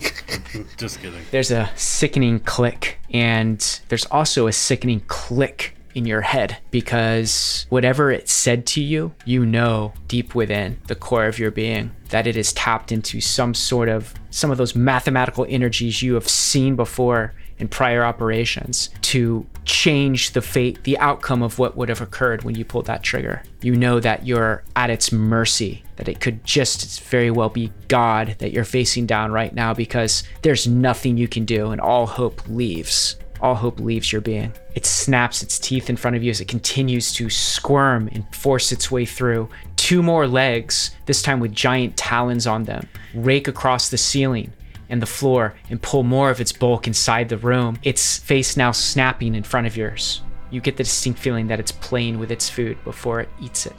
Just 0.76 1.00
kidding. 1.00 1.22
there's 1.30 1.50
a 1.50 1.70
sickening 1.76 2.40
click 2.40 2.98
and 3.10 3.80
there's 3.88 4.04
also 4.06 4.46
a 4.46 4.52
sickening 4.52 5.00
click 5.06 5.76
in 5.94 6.04
your 6.04 6.20
head 6.20 6.58
because 6.72 7.66
whatever 7.68 8.10
it 8.10 8.28
said 8.28 8.66
to 8.66 8.82
you 8.82 9.14
you 9.24 9.46
know 9.46 9.92
deep 10.08 10.34
within 10.34 10.78
the 10.88 10.94
core 10.94 11.26
of 11.26 11.38
your 11.38 11.52
being 11.52 11.94
that 12.08 12.26
it 12.26 12.36
is 12.36 12.52
tapped 12.52 12.90
into 12.90 13.20
some 13.20 13.54
sort 13.54 13.88
of 13.88 14.12
some 14.30 14.50
of 14.50 14.58
those 14.58 14.74
mathematical 14.74 15.46
energies 15.48 16.02
you 16.02 16.14
have 16.14 16.28
seen 16.28 16.74
before 16.74 17.32
in 17.58 17.68
prior 17.68 18.04
operations 18.04 18.90
to 19.00 19.46
change 19.64 20.32
the 20.32 20.42
fate 20.42 20.82
the 20.84 20.98
outcome 20.98 21.42
of 21.42 21.58
what 21.58 21.76
would 21.76 21.88
have 21.88 22.00
occurred 22.00 22.42
when 22.42 22.54
you 22.54 22.64
pulled 22.64 22.86
that 22.86 23.02
trigger 23.02 23.42
you 23.62 23.74
know 23.74 24.00
that 24.00 24.26
you're 24.26 24.62
at 24.76 24.90
its 24.90 25.12
mercy 25.12 25.82
that 25.96 26.08
it 26.08 26.20
could 26.20 26.44
just 26.44 27.02
very 27.02 27.30
well 27.30 27.48
be 27.48 27.72
god 27.88 28.36
that 28.38 28.52
you're 28.52 28.64
facing 28.64 29.06
down 29.06 29.32
right 29.32 29.54
now 29.54 29.72
because 29.72 30.24
there's 30.42 30.66
nothing 30.66 31.16
you 31.16 31.28
can 31.28 31.44
do 31.44 31.70
and 31.70 31.80
all 31.80 32.06
hope 32.06 32.46
leaves 32.48 33.16
all 33.40 33.54
hope 33.54 33.78
leaves 33.78 34.10
your 34.10 34.22
being. 34.22 34.54
It 34.74 34.86
snaps 34.86 35.42
its 35.42 35.58
teeth 35.58 35.90
in 35.90 35.96
front 35.96 36.16
of 36.16 36.22
you 36.22 36.30
as 36.30 36.40
it 36.40 36.48
continues 36.48 37.12
to 37.14 37.28
squirm 37.28 38.08
and 38.12 38.24
force 38.34 38.72
its 38.72 38.90
way 38.90 39.04
through. 39.04 39.50
Two 39.76 40.02
more 40.02 40.26
legs, 40.26 40.92
this 41.04 41.20
time 41.20 41.40
with 41.40 41.52
giant 41.52 41.94
talons 41.96 42.46
on 42.46 42.64
them, 42.64 42.88
rake 43.12 43.46
across 43.46 43.90
the 43.90 43.98
ceiling 43.98 44.50
and 44.94 45.02
the 45.02 45.06
floor 45.06 45.54
and 45.70 45.82
pull 45.82 46.04
more 46.04 46.30
of 46.30 46.40
its 46.40 46.52
bulk 46.52 46.86
inside 46.86 47.28
the 47.28 47.36
room. 47.36 47.76
Its 47.82 48.16
face 48.18 48.56
now 48.56 48.70
snapping 48.70 49.34
in 49.34 49.42
front 49.42 49.66
of 49.66 49.76
yours. 49.76 50.22
You 50.50 50.60
get 50.60 50.76
the 50.76 50.84
distinct 50.84 51.18
feeling 51.18 51.48
that 51.48 51.58
it's 51.58 51.72
playing 51.72 52.20
with 52.20 52.30
its 52.30 52.48
food 52.48 52.78
before 52.84 53.20
it 53.20 53.28
eats 53.42 53.66
it. 53.66 53.74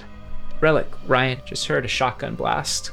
Relic, 0.59 0.87
Ryan 1.07 1.39
just 1.45 1.67
heard 1.67 1.85
a 1.85 1.87
shotgun 1.87 2.35
blast. 2.35 2.91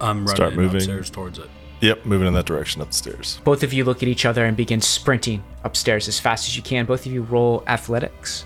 I'm 0.00 0.24
running 0.24 0.34
Start 0.34 0.54
moving. 0.56 0.78
upstairs 0.78 1.10
towards 1.10 1.38
it. 1.38 1.48
Yep, 1.80 2.04
moving 2.04 2.28
in 2.28 2.34
that 2.34 2.44
direction 2.44 2.82
upstairs. 2.82 3.40
Both 3.42 3.62
of 3.62 3.72
you 3.72 3.84
look 3.84 4.02
at 4.02 4.08
each 4.08 4.26
other 4.26 4.44
and 4.44 4.56
begin 4.56 4.80
sprinting 4.82 5.42
upstairs 5.64 6.08
as 6.08 6.20
fast 6.20 6.46
as 6.46 6.56
you 6.56 6.62
can. 6.62 6.84
Both 6.84 7.06
of 7.06 7.12
you 7.12 7.22
roll 7.22 7.64
athletics. 7.66 8.44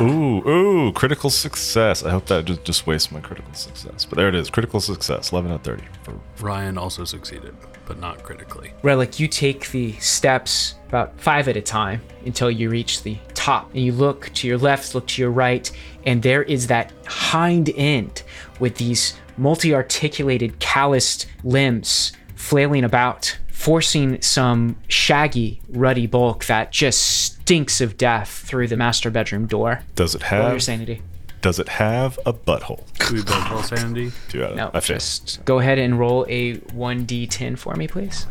Ooh, 0.00 0.48
ooh, 0.48 0.92
critical 0.92 1.28
success. 1.28 2.04
I 2.04 2.10
hope 2.10 2.26
that 2.26 2.44
just, 2.44 2.64
just 2.64 2.86
wastes 2.86 3.10
my 3.10 3.20
critical 3.20 3.52
success. 3.52 4.04
But 4.04 4.16
there 4.16 4.28
it 4.28 4.36
is, 4.36 4.48
critical 4.48 4.80
success, 4.80 5.32
11 5.32 5.50
out 5.50 5.56
of 5.56 5.62
30. 5.62 5.82
For, 6.04 6.14
Ryan 6.38 6.78
also 6.78 7.04
succeeded, 7.04 7.56
but 7.84 7.98
not 7.98 8.22
critically. 8.22 8.72
Relic, 8.82 9.18
you 9.18 9.26
take 9.26 9.70
the 9.70 9.92
steps 9.94 10.76
about 10.88 11.18
five 11.20 11.48
at 11.48 11.56
a 11.56 11.62
time 11.62 12.00
until 12.24 12.48
you 12.48 12.70
reach 12.70 13.02
the 13.02 13.18
top. 13.34 13.70
And 13.74 13.82
you 13.82 13.92
look 13.92 14.30
to 14.34 14.46
your 14.46 14.58
left, 14.58 14.94
look 14.94 15.08
to 15.08 15.22
your 15.22 15.32
right, 15.32 15.68
and 16.06 16.22
there 16.22 16.44
is 16.44 16.68
that 16.68 16.92
hind 17.06 17.70
end 17.70 18.22
with 18.60 18.76
these 18.76 19.14
multi 19.36 19.74
articulated, 19.74 20.60
calloused 20.60 21.26
limbs 21.42 22.12
flailing 22.38 22.84
about, 22.84 23.36
forcing 23.52 24.22
some 24.22 24.76
shaggy, 24.86 25.60
ruddy 25.68 26.06
bulk 26.06 26.44
that 26.46 26.70
just 26.72 27.00
stinks 27.02 27.80
of 27.80 27.96
death 27.98 28.28
through 28.46 28.68
the 28.68 28.76
master 28.76 29.10
bedroom 29.10 29.46
door. 29.46 29.82
does 29.96 30.14
it 30.14 30.30
Roll 30.30 30.40
your 30.42 30.50
have? 30.52 30.62
sanity. 30.62 31.02
Does 31.40 31.58
it 31.58 31.68
have 31.68 32.18
a 32.26 32.32
butthole? 32.32 32.84
Do 33.08 33.14
we 33.14 33.22
both 33.22 33.50
roll 33.50 33.62
sanity? 33.62 34.12
Two 34.28 34.42
out 34.44 34.50
of 34.52 34.56
No, 34.56 34.70
I 34.74 34.80
failed. 34.80 35.00
just 35.00 35.44
go 35.44 35.58
ahead 35.60 35.78
and 35.78 35.98
roll 35.98 36.24
a 36.28 36.54
1d10 36.58 37.56
for 37.58 37.74
me, 37.76 37.86
please. 37.86 38.26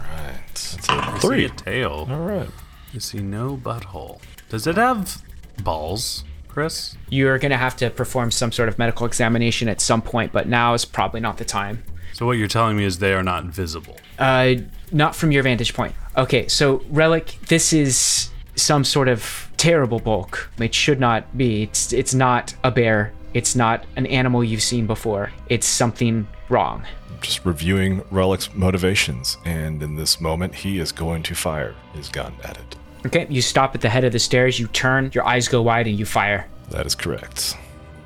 That's 0.48 0.90
a 0.90 0.94
I 0.94 1.14
see 1.20 1.28
three. 1.28 1.46
a 1.46 1.50
tail. 1.50 2.08
All 2.10 2.20
right. 2.20 2.50
I 2.94 2.98
see 3.00 3.20
no 3.20 3.56
butthole. 3.58 4.20
Does 4.50 4.68
it 4.68 4.76
have 4.76 5.22
balls, 5.64 6.24
Chris? 6.58 6.98
You're 7.10 7.38
going 7.38 7.52
to 7.52 7.58
have 7.58 7.76
to 7.76 7.92
perform 7.92 8.32
some 8.32 8.52
sort 8.52 8.68
of 8.68 8.80
medical 8.80 9.06
examination 9.06 9.70
at 9.70 9.80
some 9.80 10.02
point, 10.02 10.32
but 10.32 10.48
now 10.48 10.74
is 10.74 10.86
probably 10.86 11.20
not 11.20 11.38
the 11.38 11.46
time. 11.46 11.84
So 12.14 12.26
what 12.26 12.40
you're 12.40 12.48
telling 12.48 12.76
me 12.76 12.84
is 12.84 12.98
they 12.98 13.14
are 13.14 13.22
not 13.22 13.44
visible. 13.44 13.96
Uh, 14.18 14.56
not 14.92 15.16
from 15.16 15.32
your 15.32 15.44
vantage 15.44 15.76
point. 15.76 15.94
Okay, 16.18 16.48
so 16.48 16.82
Relic, 16.90 17.38
this 17.48 17.74
is 17.74 18.32
some 18.56 18.84
sort 18.84 19.08
of 19.08 19.52
terrible 19.58 20.00
bulk. 20.00 20.50
It 20.58 20.74
should 20.74 21.00
not 21.00 21.38
be. 21.38 21.62
It's 21.62 21.94
it's 21.94 22.16
not 22.16 22.56
a 22.64 22.72
bear. 22.72 23.14
It's 23.36 23.56
not 23.56 23.86
an 23.96 24.08
animal 24.08 24.44
you've 24.44 24.64
seen 24.64 24.88
before. 24.88 25.32
It's 25.50 25.68
something 25.68 26.28
wrong. 26.50 26.88
Just 27.22 27.46
reviewing 27.46 28.02
Relic's 28.10 28.52
motivations, 28.56 29.38
and 29.46 29.84
in 29.84 29.96
this 29.96 30.20
moment, 30.20 30.56
he 30.56 30.80
is 30.80 30.92
going 30.92 31.22
to 31.22 31.36
fire 31.36 31.76
his 31.94 32.10
gun 32.10 32.34
at 32.44 32.58
it. 32.58 32.76
Okay, 33.08 33.26
you 33.30 33.42
stop 33.42 33.74
at 33.74 33.82
the 33.82 33.90
head 33.90 34.04
of 34.04 34.12
the 34.12 34.20
stairs, 34.20 34.60
you 34.60 34.68
turn, 34.68 35.12
your 35.14 35.26
eyes 35.26 35.48
go 35.48 35.62
wide, 35.62 35.88
and 35.88 35.98
you 35.98 36.06
fire. 36.06 36.48
That 36.72 36.86
is 36.86 36.94
correct. 36.96 37.56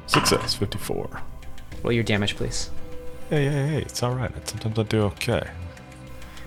Success, 0.07 0.53
54. 0.55 1.09
Roll 1.83 1.91
your 1.91 2.03
damage, 2.03 2.35
please. 2.35 2.69
Hey, 3.29 3.45
hey, 3.45 3.67
hey, 3.67 3.81
it's 3.81 4.03
all 4.03 4.13
right. 4.13 4.31
Sometimes 4.47 4.77
I 4.77 4.83
do 4.83 5.01
okay. 5.03 5.47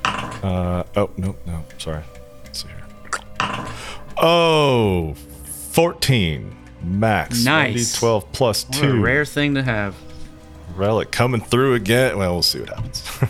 Uh, 0.05 0.85
oh, 0.97 1.11
no, 1.17 1.35
no, 1.47 1.65
sorry. 1.79 2.03
Let's 2.45 2.63
see 2.63 2.69
here. 2.69 3.67
Oh, 4.19 5.15
14. 5.73 6.55
Max. 6.83 7.45
Nice. 7.45 7.95
12 7.99 8.31
plus 8.33 8.69
What 8.69 8.79
a 8.79 8.81
2. 8.83 9.01
rare 9.03 9.25
thing 9.25 9.55
to 9.55 9.63
have. 9.63 9.97
Relic 10.77 11.11
coming 11.11 11.41
through 11.41 11.75
again. 11.75 12.19
Well, 12.19 12.35
we'll 12.35 12.43
see 12.43 12.61
what 12.61 12.69
happens. 12.71 13.03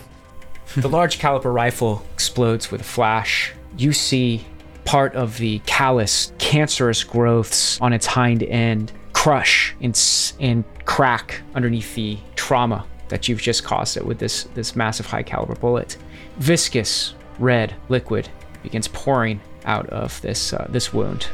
The 0.76 0.88
large 0.88 1.20
caliber 1.20 1.52
rifle 1.52 2.04
explodes 2.14 2.72
with 2.72 2.80
a 2.80 2.84
flash. 2.84 3.52
You 3.76 3.92
see 3.92 4.44
part 4.84 5.14
of 5.14 5.38
the 5.38 5.60
callous, 5.60 6.32
cancerous 6.38 7.04
growths 7.04 7.80
on 7.80 7.92
its 7.92 8.06
hind 8.06 8.42
end 8.42 8.92
crush 9.12 9.74
and, 9.80 9.98
and 10.40 10.64
crack 10.84 11.40
underneath 11.54 11.94
the 11.94 12.18
trauma 12.36 12.86
that 13.08 13.28
you've 13.28 13.40
just 13.40 13.64
caused 13.64 13.96
it 13.96 14.04
with 14.04 14.18
this, 14.18 14.44
this 14.54 14.76
massive 14.76 15.06
high 15.06 15.22
caliber 15.22 15.54
bullet. 15.54 15.96
Viscous 16.36 17.14
red 17.38 17.74
liquid 17.88 18.28
begins 18.62 18.88
pouring 18.88 19.40
out 19.64 19.88
of 19.90 20.20
this, 20.20 20.52
uh, 20.52 20.66
this 20.70 20.92
wound. 20.92 21.28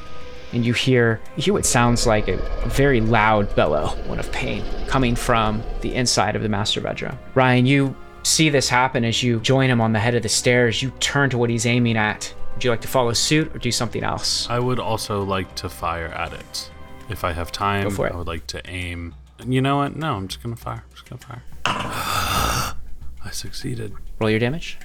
And 0.52 0.64
you 0.64 0.72
hear, 0.72 1.20
you 1.36 1.42
hear 1.42 1.54
what 1.54 1.64
sounds 1.64 2.06
like 2.06 2.28
a, 2.28 2.34
a 2.34 2.68
very 2.68 3.00
loud 3.00 3.54
bellow, 3.54 3.88
one 4.06 4.18
of 4.18 4.30
pain, 4.32 4.64
coming 4.86 5.14
from 5.14 5.62
the 5.80 5.94
inside 5.94 6.34
of 6.34 6.42
the 6.42 6.48
master 6.48 6.80
bedroom. 6.80 7.18
Ryan, 7.34 7.66
you 7.66 7.96
see 8.22 8.50
this 8.50 8.68
happen 8.68 9.04
as 9.04 9.22
you 9.22 9.40
join 9.40 9.70
him 9.70 9.80
on 9.80 9.92
the 9.92 10.00
head 10.00 10.14
of 10.14 10.22
the 10.22 10.28
stairs. 10.28 10.82
You 10.82 10.90
turn 11.00 11.30
to 11.30 11.38
what 11.38 11.50
he's 11.50 11.66
aiming 11.66 11.96
at. 11.96 12.34
Would 12.54 12.64
you 12.64 12.70
like 12.70 12.80
to 12.82 12.88
follow 12.88 13.12
suit 13.12 13.54
or 13.54 13.58
do 13.58 13.72
something 13.72 14.02
else? 14.04 14.48
I 14.50 14.58
would 14.58 14.78
also 14.78 15.22
like 15.22 15.54
to 15.56 15.68
fire 15.68 16.08
at 16.08 16.32
it. 16.32 16.70
If 17.08 17.24
I 17.24 17.32
have 17.32 17.50
time, 17.50 17.84
Go 17.84 17.90
for 17.90 18.06
it. 18.06 18.12
I 18.12 18.16
would 18.16 18.26
like 18.26 18.46
to 18.48 18.60
aim. 18.70 19.14
You 19.46 19.60
know 19.62 19.78
what? 19.78 19.96
No, 19.96 20.14
I'm 20.16 20.28
just 20.28 20.42
gonna 20.42 20.56
fire. 20.56 20.84
I'm 20.86 20.94
just 20.94 21.08
gonna 21.08 21.20
fire. 21.22 21.42
I 21.64 23.30
succeeded. 23.32 23.94
Roll 24.18 24.30
your 24.30 24.38
damage. 24.38 24.78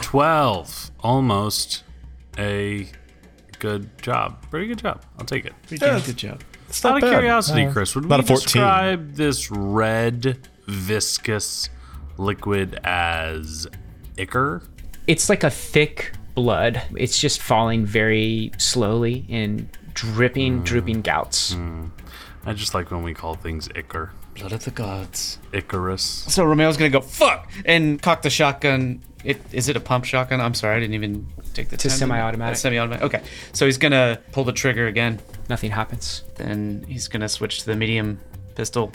Twelve, 0.00 0.90
almost 1.00 1.84
a 2.38 2.88
good 3.58 3.96
job. 4.02 4.44
Pretty 4.50 4.66
good 4.66 4.78
job. 4.78 5.02
I'll 5.18 5.24
take 5.26 5.44
it. 5.44 5.52
Pretty 5.66 5.84
damn 5.84 6.00
good 6.00 6.16
job. 6.16 6.42
It's 6.68 6.84
Out 6.84 6.90
not 6.90 6.96
of 6.96 7.02
bad. 7.02 7.18
curiosity, 7.18 7.66
Uh, 7.66 7.72
Chris, 7.72 7.94
would 7.94 8.04
about 8.06 8.20
we 8.20 8.24
a 8.24 8.28
14. 8.28 8.42
describe 8.44 9.14
this 9.14 9.50
red, 9.50 10.48
viscous 10.66 11.68
liquid 12.16 12.80
as 12.82 13.66
ichor? 14.16 14.62
It's 15.06 15.28
like 15.28 15.44
a 15.44 15.50
thick 15.50 16.12
blood. 16.34 16.82
It's 16.96 17.18
just 17.18 17.40
falling 17.40 17.84
very 17.86 18.52
slowly 18.58 19.24
in 19.28 19.68
dripping, 19.94 20.58
hmm. 20.58 20.64
drooping 20.64 21.02
gouts. 21.02 21.54
Hmm. 21.54 21.86
I 22.44 22.52
just 22.54 22.74
like 22.74 22.90
when 22.90 23.02
we 23.02 23.14
call 23.14 23.34
things 23.34 23.68
ichor. 23.74 24.10
Blood 24.34 24.52
of 24.52 24.64
the 24.64 24.70
gods. 24.70 25.38
Icarus. 25.52 26.02
So 26.02 26.44
Romeo's 26.44 26.76
gonna 26.76 26.90
go 26.90 27.00
fuck 27.00 27.50
and 27.64 28.00
cock 28.00 28.22
the 28.22 28.30
shotgun. 28.30 29.02
It 29.24 29.40
is 29.52 29.68
it 29.68 29.76
a 29.76 29.80
pump 29.80 30.04
shotgun? 30.04 30.40
I'm 30.40 30.54
sorry, 30.54 30.76
I 30.76 30.80
didn't 30.80 30.94
even 30.94 31.26
take 31.52 31.68
the. 31.68 31.74
It's 31.74 31.84
time 31.84 31.90
to- 31.90 31.98
semi-automatic. 31.98 32.56
A 32.56 32.58
semi-automatic. 32.58 33.04
Okay, 33.04 33.22
so 33.52 33.66
he's 33.66 33.78
gonna 33.78 34.18
pull 34.32 34.44
the 34.44 34.52
trigger 34.52 34.86
again. 34.86 35.20
Nothing 35.48 35.70
happens. 35.70 36.24
Then 36.36 36.84
he's 36.88 37.08
gonna 37.08 37.28
switch 37.28 37.60
to 37.60 37.66
the 37.66 37.76
medium 37.76 38.18
pistol. 38.54 38.92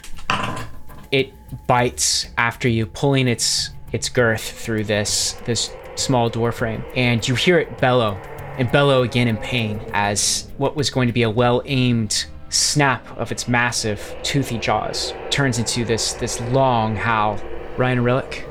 it 1.12 1.32
bites 1.68 2.28
after 2.38 2.68
you, 2.68 2.88
pulling 2.88 3.28
its 3.28 3.70
its 3.94 4.10
girth 4.10 4.42
through 4.42 4.84
this 4.84 5.34
this 5.46 5.72
small 6.00 6.30
door 6.30 6.52
frame, 6.52 6.84
and 6.96 7.28
you 7.28 7.36
hear 7.36 7.60
it 7.60 7.78
bellow 7.80 8.20
and 8.58 8.72
bellow 8.72 9.04
again 9.04 9.28
in 9.28 9.38
pain 9.38 9.80
as 9.94 10.50
what 10.58 10.76
was 10.76 10.90
going 10.90 11.08
to 11.08 11.14
be 11.14 11.24
a 11.24 11.30
well 11.30 11.62
aimed 11.66 12.26
snap 12.50 13.06
of 13.18 13.32
its 13.32 13.48
massive 13.48 14.16
toothy 14.24 14.58
jaws 14.58 15.14
turns 15.30 15.60
into 15.60 15.86
this 15.86 16.14
this 16.14 16.40
long 16.52 16.96
howl. 16.96 17.40
Ryan 17.78 18.04
Relic, 18.04 18.46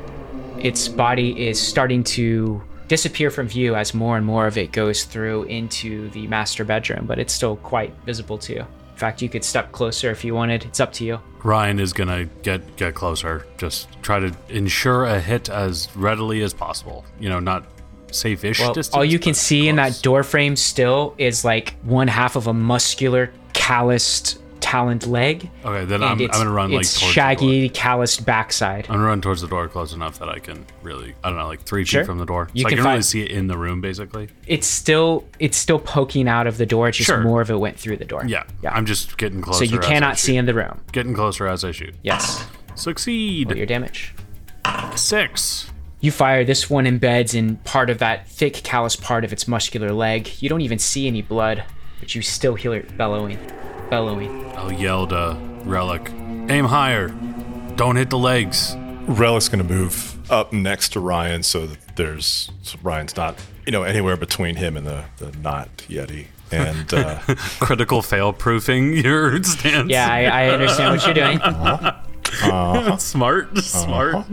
its 0.59 0.87
body 0.87 1.47
is 1.47 1.59
starting 1.59 2.03
to 2.05 2.61
disappear 2.87 3.29
from 3.29 3.47
view 3.47 3.75
as 3.75 3.93
more 3.93 4.15
and 4.15 4.25
more 4.25 4.47
of 4.47 4.57
it 4.57 4.71
goes 4.71 5.03
through 5.03 5.43
into 5.43 6.09
the 6.11 6.25
master 6.27 6.63
bedroom, 6.63 7.05
but 7.05 7.19
it's 7.19 7.33
still 7.33 7.57
quite 7.57 7.93
visible 8.05 8.37
to 8.37 8.53
you. 8.53 8.67
In 8.97 8.99
fact, 8.99 9.21
you 9.21 9.29
could 9.29 9.43
step 9.43 9.71
closer 9.73 10.09
if 10.09 10.25
you 10.25 10.33
wanted. 10.33 10.65
It's 10.65 10.79
up 10.79 10.91
to 10.93 11.05
you. 11.05 11.19
Ryan 11.43 11.79
is 11.79 11.93
gonna 11.93 12.25
get 12.41 12.77
get 12.77 12.95
closer. 12.95 13.45
Just 13.59 13.87
try 14.01 14.19
to 14.19 14.35
ensure 14.49 15.05
a 15.05 15.19
hit 15.19 15.49
as 15.49 15.87
readily 15.95 16.41
as 16.41 16.51
possible. 16.51 17.05
You 17.19 17.29
know, 17.29 17.39
not 17.39 17.67
safe-ish 18.11 18.59
Well, 18.59 18.73
distance. 18.73 18.95
all 18.95 19.05
you 19.05 19.19
can 19.19 19.35
see 19.35 19.67
in 19.67 19.75
that 19.75 19.89
close. 19.89 20.01
door 20.01 20.23
frame 20.23 20.55
still 20.55 21.13
is 21.19 21.45
like 21.45 21.75
one 21.83 22.07
half 22.07 22.35
of 22.35 22.47
a 22.47 22.53
muscular, 22.55 23.31
calloused, 23.53 24.39
taloned 24.67 25.07
leg. 25.07 25.49
Okay, 25.63 25.85
then 25.85 26.03
I'm, 26.03 26.19
I'm 26.19 26.27
gonna 26.27 26.51
run 26.51 26.71
like 26.71 26.81
its 26.81 26.99
towards 26.99 27.13
shaggy, 27.13 27.69
calloused 27.69 28.25
backside. 28.25 28.85
I'm 28.89 28.95
gonna 28.95 29.07
run 29.07 29.21
towards 29.21 29.41
the 29.41 29.47
door 29.47 29.67
close 29.69 29.93
enough 29.93 30.19
that 30.19 30.27
I 30.29 30.39
can 30.39 30.65
really, 30.83 31.15
I 31.23 31.29
don't 31.29 31.37
know, 31.37 31.47
like 31.47 31.61
three 31.61 31.85
Sure. 31.85 32.01
feet 32.01 32.05
from 32.07 32.17
the 32.17 32.25
door, 32.25 32.49
You 32.53 32.63
so 32.63 32.67
I 32.67 32.69
can 32.71 32.77
can 32.79 32.85
really 32.85 32.95
find- 32.97 33.05
see 33.05 33.21
it 33.23 33.31
in 33.31 33.47
the 33.47 33.57
room, 33.57 33.79
basically. 33.79 34.27
It's 34.45 34.67
still 34.67 35.23
it's 35.39 35.57
still 35.57 35.79
poking 35.79 36.27
out 36.27 36.47
of 36.47 36.57
the 36.57 36.65
door. 36.65 36.89
It's 36.89 36.97
just 36.97 37.07
Sure. 37.07 37.21
more 37.21 37.39
of 37.41 37.49
it 37.49 37.59
went 37.59 37.79
through 37.79 37.97
the 37.97 38.05
door. 38.05 38.23
Yeah, 38.27 38.43
yeah. 38.61 38.73
I'm 38.73 38.85
just 38.85 39.17
getting 39.17 39.41
closer. 39.41 39.65
so 39.65 39.71
you 39.73 39.79
cannot 39.79 40.17
see 40.19 40.35
in 40.35 40.45
the 40.45 40.53
room. 40.53 40.81
Getting 40.91 41.13
closer 41.13 41.47
as 41.47 41.63
I 41.63 41.71
shoot. 41.71 41.95
Yes. 42.03 42.45
Succeed. 42.75 43.47
Roll 43.49 43.57
your 43.57 43.65
damage. 43.65 44.13
Six. 44.95 45.69
You 46.01 46.11
fire. 46.11 46.43
This 46.43 46.69
one 46.69 46.85
embeds 46.85 47.33
in 47.33 47.55
part 47.57 47.89
of 47.89 47.99
that 47.99 48.27
thick, 48.27 48.53
callous 48.55 48.95
part 48.95 49.23
of 49.23 49.31
its 49.33 49.47
muscular 49.47 49.91
leg. 49.91 50.29
You 50.39 50.49
don't 50.49 50.61
even 50.61 50.77
see 50.77 51.07
any 51.07 51.21
blood, 51.21 51.63
but 51.99 52.13
you 52.13 52.21
still 52.21 52.53
hear 52.55 52.73
it 52.75 52.97
bellowing, 52.97 53.39
bellowing. 53.89 54.45
I'll 54.55 54.71
yell 54.71 55.07
to 55.07 55.37
Relic. 55.63 56.09
Aim 56.49 56.65
higher. 56.65 57.09
Don't 57.75 57.95
hit 57.95 58.09
the 58.09 58.17
legs. 58.17 58.75
Relic's 59.07 59.49
going 59.49 59.65
to 59.65 59.73
move 59.73 60.17
up 60.31 60.51
next 60.51 60.89
to 60.89 60.99
Ryan 60.99 61.43
so 61.43 61.67
that 61.67 61.95
there's 61.95 62.51
so 62.61 62.77
Ryan's 62.83 63.15
not, 63.15 63.35
you 63.65 63.71
know, 63.71 63.83
anywhere 63.83 64.17
between 64.17 64.55
him 64.55 64.77
and 64.77 64.85
the, 64.85 65.05
the 65.17 65.31
not 65.37 65.75
Yeti. 65.77 66.27
And 66.51 66.93
uh, 66.93 67.19
Critical 67.59 68.01
fail 68.01 68.33
proofing 68.33 68.93
your 68.93 69.41
stance. 69.43 69.89
Yeah, 69.89 70.07
I, 70.09 70.23
I 70.23 70.49
understand 70.49 70.95
what 70.95 71.05
you're 71.05 71.13
doing. 71.13 71.39
smart. 72.99 73.57
Smart. 73.57 74.25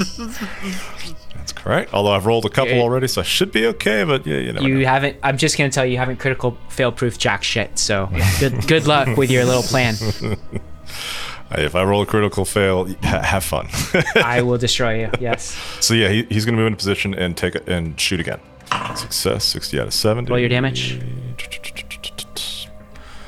That's 1.44 1.52
correct. 1.52 1.92
Although 1.92 2.12
I've 2.12 2.24
rolled 2.24 2.46
a 2.46 2.48
couple 2.48 2.80
already, 2.80 3.06
so 3.06 3.20
I 3.20 3.24
should 3.24 3.52
be 3.52 3.66
okay. 3.66 4.02
But 4.04 4.26
yeah, 4.26 4.38
you 4.38 4.52
never 4.54 4.66
You 4.66 4.78
know. 4.78 4.86
haven't. 4.86 5.18
I'm 5.22 5.36
just 5.36 5.58
gonna 5.58 5.68
tell 5.70 5.84
you, 5.84 5.92
you 5.92 5.98
haven't 5.98 6.18
critical 6.18 6.56
fail 6.70 6.90
proof 6.90 7.18
jack 7.18 7.44
shit. 7.44 7.78
So 7.78 8.08
good, 8.40 8.66
good 8.66 8.86
luck 8.86 9.16
with 9.18 9.30
your 9.30 9.44
little 9.44 9.62
plan. 9.62 9.94
If 11.50 11.74
I 11.74 11.84
roll 11.84 12.00
a 12.02 12.06
critical 12.06 12.44
fail, 12.46 12.86
have 13.02 13.44
fun. 13.44 13.68
I 14.16 14.40
will 14.42 14.56
destroy 14.58 15.00
you. 15.02 15.10
Yes. 15.20 15.56
so 15.80 15.92
yeah, 15.94 16.08
he, 16.08 16.22
he's 16.30 16.44
going 16.46 16.56
to 16.56 16.60
move 16.60 16.66
into 16.68 16.78
position 16.78 17.14
and 17.14 17.36
take 17.36 17.54
it 17.54 17.68
and 17.68 18.00
shoot 18.00 18.18
again. 18.18 18.40
Success, 18.96 19.44
60 19.44 19.78
out 19.80 19.86
of 19.88 19.94
70. 19.94 20.30
Roll 20.30 20.40
your 20.40 20.48
damage. 20.48 20.98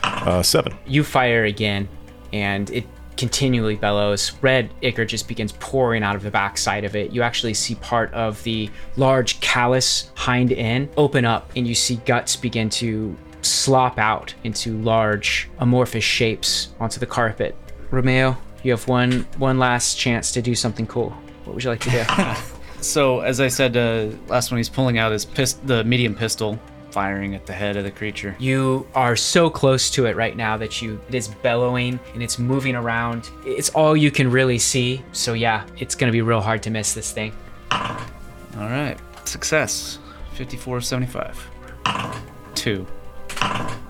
Uh, 0.03 0.43
seven. 0.43 0.75
You 0.87 1.05
fire 1.05 1.45
again, 1.45 1.89
and 2.33 2.69
it 2.71 2.85
continually 3.17 3.77
bellows. 3.77 4.33
Red 4.43 4.73
ichor 4.83 5.05
just 5.05 5.29
begins 5.29 5.53
pouring 5.53 6.03
out 6.03 6.17
of 6.17 6.23
the 6.23 6.31
backside 6.31 6.85
of 6.85 6.95
it. 6.97 7.13
You 7.13 7.23
actually 7.23 7.55
see 7.55 7.75
part 7.77 8.13
of 8.13 8.43
the 8.43 8.71
large 8.97 9.41
callus 9.41 10.11
hind 10.15 10.53
end 10.53 10.89
open 10.97 11.25
up, 11.25 11.51
and 11.57 11.67
you 11.67 11.75
see 11.75 11.97
guts 12.05 12.37
begin 12.37 12.69
to 12.71 13.17
slop 13.43 13.99
out 13.99 14.35
into 14.45 14.77
large 14.79 15.49
amorphous 15.59 16.05
shapes 16.05 16.69
onto 16.81 16.99
the 17.01 17.07
carpet. 17.07 17.57
Romeo, 17.91 18.37
you 18.63 18.73
have 18.73 18.87
one 18.89 19.27
one 19.39 19.59
last 19.59 19.97
chance 19.99 20.33
to 20.33 20.43
do 20.43 20.55
something 20.55 20.87
cool. 20.87 21.11
What 21.45 21.55
would 21.55 21.65
you 21.65 21.71
like 21.71 21.81
to 21.81 21.91
do? 21.91 22.05
So 22.83 23.21
as 23.21 23.41
I 23.41 23.49
said, 23.49 23.77
uh, 23.77 24.11
last 24.29 24.51
one 24.51 24.59
he's 24.59 24.69
pulling 24.69 24.99
out 24.99 25.11
his 25.11 25.25
pist- 25.25 25.67
the 25.67 25.83
medium 25.83 26.15
pistol, 26.15 26.59
firing 26.97 27.35
at 27.35 27.45
the 27.45 27.53
head 27.53 27.77
of 27.77 27.85
the 27.85 27.91
creature. 27.91 28.35
You 28.39 28.87
are 28.95 29.17
so 29.17 29.51
close 29.51 29.91
to 29.91 30.07
it 30.07 30.17
right 30.17 30.35
now 30.35 30.57
that 30.57 30.81
you 30.81 30.99
it 31.11 31.15
is 31.15 31.29
bellowing 31.29 32.01
and 32.15 32.23
it's 32.23 32.39
moving 32.39 32.75
around. 32.75 33.29
It's 33.45 33.69
all 33.69 33.95
you 33.95 34.11
can 34.11 34.31
really 34.31 34.59
see. 34.59 35.03
So 35.13 35.35
yeah, 35.35 35.67
it's 35.77 35.95
gonna 35.95 36.11
be 36.11 36.23
real 36.23 36.41
hard 36.41 36.63
to 36.63 36.71
miss 36.71 36.95
this 36.95 37.13
thing. 37.13 37.35
All 37.71 38.71
right, 38.71 38.97
success, 39.27 39.99
54 40.33 40.81
75. 40.81 41.51
Two. 42.55 42.87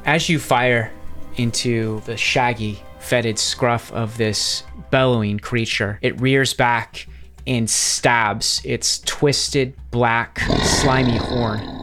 As 0.05 0.29
you 0.29 0.41
fire 0.41 0.93
into 1.37 2.01
the 2.07 2.17
shaggy, 2.17 2.83
fetid 2.99 3.39
scruff 3.39 3.93
of 3.93 4.17
this 4.17 4.65
bellowing 4.91 5.39
creature, 5.39 6.01
it 6.03 6.21
rears 6.21 6.55
back 6.55 7.07
and 7.47 7.71
stabs 7.71 8.61
its 8.65 8.99
twisted, 8.99 9.75
black, 9.93 10.41
slimy 10.81 11.19
horn 11.19 11.76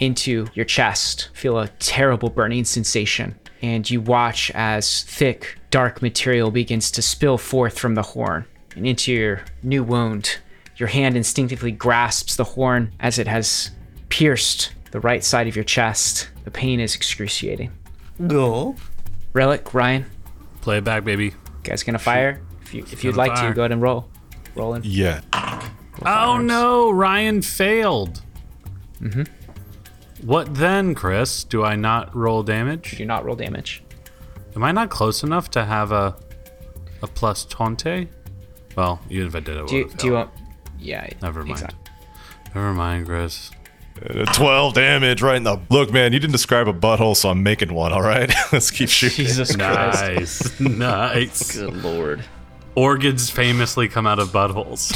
into 0.00 0.46
your 0.54 0.64
chest. 0.64 1.28
Feel 1.34 1.58
a 1.58 1.68
terrible 1.78 2.30
burning 2.30 2.64
sensation. 2.64 3.38
And 3.62 3.88
you 3.88 4.00
watch 4.00 4.50
as 4.54 5.02
thick, 5.04 5.58
dark 5.70 6.02
material 6.02 6.50
begins 6.50 6.90
to 6.92 7.02
spill 7.02 7.38
forth 7.38 7.78
from 7.78 7.94
the 7.94 8.02
horn 8.02 8.44
and 8.76 8.86
into 8.86 9.12
your 9.12 9.42
new 9.62 9.82
wound. 9.82 10.36
Your 10.76 10.88
hand 10.88 11.16
instinctively 11.16 11.70
grasps 11.70 12.36
the 12.36 12.44
horn 12.44 12.92
as 13.00 13.18
it 13.18 13.26
has 13.28 13.70
pierced 14.08 14.72
the 14.90 15.00
right 15.00 15.24
side 15.24 15.46
of 15.48 15.56
your 15.56 15.64
chest. 15.64 16.28
The 16.44 16.50
pain 16.50 16.80
is 16.80 16.94
excruciating. 16.94 17.70
Go. 18.26 18.76
Relic, 19.32 19.72
Ryan, 19.74 20.04
Play 20.60 20.78
it 20.78 20.84
back, 20.84 21.04
baby. 21.04 21.26
you 21.26 21.32
guys 21.62 21.82
gonna 21.82 21.98
fire? 21.98 22.40
If 22.62 22.72
you 22.74 22.82
if 22.90 23.04
you'd 23.04 23.16
like 23.16 23.34
fire. 23.34 23.48
to, 23.50 23.54
go 23.54 23.62
ahead 23.62 23.72
and 23.72 23.82
roll. 23.82 24.08
Rolling. 24.54 24.82
Yeah. 24.84 25.20
Oh 26.06 26.38
no, 26.38 26.90
Ryan 26.90 27.42
failed. 27.42 28.22
Mm-hmm. 29.00 29.24
What 30.24 30.54
then, 30.54 30.94
Chris? 30.94 31.44
Do 31.44 31.64
I 31.64 31.76
not 31.76 32.14
roll 32.14 32.42
damage? 32.42 32.96
Do 32.96 33.04
not 33.04 33.24
roll 33.24 33.36
damage. 33.36 33.82
Am 34.56 34.64
I 34.64 34.72
not 34.72 34.88
close 34.88 35.22
enough 35.22 35.50
to 35.50 35.64
have 35.64 35.92
a 35.92 36.16
a 37.02 37.06
plus 37.06 37.44
twenty? 37.44 38.08
Well, 38.76 39.00
even 39.10 39.26
if 39.28 39.36
I 39.36 39.40
did, 39.40 39.56
it 39.56 39.66
Do 39.68 39.76
you, 39.76 39.88
do 39.90 40.06
you 40.06 40.12
want? 40.14 40.30
Yeah. 40.78 41.06
Never 41.22 41.40
mind. 41.40 41.50
exactly. 41.52 41.78
Never 42.54 42.72
mind, 42.72 43.06
Chris. 43.06 43.50
Uh, 44.04 44.24
12 44.32 44.74
damage 44.74 45.22
right 45.22 45.36
in 45.36 45.44
the. 45.44 45.60
Look, 45.70 45.92
man, 45.92 46.12
you 46.12 46.18
didn't 46.18 46.32
describe 46.32 46.66
a 46.66 46.72
butthole, 46.72 47.14
so 47.16 47.28
I'm 47.28 47.42
making 47.44 47.72
one, 47.72 47.92
all 47.92 48.02
right? 48.02 48.32
Let's 48.52 48.70
keep 48.70 48.88
shooting. 48.90 49.26
Jesus 49.26 49.54
Christ. 49.54 50.60
Nice, 50.60 50.60
nice. 50.78 51.56
Good 51.56 51.76
lord. 51.82 52.24
Organs 52.74 53.30
famously 53.30 53.86
come 53.88 54.06
out 54.06 54.18
of 54.18 54.30
buttholes. 54.30 54.90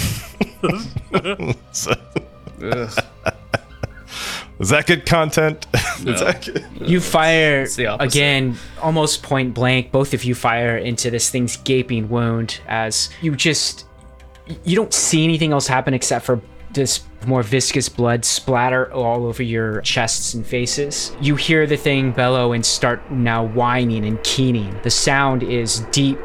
Ugh. 2.62 3.04
Is 4.60 4.70
that 4.70 4.86
good 4.86 5.06
content? 5.06 5.66
Is 5.74 6.20
that 6.20 6.44
good? 6.44 6.66
You 6.80 7.00
fire 7.00 7.66
again, 8.00 8.56
almost 8.82 9.22
point 9.22 9.54
blank. 9.54 9.92
Both 9.92 10.14
of 10.14 10.24
you 10.24 10.34
fire 10.34 10.76
into 10.76 11.10
this 11.10 11.30
thing's 11.30 11.56
gaping 11.58 12.08
wound 12.08 12.60
as 12.66 13.08
you 13.20 13.36
just 13.36 13.86
you 14.64 14.74
don't 14.74 14.92
see 14.92 15.24
anything 15.24 15.52
else 15.52 15.66
happen 15.66 15.94
except 15.94 16.24
for 16.24 16.40
this 16.72 17.04
more 17.26 17.42
viscous 17.42 17.88
blood 17.88 18.24
splatter 18.24 18.92
all 18.92 19.26
over 19.26 19.42
your 19.42 19.80
chests 19.82 20.34
and 20.34 20.46
faces. 20.46 21.16
You 21.20 21.36
hear 21.36 21.66
the 21.66 21.76
thing 21.76 22.12
bellow 22.12 22.52
and 22.52 22.64
start 22.64 23.10
now 23.10 23.44
whining 23.44 24.04
and 24.04 24.22
keening. 24.22 24.78
The 24.82 24.90
sound 24.90 25.42
is 25.42 25.80
deep, 25.92 26.18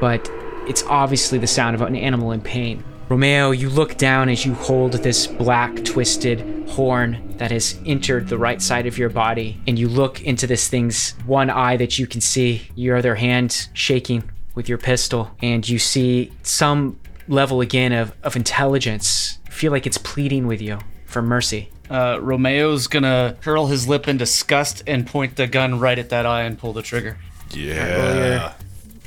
but 0.00 0.30
it's 0.66 0.84
obviously 0.84 1.38
the 1.38 1.46
sound 1.46 1.74
of 1.74 1.82
an 1.82 1.96
animal 1.96 2.32
in 2.32 2.40
pain. 2.40 2.84
Romeo, 3.08 3.50
you 3.52 3.70
look 3.70 3.96
down 3.96 4.28
as 4.28 4.44
you 4.44 4.54
hold 4.54 4.92
this 4.92 5.26
black 5.26 5.84
twisted 5.84 6.68
horn 6.68 7.27
that 7.38 7.50
has 7.50 7.78
entered 7.86 8.28
the 8.28 8.38
right 8.38 8.60
side 8.60 8.86
of 8.86 8.98
your 8.98 9.08
body, 9.08 9.60
and 9.66 9.78
you 9.78 9.88
look 9.88 10.20
into 10.22 10.46
this 10.46 10.68
thing's 10.68 11.12
one 11.24 11.50
eye 11.50 11.76
that 11.76 11.98
you 11.98 12.06
can 12.06 12.20
see, 12.20 12.68
your 12.74 12.96
other 12.96 13.14
hand 13.14 13.68
shaking 13.72 14.30
with 14.54 14.68
your 14.68 14.78
pistol, 14.78 15.30
and 15.40 15.68
you 15.68 15.78
see 15.78 16.32
some 16.42 16.98
level 17.28 17.60
again 17.60 17.92
of, 17.92 18.12
of 18.22 18.36
intelligence. 18.36 19.38
You 19.46 19.52
feel 19.52 19.72
like 19.72 19.86
it's 19.86 19.98
pleading 19.98 20.46
with 20.46 20.60
you 20.60 20.78
for 21.06 21.22
mercy. 21.22 21.70
Uh, 21.88 22.18
Romeo's 22.20 22.86
gonna 22.86 23.36
curl 23.40 23.66
his 23.66 23.88
lip 23.88 24.08
in 24.08 24.18
disgust 24.18 24.82
and 24.86 25.06
point 25.06 25.36
the 25.36 25.46
gun 25.46 25.80
right 25.80 25.98
at 25.98 26.10
that 26.10 26.26
eye 26.26 26.42
and 26.42 26.58
pull 26.58 26.72
the 26.72 26.82
trigger. 26.82 27.18
Yeah. 27.52 28.52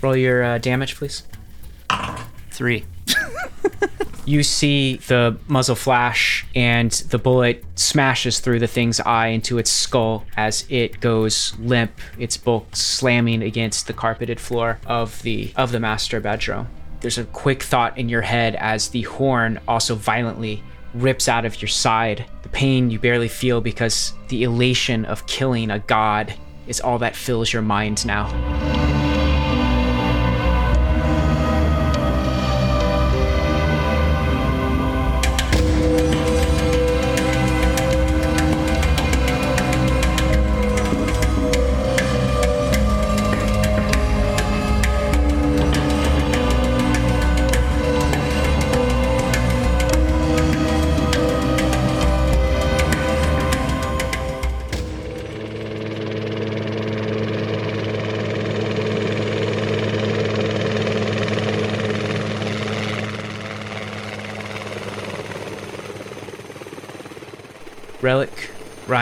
Roll 0.02 0.16
your 0.16 0.44
uh, 0.44 0.58
damage, 0.58 0.96
please. 0.96 1.24
Three. 2.50 2.86
You 4.26 4.44
see 4.44 4.98
the 4.98 5.38
muzzle 5.48 5.76
flash, 5.76 6.46
and 6.56 6.92
the 6.92 7.18
bullet 7.18 7.64
smashes 7.76 8.40
through 8.40 8.60
the 8.60 8.68
thing's 8.68 9.00
eye 9.00 9.28
into 9.28 9.58
its 9.58 9.72
skull 9.72 10.26
as 10.38 10.66
it 10.70 11.00
goes 11.00 11.58
limp, 11.60 11.92
its 12.20 12.38
bulk 12.38 12.76
slamming 12.76 13.42
against 13.42 13.88
the 13.88 13.94
carpeted 13.94 14.40
floor 14.40 14.80
of 14.86 15.22
the 15.24 15.52
of 15.56 15.72
the 15.72 15.80
master 15.80 16.20
bedroom. 16.20 16.68
There's 17.00 17.18
a 17.18 17.26
quick 17.26 17.64
thought 17.64 17.98
in 17.98 18.10
your 18.10 18.22
head 18.22 18.56
as 18.56 18.90
the 18.90 19.02
horn 19.02 19.60
also 19.68 19.96
violently 19.96 20.64
rips 20.94 21.28
out 21.28 21.46
of 21.46 21.60
your 21.62 21.70
side. 21.70 22.26
The 22.44 22.50
pain 22.50 22.92
you 22.92 23.00
barely 23.00 23.28
feel 23.28 23.60
because 23.60 24.14
the 24.28 24.44
elation 24.44 25.06
of 25.06 25.26
killing 25.26 25.72
a 25.72 25.80
god 25.80 26.34
is 26.68 26.80
all 26.80 27.00
that 27.00 27.16
fills 27.16 27.52
your 27.52 27.64
mind 27.64 28.06
now. 28.06 28.91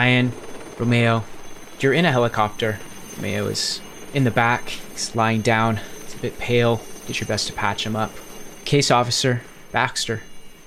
Ryan, 0.00 0.32
Romeo, 0.78 1.24
you're 1.78 1.92
in 1.92 2.06
a 2.06 2.10
helicopter. 2.10 2.78
Romeo 3.16 3.44
is 3.48 3.82
in 4.14 4.24
the 4.24 4.30
back. 4.30 4.70
He's 4.70 5.14
lying 5.14 5.42
down. 5.42 5.78
He's 6.04 6.14
a 6.14 6.22
bit 6.22 6.38
pale. 6.38 6.80
Did 7.06 7.20
your 7.20 7.28
best 7.28 7.48
to 7.48 7.52
patch 7.52 7.84
him 7.84 7.94
up. 7.94 8.10
Case 8.64 8.90
officer, 8.90 9.42
Baxter, 9.72 10.22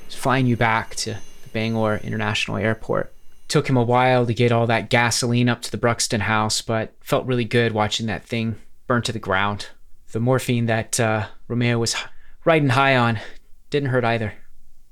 is 0.07 0.13
flying 0.13 0.45
you 0.45 0.55
back 0.55 0.93
to 0.97 1.17
the 1.41 1.49
Bangor 1.51 1.97
International 2.03 2.57
Airport. 2.57 3.11
Took 3.47 3.67
him 3.67 3.75
a 3.75 3.81
while 3.81 4.27
to 4.27 4.35
get 4.35 4.51
all 4.51 4.67
that 4.67 4.91
gasoline 4.91 5.49
up 5.49 5.63
to 5.63 5.71
the 5.71 5.77
Bruxton 5.77 6.21
house, 6.21 6.61
but 6.61 6.93
felt 7.01 7.25
really 7.25 7.43
good 7.43 7.71
watching 7.71 8.05
that 8.05 8.23
thing 8.23 8.57
burn 8.85 9.01
to 9.01 9.11
the 9.11 9.17
ground. 9.17 9.69
The 10.11 10.19
morphine 10.19 10.67
that 10.67 10.99
uh, 10.99 11.25
Romeo 11.47 11.79
was 11.79 11.95
riding 12.45 12.69
high 12.69 12.95
on 12.95 13.19
didn't 13.71 13.89
hurt 13.89 14.05
either. 14.05 14.35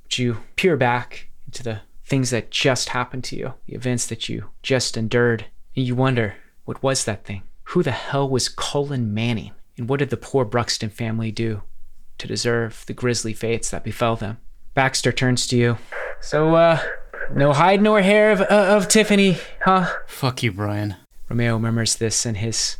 But 0.02 0.18
you 0.18 0.38
peer 0.56 0.78
back 0.78 1.28
into 1.46 1.62
the 1.62 1.82
things 2.12 2.30
that 2.30 2.52
just 2.52 2.90
happened 2.90 3.24
to 3.24 3.38
you, 3.38 3.54
the 3.68 3.74
events 3.74 4.06
that 4.08 4.28
you 4.28 4.50
just 4.62 4.98
endured, 4.98 5.46
and 5.78 5.88
you 5.88 5.96
wonder, 5.96 6.36
what 6.66 6.84
was 6.84 7.06
that 7.06 7.24
thing? 7.24 7.42
Who 7.70 7.84
the 7.84 7.92
hell 7.92 8.28
was 8.30 8.50
Cullen 8.50 9.14
Manning? 9.14 9.52
And 9.78 9.88
what 9.88 10.00
did 10.00 10.10
the 10.10 10.18
poor 10.18 10.44
Bruxton 10.44 10.90
family 10.90 11.32
do 11.32 11.62
to 12.18 12.28
deserve 12.28 12.84
the 12.86 12.94
grisly 12.94 13.32
fates 13.32 13.70
that 13.70 13.86
befell 13.86 14.18
them? 14.18 14.40
Baxter 14.74 15.14
turns 15.14 15.48
to 15.48 15.56
you. 15.56 15.78
So, 16.20 16.56
uh, 16.56 16.82
no 17.34 17.54
hide 17.54 17.82
nor 17.82 18.02
hair 18.02 18.34
of, 18.34 18.42
uh, 18.42 18.76
of 18.76 18.90
Tiffany, 18.90 19.38
huh? 19.64 19.90
Fuck 20.06 20.44
you, 20.44 20.52
Brian. 20.52 20.98
Romeo 21.30 21.60
murmurs 21.60 21.96
this 21.96 22.26
in 22.26 22.36
his 22.36 22.76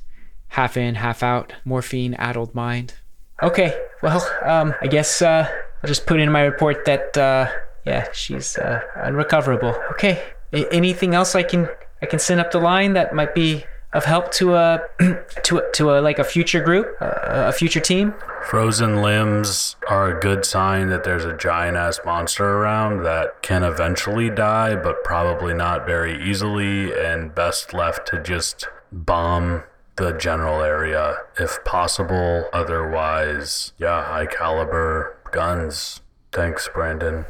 half 0.50 0.76
in, 0.76 0.96
half 0.96 1.24
out, 1.24 1.54
morphine 1.64 2.16
addled 2.16 2.54
mind. 2.54 2.96
Okay, 3.42 3.82
well, 4.04 4.30
um, 4.44 4.74
I 4.82 4.88
guess 4.88 5.22
uh, 5.22 5.48
I'll 5.82 5.88
just 5.88 6.06
put 6.06 6.20
in 6.20 6.30
my 6.30 6.42
report 6.42 6.84
that 6.84 7.18
uh, 7.18 7.50
yeah, 7.86 8.08
she's 8.12 8.58
uh, 8.58 8.82
unrecoverable. 8.96 9.76
Okay. 9.92 10.22
A- 10.54 10.72
anything 10.74 11.16
else 11.16 11.36
I 11.36 11.44
can 11.44 11.70
I 12.02 12.06
can 12.06 12.20
send 12.20 12.40
up 12.40 12.52
the 12.52 12.60
line 12.60 12.94
that 12.94 13.14
might 13.14 13.36
be 13.36 13.66
of 13.94 14.06
help 14.06 14.32
to 14.32 14.56
a 14.56 14.82
to 15.44 15.58
a, 15.58 15.72
to 15.74 15.92
a 15.92 16.02
like 16.02 16.20
a 16.20 16.24
future 16.24 16.62
group, 16.62 16.96
uh, 17.02 17.48
a 17.48 17.52
future 17.52 17.80
team? 17.80 18.14
Frozen 18.50 19.02
limbs 19.02 19.76
are 19.88 20.18
a 20.18 20.20
good 20.20 20.46
sign 20.46 20.90
that 20.90 21.04
there's 21.04 21.26
a 21.26 21.36
giant 21.38 21.78
ass 21.78 22.00
monster 22.06 22.46
around 22.46 23.04
that 23.04 23.42
can 23.42 23.64
eventually 23.64 24.30
die, 24.30 24.76
but 24.76 25.04
probably 25.04 25.54
not 25.54 25.86
very 25.86 26.22
easily, 26.24 26.94
and 26.94 27.36
best 27.36 27.74
left 27.74 28.08
to 28.08 28.22
just 28.22 28.68
bomb 28.92 29.64
the 29.98 30.12
general 30.14 30.62
area 30.62 31.18
if 31.38 31.64
possible. 31.64 32.46
Otherwise, 32.54 33.74
yeah, 33.78 34.04
high 34.06 34.26
caliber 34.26 35.18
guns. 35.32 36.01
Thanks, 36.32 36.70
Brandon. 36.74 37.26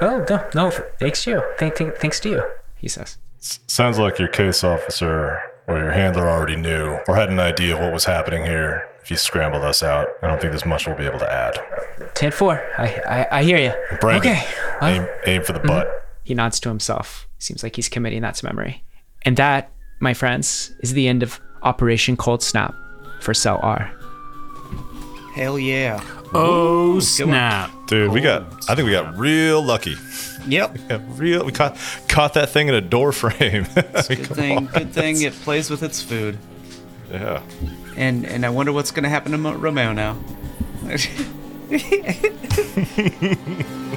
Oh 0.00 0.24
no, 0.28 0.48
no, 0.54 0.70
thanks 0.98 1.24
to 1.24 1.30
you. 1.30 1.42
Thank, 1.58 1.76
thank, 1.76 1.96
thanks 1.96 2.18
to 2.20 2.30
you. 2.30 2.42
He 2.76 2.88
says. 2.88 3.16
Sounds 3.38 3.98
like 3.98 4.18
your 4.18 4.28
case 4.28 4.64
officer 4.64 5.40
or 5.66 5.78
your 5.78 5.92
handler 5.92 6.28
already 6.28 6.56
knew 6.56 6.98
or 7.06 7.14
had 7.16 7.30
an 7.30 7.38
idea 7.38 7.74
of 7.74 7.80
what 7.80 7.92
was 7.92 8.04
happening 8.06 8.44
here. 8.44 8.86
If 9.02 9.10
you 9.10 9.16
scrambled 9.16 9.62
us 9.64 9.82
out, 9.82 10.08
I 10.22 10.26
don't 10.26 10.40
think 10.40 10.52
there's 10.52 10.66
much 10.66 10.86
we'll 10.86 10.96
be 10.96 11.06
able 11.06 11.20
to 11.20 11.30
add. 11.32 11.58
Ten 12.14 12.32
four. 12.32 12.60
I, 12.76 13.00
I 13.08 13.38
I 13.38 13.42
hear 13.44 13.56
you. 13.58 13.98
Brandon, 14.00 14.32
Okay. 14.32 14.46
well- 14.80 14.90
aim, 15.02 15.08
aim 15.26 15.42
for 15.44 15.52
the 15.52 15.60
butt. 15.60 15.86
Mm-hmm. 15.86 15.96
He 16.24 16.34
nods 16.34 16.60
to 16.60 16.68
himself. 16.68 17.28
Seems 17.38 17.62
like 17.62 17.76
he's 17.76 17.88
committing 17.88 18.22
that 18.22 18.34
to 18.36 18.44
memory. 18.44 18.84
And 19.22 19.36
that, 19.36 19.72
my 20.00 20.12
friends, 20.14 20.72
is 20.80 20.92
the 20.92 21.08
end 21.08 21.22
of 21.22 21.40
Operation 21.62 22.16
Cold 22.16 22.42
Snap 22.42 22.74
for 23.20 23.32
Cell 23.34 23.58
R. 23.62 23.90
Hell 25.34 25.58
yeah. 25.58 26.02
Oh, 26.32 27.00
snap. 27.00 27.70
Dude, 27.86 28.12
we 28.12 28.20
got. 28.20 28.52
I 28.68 28.74
think 28.74 28.86
we 28.86 28.92
got 28.92 29.16
real 29.16 29.62
lucky. 29.62 29.96
Yep. 30.46 30.78
Yeah, 30.88 31.00
real. 31.10 31.44
We 31.44 31.52
caught 31.52 31.76
caught 32.08 32.34
that 32.34 32.50
thing 32.50 32.68
in 32.68 32.74
a 32.74 32.80
door 32.80 33.12
frame. 33.12 33.66
Good 33.74 34.26
thing. 34.26 34.66
Good 34.66 34.92
thing 34.92 35.22
it 35.22 35.34
plays 35.34 35.70
with 35.70 35.82
its 35.82 36.02
food. 36.02 36.38
Yeah. 37.10 37.42
And 37.96 38.26
and 38.26 38.46
I 38.46 38.50
wonder 38.50 38.72
what's 38.72 38.90
going 38.90 39.04
to 39.04 39.10
happen 39.10 39.32
to 39.32 39.38
Romeo 39.38 39.92
now. 39.92 40.16